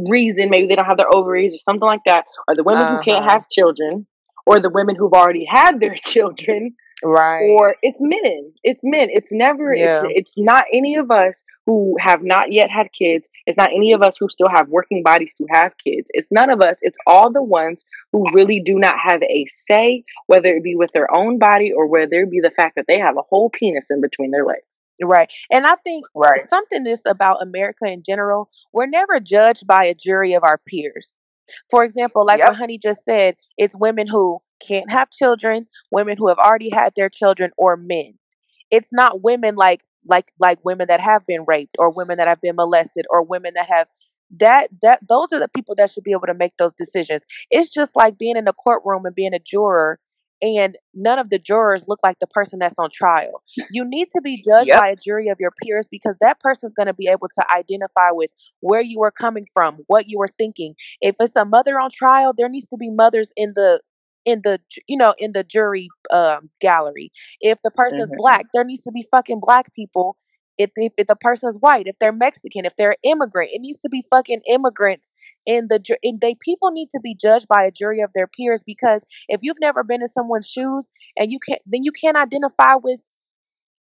reason, 0.09 0.49
maybe 0.51 0.67
they 0.69 0.75
don't 0.77 0.87
have 0.87 0.97
their 0.97 1.15
ovaries 1.15 1.55
or 1.55 1.59
something 1.59 1.87
like 1.87 2.01
that, 2.07 2.25
or 2.49 2.55
the 2.55 2.63
women 2.65 2.87
who 2.87 3.03
can't 3.03 3.25
Uh-huh. 3.25 3.33
have 3.41 3.49
children, 3.51 4.07
or 4.47 4.59
the 4.61 4.71
women 4.71 4.97
who've 4.97 5.13
already 5.13 5.45
had 5.49 5.81
their 5.81 5.95
children, 6.13 6.75
Right. 7.05 7.49
or 7.51 7.75
it's 7.83 7.99
men. 8.01 8.53
It's 8.63 8.81
men. 8.85 9.09
It's 9.11 9.33
never. 9.33 9.75
Yeah. 9.75 10.03
It's 10.05 10.13
it's 10.21 10.39
not 10.39 10.65
any 10.73 10.95
of 10.97 11.11
us 11.11 11.43
who 11.67 11.97
have 12.01 12.23
not 12.23 12.53
yet 12.53 12.71
had 12.71 12.89
kids. 12.97 13.29
It's 13.47 13.57
not 13.57 13.71
any 13.73 13.93
of 13.93 14.03
us 14.03 14.17
who 14.19 14.29
still 14.29 14.49
have 14.49 14.69
working 14.69 15.03
bodies 15.03 15.35
to 15.39 15.47
have 15.53 15.73
kids. 15.85 16.11
It's 16.15 16.29
none 16.31 16.49
of 16.51 16.61
us. 16.61 16.77
It's 16.81 16.97
all 17.07 17.33
the 17.33 17.43
ones 17.43 17.83
who 18.13 18.25
really 18.33 18.61
do 18.65 18.79
not 18.79 18.95
have 19.05 19.21
a 19.23 19.47
say, 19.49 20.05
whether 20.29 20.49
it 20.49 20.63
be 20.63 20.75
with 20.77 20.91
their 20.93 21.13
own 21.13 21.39
body 21.39 21.73
or 21.73 21.87
whether 21.89 22.23
it 22.23 22.31
be 22.31 22.41
the 22.41 22.51
fact 22.51 22.77
that 22.77 22.85
they 22.89 22.99
have 23.01 23.17
a 23.17 23.23
whole 23.23 23.51
penis 23.51 23.87
in 23.91 24.01
between 24.01 24.31
their 24.31 24.45
legs. 24.45 24.63
Right. 25.01 25.33
And 25.51 25.67
I 25.67 25.77
think 25.77 26.05
Right. 26.15 26.49
something 26.49 26.85
just 26.85 27.07
about 27.07 27.43
America 27.43 27.87
in 27.87 28.03
general, 28.03 28.51
we're 28.73 28.87
never 28.87 29.19
judged 29.21 29.67
by 29.67 29.85
a 29.85 29.95
jury 29.95 30.33
of 30.35 30.43
our 30.45 30.59
peers. 30.59 31.19
For 31.71 31.85
example, 31.85 32.25
like 32.25 32.39
Yep. 32.39 32.49
what 32.49 32.57
Honey 32.57 32.79
just 32.79 33.05
said, 33.05 33.37
it's 33.57 33.75
women 33.75 34.07
who 34.07 34.41
can't 34.67 34.91
have 34.91 35.11
children, 35.11 35.67
women 35.91 36.17
who 36.17 36.29
have 36.29 36.39
already 36.39 36.71
had 36.71 36.95
their 36.95 37.09
children, 37.09 37.51
or 37.57 37.77
men. 37.77 38.19
It's 38.71 38.93
not 38.93 39.23
women 39.23 39.57
like 39.57 39.83
like 40.07 40.33
like 40.39 40.65
women 40.65 40.89
that 40.89 41.01
have 41.01 41.27
been 41.27 41.45
raped 41.47 41.77
or 41.79 41.91
women 41.91 42.19
that 42.19 42.29
have 42.29 42.41
been 42.41 42.57
molested 42.57 43.07
or 43.11 43.23
women 43.23 43.55
that 43.55 43.69
have 43.69 43.89
that 44.39 44.69
that 44.83 45.01
those 45.09 45.33
are 45.33 45.41
the 45.41 45.49
people 45.49 45.75
that 45.77 45.91
should 45.91 46.05
be 46.05 46.13
able 46.13 46.27
to 46.27 46.35
make 46.35 46.57
those 46.57 46.75
decisions. 46.75 47.25
It's 47.51 47.69
just 47.73 47.95
like 47.97 48.19
being 48.19 48.37
in 48.37 48.49
a 48.49 48.53
courtroom 48.53 49.05
and 49.07 49.15
being 49.15 49.35
a 49.35 49.39
juror 49.39 49.99
and 50.43 50.77
none 50.95 51.19
of 51.19 51.31
the 51.31 51.39
jurors 51.39 51.87
look 51.89 52.01
like 52.03 52.19
the 52.21 52.27
person 52.27 52.59
that's 52.59 52.79
on 52.79 52.91
trial. 52.93 53.43
You 53.71 53.85
need 53.85 54.09
to 54.15 54.21
be 54.23 54.43
judged 54.43 54.73
Yep. 54.73 54.75
by 54.75 54.89
a 54.89 54.97
jury 54.97 55.29
of 55.29 55.39
your 55.41 55.53
peers 55.63 55.87
because 55.91 56.19
that 56.21 56.41
person's 56.41 56.75
going 56.75 56.89
to 56.89 56.95
be 56.95 57.09
able 57.09 57.29
to 57.35 57.45
identify 57.55 58.11
with 58.11 58.31
where 58.61 58.83
you 58.83 58.99
were 59.01 59.13
coming 59.13 59.47
from, 59.55 59.79
what 59.87 60.09
you 60.09 60.19
were 60.19 60.29
thinking. 60.39 60.75
If 61.01 61.17
it's 61.21 61.37
a 61.37 61.45
mother 61.45 61.79
on 61.81 61.91
trial, 61.93 62.35
there 62.37 62.49
needs 62.49 62.69
to 62.69 62.77
be 62.77 62.91
mothers 62.91 63.33
in 63.37 63.53
the 63.55 63.81
in 64.25 64.43
the 64.43 64.61
you 64.87 64.97
know 64.97 65.15
in 65.19 65.33
the 65.33 65.45
jury 65.45 65.93
um, 66.13 66.51
gallery. 66.61 67.13
If 67.41 67.59
the 67.63 67.71
person's 67.71 68.11
Mhm. 68.11 68.17
black, 68.17 68.47
there 68.53 68.65
needs 68.65 68.83
to 68.85 68.93
be 68.93 69.07
fucking 69.11 69.41
black 69.41 69.75
people. 69.75 70.17
If, 70.59 70.71
if 70.77 70.93
if 70.99 71.07
the 71.07 71.17
person's 71.17 71.57
white, 71.57 71.87
if 71.87 71.97
they're 72.01 72.13
Mexican, 72.13 72.65
if 72.65 72.77
they're 72.77 72.97
immigrant, 73.03 73.51
it 73.53 73.61
needs 73.61 73.81
to 73.83 73.89
be 73.89 74.05
fucking 74.11 74.43
immigrants 74.49 75.13
in 75.47 75.69
the 75.69 75.81
and 76.03 76.21
they 76.21 76.35
people 76.41 76.71
need 76.71 76.89
to 76.93 77.01
be 77.01 77.15
judged 77.15 77.49
by 77.49 77.65
a 77.65 77.71
jury 77.71 78.01
of 78.01 78.11
their 78.15 78.27
peers 78.29 78.63
because 78.65 79.05
if 79.29 79.41
you've 79.43 79.61
never 79.61 79.83
been 79.83 80.03
in 80.03 80.09
someone's 80.09 80.47
shoes 80.47 80.89
and 81.17 81.33
you 81.33 81.39
can't 81.41 81.61
then 81.67 81.83
you 81.83 81.93
can't 81.93 82.17
identify 82.17 82.75
with 82.83 83.01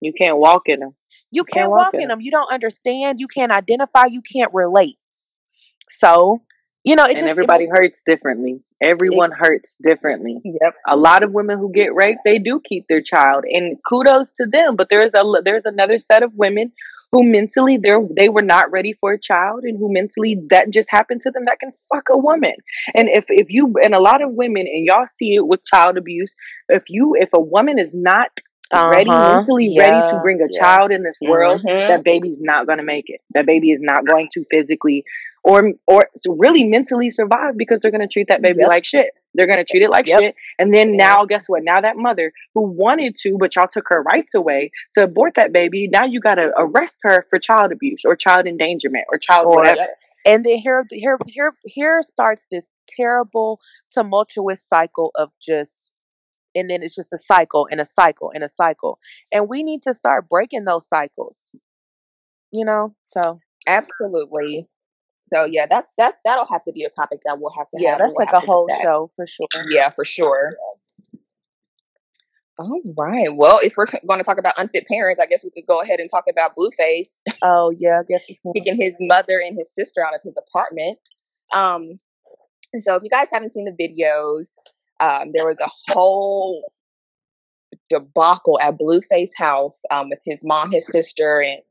You 0.02 0.14
can't 0.14 0.38
walk 0.38 0.64
in 0.68 0.80
them. 0.80 0.96
you 1.32 1.44
can't 1.44 1.64
can't 1.64 1.72
walk 1.72 1.94
walk 1.94 1.94
in 1.94 2.02
in 2.02 2.12
'em. 2.12 2.18
them. 2.18 2.22
You 2.22 2.32
don't 2.32 2.52
understand. 2.52 3.20
You 3.20 3.28
can't 3.28 3.52
identify. 3.52 4.06
You 4.10 4.22
can't 4.22 4.54
relate. 4.54 4.98
So, 5.90 6.42
you 6.84 6.96
know, 6.96 7.06
And 7.06 7.14
just, 7.18 7.26
everybody 7.26 7.66
makes- 7.66 7.78
hurts 7.78 8.02
differently. 8.06 8.62
Everyone 8.82 9.30
hurts 9.32 9.70
differently. 9.82 10.40
Yep. 10.44 10.74
a 10.88 10.96
lot 10.98 11.24
of 11.24 11.32
women 11.32 11.60
who 11.60 11.72
get 11.72 11.94
raped 11.94 12.22
they 12.26 12.40
do 12.40 12.60
keep 12.64 12.88
their 12.88 13.02
child 13.02 13.44
and 13.48 13.78
kudos 13.88 14.32
to 14.34 14.46
them 14.46 14.76
but 14.76 14.88
there's 14.90 15.12
a 15.14 15.24
there's 15.44 15.66
another 15.66 16.00
set 16.00 16.24
of 16.24 16.32
women 16.36 16.72
who 17.12 17.24
mentally 17.24 17.78
they 17.78 17.94
they 18.16 18.30
were 18.30 18.42
not 18.42 18.72
ready 18.72 18.94
for 19.00 19.12
a 19.14 19.20
child 19.20 19.64
and 19.64 19.78
who 19.78 19.92
mentally 19.94 20.42
that 20.50 20.70
just 20.72 20.90
happened 20.90 21.22
to 21.22 21.30
them 21.32 21.46
that 21.46 21.60
can 21.60 21.72
fuck 21.94 22.06
a 22.10 22.18
woman. 22.18 22.54
And 22.96 23.08
if 23.10 23.26
if 23.30 23.52
you 23.52 23.74
and 23.84 23.94
a 23.94 24.00
lot 24.00 24.22
of 24.24 24.32
women 24.32 24.66
and 24.74 24.86
y'all 24.86 25.08
see 25.08 25.36
it 25.36 25.46
with 25.46 25.64
child 25.66 25.98
abuse, 25.98 26.34
if 26.70 26.84
you 26.88 27.16
if 27.20 27.30
a 27.36 27.42
woman 27.42 27.78
is 27.80 27.94
not 27.94 28.32
ready 28.74 29.10
Uh-huh. 29.10 29.36
mentally 29.36 29.76
ready 29.78 30.02
to 30.12 30.20
bring 30.24 30.40
a 30.42 30.48
Yeah. 30.50 30.60
child 30.62 30.92
in 30.92 31.04
this 31.04 31.18
world, 31.30 31.60
Mhm. 31.62 31.88
that 31.90 32.04
baby's 32.06 32.40
not 32.40 32.66
going 32.66 32.78
to 32.78 32.86
make 32.86 33.10
it. 33.10 33.20
That 33.36 33.46
baby 33.46 33.72
is 33.72 33.82
not 33.82 34.06
going 34.08 34.30
to 34.36 34.46
physically 34.50 35.04
or 35.44 35.74
or 35.88 36.08
really 36.28 36.64
mentally 36.64 37.10
survive 37.10 37.58
because 37.58 37.80
they're 37.82 37.92
going 37.92 38.02
to 38.02 38.08
treat 38.08 38.28
that 38.28 38.42
baby 38.42 38.60
Yep. 38.60 38.70
like 38.70 38.86
shit. 38.86 39.08
They're 39.34 39.48
going 39.48 39.58
to 39.58 39.66
treat 39.66 39.82
it 39.82 39.90
like 39.90 40.08
Yep. 40.08 40.20
shit. 40.20 40.36
And 40.60 40.74
then 40.74 40.96
now, 40.96 41.26
guess 41.26 41.46
what? 41.48 41.64
Now 41.64 41.82
that 41.82 41.98
mother 41.98 42.32
who 42.54 42.62
wanted 42.64 43.16
to, 43.24 43.38
but 43.40 43.56
y'all 43.56 43.68
took 43.72 43.86
her 43.90 44.02
rights 44.04 44.36
away 44.36 44.72
to 44.96 45.04
abort 45.04 45.34
that 45.36 45.52
baby, 45.52 45.88
now 45.92 46.06
you 46.06 46.20
got 46.20 46.36
to 46.36 46.52
arrest 46.58 46.98
her 47.04 47.26
for 47.30 47.40
child 47.40 47.72
abuse 47.72 48.02
or 48.06 48.16
child 48.16 48.46
endangerment 48.46 49.06
or 49.12 49.18
child 49.18 49.48
Or 49.48 49.58
whatever. 49.58 49.82
Uh, 49.82 49.86
and 50.26 50.46
then 50.46 50.58
here 50.60 50.86
here 50.92 51.18
here 51.28 51.54
here 51.66 52.04
starts 52.08 52.46
this 52.52 52.68
terrible 52.88 53.60
tumultuous 53.92 54.64
cycle 54.68 55.12
of 55.16 55.32
just 55.42 55.92
and 56.54 56.70
then 56.70 56.84
it's 56.84 56.94
just 56.94 57.14
a 57.14 57.18
cycle 57.18 57.68
and 57.72 57.80
a 57.80 57.86
cycle 57.86 58.32
and 58.34 58.44
a 58.44 58.50
cycle 58.50 59.00
and 59.32 59.50
we 59.50 59.64
need 59.64 59.82
to 59.82 59.94
start 59.94 60.30
breaking 60.30 60.66
those 60.66 60.88
cycles 60.88 61.38
you 62.52 62.66
know 62.66 62.94
so 63.04 63.40
Absolutely. 63.68 64.68
So 65.22 65.46
yeah, 65.46 65.66
that's 65.70 65.90
that 65.98 66.16
that'll 66.26 66.48
have 66.48 66.64
to 66.66 66.72
be 66.72 66.84
a 66.84 66.90
topic 66.90 67.20
that 67.26 67.40
we'll 67.40 67.54
have 67.58 67.68
to 67.70 67.78
yeah 67.80 67.92
have. 67.92 68.00
that's 68.00 68.14
We'll 68.16 68.26
like 68.26 68.36
a 68.36 68.46
whole 68.46 68.68
show 68.82 69.10
for 69.16 69.26
sure 69.28 69.48
Yeah, 69.70 69.90
for 69.90 70.06
sure. 70.06 70.56
All 72.58 72.82
right. 73.00 73.34
Well, 73.34 73.60
if 73.64 73.74
we're 73.76 73.88
going 74.08 74.20
to 74.20 74.24
talk 74.24 74.38
about 74.38 74.54
unfit 74.58 74.86
parents, 74.88 75.20
I 75.20 75.26
guess 75.26 75.44
we 75.44 75.50
could 75.50 75.66
go 75.66 75.82
ahead 75.82 76.00
and 76.00 76.10
talk 76.10 76.26
about 76.30 76.56
Blueface 76.56 77.20
oh 77.42 77.74
yeah 77.80 78.02
i 78.02 78.04
guess 78.08 78.24
kicking 78.56 78.76
his 78.76 78.96
mother 79.00 79.42
and 79.44 79.58
his 79.58 79.74
sister 79.74 80.06
out 80.06 80.14
of 80.14 80.22
his 80.24 80.38
apartment. 80.38 81.00
Um, 81.54 81.98
so 82.78 82.96
if 82.96 83.04
you 83.04 83.10
guys 83.10 83.30
haven't 83.32 83.52
seen 83.52 83.66
the 83.66 83.72
videos, 83.72 84.56
um, 85.00 85.32
there 85.34 85.44
was 85.46 85.60
a 85.60 85.70
whole 85.92 86.72
debacle 87.90 88.60
at 88.62 88.78
Blueface 88.78 89.32
house 89.38 89.82
um, 89.92 90.10
with 90.10 90.20
his 90.26 90.46
mom, 90.46 90.72
his 90.72 90.88
sister, 90.88 91.42
and 91.42 91.62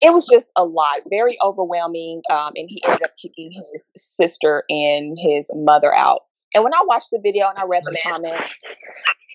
it 0.00 0.12
was 0.12 0.26
just 0.26 0.52
a 0.56 0.64
lot, 0.64 1.00
very 1.08 1.38
overwhelming. 1.42 2.22
Um, 2.30 2.52
and 2.54 2.68
he 2.68 2.82
ended 2.84 3.02
up 3.02 3.12
kicking 3.20 3.50
his 3.72 3.90
sister 3.96 4.64
and 4.68 5.16
his 5.20 5.50
mother 5.54 5.94
out. 5.94 6.22
And 6.54 6.64
when 6.64 6.74
I 6.74 6.82
watched 6.86 7.08
the 7.10 7.20
video 7.22 7.48
and 7.48 7.58
I 7.58 7.64
read 7.68 7.82
the 7.84 7.98
comments, 8.02 8.54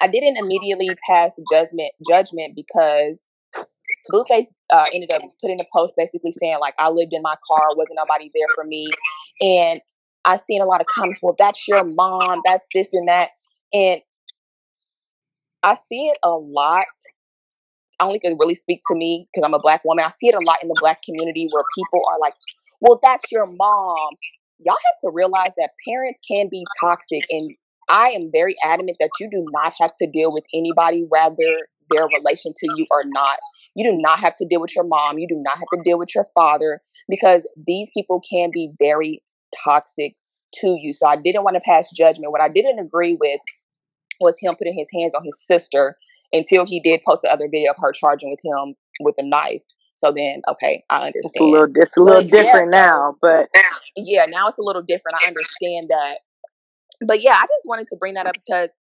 I 0.02 0.08
didn't 0.08 0.38
immediately 0.38 0.88
pass 1.08 1.32
judgment 1.52 1.92
judgment 2.10 2.56
because 2.56 3.26
Blueface 4.12 4.48
uh, 4.72 4.86
ended 4.94 5.12
up 5.12 5.22
putting 5.42 5.60
a 5.60 5.66
post 5.74 5.94
basically 5.96 6.32
saying 6.32 6.58
like 6.60 6.74
I 6.80 6.90
lived 6.90 7.14
in 7.14 7.22
my 7.22 7.36
car, 7.48 7.68
wasn't 7.76 7.98
nobody 7.98 8.32
there 8.34 8.48
for 8.56 8.64
me, 8.64 8.90
and 9.42 9.82
I 10.26 10.38
seen 10.38 10.62
a 10.62 10.66
lot 10.66 10.82
of 10.82 10.88
comments. 10.88 11.20
Well, 11.22 11.36
that's 11.38 11.68
your 11.68 11.84
mom. 11.84 12.42
That's 12.46 12.68
this 12.74 12.94
and 12.94 13.08
that, 13.08 13.30
and 13.74 14.02
I 15.62 15.76
see 15.76 16.08
it 16.08 16.18
a 16.24 16.32
lot. 16.32 16.86
Only 18.02 18.20
can 18.20 18.38
really 18.40 18.56
speak 18.56 18.82
to 18.90 18.96
me 18.96 19.28
because 19.34 19.46
I'm 19.46 19.54
a 19.54 19.60
black 19.60 19.84
woman. 19.86 20.06
I 20.06 20.10
see 20.10 20.28
it 20.28 20.36
a 20.36 20.40
lot 20.46 20.58
in 20.62 20.68
the 20.68 20.78
black 20.80 21.02
community 21.04 21.48
where 21.52 21.64
people 21.76 22.02
are 22.12 22.20
like, 22.20 22.34
"Well, 22.82 23.00
that's 23.02 23.32
your 23.32 23.46
mom." 23.46 24.16
Y'all 24.60 24.76
have 24.76 25.00
to 25.02 25.10
realize 25.12 25.54
that 25.58 25.72
parents 25.88 26.22
can 26.28 26.48
be 26.50 26.64
toxic, 26.80 27.24
and 27.30 27.50
I 27.90 28.10
am 28.12 28.30
very 28.32 28.56
adamant 28.64 28.98
that 29.00 29.10
you 29.20 29.30
do 29.30 29.46
not 29.52 29.74
have 29.80 29.92
to 30.02 30.08
deal 30.08 30.32
with 30.32 30.46
anybody, 30.54 31.06
whether 31.10 31.68
their 31.90 32.08
relation 32.08 32.54
to 32.56 32.68
you 32.76 32.86
or 32.92 33.04
not. 33.06 33.38
You 33.76 33.90
do 33.92 33.98
not 33.98 34.20
have 34.20 34.36
to 34.38 34.46
deal 34.46 34.62
with 34.62 34.76
your 34.76 34.86
mom. 34.86 35.20
You 35.20 35.28
do 35.28 35.36
not 35.38 35.58
have 35.58 35.68
to 35.78 35.84
deal 35.84 35.98
with 35.98 36.16
your 36.16 36.28
father 36.34 36.82
because 37.10 37.48
these 37.68 37.90
people 37.94 38.22
can 38.30 38.50
be 38.52 38.72
very 38.80 39.22
toxic 39.64 40.16
to 40.56 40.78
you. 40.80 40.94
So 40.94 41.08
I 41.08 41.16
didn't 41.16 41.44
want 41.44 41.56
to 41.56 41.62
pass 41.62 41.90
judgment. 41.92 42.32
What 42.32 42.42
I 42.42 42.50
didn't 42.50 42.80
agree 42.80 43.18
with 43.20 43.40
was 44.20 44.38
him 44.40 44.56
putting 44.58 44.78
his 44.78 44.88
hands 44.94 45.14
on 45.16 45.24
his 45.24 45.40
sister 45.46 45.98
until 46.34 46.66
he 46.66 46.80
did 46.80 47.02
post 47.08 47.22
the 47.24 47.30
other 47.30 47.48
video 47.50 47.72
of 47.72 47.78
her 47.80 47.92
charging 47.92 48.30
with 48.30 48.40
him 48.44 48.76
with 49.02 49.16
a 49.18 49.24
knife. 49.24 49.64
So 49.96 50.12
then, 50.12 50.42
okay, 50.50 50.84
I 50.90 51.08
It's 51.14 51.26
understand. 51.26 51.48
a 51.48 51.52
little, 51.52 51.68
it's 51.76 51.98
a 51.98 52.00
little 52.00 52.24
But 52.24 52.34
yeah, 52.34 52.42
different 52.44 52.74
so 52.74 52.80
now, 52.80 53.16
but 53.22 53.50
yeah, 53.96 54.26
now 54.28 54.48
it's 54.48 54.58
a 54.58 54.64
little 54.64 54.82
different. 54.82 55.18
I 55.24 55.28
understand 55.28 55.90
that. 55.90 56.16
But 57.06 57.22
yeah, 57.22 57.34
I 57.34 57.44
just 57.44 57.66
wanted 57.66 57.88
to 57.90 57.98
bring 57.98 58.16
that 58.16 58.26
up 58.26 58.34
because 58.34 58.76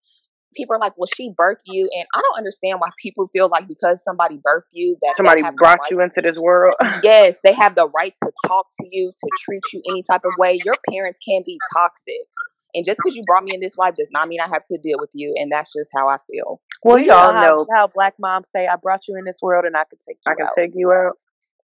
people 0.56 0.76
are 0.76 0.80
like, 0.80 0.94
well, 0.98 1.10
she 1.16 1.30
birthed 1.30 1.66
you. 1.66 1.90
And 1.94 2.06
I 2.14 2.22
don't 2.22 2.38
understand 2.38 2.80
why 2.80 2.90
people 3.02 3.30
feel 3.34 3.50
like 3.50 3.68
because 3.68 4.04
somebody 4.04 4.38
birthed 4.38 4.74
you 4.74 4.98
that 5.02 5.14
somebody 5.18 5.42
brought 5.56 5.80
right 5.80 5.92
you 5.92 6.02
into 6.02 6.22
this 6.22 6.38
world. 6.38 6.76
yes, 7.04 7.40
they 7.44 7.54
have 7.54 7.76
the 7.76 7.88
right 7.90 8.14
to 8.24 8.32
talk 8.48 8.68
to 8.80 8.88
you, 8.92 9.12
to 9.12 9.30
treat 9.40 9.62
you 9.74 9.82
any 9.90 10.04
type 10.04 10.22
of 10.26 10.32
way. 10.38 10.60
Your 10.64 10.76
parents 10.90 11.20
can 11.28 11.44
be 11.46 11.58
toxic. 11.74 12.28
And 12.74 12.86
just 12.86 13.00
because 13.04 13.16
you 13.16 13.24
brought 13.26 13.44
me 13.44 13.54
in 13.54 13.60
this 13.60 13.78
life 13.78 13.96
does 13.96 14.12
not 14.12 14.28
mean 14.28 14.40
I 14.40 14.48
have 14.50 14.66
to 14.66 14.78
deal 14.78 14.98
with 15.00 15.10
you. 15.14 15.34
And 15.38 15.52
that's 15.52 15.72
just 15.74 15.92
how 15.96 16.08
I 16.08 16.18
feel. 16.30 16.62
Well, 16.84 16.96
We 16.96 17.06
y'all 17.06 17.34
know 17.34 17.34
how, 17.34 17.48
know 17.48 17.66
how 17.76 17.88
black 17.88 18.16
moms 18.20 18.48
say 18.56 18.68
i 18.68 18.76
brought 18.76 19.08
you 19.08 19.16
in 19.18 19.24
this 19.26 19.38
world 19.42 19.66
and 19.66 19.76
i 19.76 19.84
can 19.84 20.00
take 20.08 20.18
you 20.26 20.32
I 20.32 20.36
can 20.36 20.46
out 20.48 20.54
take 20.58 20.72
you 20.74 20.92
out. 20.92 21.14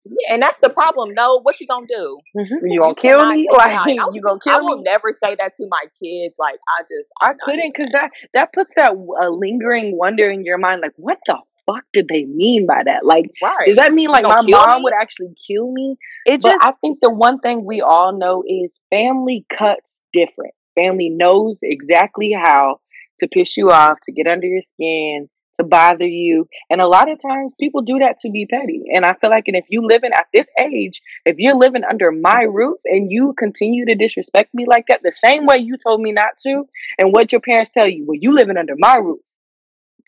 Yeah, 0.06 0.34
and 0.36 0.42
that's 0.42 0.60
the 0.60 0.70
problem. 0.70 1.14
No, 1.14 1.40
what 1.42 1.60
you 1.60 1.68
gonna 1.68 1.86
do? 1.88 2.20
Mhm. 2.38 2.60
You 2.64 2.80
gonna 2.82 2.96
kill 2.96 3.26
me? 3.26 3.36
take 3.42 3.50
me 3.50 3.50
Like 3.58 3.72
out. 3.72 3.88
I, 3.90 4.08
you 4.14 4.22
gonna 4.22 4.40
kill? 4.40 4.54
I 4.54 4.62
will 4.62 4.78
me? 4.78 4.84
never 4.84 5.12
say 5.12 5.36
that 5.36 5.56
to 5.56 5.68
my 5.70 5.84
kids. 6.02 6.36
Like 6.40 6.56
I 6.68 6.82
just, 6.84 7.10
I 7.22 7.34
couldn't 7.44 7.74
because 7.76 7.92
that. 7.92 8.12
that 8.12 8.30
that 8.34 8.54
puts 8.54 8.74
that 8.76 8.92
a 8.94 9.30
lingering 9.30 9.98
wonder 9.98 10.30
in 10.30 10.46
your 10.46 10.58
mind. 10.58 10.82
Like, 10.82 10.94
what 10.98 11.18
the 11.26 11.38
fuck 11.66 11.84
did 11.94 12.08
they 12.08 12.24
mean 12.24 12.66
by 12.68 12.84
that? 12.86 13.06
Like, 13.06 13.32
Right. 13.42 13.68
does 13.68 13.78
that 13.78 13.94
mean 13.94 14.10
like 14.10 14.24
my 14.24 14.42
mom 14.42 14.78
me? 14.78 14.84
would 14.84 14.94
actually 14.94 15.34
kill 15.48 15.72
me? 15.72 15.98
it 16.26 16.42
But 16.42 16.52
just 16.52 16.64
I 16.64 16.72
think 16.82 17.00
the 17.02 17.10
one 17.12 17.40
thing 17.40 17.66
we 17.66 17.82
all 17.82 18.18
know 18.18 18.44
is 18.48 18.80
family 18.90 19.46
cuts 19.58 20.00
different. 20.14 20.54
Family 20.78 21.10
knows 21.10 21.58
exactly 21.62 22.32
how 22.32 22.80
to 23.20 23.28
piss 23.28 23.58
you 23.58 23.72
off, 23.72 23.98
to 24.06 24.12
get 24.12 24.28
under 24.28 24.45
your 24.45 24.62
skin, 24.62 25.28
to 25.58 25.64
bother 25.64 26.06
you. 26.06 26.48
And 26.70 26.82
a 26.82 26.88
lot 26.88 27.12
of 27.12 27.20
times 27.22 27.54
people 27.60 27.82
do 27.82 27.99
that 27.99 28.20
to 28.22 28.30
be 28.30 28.45
petty. 28.45 28.84
And 28.94 29.06
I 29.06 29.14
feel 29.14 29.30
like 29.30 29.48
and 29.48 29.58
if 29.58 29.66
you 29.70 29.86
living 29.86 30.12
at 30.14 30.28
this 30.34 30.48
age, 30.62 31.02
if 31.26 31.38
you're 31.40 31.56
living 31.58 31.84
under 31.84 32.12
my 32.12 32.44
roof 32.44 32.78
and 32.86 33.12
you 33.12 33.34
continue 33.38 33.86
to 33.88 33.95
disrespect 33.95 34.54
me 34.54 34.66
like 34.68 34.86
that, 34.90 35.02
the 35.04 35.12
same 35.12 35.45
way 35.45 35.58
you 35.58 35.78
told 35.78 36.02
me 36.02 36.12
not 36.12 36.38
to, 36.44 36.66
and 36.99 37.12
what 37.12 37.32
your 37.32 37.41
parents 37.41 37.72
tell 37.74 37.88
you, 37.88 38.06
well, 38.08 38.20
you 38.20 38.34
living 38.34 38.58
under 38.58 38.76
my 38.78 38.98
roof. 38.98 39.20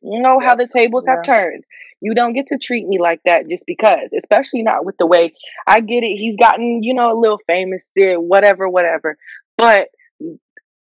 You 0.01 0.21
know 0.21 0.39
how 0.39 0.55
the 0.55 0.67
tables 0.67 1.05
have 1.07 1.19
Yeah. 1.25 1.33
turned. 1.33 1.63
You 2.01 2.13
don't 2.13 2.33
get 2.33 2.47
to 2.47 2.57
treat 2.57 2.87
me 2.87 2.99
like 2.99 3.21
that 3.25 3.49
just 3.49 3.65
because, 3.65 4.13
especially 4.17 4.63
not 4.63 4.85
with 4.85 4.95
the 4.97 5.05
way 5.05 5.33
I 5.67 5.81
get 5.81 6.03
it. 6.03 6.15
He's 6.15 6.37
gotten, 6.37 6.81
you 6.81 6.93
know, 6.93 7.11
a 7.11 7.19
little 7.19 7.39
famous 7.45 7.89
there, 7.95 8.19
whatever, 8.19 8.69
whatever. 8.69 9.17
But 9.57 9.89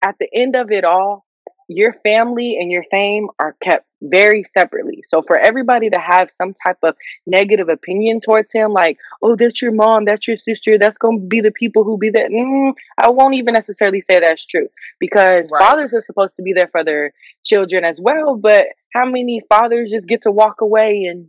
at 0.03 0.15
the 0.19 0.27
end 0.33 0.55
of 0.55 0.71
it 0.71 0.83
all, 0.83 1.25
your 1.69 1.93
family 2.03 2.57
and 2.59 2.71
your 2.71 2.83
fame 2.91 3.27
are 3.39 3.55
kept 3.61 3.85
very 4.01 4.43
separately. 4.43 5.03
So 5.07 5.21
for 5.21 5.39
everybody 5.39 5.89
to 5.89 5.97
have 5.99 6.29
some 6.37 6.53
type 6.53 6.77
of 6.83 6.95
negative 7.25 7.69
opinion 7.69 8.19
towards 8.19 8.51
him, 8.53 8.73
like, 8.73 8.97
oh, 9.21 9.35
that's 9.35 9.61
your 9.61 9.71
mom, 9.71 10.05
that's 10.05 10.27
your 10.27 10.37
sister, 10.37 10.77
that's 10.77 10.97
going 10.97 11.21
to 11.21 11.25
be 11.25 11.39
the 11.41 11.51
people 11.51 11.83
who 11.85 11.97
be 11.97 12.09
there. 12.09 12.29
Mm, 12.29 12.73
I 13.01 13.09
won't 13.11 13.35
even 13.35 13.53
necessarily 13.53 14.01
say 14.01 14.19
that's 14.19 14.45
true 14.45 14.67
because 14.99 15.49
Right. 15.51 15.59
fathers 15.59 15.93
are 15.93 16.01
supposed 16.01 16.35
to 16.35 16.43
be 16.43 16.53
there 16.53 16.67
for 16.67 16.83
their 16.83 17.13
children 17.45 17.85
as 17.85 17.99
well. 18.01 18.35
But 18.35 18.67
how 18.93 19.05
many 19.05 19.41
fathers 19.47 19.91
just 19.91 20.07
get 20.07 20.23
to 20.23 20.31
walk 20.31 20.61
away 20.61 21.05
and 21.05 21.27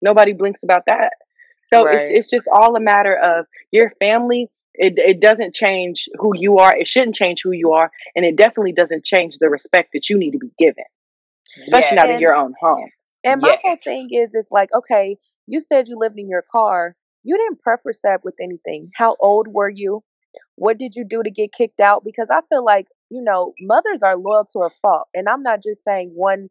nobody 0.00 0.32
blinks 0.32 0.62
about 0.62 0.84
that? 0.86 1.12
So 1.72 1.86
it's 1.86 2.04
it's 2.10 2.30
just 2.30 2.46
all 2.52 2.76
a 2.76 2.80
matter 2.80 3.16
of 3.16 3.46
your 3.70 3.92
family. 3.98 4.50
It 4.74 4.94
it 4.96 5.20
doesn't 5.20 5.54
change 5.54 6.08
who 6.18 6.36
you 6.36 6.58
are. 6.58 6.76
It 6.76 6.88
shouldn't 6.88 7.14
change 7.16 7.42
who 7.42 7.52
you 7.52 7.72
are, 7.72 7.90
and 8.14 8.24
it 8.24 8.36
definitely 8.36 8.72
doesn't 8.72 9.04
change 9.04 9.38
the 9.38 9.48
respect 9.50 9.90
that 9.92 10.08
you 10.10 10.18
need 10.18 10.32
to 10.32 10.38
be 10.38 10.50
given, 10.58 10.84
especially 11.62 11.96
not 11.96 12.10
in 12.10 12.18
Yes. 12.18 12.20
your 12.20 12.34
own 12.34 12.54
home. 12.60 12.90
And 13.24 13.40
my 13.40 13.56
whole 13.62 13.76
thing 13.76 14.10
is, 14.12 14.34
is 14.34 14.46
like, 14.50 14.70
okay, 14.74 15.18
you 15.46 15.60
said 15.60 15.88
you 15.88 15.96
lived 15.98 16.18
in 16.18 16.28
your 16.28 16.42
car. 16.50 16.96
You 17.22 17.36
didn't 17.36 17.60
preface 17.60 18.00
that 18.02 18.24
with 18.24 18.34
anything. 18.40 18.90
How 18.96 19.16
old 19.20 19.48
were 19.48 19.68
you? 19.68 20.02
What 20.56 20.78
did 20.78 20.94
you 20.94 21.04
do 21.04 21.22
to 21.22 21.30
get 21.30 21.52
kicked 21.52 21.80
out? 21.80 22.04
Because 22.04 22.30
I 22.30 22.40
feel 22.48 22.64
like, 22.64 22.86
you 23.10 23.22
know, 23.22 23.54
mothers 23.60 24.02
are 24.02 24.16
loyal 24.16 24.46
to 24.52 24.60
a 24.60 24.70
fault. 24.82 25.08
And 25.14 25.28
I'm 25.28 25.42
not 25.42 25.62
just 25.62 25.84
saying 25.84 26.12
one, 26.14 26.48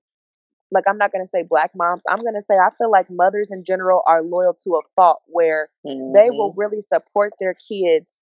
like, 0.72 0.86
I'm 0.88 0.98
not 0.98 1.12
going 1.12 1.24
to 1.24 1.30
say 1.30 1.44
black 1.48 1.72
moms. 1.76 2.04
I'm 2.10 2.22
going 2.22 2.36
to 2.36 2.42
say 2.42 2.56
I 2.56 2.70
feel 2.78 2.92
like 2.92 3.08
mothers 3.10 3.50
in 3.52 3.64
general 3.64 4.02
are 4.08 4.24
loyal 4.24 4.56
to 4.64 4.72
a 4.76 4.82
fault 4.96 5.22
where 5.28 5.70
they 6.08 6.30
Mhm. 6.30 6.38
will 6.38 6.54
really 6.56 6.82
support 6.82 7.34
their 7.40 7.54
kids 7.56 8.22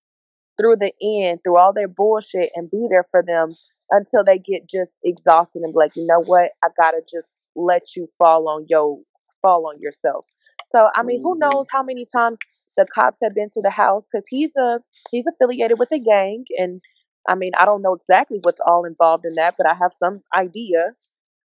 through 0.58 0.76
the 0.76 0.92
end, 1.02 1.40
through 1.42 1.56
all 1.58 1.72
their 1.72 1.88
bullshit, 1.88 2.50
and 2.54 2.70
be 2.70 2.86
there 2.90 3.06
for 3.10 3.22
them 3.22 3.56
until 3.90 4.24
they 4.24 4.38
get 4.38 4.68
just 4.68 4.96
exhausted 5.04 5.62
and 5.62 5.72
be 5.72 5.78
like, 5.78 5.96
you 5.96 6.06
know 6.06 6.22
what, 6.22 6.52
I 6.62 6.68
gotta 6.76 7.00
just 7.10 7.34
let 7.56 7.96
you 7.96 8.06
fall 8.18 8.48
on 8.48 8.66
your 8.68 9.00
fall 9.42 9.66
on 9.68 9.80
yourself. 9.80 10.26
So 10.70 10.88
I 10.94 11.02
mean, 11.02 11.20
who 11.22 11.36
Mhm. 11.36 11.38
knows 11.38 11.66
how 11.72 11.82
many 11.82 12.04
times 12.04 12.38
the 12.76 12.86
cops 12.92 13.18
have 13.22 13.34
been 13.34 13.50
to 13.52 13.60
the 13.62 13.70
house 13.70 14.06
because 14.10 14.26
he's 14.28 14.50
a 14.56 14.80
he's 15.10 15.26
affiliated 15.26 15.78
with 15.78 15.92
a 15.92 15.98
gang, 15.98 16.44
and 16.58 16.80
I 17.28 17.34
mean, 17.34 17.52
I 17.58 17.64
don't 17.64 17.82
know 17.82 17.94
exactly 17.94 18.38
what's 18.42 18.60
all 18.66 18.84
involved 18.84 19.24
in 19.24 19.34
that, 19.36 19.54
but 19.58 19.66
I 19.66 19.74
have 19.74 19.92
some 19.94 20.22
idea. 20.34 20.94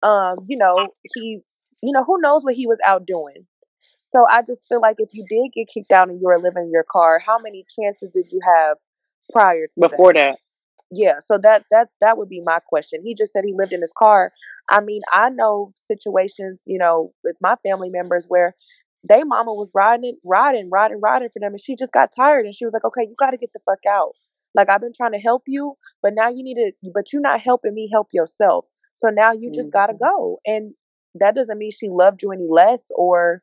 Um, 0.02 0.38
you 0.46 0.56
know, 0.56 0.76
he, 1.14 1.40
you 1.82 1.92
know, 1.92 2.04
who 2.04 2.20
knows 2.20 2.44
what 2.44 2.54
he 2.54 2.66
was 2.66 2.78
out 2.86 3.06
doing. 3.06 3.46
So 4.04 4.24
I 4.30 4.42
just 4.42 4.66
feel 4.68 4.80
like 4.80 4.96
if 4.98 5.10
you 5.12 5.24
did 5.28 5.52
get 5.52 5.68
kicked 5.72 5.92
out 5.92 6.08
and 6.08 6.20
you 6.20 6.26
were 6.26 6.38
living 6.38 6.64
in 6.64 6.70
your 6.70 6.86
car, 6.90 7.20
how 7.24 7.38
many 7.38 7.64
chances 7.78 8.10
did 8.10 8.26
you 8.30 8.40
have 8.44 8.76
prior 9.32 9.66
to 9.66 9.80
Before 9.80 10.12
that. 10.12 10.38
yeah, 10.90 11.18
so 11.24 11.38
that 11.42 11.64
that 11.70 11.88
that 12.00 12.16
would 12.16 12.28
be 12.28 12.40
my 12.40 12.60
question. 12.66 13.02
He 13.02 13.14
just 13.14 13.32
said 13.32 13.44
he 13.44 13.54
lived 13.54 13.72
in 13.72 13.80
his 13.80 13.92
car. 13.96 14.32
I 14.68 14.80
mean, 14.80 15.02
I 15.12 15.30
know 15.30 15.72
situations, 15.74 16.62
you 16.66 16.78
know, 16.78 17.12
with 17.24 17.36
my 17.40 17.56
family 17.62 17.90
members 17.90 18.26
where 18.28 18.54
they 19.08 19.22
mama 19.24 19.52
was 19.52 19.70
riding, 19.74 20.16
riding, 20.24 20.70
riding, 20.70 21.00
riding 21.00 21.28
for 21.32 21.40
them, 21.40 21.52
and 21.52 21.60
she 21.60 21.76
just 21.76 21.92
got 21.92 22.10
tired, 22.14 22.44
and 22.44 22.54
she 22.54 22.64
was 22.64 22.72
like, 22.72 22.84
"Okay, 22.84 23.02
you 23.02 23.14
got 23.18 23.30
to 23.30 23.36
get 23.36 23.52
the 23.52 23.60
fuck 23.66 23.80
out. 23.88 24.12
Like 24.54 24.70
I've 24.70 24.80
been 24.80 24.92
trying 24.96 25.12
to 25.12 25.18
help 25.18 25.42
you, 25.46 25.76
but 26.02 26.14
now 26.14 26.28
you 26.28 26.42
need 26.42 26.54
to, 26.54 26.90
but 26.94 27.12
you're 27.12 27.22
not 27.22 27.40
helping 27.40 27.74
me 27.74 27.88
help 27.92 28.08
yourself. 28.12 28.64
So 28.96 29.10
now 29.10 29.32
you 29.32 29.52
just 29.54 29.72
Mm-hmm. 29.72 29.96
go, 30.00 30.40
and 30.46 30.74
that 31.16 31.36
doesn't 31.36 31.58
mean 31.58 31.72
she 31.72 31.88
loved 31.90 32.22
you 32.22 32.32
any 32.32 32.48
less, 32.48 32.90
or 32.96 33.42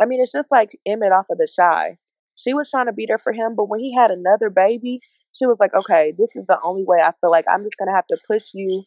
I 0.00 0.06
mean, 0.06 0.20
it's 0.20 0.32
just 0.32 0.50
like 0.50 0.70
Emmett 0.86 1.12
off 1.12 1.26
of 1.30 1.38
the 1.38 1.48
Chi. 1.56 1.98
She 2.36 2.54
was 2.54 2.70
trying 2.70 2.86
to 2.86 2.92
be 2.92 3.06
there 3.06 3.18
for 3.18 3.32
him, 3.32 3.54
but 3.56 3.68
when 3.68 3.80
he 3.80 3.94
had 3.94 4.10
another 4.10 4.50
baby, 4.50 5.00
she 5.32 5.46
was 5.46 5.60
like, 5.60 5.74
okay, 5.74 6.12
this 6.18 6.36
is 6.36 6.46
the 6.46 6.58
only 6.62 6.84
way 6.84 6.98
I 7.02 7.12
feel 7.20 7.30
like 7.30 7.46
I'm 7.48 7.62
just 7.64 7.76
to 7.78 7.94
have 7.94 8.06
to 8.08 8.18
push 8.28 8.46
you 8.54 8.84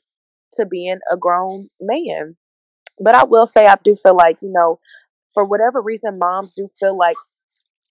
to 0.54 0.66
being 0.66 1.00
a 1.12 1.18
grown 1.18 1.70
man. 1.82 2.38
But 3.00 3.16
I 3.16 3.24
will 3.26 3.46
say, 3.48 3.68
I 3.68 3.76
do 3.84 3.96
feel 3.96 4.16
like, 4.16 4.38
you 4.42 4.52
know, 4.52 4.80
for 5.34 5.46
whatever 5.46 5.82
reason, 5.82 6.20
moms 6.20 6.54
do 6.56 6.70
feel 6.80 6.98
like, 6.98 7.18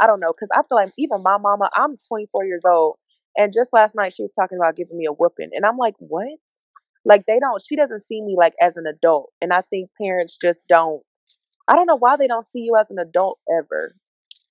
I 0.00 0.06
don't 0.06 0.20
know, 0.20 0.32
because 0.32 0.50
I 0.54 0.62
feel 0.68 0.76
like 0.76 0.92
even 0.98 1.22
my 1.22 1.38
mama, 1.38 1.70
I'm 1.74 1.98
24 2.08 2.44
years 2.46 2.64
old. 2.66 2.96
And 3.36 3.52
just 3.52 3.72
last 3.72 3.94
night, 3.94 4.14
she 4.14 4.22
was 4.22 4.32
talking 4.32 4.58
about 4.58 4.76
giving 4.76 4.96
me 4.98 5.06
a 5.06 5.12
whooping. 5.12 5.50
And 5.54 5.64
I'm 5.66 5.76
like, 5.78 5.94
what? 5.98 6.38
Like, 7.06 7.24
they 7.26 7.38
don't, 7.38 7.62
she 7.66 7.76
doesn't 7.76 8.04
see 8.04 8.20
me 8.20 8.34
like 8.36 8.54
as 8.60 8.76
an 8.76 8.86
adult. 8.86 9.32
And 9.40 9.52
I 9.52 9.62
think 9.62 9.90
parents 10.00 10.36
just 10.36 10.66
don't, 10.68 11.02
I 11.68 11.74
don't 11.74 11.86
know 11.86 11.96
why 11.98 12.16
they 12.16 12.26
don't 12.26 12.46
see 12.46 12.60
you 12.60 12.76
as 12.76 12.90
an 12.90 12.98
adult 12.98 13.38
ever. 13.58 13.94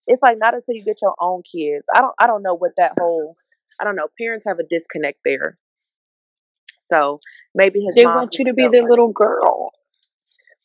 It's 0.08 0.22
like 0.24 0.38
not 0.40 0.54
until 0.56 0.76
you 0.76 0.84
get 0.84 1.02
your 1.02 1.16
own 1.20 1.44
kids. 1.44 1.86
I 1.94 2.00
don't, 2.02 2.14
I 2.20 2.28
don't 2.28 2.44
know 2.44 2.56
what 2.56 2.72
that 2.78 2.94
whole, 3.00 3.36
I 3.80 3.84
don't 3.84 3.96
know. 3.96 4.08
Parents 4.18 4.46
have 4.48 4.60
a 4.60 4.64
disconnect 4.64 5.20
there. 5.26 5.58
So 6.80 7.20
maybe 7.54 7.82
his 7.82 7.96
They 7.96 8.06
mom 8.06 8.16
want 8.16 8.40
you 8.40 8.46
to 8.46 8.54
be 8.54 8.68
their 8.68 8.84
like, 8.84 8.90
little 8.90 9.12
girl 9.12 9.72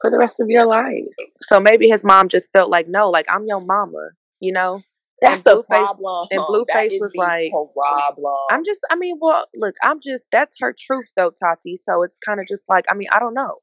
for 0.00 0.10
the 0.10 0.18
rest 0.18 0.40
of 0.40 0.48
your 0.48 0.66
life. 0.66 1.04
so 1.42 1.60
maybe 1.60 1.88
his 1.88 2.04
mom 2.04 2.28
just 2.28 2.52
felt 2.52 2.70
like, 2.70 2.88
no, 2.88 3.10
like 3.10 3.26
I'm 3.28 3.46
your 3.46 3.60
mama, 3.60 4.10
you 4.38 4.52
know? 4.52 4.82
That's 5.20 5.42
the 5.42 5.62
problem. 5.62 6.28
and 6.30 6.40
Blueface 6.48 6.98
was 7.01 7.14
like, 7.14 7.52
problem. 7.52 8.34
I'm 8.51 8.64
just, 8.64 8.80
I 8.90 8.97
mean, 8.97 9.16
well, 9.20 9.47
look, 9.55 9.74
I'm 9.82 10.01
just, 10.01 10.24
that's 10.32 10.56
her 10.60 10.74
truth 10.78 11.09
though, 11.16 11.30
Tati. 11.42 11.78
So 11.84 12.02
it's 12.02 12.16
kind 12.26 12.40
of 12.40 12.47
just 12.48 12.62
like, 12.68 12.84
I 12.90 12.94
mean, 12.94 13.09
I 13.12 13.18
don't 13.18 13.34
know. 13.34 13.56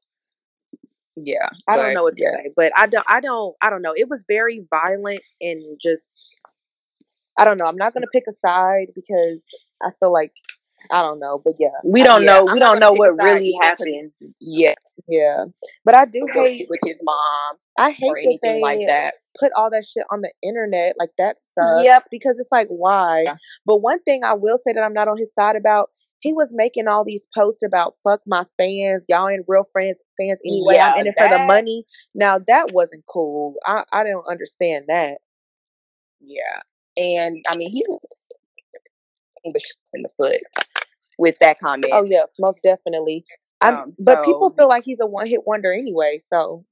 yeah, 1.16 1.48
I 1.68 1.76
don't 1.76 1.94
know 1.94 2.04
what 2.04 2.14
to 2.16 2.22
yeah. 2.22 2.36
say, 2.44 2.50
but 2.56 2.72
I 2.76 2.86
don't, 2.86 3.06
I 3.08 3.20
don't, 3.20 3.56
I 3.60 3.70
don't 3.70 3.82
know. 3.82 3.94
It 3.96 4.08
was 4.08 4.24
very 4.28 4.64
violent 4.70 5.20
and 5.40 5.78
just, 5.82 6.40
I 7.36 7.44
don't 7.44 7.58
know. 7.58 7.64
I'm 7.66 7.76
not 7.76 7.92
going 7.94 8.02
to 8.02 8.08
pick 8.12 8.24
a 8.28 8.32
side 8.46 8.88
because 8.94 9.42
I 9.82 9.90
feel 10.00 10.12
like, 10.12 10.32
I 10.90 11.02
don't 11.02 11.20
know, 11.20 11.40
but 11.44 11.54
yeah, 11.58 11.68
We 11.84 12.02
don't 12.02 12.22
Yeah, 12.22 12.34
know. 12.38 12.44
I'm 12.46 12.54
We 12.54 12.60
don't 12.60 12.80
know 12.80 12.92
what 12.92 13.12
really 13.22 13.56
happened. 13.60 14.12
yeah, 14.40 14.74
yeah. 15.06 15.44
But 15.84 15.96
I 15.96 16.04
do 16.06 16.26
hate, 16.32 16.66
with 16.68 16.80
his 16.84 17.00
mom 17.02 17.56
I 17.76 17.90
hate 17.90 18.12
that 18.12 18.18
anything 18.24 18.60
like 18.62 18.80
that. 18.86 19.14
put 19.38 19.52
all 19.56 19.70
that 19.70 19.84
shit 19.84 20.04
on 20.10 20.20
the 20.22 20.32
internet. 20.42 20.96
Like 20.98 21.10
that 21.18 21.38
sucks 21.38 21.84
Yep. 21.84 22.04
because 22.10 22.38
it's 22.38 22.50
like, 22.52 22.68
why? 22.68 23.22
Yeah. 23.24 23.36
But 23.66 23.78
one 23.78 24.02
thing 24.02 24.24
I 24.24 24.34
will 24.34 24.58
say 24.58 24.72
that 24.72 24.82
I'm 24.82 24.94
not 24.94 25.08
on 25.08 25.16
his 25.18 25.32
side 25.32 25.56
about, 25.56 25.90
he 26.20 26.32
was 26.32 26.52
making 26.52 26.88
all 26.88 27.04
these 27.04 27.26
posts 27.34 27.62
about 27.62 27.94
fuck 28.02 28.20
my 28.26 28.44
fans, 28.56 29.06
y'all 29.08 29.28
ain't 29.28 29.44
real 29.46 29.68
friends 29.72 30.02
fans 30.20 30.40
anyway. 30.44 30.78
I'm 30.78 30.98
in 30.98 31.06
it 31.06 31.14
for 31.16 31.28
the 31.28 31.44
money. 31.46 31.84
Now 32.14 32.38
that 32.48 32.72
wasn't 32.72 33.04
cool. 33.06 33.54
I 33.66 33.84
I 33.92 34.02
don't 34.04 34.26
understand 34.28 34.86
that. 34.88 35.18
yeah, 36.20 36.60
and 36.96 37.44
I 37.48 37.56
mean 37.56 37.70
he's 37.70 37.86
in 39.94 40.02
the 40.02 40.08
foot 40.16 40.40
with 41.18 41.38
that 41.40 41.58
comment. 41.60 41.92
Oh 41.92 42.04
yeah, 42.04 42.24
most 42.38 42.62
definitely. 42.62 43.24
I'm, 43.60 43.74
Um, 43.74 43.92
but 44.04 44.24
people 44.24 44.50
feel 44.50 44.68
like 44.68 44.84
he's 44.84 45.00
a 45.00 45.06
one 45.06 45.26
hit 45.26 45.46
wonder 45.46 45.72
anyway. 45.72 46.18
So 46.20 46.64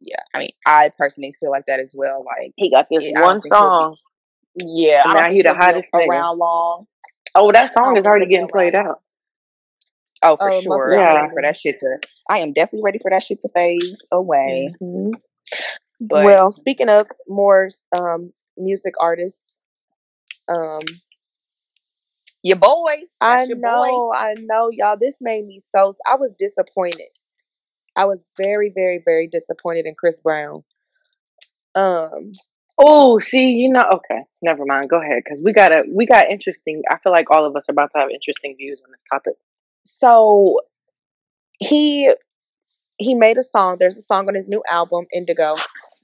yeah, 0.00 0.20
I 0.34 0.38
mean 0.38 0.50
I 0.66 0.92
personally 0.96 1.34
feel 1.40 1.50
like 1.50 1.66
that 1.66 1.80
as 1.80 1.94
well. 1.96 2.24
Like 2.24 2.52
He 2.56 2.70
got 2.70 2.86
this 2.90 3.04
it, 3.04 3.18
one 3.20 3.42
think 3.42 3.54
he'll 3.58 3.70
be. 3.70 3.76
song. 3.78 3.96
Yeah, 4.58 5.02
I 5.04 5.08
And 5.08 5.14
don't 5.14 5.22
now 5.22 5.28
think 5.28 5.36
he 5.36 5.42
the 5.42 5.48
he'll 5.48 5.56
hottest 5.56 5.92
nigga. 5.92 6.06
around 6.08 6.38
long. 6.38 6.86
Oh, 7.34 7.52
that 7.52 7.72
song 7.72 7.96
is 7.96 8.06
already 8.06 8.26
getting 8.26 8.48
played 8.48 8.74
out. 8.74 9.02
Oh, 10.22 10.36
for 10.36 10.50
oh, 10.50 10.60
sure. 10.60 10.94
I'm 10.94 11.14
ready 11.14 11.28
Yeah. 11.28 11.28
for 11.34 11.42
definitely. 11.42 11.42
that 11.42 11.56
shit 11.56 11.78
to. 11.80 11.98
I 12.30 12.38
am 12.38 12.52
definitely 12.52 12.84
ready 12.84 12.98
for 12.98 13.10
that 13.10 13.22
shit 13.22 13.40
to 13.40 13.48
phase 13.54 14.06
away. 14.10 14.74
hmm 14.80 15.10
But 16.00 16.24
Well, 16.24 16.52
speaking 16.52 16.88
of 16.88 17.08
more 17.28 17.68
um 17.96 18.32
music 18.56 18.94
artists, 18.98 19.60
um 20.48 20.80
your 22.46 22.56
boy, 22.56 22.94
I 23.20 23.38
that's 23.38 23.48
your 23.48 23.58
boy. 23.58 23.62
know, 23.62 24.12
I 24.12 24.34
know, 24.38 24.70
y'all. 24.70 24.96
This 24.98 25.16
made 25.20 25.46
me 25.46 25.58
so. 25.58 25.92
I 26.06 26.16
was 26.16 26.32
disappointed. 26.38 27.10
I 27.96 28.04
was 28.04 28.26
very, 28.36 28.70
very, 28.74 29.00
very 29.04 29.26
disappointed 29.26 29.86
in 29.86 29.94
Chris 29.98 30.20
Brown. 30.20 30.62
Um, 31.74 32.32
Oh, 32.78 33.18
see, 33.18 33.52
you 33.52 33.70
know, 33.70 33.84
okay, 33.90 34.20
never 34.42 34.64
mind. 34.66 34.88
Go 34.90 35.00
ahead, 35.00 35.22
because 35.24 35.40
we 35.42 35.52
got 35.52 35.72
a 35.72 35.84
we 35.90 36.04
got 36.04 36.30
interesting. 36.30 36.82
I 36.90 36.98
feel 36.98 37.12
like 37.12 37.30
all 37.30 37.46
of 37.46 37.56
us 37.56 37.64
are 37.68 37.72
about 37.72 37.90
to 37.94 38.00
have 38.00 38.10
interesting 38.10 38.54
views 38.58 38.80
on 38.84 38.90
this 38.90 39.00
topic. 39.10 39.34
so 39.84 40.60
he 41.58 42.12
he 42.98 43.14
made 43.14 43.38
a 43.38 43.42
song. 43.42 43.76
There's 43.80 43.96
a 43.96 44.02
song 44.02 44.28
on 44.28 44.34
his 44.34 44.46
new 44.46 44.62
album, 44.70 45.06
Indigo. 45.14 45.56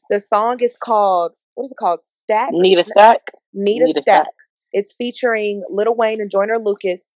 The 0.08 0.18
song 0.18 0.60
is 0.60 0.74
called 0.78 1.32
what 1.54 1.64
is 1.64 1.72
it 1.72 1.76
called? 1.78 2.00
Stack. 2.02 2.50
Need 2.52 2.78
a 2.78 2.84
stack. 2.84 3.20
Need 3.52 3.82
a 3.82 3.86
Need 3.86 3.96
a 3.98 4.00
stack. 4.00 4.26
It's 4.72 4.92
featuring 4.92 5.62
Lil 5.68 5.94
Wayne 5.94 6.20
and 6.20 6.30
Joyner 6.30 6.58
Lucas, 6.58 7.10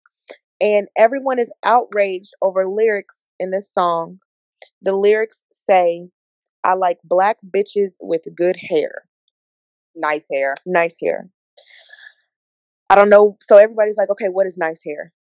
and 0.60 0.88
everyone 0.96 1.38
is 1.38 1.52
outraged 1.64 2.32
over 2.42 2.68
lyrics 2.68 3.26
in 3.38 3.50
this 3.50 3.72
song. 3.72 4.18
The 4.82 4.94
lyrics 4.94 5.44
say, 5.52 6.10
"I 6.62 6.74
like 6.74 6.98
black 7.04 7.38
bitches 7.44 7.92
with 8.00 8.22
good 8.34 8.56
hair." 8.56 9.06
Nice 9.94 10.26
hair. 10.30 10.54
nice 10.66 10.96
hair. 11.00 11.30
I 12.90 12.96
don't 12.96 13.08
know. 13.08 13.36
So 13.40 13.56
everybody's 13.56 13.96
like, 13.96 14.10
okay, 14.10 14.28
what 14.28 14.46
is 14.46 14.56
nice 14.56 14.80
hair? 14.84 15.12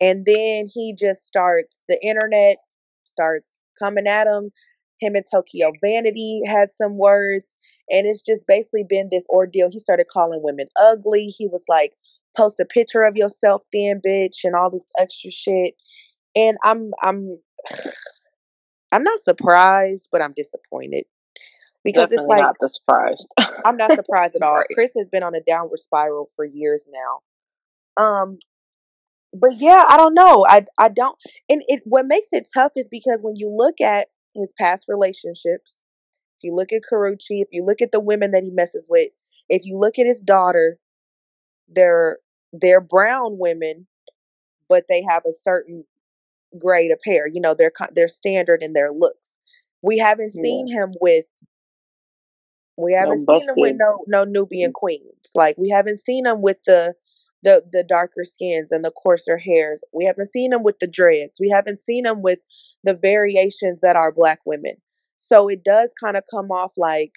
And 0.00 0.26
then 0.26 0.66
he 0.72 0.94
just 0.98 1.24
starts, 1.24 1.82
the 1.88 1.98
internet 2.04 2.58
starts 3.04 3.60
coming 3.78 4.06
at 4.06 4.26
him. 4.26 4.50
Him 5.00 5.14
and 5.14 5.24
Tokyo 5.30 5.72
Vanity 5.82 6.42
had 6.46 6.72
some 6.72 6.98
words. 6.98 7.54
And 7.90 8.06
it's 8.06 8.22
just 8.22 8.46
basically 8.46 8.84
been 8.88 9.08
this 9.10 9.26
ordeal. 9.28 9.68
He 9.70 9.78
started 9.78 10.06
calling 10.12 10.40
women 10.42 10.66
ugly. 10.78 11.26
He 11.26 11.46
was 11.46 11.64
like, 11.68 11.92
post 12.36 12.60
a 12.60 12.64
picture 12.64 13.02
of 13.02 13.16
yourself 13.16 13.62
then, 13.72 14.00
bitch, 14.06 14.44
and 14.44 14.54
all 14.54 14.70
this 14.70 14.84
extra 14.98 15.30
shit. 15.30 15.74
And 16.34 16.56
I'm 16.62 16.90
I'm 17.02 17.38
I'm 18.92 19.02
not 19.02 19.22
surprised, 19.24 20.08
but 20.12 20.22
I'm 20.22 20.34
disappointed. 20.36 21.04
Because 21.84 22.10
Definitely 22.10 22.24
it's 22.24 22.28
like 22.28 22.42
not 22.42 22.56
the 22.60 22.68
surprised. 22.68 23.28
I'm 23.64 23.76
not 23.76 23.92
surprised 23.94 24.34
at 24.34 24.42
all. 24.42 24.62
Chris 24.74 24.92
has 24.98 25.08
been 25.08 25.22
on 25.22 25.34
a 25.34 25.40
downward 25.40 25.78
spiral 25.78 26.28
for 26.34 26.44
years 26.44 26.86
now. 26.92 28.02
Um, 28.02 28.38
but 29.32 29.58
yeah, 29.58 29.82
I 29.86 29.96
don't 29.96 30.14
know. 30.14 30.44
I 30.48 30.66
I 30.78 30.88
don't, 30.88 31.16
and 31.48 31.62
it 31.68 31.82
what 31.84 32.06
makes 32.06 32.28
it 32.32 32.48
tough 32.52 32.72
is 32.76 32.88
because 32.90 33.20
when 33.22 33.36
you 33.36 33.50
look 33.54 33.80
at 33.80 34.08
his 34.34 34.52
past 34.58 34.86
relationships, 34.88 35.76
if 36.38 36.44
you 36.44 36.54
look 36.54 36.72
at 36.72 36.82
Karrueche, 36.90 37.42
if 37.42 37.48
you 37.50 37.64
look 37.64 37.80
at 37.80 37.92
the 37.92 38.00
women 38.00 38.30
that 38.32 38.42
he 38.44 38.50
messes 38.50 38.88
with, 38.90 39.10
if 39.48 39.62
you 39.64 39.78
look 39.78 39.98
at 39.98 40.06
his 40.06 40.20
daughter, 40.20 40.78
they're 41.68 42.18
they're 42.52 42.80
brown 42.80 43.38
women, 43.38 43.86
but 44.68 44.84
they 44.88 45.04
have 45.08 45.22
a 45.26 45.32
certain 45.32 45.84
grade 46.58 46.90
of 46.90 47.00
hair. 47.04 47.26
You 47.26 47.40
know, 47.40 47.54
they're 47.54 47.72
they're 47.94 48.08
standard 48.08 48.62
in 48.62 48.72
their 48.72 48.92
looks. 48.92 49.36
We 49.82 49.98
haven't 49.98 50.32
Yeah. 50.34 50.42
seen 50.42 50.68
him 50.68 50.92
with 51.00 51.26
we 52.76 52.92
haven't 52.92 53.26
seen 53.26 53.42
him 53.42 53.54
with 53.56 53.76
no 53.78 54.04
no 54.06 54.24
Nubian 54.24 54.70
mm-hmm. 54.70 54.74
queens. 54.74 55.30
Like 55.34 55.56
we 55.58 55.70
haven't 55.70 55.98
seen 55.98 56.26
him 56.26 56.42
with 56.42 56.58
the 56.66 56.94
the 57.42 57.62
the 57.70 57.84
darker 57.84 58.24
skins 58.24 58.72
and 58.72 58.84
the 58.84 58.90
coarser 58.90 59.38
hairs. 59.38 59.82
We 59.92 60.04
haven't 60.04 60.26
seen 60.28 60.52
him 60.52 60.62
with 60.62 60.78
the 60.78 60.86
dreads. 60.86 61.38
We 61.40 61.50
haven't 61.50 61.80
seen 61.80 62.06
him 62.06 62.22
with 62.22 62.40
the 62.84 62.94
variations 62.94 63.80
that 63.80 63.96
are 63.96 64.12
black 64.12 64.40
women. 64.44 64.76
So 65.16 65.48
it 65.48 65.64
does 65.64 65.92
kind 66.02 66.16
of 66.16 66.24
come 66.30 66.50
off 66.50 66.74
like 66.76 67.12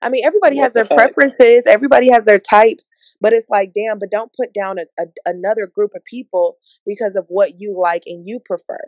I 0.00 0.08
mean 0.08 0.24
everybody 0.24 0.58
has 0.58 0.72
the 0.72 0.84
their 0.84 0.96
preferences, 0.96 1.66
everybody 1.66 2.10
has 2.10 2.24
their 2.24 2.40
types, 2.40 2.88
but 3.20 3.32
it's 3.32 3.48
like 3.48 3.72
damn, 3.72 3.98
but 3.98 4.10
don't 4.10 4.32
put 4.32 4.52
down 4.52 4.78
a, 4.78 4.84
a, 4.98 5.06
another 5.26 5.66
group 5.66 5.92
of 5.94 6.04
people 6.04 6.56
because 6.86 7.16
of 7.16 7.26
what 7.28 7.60
you 7.60 7.78
like 7.78 8.02
and 8.06 8.26
you 8.26 8.40
prefer. 8.40 8.78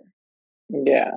Yeah. 0.71 1.12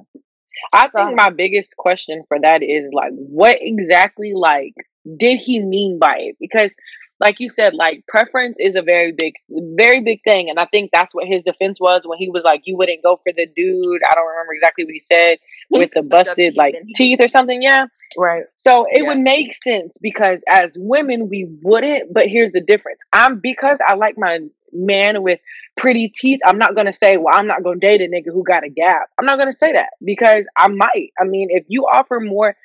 I 0.74 0.90
So 0.90 1.06
think 1.06 1.16
my 1.16 1.30
biggest 1.30 1.76
question 1.78 2.24
for 2.28 2.38
that 2.42 2.64
is 2.64 2.90
like, 2.94 3.12
what 3.14 3.58
exactly 3.62 4.34
like 4.36 4.74
did 5.18 5.40
he 5.40 5.62
mean 5.62 6.00
by 6.00 6.16
it? 6.20 6.36
Because, 6.40 6.76
like 7.20 7.40
you 7.40 7.50
said, 7.50 7.74
like 7.74 8.04
preference 8.08 8.58
is 8.60 8.76
a 8.76 8.82
very 8.82 9.12
big, 9.12 9.34
very 9.76 10.02
big 10.02 10.20
thing, 10.24 10.50
and 10.50 10.60
I 10.60 10.66
think 10.66 10.92
that's 10.94 11.14
what 11.16 11.28
his 11.28 11.44
defense 11.44 11.80
was 11.80 12.04
when 12.06 12.18
he 12.20 12.30
was 12.30 12.44
like, 12.44 12.62
"You 12.66 12.78
wouldn't 12.78 13.04
go 13.04 13.18
for 13.24 13.34
the 13.36 13.48
dude." 13.56 14.02
I 14.10 14.14
don't 14.16 14.28
remember 14.28 14.54
exactly 14.54 14.86
what 14.86 14.94
he 14.94 15.00
said, 15.00 15.38
with 15.70 15.92
the 15.92 16.04
busted 16.04 16.56
like 16.56 16.76
teeth 16.96 17.20
or 17.22 17.28
something. 17.28 17.62
Yeah. 17.62 17.86
Right. 18.18 18.44
So 18.58 18.86
it 18.90 19.02
Yeah. 19.02 19.10
would 19.10 19.20
make 19.20 19.54
sense 19.54 19.98
because 20.02 20.44
as 20.48 20.76
women 20.80 21.28
we 21.30 21.48
wouldn't, 21.64 22.14
but 22.14 22.28
here's 22.28 22.52
the 22.52 22.62
difference. 22.62 23.00
I'm 23.14 23.40
because 23.40 23.80
I 23.86 23.96
like 23.96 24.16
my 24.18 24.40
man 24.74 25.24
with 25.24 25.40
pretty 25.78 26.10
teeth, 26.10 26.40
I'm 26.46 26.58
not 26.58 26.76
gonna 26.76 26.94
say, 26.94 27.18
well, 27.18 27.34
I'm 27.34 27.48
not 27.48 27.64
gonna 27.64 27.80
date 27.80 28.02
a 28.02 28.06
nigga 28.06 28.32
who 28.34 28.44
got 28.44 28.64
a 28.64 28.70
gap. 28.70 29.08
I'm 29.20 29.26
not 29.26 29.38
gonna 29.38 29.54
say 29.54 29.74
that 29.74 29.90
because 30.04 30.46
I 30.58 30.68
might. 30.68 31.10
I 31.20 31.24
mean, 31.26 31.48
if 31.52 31.66
you 31.68 31.84
offer 31.84 32.20
more, 32.20 32.56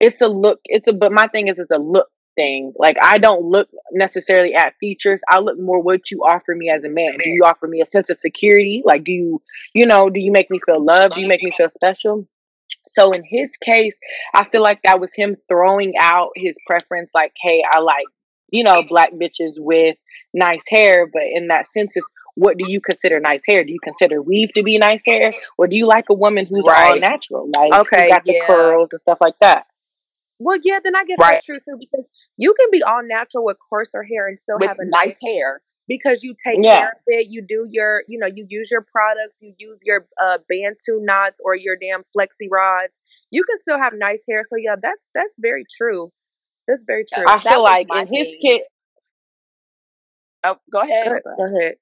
it's 0.00 0.20
a 0.22 0.28
look, 0.28 0.60
it's 0.64 0.88
a 0.88 0.92
but 0.92 1.12
my 1.12 1.26
thing 1.28 1.48
is 1.48 1.58
it's 1.58 1.70
a 1.70 1.78
look 1.78 2.08
thing. 2.36 2.72
Like 2.78 2.96
I 3.02 3.18
don't 3.18 3.44
look 3.44 3.68
necessarily 3.92 4.54
at 4.54 4.74
features. 4.78 5.22
I 5.28 5.38
look 5.40 5.58
more 5.58 5.80
what 5.80 6.10
you 6.10 6.20
offer 6.24 6.54
me 6.54 6.70
as 6.70 6.84
a 6.84 6.88
man. 6.88 7.16
Do 7.22 7.30
you 7.30 7.42
offer 7.44 7.66
me 7.66 7.80
a 7.80 7.86
sense 7.86 8.10
of 8.10 8.18
security? 8.18 8.82
Like 8.84 9.04
do 9.04 9.12
you, 9.12 9.42
you 9.74 9.86
know, 9.86 10.10
do 10.10 10.20
you 10.20 10.32
make 10.32 10.50
me 10.50 10.60
feel 10.64 10.84
loved? 10.84 11.14
Do 11.14 11.20
you 11.20 11.28
make 11.28 11.42
me 11.42 11.50
feel 11.50 11.68
special? 11.68 12.26
So 12.94 13.12
in 13.12 13.24
his 13.24 13.56
case, 13.56 13.96
I 14.34 14.44
feel 14.44 14.62
like 14.62 14.80
that 14.84 15.00
was 15.00 15.14
him 15.14 15.36
throwing 15.48 15.94
out 16.00 16.30
his 16.36 16.56
preference, 16.66 17.10
like, 17.12 17.32
hey, 17.42 17.62
I 17.68 17.80
like, 17.80 18.06
you 18.50 18.62
know, 18.62 18.84
black 18.88 19.12
bitches 19.12 19.54
with 19.56 19.96
nice 20.32 20.62
hair, 20.70 21.08
but 21.12 21.22
in 21.32 21.48
that 21.48 21.66
sense 21.66 21.96
is 21.96 22.04
what 22.36 22.56
do 22.56 22.64
you 22.68 22.80
consider 22.80 23.20
nice 23.20 23.42
hair? 23.46 23.64
Do 23.64 23.72
you 23.72 23.80
consider 23.80 24.20
weave 24.22 24.52
to 24.54 24.62
be 24.62 24.78
nice 24.78 25.02
hair? 25.06 25.32
Or 25.56 25.66
do 25.66 25.76
you 25.76 25.86
like 25.86 26.06
a 26.10 26.14
woman 26.14 26.46
who's 26.46 26.64
all 26.66 26.98
natural? 26.98 27.48
Like 27.52 27.72
Okay, 27.72 28.08
got 28.08 28.24
the 28.24 28.34
yeah. 28.34 28.46
curls 28.46 28.90
and 28.92 29.00
stuff 29.00 29.18
like 29.20 29.34
that. 29.40 29.66
Well, 30.38 30.58
yeah, 30.62 30.80
then 30.82 30.94
I 30.96 31.04
guess 31.04 31.18
Right. 31.18 31.34
that's 31.34 31.46
true 31.46 31.58
too 31.60 31.76
because 31.78 32.06
you 32.36 32.54
can 32.54 32.68
be 32.70 32.82
all 32.82 33.02
natural 33.02 33.44
with 33.44 33.56
coarser 33.70 34.02
hair 34.02 34.26
and 34.28 34.38
still 34.38 34.58
with 34.58 34.68
have 34.68 34.78
a 34.78 34.84
nice 34.84 35.18
hair. 35.22 35.62
because 35.86 36.22
you 36.22 36.34
take 36.44 36.58
Yeah. 36.62 36.76
care 36.76 36.90
of 36.92 36.98
it. 37.06 37.26
You 37.28 37.42
do 37.42 37.66
your, 37.68 38.04
you 38.08 38.18
know, 38.18 38.26
you 38.26 38.46
use 38.48 38.70
your 38.70 38.80
products. 38.80 39.40
You 39.42 39.54
use 39.58 39.78
your 39.82 40.06
uh, 40.22 40.38
Bantu 40.48 41.00
knots 41.00 41.38
or 41.44 41.54
your 41.54 41.76
damn 41.76 42.04
flexi 42.16 42.48
rods. 42.50 42.92
You 43.30 43.44
can 43.44 43.58
still 43.60 43.78
have 43.78 43.92
nice 43.92 44.22
hair. 44.28 44.44
So 44.48 44.56
yeah, 44.56 44.76
that's 44.80 45.04
that's 45.14 45.34
very 45.38 45.64
true. 45.76 46.10
That's 46.66 46.82
very 46.86 47.04
true. 47.12 47.24
I 47.26 47.38
That 47.38 47.42
feel 47.52 47.62
like 47.62 47.88
my 47.88 48.00
in 48.02 48.06
his 48.14 48.28
thing. 48.28 48.38
kid 48.40 48.62
Oh, 50.44 50.56
go 50.70 50.80
ahead. 50.80 51.06
Go 51.06 51.10
ahead. 51.12 51.22
Go 51.36 51.56
ahead. 51.56 51.74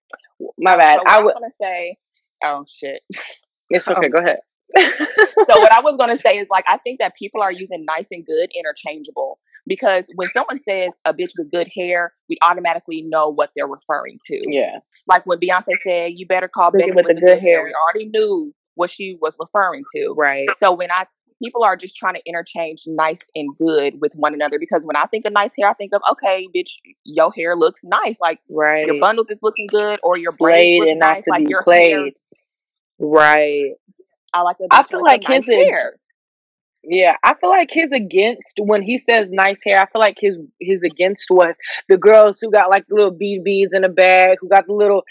my 0.58 0.76
bad. 0.76 0.98
so 0.98 1.02
what 1.04 1.08
I 1.10 1.18
I'm 1.18 1.24
would 1.24 1.34
gonna 1.34 1.50
say. 1.50 1.96
Oh 2.44 2.64
shit. 2.68 3.02
it's 3.70 3.88
okay, 3.88 4.08
go 4.08 4.18
ahead. 4.18 4.40
so 4.76 5.60
what 5.60 5.72
I 5.72 5.80
was 5.80 5.96
gonna 5.96 6.16
say 6.16 6.36
is 6.38 6.48
like 6.50 6.64
I 6.68 6.78
think 6.78 6.98
that 6.98 7.14
people 7.16 7.42
are 7.42 7.52
using 7.52 7.84
nice 7.86 8.08
and 8.10 8.24
good 8.24 8.50
interchangeable 8.54 9.38
because 9.66 10.08
when 10.14 10.28
someone 10.30 10.58
says 10.58 10.98
a 11.04 11.12
bitch 11.12 11.30
with 11.36 11.50
good 11.50 11.68
hair, 11.74 12.12
we 12.28 12.38
automatically 12.42 13.02
know 13.02 13.28
what 13.28 13.50
they're 13.56 13.66
referring 13.66 14.18
to. 14.26 14.40
yeah. 14.48 14.78
Like 15.06 15.26
when 15.26 15.38
Beyonce 15.38 15.76
said, 15.82 16.12
"You 16.16 16.26
better 16.26 16.48
call 16.48 16.70
Bitch 16.70 16.80
Betty 16.80 16.92
with 16.92 17.06
with, 17.06 17.06
the 17.08 17.14
good 17.14 17.26
good 17.26 17.38
hair," 17.40 17.58
hair. 17.58 17.64
we 17.64 17.72
already 17.74 18.08
knew 18.10 18.54
what 18.74 18.90
she 18.90 19.16
was 19.20 19.36
referring 19.38 19.84
to. 19.96 20.14
Right. 20.16 20.46
So 20.58 20.72
when 20.74 20.90
I 20.90 21.06
people 21.42 21.64
are 21.64 21.76
just 21.76 21.96
trying 21.96 22.14
to 22.14 22.20
interchange 22.24 22.84
nice 22.86 23.18
and 23.34 23.56
good 23.58 23.94
with 24.00 24.12
one 24.14 24.32
another 24.32 24.58
because 24.60 24.86
when 24.86 24.94
I 24.96 25.06
think 25.06 25.24
of 25.24 25.32
nice 25.32 25.52
hair, 25.58 25.68
I 25.68 25.74
think 25.74 25.92
of 25.92 26.00
okay, 26.12 26.46
bitch, 26.54 26.70
your 27.04 27.32
hair 27.32 27.56
looks 27.56 27.82
nice. 27.84 28.20
Like 28.20 28.38
Right. 28.48 28.86
your 28.86 29.00
bundles 29.00 29.28
is 29.28 29.38
looking 29.42 29.66
good 29.66 29.98
or 30.02 30.16
your 30.16 30.32
braids 30.38 30.80
look 30.80 30.88
and 30.88 31.00
nice. 31.00 31.26
Like 31.26 31.48
your 31.48 31.62
played. 31.64 31.90
hair, 31.90 32.06
Right. 32.98 33.72
I 34.34 34.42
like 34.42 34.56
I 34.70 34.82
feel 34.82 35.02
like 35.02 35.22
some 35.22 35.32
nice 35.32 35.46
his 35.46 35.54
hair. 35.54 35.96
Yeah, 36.84 37.14
I 37.22 37.34
feel 37.34 37.50
like 37.50 37.70
his 37.70 37.92
against 37.92 38.58
when 38.58 38.82
he 38.82 38.98
says 38.98 39.28
nice 39.30 39.60
hair. 39.64 39.78
I 39.78 39.86
feel 39.86 40.00
like 40.00 40.16
his 40.18 40.38
his 40.60 40.82
against 40.82 41.26
was 41.30 41.54
the 41.88 41.96
girls 41.96 42.38
who 42.40 42.50
got 42.50 42.70
like 42.70 42.86
the 42.88 42.94
little 42.96 43.12
bead 43.12 43.44
beads 43.44 43.72
in 43.72 43.84
a 43.84 43.88
bag, 43.88 44.38
who 44.40 44.48
got 44.48 44.66
the 44.66 44.72
little 44.72 45.04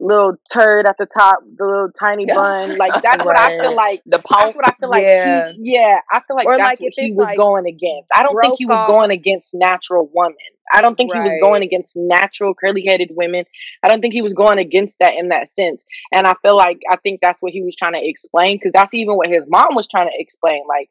little 0.00 0.32
turd 0.52 0.86
at 0.86 0.96
the 0.98 1.06
top, 1.06 1.40
the 1.56 1.64
little 1.64 1.90
tiny 1.98 2.26
bun. 2.26 2.70
Like 2.80 3.02
that's 3.02 3.24
what 3.24 3.38
I 3.38 3.58
feel 3.58 3.76
like. 3.76 4.00
The 4.06 4.22
That's 4.28 4.56
what 4.56 4.66
I 4.66 4.74
feel 4.80 4.88
like. 4.88 5.02
Yeah. 5.02 5.52
He, 5.52 5.74
yeah, 5.74 5.98
I 6.10 6.20
feel 6.26 6.36
like 6.36 6.46
Or, 6.46 6.56
that's 6.56 6.70
like, 6.70 6.80
what 6.80 6.92
he 6.96 7.12
was 7.12 7.26
like, 7.26 7.36
going 7.36 7.66
against. 7.66 8.08
I 8.14 8.22
don't 8.22 8.40
think 8.40 8.54
he 8.56 8.64
was 8.64 8.78
broke 8.78 8.88
going 8.88 9.10
against 9.10 9.52
natural 9.54 10.08
women. 10.12 10.36
I 10.72 10.80
don't 10.80 10.94
think 10.94 11.12
he 11.12 11.18
was 11.18 11.38
going 11.42 11.62
against 11.62 11.96
natural 11.96 12.54
curly 12.54 12.84
headed 12.86 13.10
women. 13.12 13.44
I 13.82 13.88
don't 13.88 14.00
think 14.00 14.14
he 14.14 14.22
was 14.22 14.34
going 14.34 14.58
against 14.58 14.96
that 15.00 15.14
in 15.14 15.28
that 15.28 15.54
sense. 15.54 15.84
And 16.12 16.26
I 16.26 16.34
feel 16.42 16.56
like 16.56 16.80
I 16.90 16.96
think 16.96 17.20
that's 17.20 17.40
what 17.42 17.52
he 17.52 17.62
was 17.62 17.76
trying 17.76 17.94
to 17.94 18.00
explain 18.02 18.56
because 18.56 18.72
that's 18.72 18.94
even 18.94 19.16
what 19.16 19.28
his 19.28 19.46
mom 19.48 19.74
was 19.74 19.88
trying 19.88 20.06
to 20.06 20.14
explain. 20.14 20.62
Like 20.68 20.88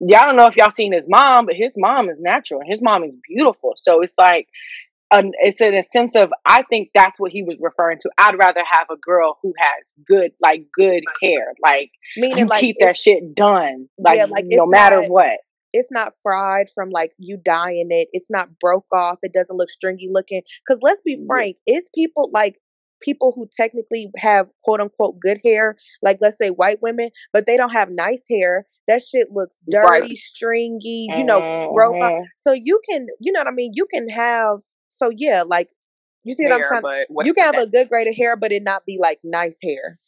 y'all 0.00 0.20
don't 0.20 0.36
know 0.36 0.46
if 0.46 0.56
y'all 0.56 0.70
seen 0.70 0.92
his 0.92 1.06
mom, 1.08 1.46
but 1.46 1.54
his 1.56 1.74
mom 1.76 2.08
is 2.10 2.18
natural 2.20 2.60
and 2.60 2.68
his 2.68 2.82
mom 2.82 3.04
is 3.04 3.12
beautiful. 3.26 3.72
So 3.76 4.02
it's 4.02 4.16
like, 4.18 4.48
um, 5.12 5.30
it's 5.40 5.60
in 5.60 5.74
a 5.74 5.82
sense 5.82 6.16
of 6.16 6.30
I 6.44 6.62
think 6.64 6.88
that's 6.94 7.18
what 7.18 7.32
he 7.32 7.42
was 7.42 7.56
referring 7.60 7.98
to. 8.00 8.10
I'd 8.18 8.38
rather 8.38 8.62
have 8.70 8.88
a 8.90 8.96
girl 8.96 9.38
who 9.42 9.52
has 9.58 9.84
good, 10.06 10.32
like 10.40 10.66
good 10.72 11.02
hair, 11.22 11.52
like 11.62 11.90
Meaning 12.16 12.38
you 12.38 12.46
like 12.46 12.60
keep 12.60 12.76
that 12.80 12.96
shit 12.96 13.34
done, 13.34 13.88
like, 13.98 14.16
Yeah, 14.18 14.24
like, 14.24 14.44
no 14.48 14.66
matter 14.66 15.02
not- 15.02 15.10
what. 15.10 15.38
it's 15.72 15.90
not 15.92 16.12
fried 16.22 16.68
from 16.74 16.90
like 16.90 17.12
you 17.18 17.36
dyeing 17.44 17.88
it. 17.90 18.08
It's 18.12 18.30
not 18.30 18.48
broke 18.58 18.86
off. 18.92 19.18
It 19.22 19.32
doesn't 19.32 19.56
look 19.56 19.70
stringy 19.70 20.08
looking. 20.10 20.42
Because 20.66 20.80
let's 20.82 21.00
be 21.02 21.22
frank, 21.26 21.56
it's 21.66 21.88
people 21.94 22.30
like 22.32 22.56
people 23.02 23.30
who 23.36 23.46
technically 23.54 24.10
have 24.16 24.46
quote 24.64 24.80
unquote 24.80 25.20
good 25.20 25.38
hair, 25.44 25.76
like 26.02 26.16
let's 26.20 26.38
say 26.38 26.48
white 26.48 26.78
women, 26.82 27.10
but 27.32 27.44
they 27.46 27.56
don't 27.56 27.72
have 27.72 27.90
nice 27.90 28.24
hair. 28.28 28.66
That 28.88 29.02
shit 29.02 29.28
looks 29.30 29.58
Right. 29.72 30.00
dirty, 30.02 30.16
stringy, 30.16 31.06
you 31.14 31.22
know, 31.24 31.70
broke 31.74 31.96
off. 31.96 32.12
Mhm. 32.12 32.24
So 32.38 32.52
you 32.52 32.80
can, 32.90 33.06
you 33.20 33.32
know 33.32 33.40
what 33.40 33.48
I 33.48 33.52
mean? 33.52 33.72
You 33.74 33.86
can 33.92 34.08
have, 34.08 34.58
so 34.96 35.10
yeah, 35.14 35.42
like, 35.46 35.68
you 36.24 36.34
see 36.34 36.44
what 36.44 36.54
I'm 36.54 36.80
trying 36.82 37.04
You 37.24 37.34
can 37.34 37.44
have 37.44 37.54
that- 37.56 37.68
a 37.68 37.70
good 37.70 37.88
grade 37.88 38.08
of 38.08 38.16
hair, 38.16 38.36
but 38.36 38.50
it 38.52 38.62
not 38.62 38.84
be 38.84 38.98
like 39.00 39.20
nice 39.22 39.58
hair. 39.62 39.98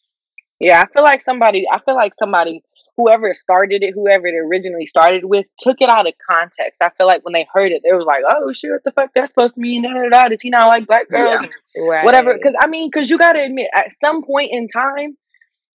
Yeah, 0.59 0.83
I 0.83 0.87
feel 0.93 1.05
like 1.05 1.21
somebody. 1.21 1.67
I 1.73 1.79
feel 1.81 1.95
like 1.95 2.13
somebody, 2.19 2.63
whoever 2.97 3.33
started 3.33 3.85
it, 3.85 3.95
whoever 3.95 4.27
it 4.27 4.35
originally 4.35 4.87
started 4.87 5.25
with, 5.25 5.47
took 5.61 5.81
it 5.81 5.89
out 5.89 6.09
of 6.09 6.15
context. 6.29 6.83
I 6.83 6.91
feel 6.99 7.07
like 7.07 7.25
when 7.25 7.33
they 7.33 7.47
heard 7.55 7.71
it, 7.71 7.83
they 7.85 7.93
was 7.93 8.05
like, 8.05 8.25
"Oh 8.35 8.53
shit, 8.53 8.71
what 8.73 8.83
the 8.83 8.91
fuck 8.91 9.11
that's 9.15 9.31
supposed 9.31 9.55
to 9.55 9.61
mean?" 9.61 9.83
Da, 9.83 9.91
da, 9.93 10.09
da. 10.09 10.29
Does 10.29 10.41
he 10.41 10.51
not 10.51 10.67
like 10.67 10.87
black 10.89 11.09
girls? 11.09 11.43
Yeah. 11.77 11.83
Right. 11.89 12.05
Whatever. 12.05 12.35
Because 12.35 12.57
I 12.61 12.67
mean, 12.67 12.91
because 12.93 13.09
you 13.09 13.19
got 13.19 13.33
to 13.33 13.41
admit, 13.41 13.69
at 13.73 13.93
some 13.93 14.25
point 14.25 14.51
in 14.53 14.67
time, 14.67 15.17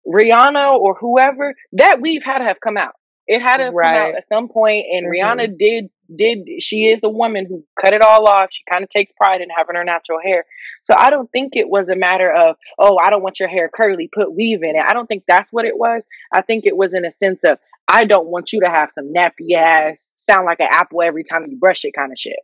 Rihanna 0.07 0.79
or 0.79 0.95
whoever 0.95 1.53
that 1.73 2.01
weave 2.01 2.23
had 2.23 2.39
to 2.39 2.45
have 2.45 2.59
come 2.59 2.77
out. 2.77 2.93
It 3.27 3.39
had 3.41 3.57
to 3.57 3.65
have 3.65 3.73
come 3.73 3.93
out 3.93 4.15
at 4.15 4.27
some 4.27 4.49
point, 4.49 4.87
and 4.89 5.05
Mhm. 5.05 5.11
Rihanna 5.11 5.57
did 5.59 5.89
did. 6.15 6.47
She 6.59 6.85
is 6.85 6.99
a 7.03 7.09
woman 7.09 7.45
who 7.47 7.63
cut 7.79 7.93
it 7.93 8.01
all 8.01 8.27
off. 8.27 8.49
She 8.51 8.63
kind 8.69 8.83
of 8.83 8.89
takes 8.89 9.11
pride 9.13 9.41
in 9.41 9.49
having 9.49 9.75
her 9.75 9.83
natural 9.83 10.19
hair. 10.23 10.45
So 10.81 10.93
I 10.97 11.09
don't 11.09 11.31
think 11.31 11.55
it 11.55 11.69
was 11.69 11.89
a 11.89 11.95
matter 11.95 12.31
of, 12.31 12.55
oh, 12.79 12.97
I 12.97 13.09
don't 13.09 13.23
want 13.23 13.39
your 13.39 13.49
hair 13.49 13.69
curly, 13.73 14.09
put 14.13 14.35
weave 14.35 14.63
in 14.63 14.75
it. 14.75 14.83
I 14.87 14.93
don't 14.93 15.07
think 15.07 15.23
that's 15.27 15.51
what 15.51 15.65
it 15.65 15.77
was. 15.77 16.07
I 16.33 16.41
think 16.41 16.65
it 16.65 16.77
was 16.77 16.93
in 16.93 17.05
a 17.05 17.11
sense 17.11 17.43
of, 17.43 17.57
I 17.87 18.05
don't 18.05 18.27
want 18.27 18.53
you 18.53 18.61
to 18.61 18.69
have 18.69 18.89
some 18.93 19.11
nappy 19.13 19.55
ass, 19.57 20.11
sound 20.15 20.45
like 20.45 20.59
an 20.59 20.69
apple 20.71 21.01
every 21.01 21.23
time 21.23 21.45
you 21.49 21.57
brush 21.57 21.83
it 21.83 21.93
kind 21.93 22.11
of 22.11 22.17
shit. 22.17 22.39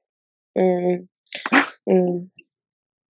Mm. 0.57 1.07
Mm. 1.87 2.29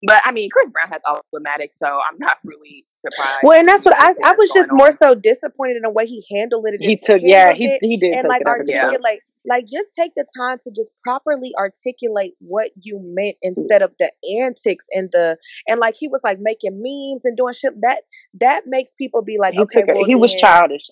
But 0.04 0.22
I 0.26 0.32
mean, 0.32 0.50
Chris 0.52 0.70
Brown 0.70 0.90
has 0.90 1.02
all 1.08 1.22
problematic, 1.32 1.74
so 1.74 1.88
I'm 1.88 2.18
not 2.20 2.38
really 2.44 2.86
surprised. 2.94 3.40
Well, 3.42 3.60
and 3.60 3.68
that's 3.68 3.84
what 3.84 3.98
I, 3.98 4.10
with 4.10 4.26
I 4.26 4.32
was 4.34 4.52
just 4.54 4.70
going 4.70 4.78
more 4.78 4.92
so 4.92 5.16
disappointed 5.16 5.78
in 5.78 5.82
the 5.82 5.90
way 5.90 6.06
he 6.06 6.24
handled 6.32 6.68
it. 6.68 6.76
He 6.80 6.98
took, 6.98 7.20
yeah, 7.24 7.54
he, 7.54 7.66
it 7.66 7.80
he 7.82 7.98
did 7.98 8.14
and 8.14 8.22
take 8.22 8.30
like 8.30 8.42
it 8.42 8.48
over 8.48 8.64
the 8.64 8.74
top. 8.74 8.84
articulate, 8.84 9.20
like 9.48 9.66
just 9.66 9.90
take 9.98 10.12
the 10.16 10.26
time 10.38 10.58
to 10.64 10.72
just 10.72 10.92
properly 11.04 11.54
articulate 11.58 12.34
what 12.40 12.72
you 12.82 13.00
meant 13.04 13.38
mm. 13.38 13.50
instead 13.50 13.82
of 13.82 13.92
the 14.00 14.12
antics 14.42 14.86
and 14.92 15.10
the 15.12 15.38
and 15.68 15.80
like 15.80 15.96
he 15.98 16.08
was 16.08 16.22
like 16.24 16.40
making 16.40 16.82
memes 16.82 17.26
and 17.26 17.38
doing 17.38 17.54
shit 17.54 17.74
that 17.82 18.02
that 18.40 18.64
makes 18.66 18.94
people 18.94 19.22
be 19.22 19.38
like, 19.40 19.54
He 19.54 19.62
okay, 19.62 19.84
well, 19.88 20.06
He 20.06 20.16
was 20.16 20.34
childish. 20.36 20.88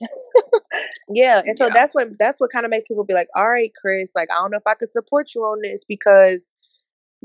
yeah, 1.10 1.42
and 1.46 1.58
so 1.58 1.68
Yeah. 1.68 1.74
that's 1.74 1.94
what 1.94 2.08
that's 2.20 2.40
what 2.40 2.52
kind 2.52 2.66
of 2.66 2.72
makes 2.72 2.86
people 2.88 3.04
be 3.04 3.14
like, 3.14 3.28
all 3.36 3.50
right, 3.50 3.72
Chris, 3.80 4.12
like 4.16 4.30
I 4.32 4.36
don't 4.36 4.52
know 4.52 4.58
if 4.58 4.68
I 4.68 4.76
could 4.76 4.92
support 4.92 5.34
you 5.36 5.42
on 5.42 5.60
this 5.62 5.84
because 5.88 6.52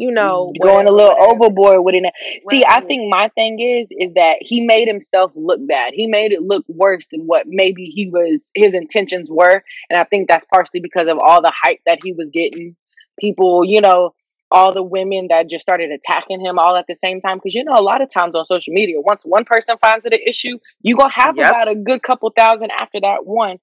you 0.01 0.11
mm, 0.21 0.47
know 0.51 0.57
going 0.63 0.89
a 0.89 0.93
little 0.93 1.15
whatever. 1.17 1.31
overboard 1.31 1.85
with 1.85 1.95
it. 1.95 2.05
See, 2.49 2.63
I 2.69 2.81
think 2.81 3.03
my 3.13 3.29
thing 3.35 3.61
is 3.61 3.89
is 3.91 4.15
that 4.15 4.37
he 4.41 4.67
made 4.67 4.89
himself 4.89 5.33
look 5.37 5.61
bad. 5.67 5.93
He 5.95 6.07
made 6.07 6.33
it 6.33 6.43
look 6.43 6.65
worse 6.69 7.07
than 7.13 7.23
what 7.23 7.45
maybe 7.47 7.85
he 7.85 8.09
was 8.11 8.51
his 8.55 8.75
intentions 8.75 9.31
were, 9.33 9.63
and 9.91 10.01
I 10.01 10.05
think 10.05 10.29
that's 10.29 10.45
partially 10.53 10.81
because 10.81 11.09
of 11.09 11.19
all 11.19 11.43
the 11.43 11.53
hype 11.65 11.81
that 11.87 12.01
he 12.03 12.13
was 12.13 12.29
getting. 12.33 12.77
People, 13.21 13.65
you 13.65 13.81
know, 13.83 14.15
all 14.51 14.73
the 14.73 14.83
women 14.83 15.27
that 15.31 15.49
just 15.49 15.63
started 15.63 15.91
attacking 15.91 16.41
him 16.41 16.59
all 16.59 16.77
at 16.77 16.87
the 16.89 16.95
same 16.97 17.21
time. 17.21 17.39
Because 17.39 17.55
you 17.55 17.65
know, 17.65 17.75
a 17.77 17.83
lot 17.83 18.03
of 18.03 18.11
times 18.11 18.35
on 18.35 18.45
social 18.47 18.73
media, 18.73 18.97
once 19.01 19.23
one 19.25 19.45
person 19.45 19.77
finds 19.81 20.07
it 20.07 20.13
an 20.15 20.21
issue, 20.27 20.59
you're 20.83 20.97
gonna 20.99 21.13
have 21.13 21.37
Yep. 21.37 21.49
about 21.49 21.69
a 21.69 21.75
good 21.75 22.03
couple 22.03 22.33
thousand 22.37 22.71
after 22.81 23.01
that 23.01 23.25
one 23.27 23.59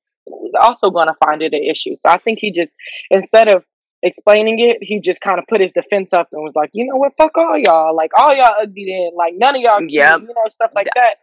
also 0.59 0.89
gonna 0.91 1.15
find 1.23 1.41
it 1.41 1.53
an 1.53 1.63
issue. 1.63 1.95
So 1.99 2.09
I 2.09 2.17
think 2.17 2.39
he 2.39 2.51
just 2.51 2.71
instead 3.09 3.47
of 3.47 3.63
explaining 4.03 4.59
it, 4.59 4.77
he 4.81 4.99
just 4.99 5.21
kind 5.21 5.39
of 5.39 5.45
put 5.47 5.61
his 5.61 5.71
defense 5.71 6.13
up 6.13 6.29
and 6.31 6.43
was 6.43 6.53
like, 6.55 6.69
you 6.73 6.85
know 6.85 6.95
what, 6.95 7.13
fuck 7.17 7.37
all 7.37 7.57
y'all. 7.57 7.95
Like 7.95 8.11
all 8.17 8.33
y'all 8.35 8.55
ugly 8.61 8.85
then. 8.87 9.11
Like 9.17 9.33
none 9.35 9.55
of 9.55 9.61
y'all 9.61 9.79
cute, 9.79 9.91
Yep. 9.91 10.21
you 10.21 10.27
know, 10.27 10.43
stuff 10.49 10.71
like 10.75 10.87
that. 10.95 11.15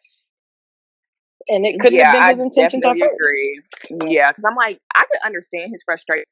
And 1.49 1.67
it 1.67 1.79
couldn't 1.79 1.99
yeah, 1.99 2.13
have 2.13 2.37
been 2.37 2.39
his 2.39 2.57
intention 2.57 2.81
at 2.85 2.95
definitely 2.95 3.09
agree. 3.15 3.61
Yeah, 4.15 4.31
because 4.31 4.45
I'm 4.45 4.57
like, 4.57 4.79
I 4.95 5.01
could 5.01 5.21
understand 5.25 5.71
his 5.73 5.83
frustration. 5.85 6.25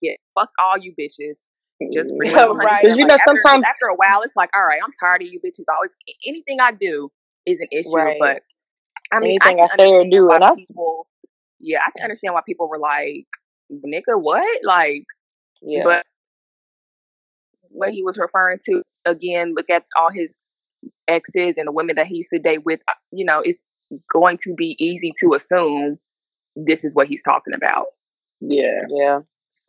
Yeah, 0.00 0.14
fuck 0.34 0.50
all 0.64 0.78
you 0.78 0.94
bitches. 0.98 1.44
Just 1.92 2.10
mm, 2.12 2.16
bring 2.18 2.30
Yeah, 2.30 2.46
right. 2.46 2.82
Because 2.82 2.96
you 2.96 3.04
Like, 3.04 3.08
know, 3.08 3.14
after, 3.16 3.40
sometimes 3.42 3.66
after 3.66 3.86
a 3.86 3.94
while, 3.94 4.22
it's 4.22 4.34
like, 4.34 4.48
all 4.56 4.62
right, 4.62 4.80
I'm 4.82 4.92
tired 4.98 5.22
of 5.22 5.28
you 5.28 5.40
bitches. 5.40 5.64
Always 5.74 5.94
anything 6.26 6.58
I 6.60 6.72
do 6.72 7.10
is 7.44 7.60
an 7.60 7.68
issue. 7.70 7.94
Right. 7.94 8.16
But 8.18 8.42
I 9.12 9.20
mean, 9.20 9.38
Anything 9.42 9.60
I, 9.60 9.68
can 9.68 9.76
say 9.76 9.92
or 9.92 10.04
do, 10.08 10.30
and 10.32 10.42
I 10.42 10.54
people. 10.54 11.06
Yeah, 11.60 11.80
I 11.86 11.90
can 11.90 12.04
understand 12.04 12.34
why 12.34 12.40
people 12.46 12.68
were 12.68 12.78
like, 12.78 13.26
"Nigga, 13.72 14.20
what?" 14.20 14.46
Like, 14.64 15.04
Yeah. 15.62 15.82
but 15.84 16.06
what 17.70 17.90
he 17.90 18.02
was 18.02 18.18
referring 18.18 18.58
to 18.66 18.82
again, 19.04 19.54
look 19.54 19.70
at 19.70 19.84
all 19.96 20.10
his 20.12 20.36
exes 21.08 21.56
and 21.58 21.68
the 21.68 21.72
women 21.72 21.96
that 21.96 22.06
he 22.06 22.16
used 22.16 22.30
to 22.30 22.38
date 22.38 22.64
with. 22.64 22.80
uh, 22.88 22.94
You 23.12 23.24
know, 23.24 23.40
it's 23.40 23.68
going 24.12 24.38
to 24.44 24.54
be 24.54 24.76
easy 24.78 25.12
to 25.20 25.34
assume 25.34 25.98
this 26.56 26.84
is 26.84 26.94
what 26.94 27.06
he's 27.08 27.22
talking 27.22 27.54
about. 27.54 27.86
yeah. 28.40 28.80
yeah. 28.90 29.20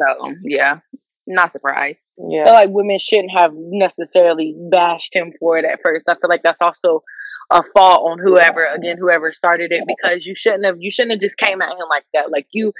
So 0.02 0.34
yeah, 0.44 0.80
not 1.26 1.52
surprised. 1.52 2.07
I 2.19 2.24
Yeah. 2.30 2.45
feel 2.45 2.53
like 2.53 2.69
women 2.69 2.98
shouldn't 2.99 3.32
have 3.32 3.52
necessarily 3.56 4.56
bashed 4.72 5.15
him 5.15 5.34
for 5.40 5.57
it 5.57 5.65
at 5.65 5.80
first. 5.82 6.07
I 6.07 6.14
feel 6.15 6.30
like 6.30 6.44
that's 6.44 6.61
also 6.61 7.03
a 7.52 7.64
fault 7.76 8.02
on 8.11 8.19
whoever 8.19 8.65
again 8.65 8.98
whoever 8.98 9.32
started 9.32 9.72
it 9.72 9.84
because 9.88 10.26
you 10.26 10.36
shouldn't 10.36 10.65
have 10.65 10.76
you 10.80 10.91
shouldn't 10.91 11.14
have 11.14 11.22
just 11.22 11.38
came 11.38 11.61
at 11.61 11.72
him 11.72 11.88
like 11.90 12.03
that. 12.14 12.30
Like 12.32 12.48
you 12.52 12.74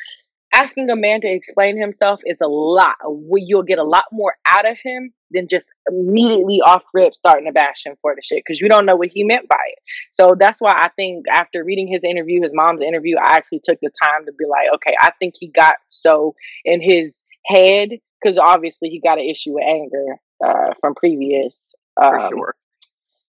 asking 0.58 0.90
a 0.90 0.96
man 0.96 1.22
to 1.22 1.28
explain 1.28 1.80
himself 1.80 2.20
is 2.26 2.38
a 2.42 2.48
lot. 2.48 2.96
You'll 3.36 3.64
get 3.64 3.80
a 3.80 3.84
lot 3.84 4.06
more 4.12 4.36
out 4.48 4.70
of 4.70 4.78
him 4.84 5.14
than 5.32 5.48
just 5.48 5.70
immediately 5.90 6.62
off 6.66 6.84
rip 6.94 7.14
starting 7.14 7.46
to 7.46 7.52
bash 7.52 7.86
him 7.86 7.96
for 8.02 8.16
the 8.16 8.22
shit 8.22 8.44
because 8.46 8.62
you 8.62 8.70
don't 8.70 8.86
know 8.86 8.96
what 8.96 9.10
he 9.14 9.24
meant 9.24 9.48
by 9.48 9.62
it. 9.68 9.80
So 10.12 10.36
that's 10.40 10.60
why 10.60 10.72
I 10.74 10.90
think 10.96 11.26
after 11.30 11.64
reading 11.64 11.88
his 11.88 12.04
interview, 12.04 12.42
his 12.42 12.54
mom's 12.54 12.82
interview, 12.82 13.18
I 13.18 13.36
actually 13.36 13.62
took 13.64 13.80
the 13.82 13.92
time 14.04 14.26
to 14.26 14.32
be 14.34 14.46
like, 14.50 14.68
okay, 14.76 14.96
I 15.02 15.12
think 15.20 15.36
he 15.38 15.48
got 15.48 15.76
so 15.90 16.34
in 16.66 16.82
his 16.82 17.22
head 17.46 17.90
because 18.22 18.38
obviously 18.38 18.90
he 18.90 19.00
got 19.00 19.20
an 19.20 19.26
issue 19.30 19.54
with 19.54 19.64
anger 19.68 20.18
uh, 20.44 20.74
from 20.82 20.96
previous. 20.96 21.74
For 22.02 22.20
Um, 22.20 22.30
sure. 22.30 22.56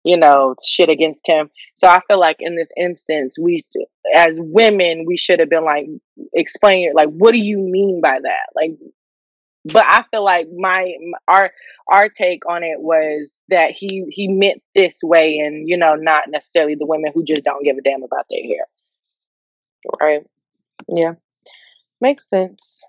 You 0.07 0.17
know, 0.17 0.55
shit 0.65 0.89
against 0.89 1.27
him. 1.27 1.49
So 1.75 1.87
I 1.87 1.99
feel 2.07 2.19
like 2.19 2.37
in 2.39 2.55
this 2.55 2.69
instance, 2.77 3.37
we, 3.37 3.65
as 4.15 4.37
women, 4.39 5.03
we 5.05 5.17
should 5.17 5.39
have 5.39 5.49
been 5.49 5.65
like, 5.65 5.85
explain 6.33 6.87
it. 6.87 6.95
Like, 6.95 7.09
what 7.09 7.33
do 7.33 7.37
you 7.37 7.57
mean 7.57 7.99
by 8.01 8.17
that? 8.21 8.47
Like, 8.55 8.71
but 9.65 9.83
I 9.85 10.05
feel 10.09 10.23
like 10.23 10.47
my 10.55 10.93
our 11.27 11.51
our 11.91 12.07
take 12.07 12.49
on 12.49 12.63
it 12.63 12.79
was 12.79 13.35
that 13.49 13.71
he 13.71 14.05
he 14.09 14.29
meant 14.29 14.61
this 14.73 14.99
way, 15.03 15.39
and 15.39 15.67
you 15.67 15.77
know, 15.77 15.95
not 15.95 16.29
necessarily 16.29 16.75
the 16.75 16.85
women 16.85 17.11
who 17.13 17.25
just 17.25 17.43
don't 17.43 17.65
give 17.65 17.75
a 17.77 17.81
damn 17.81 18.03
about 18.03 18.25
their 18.29 18.43
hair. 18.43 18.65
Right. 19.99 20.21
Yeah. 20.87 21.13
Makes 21.99 22.29
sense. 22.29 22.81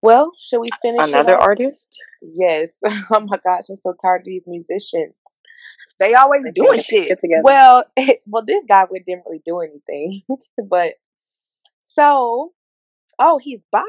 Well, 0.00 0.32
should 0.40 0.58
we 0.60 0.66
finish 0.82 1.08
Another 1.08 1.38
artist. 1.40 1.96
Yes. 2.20 2.80
Oh 3.14 3.20
my 3.20 3.38
gosh, 3.44 3.66
I'm 3.70 3.76
so 3.76 3.94
tired 4.02 4.22
of 4.22 4.26
these 4.26 4.42
musicians. 4.46 5.14
They 5.98 6.14
always 6.14 6.44
They 6.44 6.50
doing 6.52 6.72
their 6.72 6.82
shit. 6.82 7.20
together. 7.20 7.42
Well, 7.42 7.84
well, 8.26 8.44
this 8.44 8.64
guy 8.68 8.84
would 8.90 9.04
didn't 9.04 9.24
really 9.26 9.42
do 9.44 9.60
anything, 9.60 10.22
but 10.68 10.94
so, 11.82 12.52
oh, 13.18 13.38
he's 13.38 13.64
bi. 13.70 13.82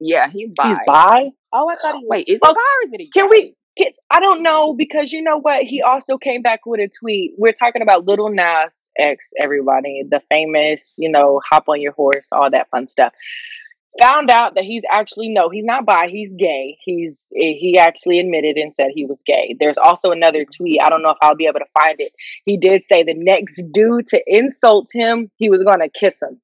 Yeah, 0.00 0.28
he's 0.28 0.52
bi. 0.52 0.68
He's 0.68 0.78
bi. 0.86 1.30
Oh, 1.52 1.68
I 1.68 1.76
thought 1.76 1.96
he 1.98 2.04
was. 2.04 2.08
Wait, 2.08 2.28
is 2.28 2.40
Well, 2.42 2.52
oh, 2.52 2.54
bi 2.54 2.60
or 2.60 2.86
is 2.86 2.92
it 2.92 3.00
a 3.00 3.08
Can 3.10 3.30
we 3.30 3.54
get? 3.76 3.94
I 4.10 4.20
don't 4.20 4.42
know 4.42 4.74
because 4.74 5.12
you 5.12 5.22
know 5.22 5.38
what? 5.38 5.62
He 5.62 5.80
also 5.80 6.18
came 6.18 6.42
back 6.42 6.66
with 6.66 6.80
a 6.80 6.88
tweet. 7.00 7.32
We're 7.38 7.52
talking 7.52 7.82
about 7.82 8.06
Little 8.06 8.30
Nas 8.30 8.80
X, 8.98 9.30
everybody, 9.38 10.02
the 10.08 10.20
famous, 10.28 10.94
you 10.98 11.10
know, 11.10 11.40
hop 11.50 11.68
on 11.68 11.80
your 11.80 11.92
horse, 11.92 12.26
all 12.32 12.50
that 12.50 12.68
fun 12.70 12.88
stuff. 12.88 13.12
Found 14.00 14.30
out 14.30 14.54
that 14.54 14.64
he's 14.64 14.84
actually 14.90 15.28
no, 15.28 15.50
he's 15.50 15.66
not 15.66 15.84
bi. 15.84 16.08
He's 16.08 16.32
gay. 16.32 16.78
He's 16.82 17.28
he 17.32 17.78
actually 17.78 18.20
admitted 18.20 18.56
and 18.56 18.74
said 18.74 18.88
he 18.94 19.04
was 19.04 19.18
gay. 19.26 19.54
There's 19.60 19.76
also 19.76 20.12
another 20.12 20.46
tweet. 20.46 20.80
I 20.82 20.88
don't 20.88 21.02
know 21.02 21.10
if 21.10 21.18
I'll 21.20 21.36
be 21.36 21.46
able 21.46 21.60
to 21.60 21.82
find 21.82 21.96
it. 21.98 22.12
He 22.46 22.56
did 22.56 22.84
say 22.88 23.02
the 23.02 23.14
next 23.14 23.62
dude 23.72 24.06
to 24.08 24.22
insult 24.26 24.88
him, 24.92 25.30
he 25.36 25.50
was 25.50 25.62
gonna 25.62 25.90
kiss 25.90 26.14
him. 26.22 26.40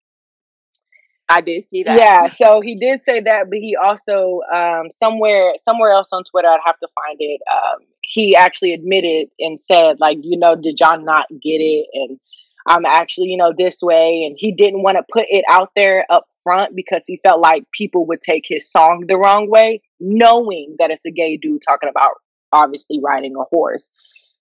I 1.28 1.40
did 1.40 1.62
see 1.64 1.82
that. 1.82 1.98
Yeah, 1.98 2.28
so 2.28 2.60
he 2.60 2.74
did 2.74 3.04
say 3.04 3.20
that, 3.20 3.50
but 3.50 3.58
he 3.58 3.76
also 3.76 4.40
um, 4.52 4.90
somewhere 4.90 5.52
somewhere 5.58 5.90
else 5.90 6.08
on 6.12 6.24
Twitter, 6.24 6.48
I'd 6.48 6.60
have 6.64 6.78
to 6.80 6.88
find 6.94 7.16
it. 7.18 7.40
Um, 7.50 7.80
he 8.02 8.34
actually 8.34 8.72
admitted 8.72 9.28
and 9.38 9.60
said, 9.60 10.00
like, 10.00 10.18
you 10.22 10.38
know, 10.38 10.56
did 10.56 10.80
y'all 10.80 11.02
not 11.02 11.26
get 11.30 11.60
it? 11.60 11.86
And 11.92 12.18
I'm 12.66 12.86
actually, 12.86 13.28
you 13.28 13.36
know, 13.36 13.52
this 13.56 13.82
way. 13.82 14.24
And 14.26 14.36
he 14.38 14.52
didn't 14.52 14.82
want 14.82 14.96
to 14.96 15.04
put 15.12 15.26
it 15.28 15.44
out 15.50 15.70
there 15.76 16.06
up 16.10 16.26
front 16.48 16.74
because 16.74 17.02
he 17.06 17.20
felt 17.22 17.40
like 17.40 17.64
people 17.76 18.06
would 18.06 18.22
take 18.22 18.44
his 18.48 18.70
song 18.70 19.04
the 19.06 19.18
wrong 19.18 19.50
way, 19.50 19.82
knowing 20.00 20.76
that 20.78 20.90
it's 20.90 21.04
a 21.04 21.10
gay 21.10 21.36
dude 21.36 21.60
talking 21.66 21.90
about 21.90 22.12
obviously 22.52 22.98
riding 23.04 23.34
a 23.36 23.44
horse. 23.50 23.90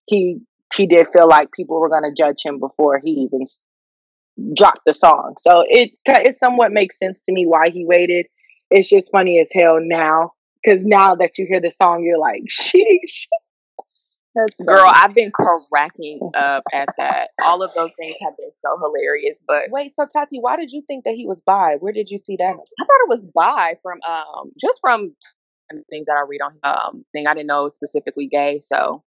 He 0.05 0.39
he 0.73 0.87
did 0.87 1.07
feel 1.11 1.27
like 1.27 1.51
people 1.51 1.79
were 1.81 1.89
going 1.89 2.03
to 2.03 2.15
judge 2.15 2.43
him 2.43 2.59
before 2.59 3.01
he 3.03 3.11
even 3.11 3.43
dropped 4.55 4.81
the 4.85 4.93
song. 4.93 5.35
So 5.39 5.65
it 5.67 5.91
it 6.05 6.37
somewhat 6.37 6.71
makes 6.71 6.97
sense 6.97 7.21
to 7.23 7.33
me 7.33 7.45
why 7.45 7.71
he 7.71 7.85
waited. 7.85 8.27
It's 8.71 8.87
just 8.87 9.11
funny 9.11 9.39
as 9.41 9.49
hell 9.53 9.79
now 9.81 10.31
because 10.63 10.85
now 10.85 11.15
that 11.15 11.37
you 11.37 11.45
hear 11.45 11.61
the 11.61 11.71
song, 11.71 12.03
you're 12.03 12.19
like, 12.19 12.43
sheesh. 12.49 13.27
That's 14.37 14.61
Girl. 14.61 14.91
I've 14.93 15.15
been 15.15 15.31
cracking 15.31 16.19
up 16.37 16.63
at 16.71 16.89
that. 16.97 17.29
All 17.43 17.63
of 17.63 17.71
those 17.75 17.91
things 17.97 18.15
have 18.21 18.37
been 18.37 18.51
so 18.61 18.77
hilarious, 18.77 19.43
but 19.47 19.63
Wait, 19.69 19.95
so 19.95 20.05
Tati, 20.05 20.37
why 20.39 20.55
did 20.57 20.71
you 20.71 20.83
think 20.87 21.05
that 21.05 21.15
he 21.15 21.25
was 21.25 21.41
bi? 21.41 21.75
Where 21.79 21.93
did 21.93 22.09
you 22.09 22.17
see 22.17 22.35
that? 22.37 22.51
I 22.51 22.83
thought 22.83 23.03
it 23.03 23.09
was 23.09 23.27
bi 23.33 23.75
from 23.81 23.99
um 24.07 24.51
just 24.59 24.79
from 24.81 25.15
things 25.89 26.05
that 26.05 26.15
I 26.17 26.25
read 26.27 26.41
on 26.41 26.53
um 26.63 27.05
thing. 27.13 27.27
I 27.27 27.33
didn't 27.33 27.47
know 27.47 27.61
it 27.61 27.63
was 27.63 27.75
specifically 27.75 28.27
gay, 28.27 28.59
so 28.59 29.03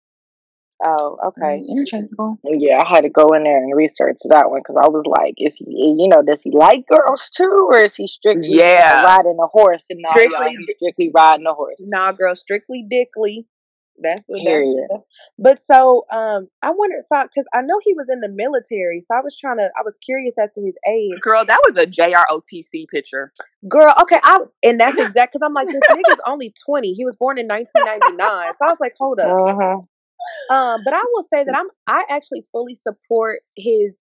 Oh, 0.82 1.18
okay. 1.26 1.60
mm, 1.60 1.68
interchangeable. 1.68 2.38
Yeah, 2.42 2.80
I 2.82 2.88
had 2.88 3.02
to 3.02 3.10
go 3.10 3.28
in 3.34 3.44
there 3.44 3.58
and 3.58 3.76
research 3.76 4.16
that 4.30 4.50
one 4.50 4.60
because 4.60 4.76
I 4.82 4.88
was 4.88 5.04
like, 5.06 5.34
is 5.36 5.58
he, 5.58 5.66
you 5.98 6.08
know, 6.08 6.22
does 6.22 6.42
he 6.42 6.50
like 6.52 6.86
girls 6.86 7.28
too, 7.28 7.68
or 7.70 7.78
is 7.78 7.94
he 7.94 8.06
strictly 8.06 8.56
Yeah. 8.56 9.02
riding 9.02 9.36
a 9.42 9.46
horse? 9.46 9.84
And 9.90 10.00
not 10.00 10.12
Strictly 10.12 10.56
strictly 10.78 11.10
riding 11.14 11.46
a 11.46 11.52
horse. 11.52 11.76
Nah, 11.80 12.12
girl, 12.12 12.34
strictly 12.34 12.86
dickly. 12.88 13.46
That's 14.02 14.24
what 14.28 14.40
Period. 14.42 14.86
that's. 14.90 15.06
But 15.38 15.62
so, 15.64 16.04
um, 16.10 16.48
I 16.62 16.70
wondered, 16.70 17.02
so 17.06 17.22
because 17.22 17.46
I 17.52 17.62
know 17.62 17.80
he 17.82 17.94
was 17.94 18.06
in 18.10 18.20
the 18.20 18.28
military, 18.28 19.00
so 19.00 19.14
I 19.14 19.20
was 19.20 19.36
trying 19.36 19.58
to, 19.58 19.70
I 19.78 19.82
was 19.84 19.98
curious 20.04 20.34
as 20.38 20.50
to 20.52 20.62
his 20.62 20.74
age. 20.88 21.20
Girl, 21.20 21.44
that 21.44 21.60
was 21.66 21.76
a 21.76 21.86
JROTC 21.86 22.88
picture. 22.88 23.32
Girl, 23.68 23.94
okay, 24.02 24.18
I 24.22 24.38
and 24.62 24.80
that's 24.80 24.98
exact 24.98 25.32
because 25.32 25.42
I'm 25.44 25.54
like, 25.54 25.68
this 25.68 25.80
nigga's 25.90 26.20
only 26.26 26.54
20. 26.64 26.94
He 26.94 27.04
was 27.04 27.16
born 27.16 27.38
in 27.38 27.46
1999, 27.46 28.54
so 28.58 28.66
I 28.66 28.68
was 28.68 28.78
like, 28.80 28.94
hold 28.98 29.20
up. 29.20 29.26
Uh-huh. 29.26 29.80
Um, 30.54 30.80
but 30.84 30.94
I 30.94 31.02
will 31.12 31.22
say 31.22 31.44
that 31.44 31.56
I'm 31.56 31.68
I 31.86 32.04
actually 32.08 32.46
fully 32.52 32.74
support 32.74 33.40
his 33.56 33.94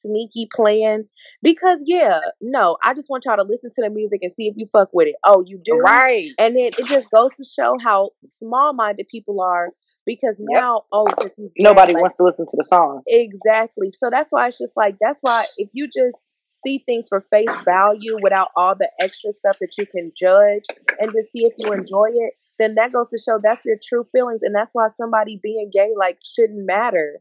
sneaky 0.00 0.48
plan 0.54 1.06
because 1.42 1.82
yeah, 1.86 2.20
no, 2.40 2.76
I 2.82 2.94
just 2.94 3.08
want 3.10 3.24
y'all 3.24 3.36
to 3.36 3.42
listen 3.42 3.70
to 3.74 3.82
the 3.82 3.90
music 3.90 4.20
and 4.22 4.32
see 4.34 4.46
if 4.46 4.54
you 4.56 4.68
fuck 4.72 4.90
with 4.92 5.08
it. 5.08 5.16
Oh, 5.24 5.42
you 5.46 5.60
do, 5.62 5.78
Right. 5.78 6.30
And 6.38 6.54
then 6.54 6.70
it 6.78 6.86
just 6.86 7.10
goes 7.10 7.30
to 7.36 7.44
show 7.44 7.76
how 7.82 8.10
small 8.38 8.72
minded 8.72 9.08
people 9.08 9.40
are 9.40 9.70
because 10.06 10.38
Yep. 10.40 10.60
now, 10.60 10.82
oh, 10.92 11.06
gay, 11.06 11.50
Nobody 11.58 11.92
like, 11.94 12.00
wants 12.02 12.16
to 12.16 12.24
listen 12.24 12.46
to 12.46 12.56
the 12.56 12.64
song. 12.64 13.02
Exactly. 13.06 13.92
So 13.96 14.10
that's 14.10 14.30
why 14.30 14.48
it's 14.48 14.58
just 14.58 14.76
like 14.76 14.96
that's 15.00 15.18
why 15.22 15.44
if 15.56 15.68
you 15.72 15.86
just 15.86 16.16
see 16.62 16.82
things 16.84 17.06
for 17.08 17.24
face 17.30 17.48
value 17.64 18.18
without 18.22 18.48
all 18.56 18.74
the 18.74 18.90
extra 19.00 19.32
stuff 19.32 19.58
that 19.60 19.70
you 19.78 19.86
can 19.86 20.12
judge 20.20 20.64
and 20.98 21.10
just 21.12 21.32
see 21.32 21.44
if 21.44 21.54
you 21.56 21.72
enjoy 21.72 22.08
it, 22.12 22.34
then 22.58 22.74
that 22.74 22.92
goes 22.92 23.08
to 23.10 23.18
show 23.18 23.38
that's 23.42 23.64
your 23.64 23.76
true 23.82 24.06
feelings 24.12 24.40
and 24.42 24.54
that's 24.54 24.70
why 24.74 24.88
somebody 24.88 25.40
being 25.42 25.70
gay 25.72 25.88
like 25.98 26.18
shouldn't 26.24 26.66
matter. 26.66 27.20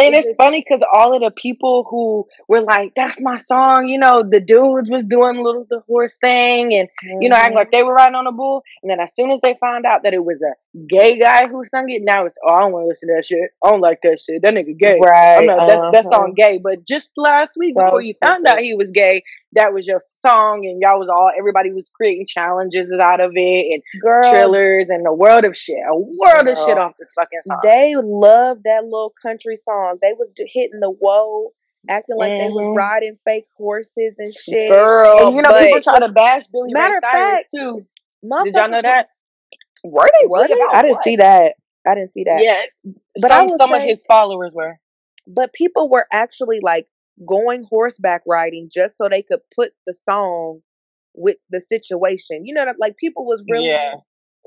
And 0.00 0.14
It 0.14 0.18
it's 0.18 0.28
just 0.28 0.36
funny 0.36 0.64
because 0.66 0.82
all 0.92 1.14
of 1.14 1.20
the 1.20 1.30
people 1.30 1.86
who 1.88 2.26
were 2.48 2.62
like, 2.62 2.92
"That's 2.96 3.20
my 3.20 3.36
song," 3.36 3.86
you 3.88 3.98
know, 3.98 4.22
the 4.28 4.40
dudes 4.40 4.90
was 4.90 5.04
doing 5.04 5.42
little 5.42 5.66
the 5.68 5.80
horse 5.86 6.16
thing, 6.20 6.74
and 6.74 6.88
you 7.20 7.28
know, 7.28 7.36
acting 7.36 7.52
Mhm. 7.52 7.56
like 7.56 7.70
they 7.70 7.82
were 7.82 7.94
riding 7.94 8.14
on 8.14 8.26
a 8.26 8.32
bull. 8.32 8.62
And 8.82 8.90
then 8.90 9.00
as 9.00 9.10
soon 9.14 9.30
as 9.30 9.40
they 9.42 9.54
found 9.60 9.84
out 9.86 10.02
that 10.04 10.14
it 10.14 10.24
was 10.24 10.40
a 10.42 10.54
gay 10.88 11.18
guy 11.18 11.46
who 11.48 11.64
sung 11.64 11.88
it, 11.88 12.02
now 12.02 12.24
it's 12.26 12.34
oh, 12.46 12.52
I 12.52 12.60
don't 12.60 12.72
want 12.72 12.84
to 12.84 12.88
listen 12.88 13.08
to 13.08 13.14
that 13.16 13.26
shit. 13.26 13.50
I 13.64 13.70
don't 13.70 13.80
like 13.80 14.00
that 14.02 14.20
shit. 14.20 14.42
That 14.42 14.54
nigga 14.54 14.78
gay. 14.78 14.98
Right. 15.02 15.38
I'm 15.38 15.46
not. 15.46 15.66
That's 15.66 15.80
that 15.80 16.06
uh-huh. 16.06 16.16
song 16.16 16.34
gay. 16.36 16.58
But 16.62 16.86
just 16.86 17.10
last 17.16 17.52
week, 17.58 17.74
That 17.76 17.84
before 17.84 18.00
you 18.02 18.14
found 18.24 18.46
out 18.46 18.60
he 18.60 18.74
was 18.74 18.90
gay, 18.92 19.22
that 19.52 19.72
was 19.72 19.86
your 19.86 20.00
song, 20.24 20.64
and 20.66 20.80
y'all 20.80 20.98
was 20.98 21.08
all 21.08 21.30
everybody 21.36 21.72
was 21.72 21.90
creating 21.94 22.26
challenges 22.26 22.88
out 22.92 23.20
of 23.20 23.32
it 23.34 23.72
and 23.74 23.82
Girl, 24.00 24.22
trillers 24.32 24.86
and 24.88 25.06
a 25.06 25.12
world 25.12 25.44
of 25.44 25.56
shit, 25.56 25.78
a 25.88 25.96
world 25.96 26.46
of 26.48 26.56
shit 26.58 26.78
off 26.78 26.92
this 26.98 27.10
fucking 27.18 27.40
song. 27.44 27.58
They 27.62 27.94
loved 27.96 28.62
that 28.64 28.84
little 28.84 29.12
country 29.22 29.56
song. 29.56 29.98
They 30.00 30.12
was 30.18 30.30
hitting 30.36 30.80
the 30.80 30.90
whoa, 30.90 31.52
acting 31.88 32.16
like 32.16 32.32
they 32.38 32.48
was 32.48 32.66
Mhm. 32.66 32.76
riding 32.76 33.18
fake 33.24 33.46
horses 33.56 34.16
and 34.18 34.34
shit. 34.34 34.68
Girl, 34.68 35.26
and 35.28 35.36
you 35.36 35.42
know 35.42 35.52
people 35.58 35.82
try 35.82 35.98
to 36.00 36.12
bash 36.12 36.46
Billy 36.48 36.72
Ray 36.74 36.80
matter 36.80 37.00
Cyrus 37.00 37.30
fact, 37.42 37.48
too. 37.54 37.86
Did 38.44 38.54
y'all 38.54 38.68
know 38.68 38.82
that? 38.82 39.08
Were 39.82 40.08
they 40.20 40.26
were 40.26 40.38
really 40.42 40.48
they? 40.48 40.54
about 40.54 40.74
I 40.74 40.82
didn't 40.82 40.94
what? 40.96 41.04
see 41.04 41.16
that. 41.16 41.54
I 41.86 41.94
didn't 41.94 42.12
see 42.12 42.24
that. 42.24 42.42
Yeah, 42.42 42.62
But 43.22 43.28
some 43.28 43.46
will 43.70 43.76
of 43.76 43.82
his 43.82 44.04
followers 44.04 44.52
were. 44.54 44.78
but 45.26 45.52
people 45.54 45.88
were 45.88 46.06
actually 46.12 46.60
like 46.60 46.86
going 47.26 47.64
horseback 47.68 48.22
riding 48.26 48.68
just 48.72 48.96
so 48.98 49.08
they 49.08 49.22
could 49.22 49.40
put 49.54 49.72
the 49.86 49.94
song 49.94 50.60
with 51.14 51.36
the 51.50 51.60
situation. 51.60 52.44
You 52.46 52.54
know, 52.54 52.64
like 52.78 52.96
people 52.96 53.26
was 53.26 53.42
really 53.48 53.68
Yeah. 53.68 53.94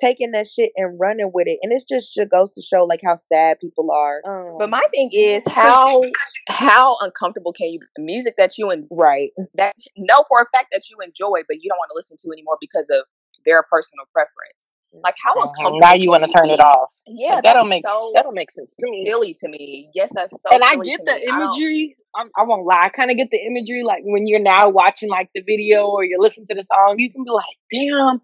taking 0.01 0.31
that 0.31 0.47
shit 0.47 0.71
and 0.75 0.99
running 0.99 1.29
with 1.33 1.47
it, 1.47 1.59
and 1.61 1.71
it's 1.71 1.85
just 1.85 2.13
just 2.13 2.31
goes 2.31 2.53
to 2.55 2.61
show 2.61 2.83
like 2.83 3.01
how 3.05 3.17
sad 3.17 3.59
people 3.59 3.91
are. 3.91 4.21
Um, 4.25 4.57
But 4.57 4.69
my 4.69 4.83
thing 4.91 5.09
is 5.13 5.43
how 5.47 6.01
how 6.49 6.97
uncomfortable 7.01 7.53
can 7.53 7.67
you 7.69 7.79
music 7.97 8.35
that 8.37 8.57
you 8.57 8.69
and 8.71 8.87
right 8.91 9.31
that 9.55 9.73
know 9.95 10.23
for 10.27 10.41
a 10.41 10.45
fact 10.51 10.67
that 10.71 10.89
you 10.89 10.97
enjoy, 11.03 11.43
but 11.47 11.57
you 11.61 11.69
don't 11.69 11.77
want 11.77 11.89
to 11.89 11.95
listen 11.95 12.17
to 12.21 12.29
anymore 12.33 12.57
because 12.59 12.89
of 12.89 13.05
their 13.45 13.63
personal 13.63 14.05
preference. 14.11 14.71
Like 15.03 15.15
how 15.23 15.33
uncomfortable 15.35 15.79
Now 15.79 15.93
you 15.93 16.09
want 16.09 16.23
to 16.23 16.29
turn 16.29 16.49
it 16.49 16.59
off. 16.59 16.91
Yeah, 17.07 17.35
Like, 17.35 17.43
that 17.43 17.43
that's 17.43 17.55
don't 17.55 17.69
make 17.69 17.83
so 17.83 18.11
that 18.15 18.23
don't 18.23 18.35
make 18.35 18.51
sense 18.51 18.69
to 18.79 18.89
me. 18.89 19.05
silly 19.05 19.33
to 19.39 19.47
me. 19.49 19.89
Yes, 19.93 20.11
that's 20.13 20.41
so. 20.41 20.49
and 20.51 20.63
I 20.63 20.75
get 20.75 21.05
the 21.05 21.13
me. 21.13 21.27
I 21.31 21.35
imagery. 21.35 21.97
I'm, 22.15 22.29
I 22.37 22.43
won't 22.43 22.65
lie. 22.65 22.83
I 22.85 22.89
kind 22.89 23.09
of 23.09 23.17
get 23.17 23.29
the 23.31 23.39
imagery. 23.39 23.83
Like 23.83 24.03
when 24.05 24.27
you're 24.27 24.39
now 24.41 24.69
watching 24.69 25.09
like 25.09 25.29
the 25.33 25.41
video 25.41 25.87
or 25.87 26.03
you're 26.03 26.21
listening 26.21 26.45
to 26.47 26.55
the 26.55 26.63
song, 26.63 26.95
you 26.99 27.11
can 27.11 27.23
be 27.23 27.31
like, 27.31 27.57
"Damn." 27.71 28.21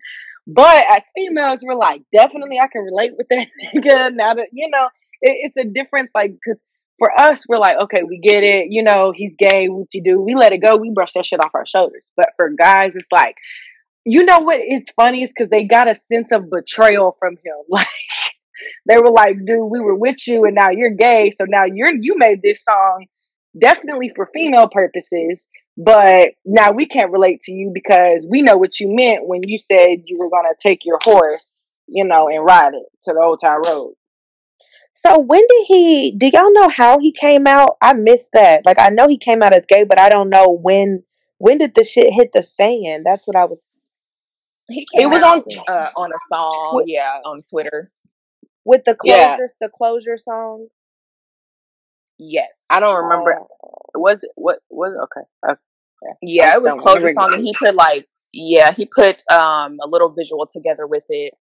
But 0.48 0.84
as 0.90 1.04
females, 1.16 1.60
we're 1.64 1.76
like, 1.76 2.02
definitely, 2.12 2.58
I 2.60 2.68
can 2.68 2.82
relate 2.84 3.12
with 3.18 3.28
that 3.30 3.48
nigga. 3.76 4.14
Now 4.14 4.34
that 4.34 4.48
you 4.52 4.70
know, 4.70 4.88
it, 5.22 5.52
it's 5.52 5.58
a 5.60 5.64
difference. 5.64 6.12
Like, 6.16 6.32
because 6.34 6.64
for 6.98 7.12
us, 7.20 7.46
we're 7.48 7.60
like, 7.60 7.78
okay, 7.84 8.04
we 8.04 8.20
get 8.20 8.44
it. 8.44 8.68
You 8.70 8.84
know, 8.84 9.12
he's 9.16 9.36
gay. 9.38 9.68
What 9.70 9.88
you 9.94 10.04
do? 10.04 10.20
We 10.22 10.36
let 10.36 10.54
it 10.54 10.60
go. 10.60 10.76
We 10.78 10.92
brush 10.94 11.14
that 11.14 11.26
shit 11.26 11.40
off 11.40 11.52
our 11.54 11.66
shoulders. 11.66 12.04
But 12.18 12.30
for 12.36 12.50
guys, 12.50 12.96
it's 12.96 13.12
like, 13.12 13.36
you 14.06 14.26
know 14.26 14.40
what? 14.40 14.60
It's 14.62 14.92
funny 14.92 15.24
is 15.24 15.32
because 15.36 15.50
they 15.50 15.64
got 15.64 15.88
a 15.88 15.96
sense 15.96 16.32
of 16.32 16.50
betrayal 16.50 17.16
from 17.20 17.34
him. 17.34 17.56
Like 17.70 17.88
they 18.86 18.98
were 18.98 19.12
like, 19.12 19.36
dude, 19.46 19.72
we 19.72 19.80
were 19.80 19.96
with 19.96 20.28
you 20.28 20.44
and 20.44 20.54
now 20.54 20.70
you're 20.70 20.90
gay. 20.94 21.32
So 21.32 21.46
now 21.48 21.64
you're 21.64 21.96
you 21.96 22.16
made 22.18 22.42
this 22.42 22.64
song 22.64 23.06
definitely 23.60 24.12
for 24.14 24.30
female 24.34 24.68
purposes, 24.68 25.48
but 25.78 26.32
now 26.46 26.72
we 26.72 26.86
can't 26.86 27.12
relate 27.12 27.42
to 27.44 27.54
you 27.54 27.72
because 27.74 28.28
we 28.30 28.42
know 28.42 28.58
what 28.58 28.80
you 28.80 28.94
meant 28.94 29.28
when 29.28 29.42
you 29.46 29.58
said 29.58 30.04
you 30.06 30.18
were 30.18 30.30
gonna 30.30 30.50
take 30.60 30.80
your 30.84 31.00
horse, 31.02 31.48
you 31.88 32.04
know, 32.04 32.28
and 32.28 32.44
ride 32.44 32.74
it 32.74 32.84
to 33.06 33.14
the 33.14 33.22
old 33.22 33.40
town 33.40 33.62
road. 33.66 33.94
So 34.92 35.20
when 35.20 35.42
did 35.48 35.66
he? 35.68 36.12
Do 36.18 36.30
y'all 36.34 36.52
know 36.52 36.68
how 36.68 37.00
he 37.00 37.14
came 37.14 37.48
out? 37.48 37.78
I 37.82 37.94
missed 37.94 38.30
that. 38.34 38.66
Like 38.66 38.80
I 38.80 38.90
know 38.90 39.08
he 39.08 39.18
came 39.18 39.42
out 39.42 39.54
as 39.54 39.66
gay, 39.66 39.86
but 39.86 40.00
I 40.00 40.10
don't 40.10 40.30
know 40.30 40.52
when. 40.62 41.04
When 41.42 41.58
did 41.58 41.74
the 41.74 41.86
shit 41.86 42.12
hit 42.12 42.34
the 42.34 42.44
fan? 42.44 43.04
That's 43.06 43.26
what 43.26 43.38
I 43.38 43.46
was. 43.46 43.60
It 44.70 45.10
was 45.10 45.24
on 45.24 45.44
uh, 45.68 45.90
on 45.96 46.12
a 46.12 46.20
song, 46.28 46.84
yeah, 46.88 47.20
on 47.26 47.38
Twitter. 47.50 47.92
With 48.66 48.84
the 48.86 48.96
Yeah. 49.04 49.38
the 49.60 49.70
closure 49.70 50.18
song. 50.18 50.68
Yes, 52.18 52.66
I 52.70 52.80
don't 52.80 53.04
remember. 53.04 53.40
Oh. 53.64 53.78
Was 53.96 54.24
it 54.24 54.32
what 54.36 54.60
was? 54.70 54.94
Okay. 55.04 55.26
okay. 55.52 55.60
yeah, 56.22 56.52
I 56.52 56.56
it 56.56 56.62
was 56.62 56.74
closure 56.82 57.10
song, 57.14 57.34
and 57.34 57.44
he 57.44 57.56
put 57.58 57.76
like 57.76 58.08
yeah, 58.32 58.72
he 58.74 58.86
put 58.86 59.24
um 59.32 59.78
a 59.82 59.88
little 59.88 60.10
visual 60.10 60.48
together 60.52 60.86
with 60.86 61.06
it. 61.10 61.34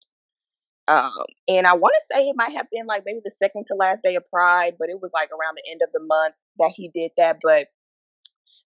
Um, 0.86 1.12
and 1.48 1.66
I 1.66 1.74
want 1.74 1.94
to 1.98 2.14
say 2.14 2.22
it 2.28 2.36
might 2.36 2.56
have 2.56 2.66
been 2.72 2.86
like 2.86 3.02
maybe 3.05 3.20
the 3.22 3.30
second 3.30 3.66
to 3.66 3.74
last 3.74 4.02
day 4.02 4.14
of 4.14 4.22
Pride, 4.30 4.74
but 4.78 4.88
it 4.88 4.98
was 5.02 5.10
like 5.12 5.28
around 5.30 5.56
the 5.56 5.70
end 5.70 5.82
of 5.82 5.90
the 5.92 6.00
month 6.00 6.34
that 6.59 6.72
he 6.74 6.88
did 6.88 7.10
that. 7.18 7.40
But 7.42 7.66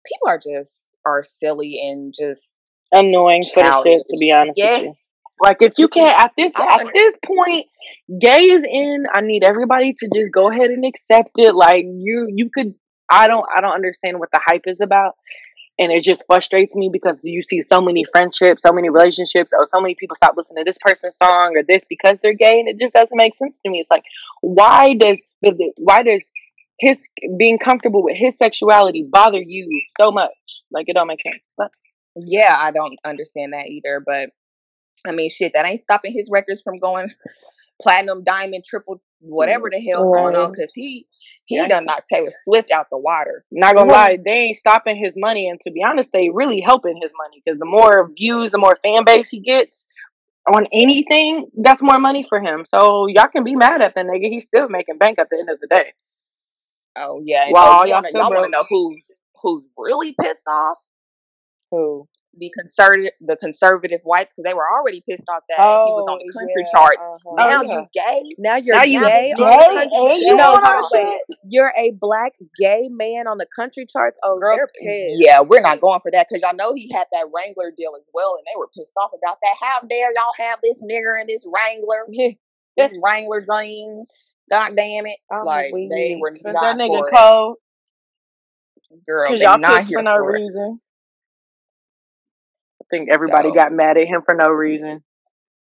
people 0.05 0.27
are 0.27 0.37
just 0.37 0.85
are 1.05 1.23
silly 1.23 1.79
and 1.81 2.13
just 2.17 2.53
annoying 2.91 3.43
for 3.53 3.63
the 3.63 3.83
shit. 3.83 4.01
To 4.09 4.17
be 4.19 4.31
honest 4.31 4.57
Yeah. 4.57 4.71
with 4.73 4.81
you, 4.83 4.93
like 5.41 5.57
if 5.61 5.73
you 5.77 5.87
can't 5.87 6.19
at 6.19 6.31
this 6.37 6.51
at 6.57 6.85
this 6.93 7.15
point, 7.25 7.65
gay 8.19 8.43
is 8.43 8.63
in. 8.63 9.05
I 9.13 9.21
need 9.21 9.43
everybody 9.43 9.93
to 9.97 10.09
just 10.13 10.31
go 10.31 10.49
ahead 10.51 10.69
and 10.69 10.85
accept 10.85 11.31
it. 11.37 11.55
Like 11.55 11.83
you, 11.85 12.27
you 12.29 12.49
could. 12.53 12.75
I 13.09 13.27
don't. 13.27 13.45
I 13.55 13.61
don't 13.61 13.73
understand 13.73 14.19
what 14.19 14.29
the 14.31 14.39
hype 14.45 14.63
is 14.65 14.77
about. 14.81 15.15
And 15.79 15.91
it 15.91 16.03
just 16.03 16.23
frustrates 16.27 16.75
me 16.75 16.89
because 16.93 17.21
you 17.23 17.41
see 17.41 17.61
so 17.63 17.81
many 17.81 18.05
friendships, 18.11 18.61
so 18.61 18.71
many 18.71 18.89
relationships, 18.89 19.49
or 19.51 19.67
so 19.73 19.81
many 19.81 19.95
people 19.95 20.15
stop 20.15 20.35
listening 20.37 20.63
to 20.63 20.69
this 20.69 20.77
person's 20.79 21.17
song 21.17 21.53
or 21.55 21.63
this 21.67 21.81
because 21.89 22.17
they're 22.21 22.35
gay, 22.35 22.59
and 22.59 22.67
it 22.67 22.77
just 22.79 22.93
doesn't 22.93 23.17
make 23.17 23.35
sense 23.35 23.57
to 23.65 23.71
me. 23.71 23.79
It's 23.79 23.89
like, 23.89 24.03
why 24.41 24.93
does 24.93 25.23
why 25.77 26.03
does 26.03 26.29
his 26.79 27.09
being 27.37 27.57
comfortable 27.57 28.03
with 28.03 28.15
his 28.15 28.37
sexuality 28.37 29.07
bother 29.11 29.41
you 29.41 29.81
so 29.99 30.11
much? 30.11 30.29
Like 30.71 30.85
it 30.87 30.93
don't 30.93 31.07
make 31.07 31.21
sense. 31.21 31.41
But 31.57 31.71
yeah, 32.15 32.57
I 32.59 32.71
don't 32.71 32.97
understand 33.05 33.53
that 33.53 33.67
either. 33.67 34.01
But 34.05 34.29
I 35.05 35.11
mean, 35.11 35.29
shit, 35.29 35.53
that 35.53 35.65
ain't 35.65 35.81
stopping 35.81 36.13
his 36.13 36.29
records 36.31 36.61
from 36.61 36.77
going 36.79 37.09
platinum, 37.81 38.23
diamond, 38.23 38.63
triple, 38.65 39.01
whatever 39.19 39.69
the 39.71 39.79
hell's 39.81 40.09
going 40.11 40.35
on. 40.35 40.51
Because 40.51 40.71
he 40.73 41.07
he 41.45 41.57
Yeah. 41.57 41.67
done 41.67 41.85
knocked 41.85 42.07
Taylor 42.07 42.31
Swift 42.43 42.71
out 42.71 42.87
the 42.91 42.97
water. 42.97 43.45
Not 43.51 43.75
gonna 43.75 43.91
lie, 43.91 44.17
they 44.23 44.31
ain't 44.31 44.55
stopping 44.55 44.97
his 44.97 45.15
money, 45.17 45.49
and 45.49 45.59
to 45.61 45.71
be 45.71 45.83
honest, 45.83 46.11
they 46.11 46.29
really 46.29 46.61
helping 46.61 46.99
his 47.01 47.11
money 47.17 47.41
because 47.43 47.59
the 47.59 47.65
more 47.65 48.09
views, 48.17 48.51
the 48.51 48.57
more 48.57 48.77
fan 48.83 49.03
base 49.05 49.29
he 49.29 49.39
gets 49.39 49.85
on 50.53 50.65
anything, 50.73 51.47
that's 51.61 51.83
more 51.83 51.99
money 51.99 52.25
for 52.27 52.39
him. 52.39 52.65
So 52.65 53.07
y'all 53.07 53.27
can 53.27 53.43
be 53.43 53.55
mad 53.55 53.81
at 53.81 53.93
the 53.95 54.01
nigga; 54.01 54.27
he's 54.29 54.45
still 54.45 54.69
making 54.69 54.97
bank 54.97 55.19
at 55.19 55.29
the 55.29 55.37
end 55.37 55.49
of 55.49 55.59
the 55.59 55.67
day. 55.67 55.93
Oh 56.95 57.21
yeah, 57.23 57.49
Well, 57.51 57.65
y'all 57.67 57.87
you 57.87 57.93
wanna, 57.93 58.07
still 58.09 58.21
y'all 58.21 58.31
want 58.31 58.45
to 58.45 58.51
know 58.51 58.65
who's 58.69 59.11
who's 59.41 59.67
really 59.77 60.13
pissed 60.19 60.47
off? 60.47 60.77
Who? 61.71 62.07
The 62.37 62.49
conservative, 62.57 63.11
the 63.19 63.35
conservative 63.35 63.99
whites, 64.03 64.31
because 64.33 64.47
they 64.49 64.53
were 64.53 64.63
already 64.69 65.03
pissed 65.07 65.25
off 65.27 65.43
that 65.49 65.59
he 65.59 65.91
was 65.91 66.07
on 66.07 66.19
the 66.19 66.31
Oh, 66.31 66.39
country 66.39 66.63
yeah, 66.63 66.71
charts. 66.71 66.97
uh-huh. 67.01 67.35
Now 67.35 67.59
Oh, 67.59 67.63
yeah. 67.63 67.81
you 67.81 67.87
gay? 67.93 68.35
Now 68.37 68.55
you're 68.55 68.75
Now 68.77 68.83
you 68.83 68.99
gay, 69.01 69.33
gay 69.35 69.43
on 69.43 69.49
the 69.51 69.65
country. 69.81 70.11
and 70.13 70.21
you 70.21 70.35
no, 70.37 70.43
on 70.43 70.49
hold 70.53 70.63
our 70.63 70.83
on, 70.83 70.89
wait. 70.93 71.19
shit? 71.27 71.37
You're 71.49 71.73
a 71.77 71.91
black 71.91 72.33
gay 72.57 72.87
man 72.89 73.27
on 73.27 73.37
the 73.37 73.47
country 73.53 73.85
charts. 73.85 74.17
Oh, 74.23 74.39
Girl, 74.39 74.55
they're 74.55 74.67
pissed. 74.67 75.19
yeah, 75.19 75.41
we're 75.41 75.59
not 75.59 75.81
going 75.81 75.99
for 75.99 76.09
that 76.11 76.27
because 76.29 76.41
y'all 76.41 76.55
know 76.55 76.73
he 76.73 76.89
had 76.93 77.07
that 77.11 77.25
Wrangler 77.35 77.71
deal 77.75 77.91
as 77.99 78.07
well, 78.13 78.35
and 78.37 78.45
they 78.47 78.57
were 78.57 78.69
pissed 78.77 78.93
off 78.95 79.11
about 79.11 79.37
that. 79.41 79.55
How 79.59 79.81
dare 79.85 80.13
y'all 80.13 80.47
have 80.47 80.59
this 80.63 80.81
nigger 80.81 81.19
and 81.19 81.27
this 81.27 81.45
Wrangler, 81.45 82.07
these 82.77 82.99
Wrangler 83.03 83.41
jeans? 83.41 84.09
God 84.49 84.75
damn 84.77 85.05
it! 85.05 85.17
I'm 85.29 85.45
like 85.45 85.73
they 85.73 86.17
were 86.19 86.31
Cause 86.31 86.39
not 86.43 86.61
that 86.61 86.75
nigga 86.77 86.87
for 86.87 87.07
it. 87.09 87.13
cold. 87.13 87.57
Girl, 89.05 89.31
Cause 89.31 89.39
they 89.39 89.45
y'all 89.45 89.57
not 89.57 89.79
pissed 89.79 89.89
here 89.89 89.99
for 89.99 90.03
no 90.03 90.15
for 90.15 90.35
it. 90.35 90.41
Think 92.93 93.09
everybody 93.11 93.49
So 93.49 93.55
got 93.55 93.71
mad 93.71 93.97
at 93.97 94.07
him 94.07 94.21
for 94.25 94.35
no 94.35 94.49
reason. 94.49 95.03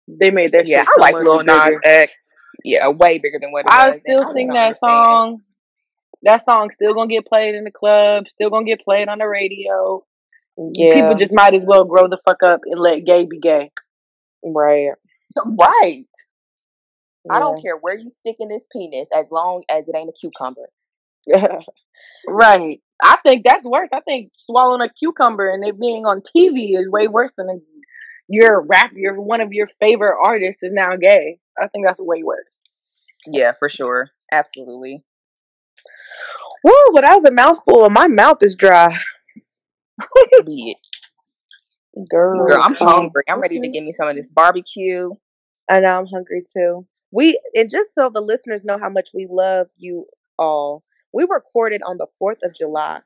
They 0.09 0.31
made 0.31 0.53
that 0.53 0.67
yeah, 0.67 0.81
shit 0.83 0.89
I 0.97 1.01
like 1.01 1.15
Lil 1.15 1.45
Nas. 1.45 1.79
X. 1.85 2.35
Yeah, 2.65 2.89
way 2.89 3.19
bigger 3.19 3.39
than 3.41 3.53
what 3.53 3.67
it 3.67 3.71
I 3.71 3.89
was, 3.89 4.01
still 4.01 4.27
I 4.27 4.33
sing 4.33 4.49
that 4.49 4.79
song. 4.79 5.43
That 6.23 6.45
song's 6.45 6.75
still 6.75 6.95
gonna 6.95 7.09
get 7.09 7.27
played 7.27 7.55
in 7.55 7.65
the 7.65 7.71
club. 7.71 8.25
Still 8.29 8.51
gonna 8.51 8.65
get 8.65 8.81
played 8.81 9.09
on 9.09 9.19
the 9.19 9.29
radio. 9.29 10.05
Yeah, 10.57 10.95
People 10.95 11.15
just 11.15 11.33
might 11.33 11.55
as 11.55 11.65
well 11.65 11.85
grow 11.85 12.09
the 12.09 12.19
fuck 12.25 12.43
up 12.43 12.61
and 12.65 12.81
let 12.81 13.05
gay 13.05 13.25
be 13.25 13.39
gay. 13.39 13.71
right. 14.43 14.91
Right. 15.37 16.07
I 17.31 17.39
don't 17.39 17.61
care 17.63 17.77
where 17.77 17.97
you 17.97 18.09
stick 18.09 18.37
in 18.41 18.49
this 18.49 18.67
penis, 18.73 19.09
as 19.17 19.31
long 19.31 19.63
as 19.71 19.89
it 19.89 19.95
ain't 19.95 20.09
a 20.09 20.13
cucumber. 20.13 20.69
Right. 22.27 22.81
I 23.03 23.17
think 23.27 23.45
that's 23.49 23.65
worse. 23.65 23.89
I 23.93 24.01
think 24.01 24.33
swallowing 24.35 24.83
a 24.83 24.93
cucumber 24.93 25.49
and 25.49 25.65
it 25.65 25.79
being 25.81 26.05
on 26.05 26.21
TV 26.21 26.79
is 26.79 26.91
way 26.91 27.07
worse 27.07 27.33
than 27.39 27.49
a, 27.49 27.55
your 28.29 28.61
rap. 28.61 28.91
Your 28.95 29.21
one 29.21 29.41
of 29.41 29.53
your 29.53 29.69
favorite 29.81 30.19
artists 30.23 30.63
is 30.63 30.73
now 30.73 30.97
gay. 30.97 31.39
I 31.59 31.69
think 31.69 31.87
that's 31.87 32.01
way 32.01 32.23
worse. 32.23 32.49
Yeah, 33.27 33.53
for 33.59 33.69
sure. 33.69 34.11
Absolutely. 34.33 35.05
Woo, 36.65 36.73
but 36.93 37.03
that 37.03 37.15
was 37.15 37.25
a 37.25 37.31
mouthful, 37.31 37.85
and 37.85 37.95
my 37.95 38.09
mouth 38.09 38.43
is 38.43 38.57
dry. 38.57 38.99
Girl, 42.11 42.47
Girl, 42.47 42.63
I'm 42.63 42.75
hungry. 42.75 43.23
I'm 43.29 43.41
ready 43.41 43.61
to 43.61 43.69
give 43.69 43.85
me 43.85 43.93
some 43.93 44.09
of 44.09 44.17
this 44.17 44.31
barbecue. 44.31 45.11
I 45.71 45.81
know 45.81 45.99
I'm 46.01 46.07
hungry 46.07 46.45
too. 46.53 46.87
We 47.11 47.41
and 47.55 47.71
just 47.71 47.95
so 47.95 48.11
the 48.13 48.21
listeners 48.21 48.65
know 48.65 48.79
how 48.79 48.89
much 48.89 49.11
we 49.15 49.27
love 49.31 49.69
you 49.77 50.07
all, 50.39 50.85
we 51.13 51.27
recorded 51.29 51.83
on 51.87 51.97
the 51.99 52.07
Fourth 52.19 52.39
of 52.43 52.55
July. 52.55 53.01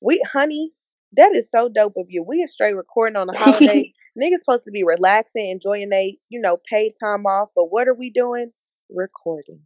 We, 0.00 0.22
honey, 0.32 0.72
that 1.16 1.34
is 1.34 1.48
so 1.50 1.68
dope 1.68 1.96
of 1.96 2.06
you. 2.08 2.22
We 2.22 2.42
are 2.42 2.46
straight 2.46 2.74
recording 2.74 3.16
on 3.16 3.26
the 3.26 3.34
holiday. 3.34 3.92
Niggas 4.20 4.38
supposed 4.40 4.64
to 4.64 4.70
be 4.70 4.84
relaxing, 4.84 5.50
enjoying 5.50 5.88
they, 5.90 6.18
you 6.28 6.40
know, 6.40 6.58
paid 6.68 6.92
time 7.02 7.26
off. 7.26 7.50
But 7.54 7.66
what 7.66 7.88
are 7.88 7.94
we 7.94 8.10
doing? 8.10 8.52
Recording. 8.90 9.60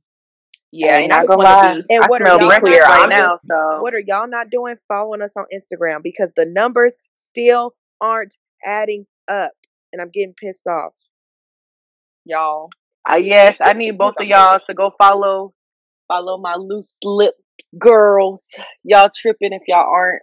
Yeah, 0.73 0.99
and 0.99 1.13
I 1.13 1.19
not 1.19 1.27
gonna 1.27 1.43
lie. 1.43 1.75
be 1.75 1.83
And 1.91 2.03
I 2.03 2.09
what 2.09 2.21
smell 2.21 2.39
y'all 2.39 2.51
clear. 2.53 2.83
right 2.83 3.05
I'm 3.05 3.09
now, 3.09 3.37
just 3.37 3.47
so 3.47 3.81
What 3.81 3.95
are 3.95 4.03
y'all 4.05 4.29
not 4.29 4.51
doing? 4.51 4.77
Following 4.89 5.23
us 5.23 5.33
on 5.37 5.45
Instagram 5.55 6.03
because 6.03 6.33
the 6.37 6.45
numbers 6.45 6.95
still 7.17 7.75
aren't 8.01 8.37
adding 8.65 9.07
up, 9.29 9.53
and 9.93 10.03
I'm 10.03 10.11
getting 10.11 10.35
pissed 10.35 10.67
off. 10.67 10.93
y'all. 12.25 12.71
uh, 13.11 13.17
yes, 13.17 13.57
I 13.61 13.73
need 13.73 13.99
both 13.99 14.15
of 14.21 14.27
y'all 14.27 14.59
to 14.67 14.75
go 14.75 14.91
follow 14.91 15.55
follow 16.09 16.39
my 16.39 16.55
loose 16.57 16.99
lips 17.03 17.41
girls. 17.79 18.43
Y'all 18.85 19.11
tripping 19.15 19.53
if 19.53 19.63
y'all 19.69 19.87
aren't. 19.91 20.23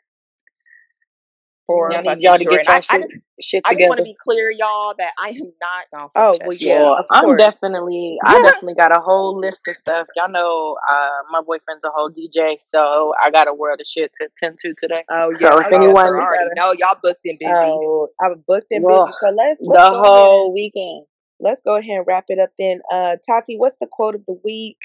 For 1.65 1.91
Y'all 1.91 2.01
need 2.01 2.21
y'all 2.21 2.37
to 2.37 2.43
sure. 2.43 2.51
get 2.51 2.59
And 2.59 2.69
I, 2.69 2.73
y'all 2.73 2.81
I 2.89 2.97
shit 2.97 3.01
just 3.01 3.13
shit 3.41 3.63
I 3.65 3.73
just 3.73 3.87
want 3.87 3.99
to 3.99 4.03
be 4.03 4.15
clear, 4.21 4.51
y'all, 4.51 4.93
that 4.97 5.11
I 5.17 5.29
am 5.29 5.53
not 5.61 5.85
down 5.91 6.09
Oh 6.15 6.33
the 6.39 6.45
well, 6.45 6.57
yeah. 6.59 6.75
Well, 6.81 7.05
I'm 7.09 7.23
course. 7.25 7.37
definitely, 7.37 8.17
I 8.25 8.39
definitely 8.41 8.75
got 8.75 8.95
a 8.95 8.99
whole 8.99 9.39
list 9.39 9.61
of 9.67 9.75
stuff. 9.77 10.07
Y'all 10.15 10.29
know, 10.29 10.75
uh, 10.89 11.23
my 11.31 11.41
boyfriend's 11.41 11.83
a 11.85 11.89
whole 11.89 12.09
DJ, 12.11 12.57
so 12.61 13.13
I 13.21 13.31
got 13.31 13.47
a 13.47 13.53
world 13.53 13.79
of 13.81 13.87
shit 13.87 14.11
to 14.19 14.27
attend 14.27 14.59
to 14.61 14.73
today. 14.79 15.03
Oh 15.09 15.31
yeah, 15.39 15.49
So 15.49 15.59
if 15.59 15.71
oh 15.71 15.71
anyone, 15.71 16.05
we 16.13 16.19
I 16.19 16.21
already 16.21 16.49
gotta. 16.49 16.55
know 16.55 16.73
y'all 16.77 16.97
booked 17.01 17.25
and 17.25 17.39
busy. 17.39 17.51
Oh, 17.51 18.09
I'm 18.21 18.43
booked 18.47 18.71
and 18.71 18.85
busy. 18.85 18.99
So 19.21 19.29
let's 19.29 19.61
let's 19.61 19.83
the 19.83 19.89
go 19.89 20.03
ahead. 20.03 20.13
whole 20.13 20.53
weekend. 20.53 21.05
let's 21.39 21.61
go 21.61 21.77
ahead 21.77 21.97
and 21.97 22.05
wrap 22.07 22.25
it 22.27 22.39
up 22.39 22.49
then. 22.59 22.81
Uh, 22.91 23.15
Tati, 23.25 23.57
what's 23.57 23.77
the 23.79 23.87
quote 23.91 24.15
of 24.15 24.25
the 24.25 24.37
week? 24.43 24.77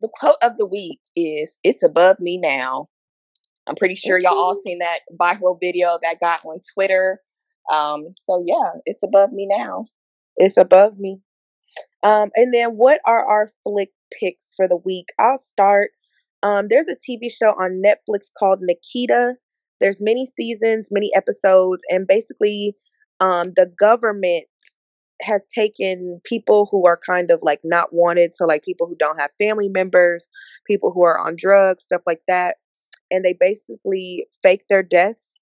The 0.00 0.08
quote 0.12 0.36
of 0.42 0.56
the 0.56 0.66
week 0.66 1.00
is 1.16 1.58
"It's 1.64 1.82
above 1.82 2.20
me 2.20 2.38
now." 2.38 2.88
I'm 3.66 3.76
pretty 3.76 3.94
sure 3.94 4.18
y'all 4.18 4.38
all 4.38 4.54
seen 4.54 4.78
that 4.78 5.00
viral 5.20 5.58
video 5.60 5.98
that 6.02 6.20
got 6.20 6.40
on 6.44 6.60
Twitter. 6.74 7.20
Um, 7.72 8.14
so 8.16 8.42
yeah, 8.46 8.80
it's 8.86 9.02
above 9.02 9.32
me 9.32 9.46
now. 9.48 9.86
It's 10.36 10.56
above 10.56 10.98
me. 10.98 11.20
Um, 12.02 12.30
and 12.34 12.52
then 12.52 12.70
what 12.70 13.00
are 13.06 13.24
our 13.24 13.50
flick 13.62 13.90
picks 14.18 14.44
for 14.56 14.66
the 14.66 14.76
week? 14.76 15.06
I'll 15.18 15.38
start. 15.38 15.90
Um, 16.42 16.68
there's 16.68 16.88
a 16.88 16.96
TV 16.96 17.30
show 17.30 17.50
on 17.50 17.82
Netflix 17.84 18.26
called 18.38 18.60
Nikita. 18.62 19.34
There's 19.80 20.00
many 20.00 20.26
seasons, 20.26 20.88
many 20.90 21.10
episodes, 21.14 21.82
and 21.90 22.06
basically, 22.06 22.76
um, 23.20 23.52
the 23.56 23.70
government 23.78 24.46
has 25.22 25.46
taken 25.46 26.20
people 26.24 26.68
who 26.70 26.86
are 26.86 26.98
kind 27.04 27.30
of 27.30 27.40
like 27.42 27.60
not 27.64 27.92
wanted, 27.92 28.34
so 28.34 28.46
like 28.46 28.62
people 28.64 28.86
who 28.86 28.96
don't 28.98 29.18
have 29.18 29.30
family 29.38 29.68
members, 29.68 30.28
people 30.66 30.90
who 30.92 31.02
are 31.02 31.18
on 31.18 31.36
drugs, 31.38 31.84
stuff 31.84 32.02
like 32.06 32.22
that, 32.28 32.56
and 33.10 33.24
they 33.24 33.34
basically 33.38 34.26
fake 34.42 34.62
their 34.68 34.82
deaths 34.82 35.34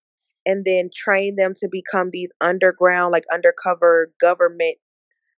and 0.47 0.65
then 0.65 0.91
train 0.95 1.37
them 1.37 1.55
to 1.57 1.69
become 1.71 2.11
these 2.11 2.33
underground, 2.41 3.13
like 3.13 3.25
undercover 3.33 4.13
government 4.21 4.77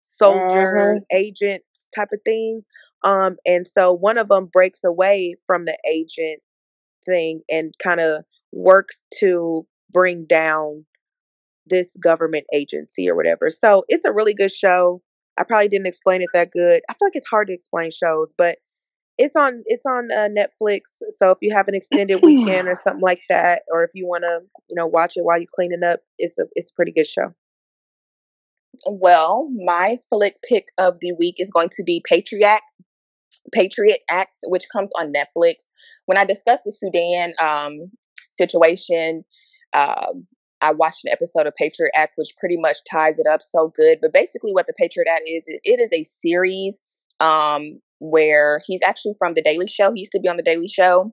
soldier 0.03 1.01
Mhm. 1.01 1.05
agents 1.13 1.87
type 1.95 2.09
of 2.13 2.21
thing. 2.25 2.65
Um, 3.05 3.37
and 3.47 3.67
so 3.67 3.93
one 3.93 4.19
of 4.19 4.29
them 4.29 4.47
breaks 4.47 4.85
away 4.85 5.37
from 5.47 5.65
the 5.65 5.77
agent 5.89 6.41
thing 7.07 7.43
and 7.51 7.75
kind 7.83 8.01
of 8.01 8.25
works 8.53 9.03
to 9.21 9.67
bring 9.91 10.27
down 10.27 10.85
this 11.71 11.97
government 12.03 12.45
agency 12.53 13.09
or 13.09 13.17
whatever. 13.17 13.51
So 13.51 13.85
it's 13.89 14.05
a 14.05 14.13
really 14.13 14.35
good 14.35 14.53
show. 14.53 15.03
I 15.39 15.45
probably 15.45 15.69
didn't 15.69 15.87
explain 15.87 16.23
it 16.23 16.29
that 16.35 16.51
good. 16.51 16.83
I 16.89 16.95
feel 16.95 17.07
like 17.07 17.17
it's 17.17 17.27
hard 17.27 17.49
to 17.49 17.55
explain 17.55 17.91
shows, 17.91 18.33
but 18.37 18.59
it's 19.19 19.37
on 19.37 19.63
it's 19.67 19.87
on 19.87 20.09
uh, 20.13 20.29
Netflix. 20.29 20.81
So 21.13 21.31
if 21.31 21.39
you 21.41 21.55
have 21.55 21.69
an 21.69 21.75
extended 21.75 22.21
weekend 22.23 22.69
or 22.69 22.77
something 22.77 23.03
like 23.03 23.21
that, 23.29 23.63
or 23.73 23.85
if 23.85 23.91
you 23.95 24.07
want 24.07 24.23
to, 24.23 24.41
you 24.69 24.77
know, 24.77 24.87
watch 24.87 25.15
it 25.17 25.25
while 25.25 25.39
you're 25.39 25.47
cleaning 25.55 25.83
up, 25.85 26.01
it's 26.19 26.39
a 26.39 26.45
it's 26.55 26.71
a 26.71 26.75
pretty 26.75 26.93
good 26.93 27.07
show. 27.07 27.35
Well, 28.87 29.51
my 29.55 29.99
flick 30.09 30.37
pick 30.49 30.67
of 30.79 30.99
the 31.01 31.13
week 31.13 31.37
is 31.39 31.51
going 31.51 31.71
to 31.71 31.83
be 31.83 32.03
Patriot 32.09 32.61
Patriot 33.53 34.01
Act, 34.11 34.41
which 34.45 34.67
comes 34.73 34.93
on 34.99 35.13
Netflix. 35.13 35.69
When 36.07 36.19
I 36.19 36.25
discussed 36.25 36.65
the 36.65 36.73
Sudan 36.73 37.33
um, 37.41 37.91
situation, 38.31 39.25
um, 39.73 40.27
I 40.61 40.73
watched 40.73 41.05
an 41.05 41.13
episode 41.13 41.47
of 41.47 41.55
Patriot 41.57 41.93
Act, 41.95 42.15
which 42.17 42.35
pretty 42.39 42.57
much 42.57 42.79
ties 42.91 43.19
it 43.19 43.27
up 43.27 43.43
so 43.43 43.73
good. 43.77 43.99
But 44.01 44.13
basically, 44.13 44.53
what 44.53 44.67
the 44.67 44.73
Patriot 44.79 45.07
Act 45.11 45.23
is, 45.27 45.45
it, 45.47 45.81
is 45.81 45.93
a 45.93 46.03
series 46.03 46.81
um, 47.21 47.81
where 48.01 48.63
he's 48.67 48.81
actually 48.85 49.15
from 49.19 49.35
The 49.35 49.43
Daily 49.43 49.67
Show. 49.67 49.93
He 49.93 50.01
used 50.01 50.13
to 50.13 50.21
be 50.21 50.29
on 50.29 50.37
The 50.37 50.43
Daily 50.43 50.69
Show. 50.69 51.13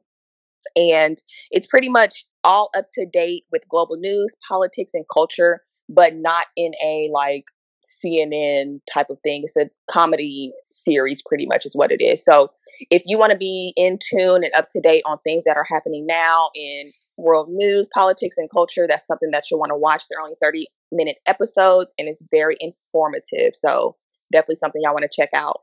And 0.76 1.22
it's 1.52 1.68
pretty 1.68 1.90
much 1.90 2.26
all 2.44 2.70
up 2.76 2.86
to 2.96 3.06
date 3.06 3.44
with 3.52 3.68
global 3.70 3.98
news, 3.98 4.36
politics, 4.48 4.94
and 4.96 5.06
culture, 5.14 5.62
but 5.88 6.16
not 6.16 6.48
in 6.58 6.72
a 6.84 7.10
like 7.14 7.46
CNN 7.86 8.80
type 8.92 9.12
of 9.12 9.20
thing. 9.22 9.44
It's 9.44 9.56
a 9.56 9.70
comedy 9.92 10.54
series, 10.64 11.22
pretty 11.24 11.46
much, 11.46 11.66
is 11.66 11.76
what 11.76 11.92
it 11.92 12.04
is. 12.04 12.24
So 12.24 12.50
if 12.90 13.04
you 13.06 13.18
want 13.18 13.32
to 13.32 13.38
be 13.38 13.74
in 13.76 14.00
tune 14.10 14.44
and 14.44 14.54
up 14.56 14.68
to 14.72 14.82
date 14.82 15.04
on 15.06 15.18
things 15.24 15.44
that 15.46 15.58
are 15.58 15.68
happening 15.70 16.06
now 16.08 16.50
in 16.56 16.92
world 17.18 17.50
news, 17.50 17.88
politics, 17.94 18.38
and 18.38 18.50
culture, 18.50 18.86
that's 18.88 19.08
something 19.08 19.32
that 19.32 19.46
you'll 19.50 19.60
want 19.60 19.72
to 19.72 19.78
watch. 19.78 20.04
They're 20.10 20.22
only 20.22 20.36
30 20.42 20.68
minute 20.92 21.18
episodes 21.26 21.94
and 21.98 22.08
it's 22.08 22.24
very 22.32 22.58
informative. 22.60 23.52
So 23.54 23.96
definitely 24.32 24.56
something 24.56 24.82
y'all 24.84 24.94
want 24.94 25.06
to 25.10 25.22
check 25.22 25.30
out. 25.34 25.62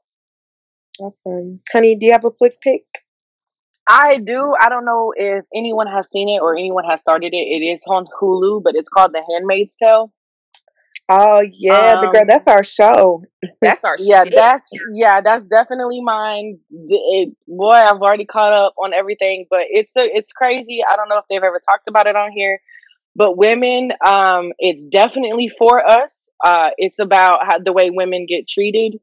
Awesome, 1.01 1.61
honey. 1.73 1.95
Do 1.97 2.07
you 2.07 2.13
have 2.13 2.25
a 2.25 2.31
flick 2.31 2.61
pick? 2.61 2.85
I 3.89 4.19
do. 4.19 4.55
I 4.61 4.69
don't 4.69 4.85
know 4.85 5.13
if 5.17 5.45
anyone 5.55 5.89
has 5.89 6.09
seen 6.11 6.29
it 6.29 6.41
or 6.41 6.57
anyone 6.57 6.85
has 6.85 7.01
started 7.01 7.33
it. 7.33 7.37
It 7.37 7.65
is 7.65 7.83
on 7.89 8.07
Hulu, 8.21 8.63
but 8.63 8.77
it's 8.77 8.89
called 8.89 9.13
The 9.13 9.23
Handmaid's 9.29 9.77
Tale. 9.77 10.13
Oh 11.09 11.41
yeah, 11.41 11.97
the 11.97 12.09
girl. 12.09 12.25
Um, 12.25 12.27
That's 12.27 12.47
our 12.47 12.65
show. 12.65 13.25
That's 13.61 13.85
our 13.85 13.99
Yeah, 13.99 14.25
shit. 14.25 14.33
that's 14.35 14.69
yeah, 14.93 15.21
that's 15.21 15.45
definitely 15.45 16.01
mine. 16.03 16.59
It, 16.71 17.35
boy, 17.47 17.73
I've 17.73 18.01
already 18.01 18.25
caught 18.25 18.53
up 18.53 18.75
on 18.83 18.93
everything, 18.95 19.47
but 19.51 19.61
it's 19.71 19.95
a, 19.97 20.03
it's 20.03 20.33
crazy. 20.33 20.81
I 20.89 20.97
don't 20.97 21.09
know 21.09 21.19
if 21.19 21.25
they've 21.29 21.43
ever 21.43 21.61
talked 21.65 21.89
about 21.89 22.07
it 22.07 22.17
on 22.17 22.33
here, 22.33 22.61
but 23.17 23.37
women, 23.37 23.93
um, 24.07 24.53
it's 24.59 24.85
definitely 24.87 25.51
for 25.59 25.87
us. 25.87 26.29
Uh, 26.45 26.71
it's 26.79 26.99
about 26.99 27.47
how 27.47 27.59
the 27.59 27.73
way 27.73 27.91
women 27.91 28.27
get 28.27 28.49
treated. 28.49 29.01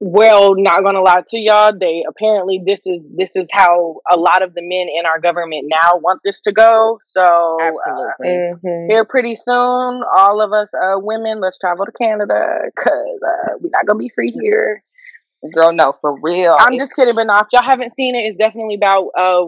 Well, 0.00 0.54
not 0.56 0.84
gonna 0.84 1.00
lie 1.00 1.22
to 1.28 1.38
y'all, 1.38 1.72
they 1.76 2.04
apparently 2.08 2.62
this 2.64 2.86
is 2.86 3.04
this 3.16 3.34
is 3.34 3.48
how 3.52 3.96
a 4.12 4.16
lot 4.16 4.42
of 4.42 4.54
the 4.54 4.62
men 4.62 4.86
in 4.96 5.06
our 5.06 5.18
government 5.20 5.66
now 5.68 5.98
want 5.98 6.20
this 6.24 6.40
to 6.42 6.52
go. 6.52 7.00
So 7.04 7.56
uh, 7.60 7.64
Absolutely. 7.64 8.38
Mhm. 8.62 8.86
here 8.88 9.04
pretty 9.04 9.34
soon, 9.34 10.02
all 10.16 10.40
of 10.40 10.52
us 10.52 10.70
uh, 10.72 10.98
women, 11.00 11.40
let's 11.40 11.58
travel 11.58 11.84
to 11.84 11.90
Canada 11.90 12.60
because 12.66 13.20
uh, 13.26 13.56
we're 13.60 13.70
not 13.72 13.86
gonna 13.86 13.98
be 13.98 14.08
free 14.08 14.30
here. 14.30 14.84
Girl, 15.52 15.72
no, 15.72 15.92
for 16.00 16.16
real. 16.20 16.56
I'm 16.58 16.74
It- 16.74 16.78
just 16.78 16.94
kidding, 16.94 17.16
but 17.16 17.24
no, 17.26 17.34
if 17.40 17.48
y'all 17.52 17.62
haven't 17.62 17.92
seen 17.92 18.14
it, 18.14 18.20
it's 18.20 18.36
definitely 18.36 18.76
about 18.76 19.08
uh, 19.18 19.46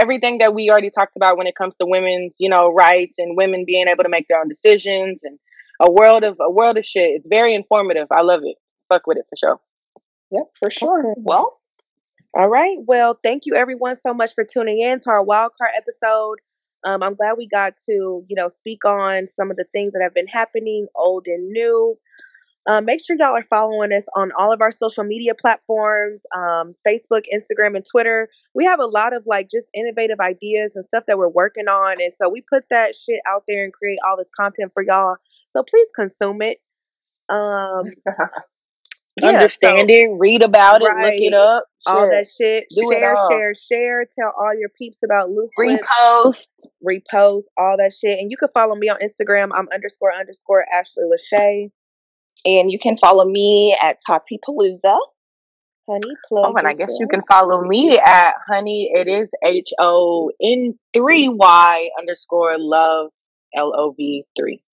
everything 0.00 0.38
that 0.38 0.54
we 0.54 0.70
already 0.70 0.90
talked 0.90 1.14
about 1.16 1.36
when 1.36 1.46
it 1.46 1.54
comes 1.54 1.74
to 1.76 1.86
women's, 1.86 2.34
you 2.40 2.48
know, 2.48 2.72
rights 2.76 3.20
and 3.20 3.36
women 3.36 3.64
being 3.64 3.86
able 3.86 4.02
to 4.02 4.08
make 4.10 4.26
their 4.26 4.40
own 4.40 4.48
decisions 4.48 5.22
and 5.22 5.38
a 5.80 5.90
world 5.90 6.24
of 6.24 6.36
a 6.40 6.50
world 6.50 6.78
of 6.78 6.84
shit. 6.84 7.10
It's 7.10 7.28
very 7.28 7.54
informative. 7.54 8.08
I 8.10 8.22
love 8.22 8.40
it. 8.42 8.56
Fuck 8.88 9.06
with 9.06 9.18
it 9.18 9.26
for 9.30 9.36
sure. 9.36 9.60
Yep, 10.34 10.50
for 10.60 10.70
sure. 10.70 11.14
Well, 11.16 11.60
All 12.36 12.48
right. 12.48 12.78
Well, 12.86 13.18
thank 13.22 13.46
you 13.46 13.54
everyone 13.54 13.96
so 14.00 14.12
much 14.12 14.34
for 14.34 14.44
tuning 14.44 14.80
in 14.80 14.98
to 15.00 15.10
our 15.10 15.24
wildcard 15.24 15.70
episode. 15.76 16.38
Um, 16.84 17.02
I'm 17.02 17.14
glad 17.14 17.34
we 17.38 17.46
got 17.48 17.74
to, 17.86 18.24
you 18.28 18.36
know, 18.36 18.48
speak 18.48 18.84
on 18.84 19.28
some 19.28 19.50
of 19.50 19.56
the 19.56 19.64
things 19.72 19.92
that 19.92 20.02
have 20.02 20.14
been 20.14 20.26
happening, 20.26 20.88
old 20.96 21.26
and 21.26 21.50
new. 21.50 21.96
Um, 22.66 22.86
make 22.86 23.04
sure 23.04 23.16
y'all 23.18 23.36
are 23.36 23.44
following 23.44 23.92
us 23.92 24.04
on 24.16 24.32
all 24.38 24.52
of 24.52 24.62
our 24.62 24.72
social 24.72 25.04
media 25.04 25.34
platforms 25.34 26.22
um, 26.34 26.74
Facebook, 26.86 27.22
Instagram, 27.32 27.76
and 27.76 27.84
Twitter. 27.88 28.28
We 28.54 28.64
have 28.64 28.80
a 28.80 28.86
lot 28.86 29.14
of 29.14 29.24
like 29.26 29.50
just 29.50 29.66
innovative 29.74 30.18
ideas 30.20 30.72
and 30.74 30.84
stuff 30.84 31.04
that 31.06 31.18
we're 31.18 31.28
working 31.28 31.68
on. 31.68 32.02
And 32.02 32.12
so 32.14 32.28
we 32.28 32.42
put 32.42 32.64
that 32.70 32.96
shit 32.96 33.20
out 33.28 33.44
there 33.46 33.64
and 33.64 33.72
create 33.72 33.98
all 34.06 34.16
this 34.16 34.30
content 34.38 34.72
for 34.72 34.82
y'all. 34.82 35.16
So 35.48 35.62
please 35.62 35.88
consume 35.94 36.42
it. 36.42 36.58
Um, 37.28 37.84
yeah, 39.20 39.28
Understand 39.28 39.90
so- 39.90 39.94
it, 39.94 40.08
read 40.18 40.42
about 40.42 40.82
it, 40.82 40.84
look 40.84 41.14
it 41.14 41.34
up, 41.34 41.64
all 41.86 42.10
that 42.10 42.26
shit. 42.26 42.64
Do 42.70 42.88
share, 42.90 43.14
share, 43.30 43.54
share. 43.54 44.06
Tell 44.18 44.32
all 44.38 44.58
your 44.58 44.70
peeps 44.76 44.98
about 45.04 45.30
loose 45.30 45.50
lips. 45.56 45.82
repost. 45.82 46.48
Repost 46.82 47.44
all 47.56 47.76
that 47.78 47.92
shit. 47.92 48.18
And 48.18 48.30
you 48.30 48.36
can 48.36 48.48
follow 48.52 48.74
me 48.74 48.88
on 48.88 48.98
Instagram. 48.98 49.50
I'm 49.54 49.68
underscore 49.72 50.12
underscore 50.12 50.64
Ashley 50.72 51.04
Lashay. 51.04 51.70
and 52.44 52.70
you 52.72 52.78
can 52.78 52.96
follow 52.96 53.24
me 53.24 53.76
at 53.80 53.98
Tati 54.04 54.38
Palooza. 54.46 54.98
Honey. 55.88 56.14
Oh, 56.32 56.54
and 56.56 56.66
I 56.66 56.72
guess 56.72 56.96
you 56.98 57.06
can 57.06 57.20
follow 57.30 57.60
me 57.62 57.98
at 57.98 58.32
honey. 58.48 58.90
It 58.92 59.06
is 59.06 59.30
H 59.44 59.68
O 59.78 60.30
N 60.42 60.78
three 60.94 61.28
Y 61.28 61.90
underscore 61.98 62.56
love 62.58 63.10
L 63.54 63.72
O 63.76 63.92
V 63.94 64.24
three. 64.36 64.63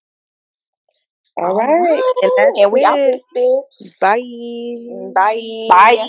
All 1.37 1.55
right. 1.55 2.01
And 2.21 2.31
that's 2.37 2.59
and 2.59 2.71
we 2.71 2.83
out 2.83 2.95
this 2.97 3.23
bitch. 3.35 3.99
Bye. 3.99 4.21
Bye. 5.13 5.67
Bye. 5.69 6.07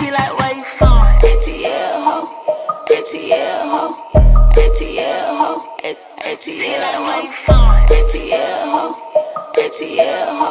He 0.00 0.10
like 0.10 0.38
where 0.38 0.54
you 0.54 0.64
from? 0.64 0.88
ATL 0.88 2.04
ho, 2.04 2.84
ATL 2.88 3.62
ho, 3.72 3.82
ATL 4.52 5.36
ho, 5.38 5.76
A- 5.84 5.96
ATL 6.34 6.80
like 6.80 7.00
where 7.06 7.22
you 7.24 7.32
from? 7.32 7.70
ATL 7.88 8.64
ho, 8.72 8.84
ATL 9.54 10.28
ho, 10.38 10.50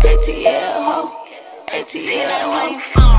ATL 0.00 0.84
ho, 0.86 1.26
ATL 1.68 2.24
like 2.30 2.46
where 2.48 2.70
you 2.72 2.80
from? 2.80 3.11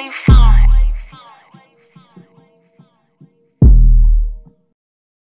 He 0.00 0.08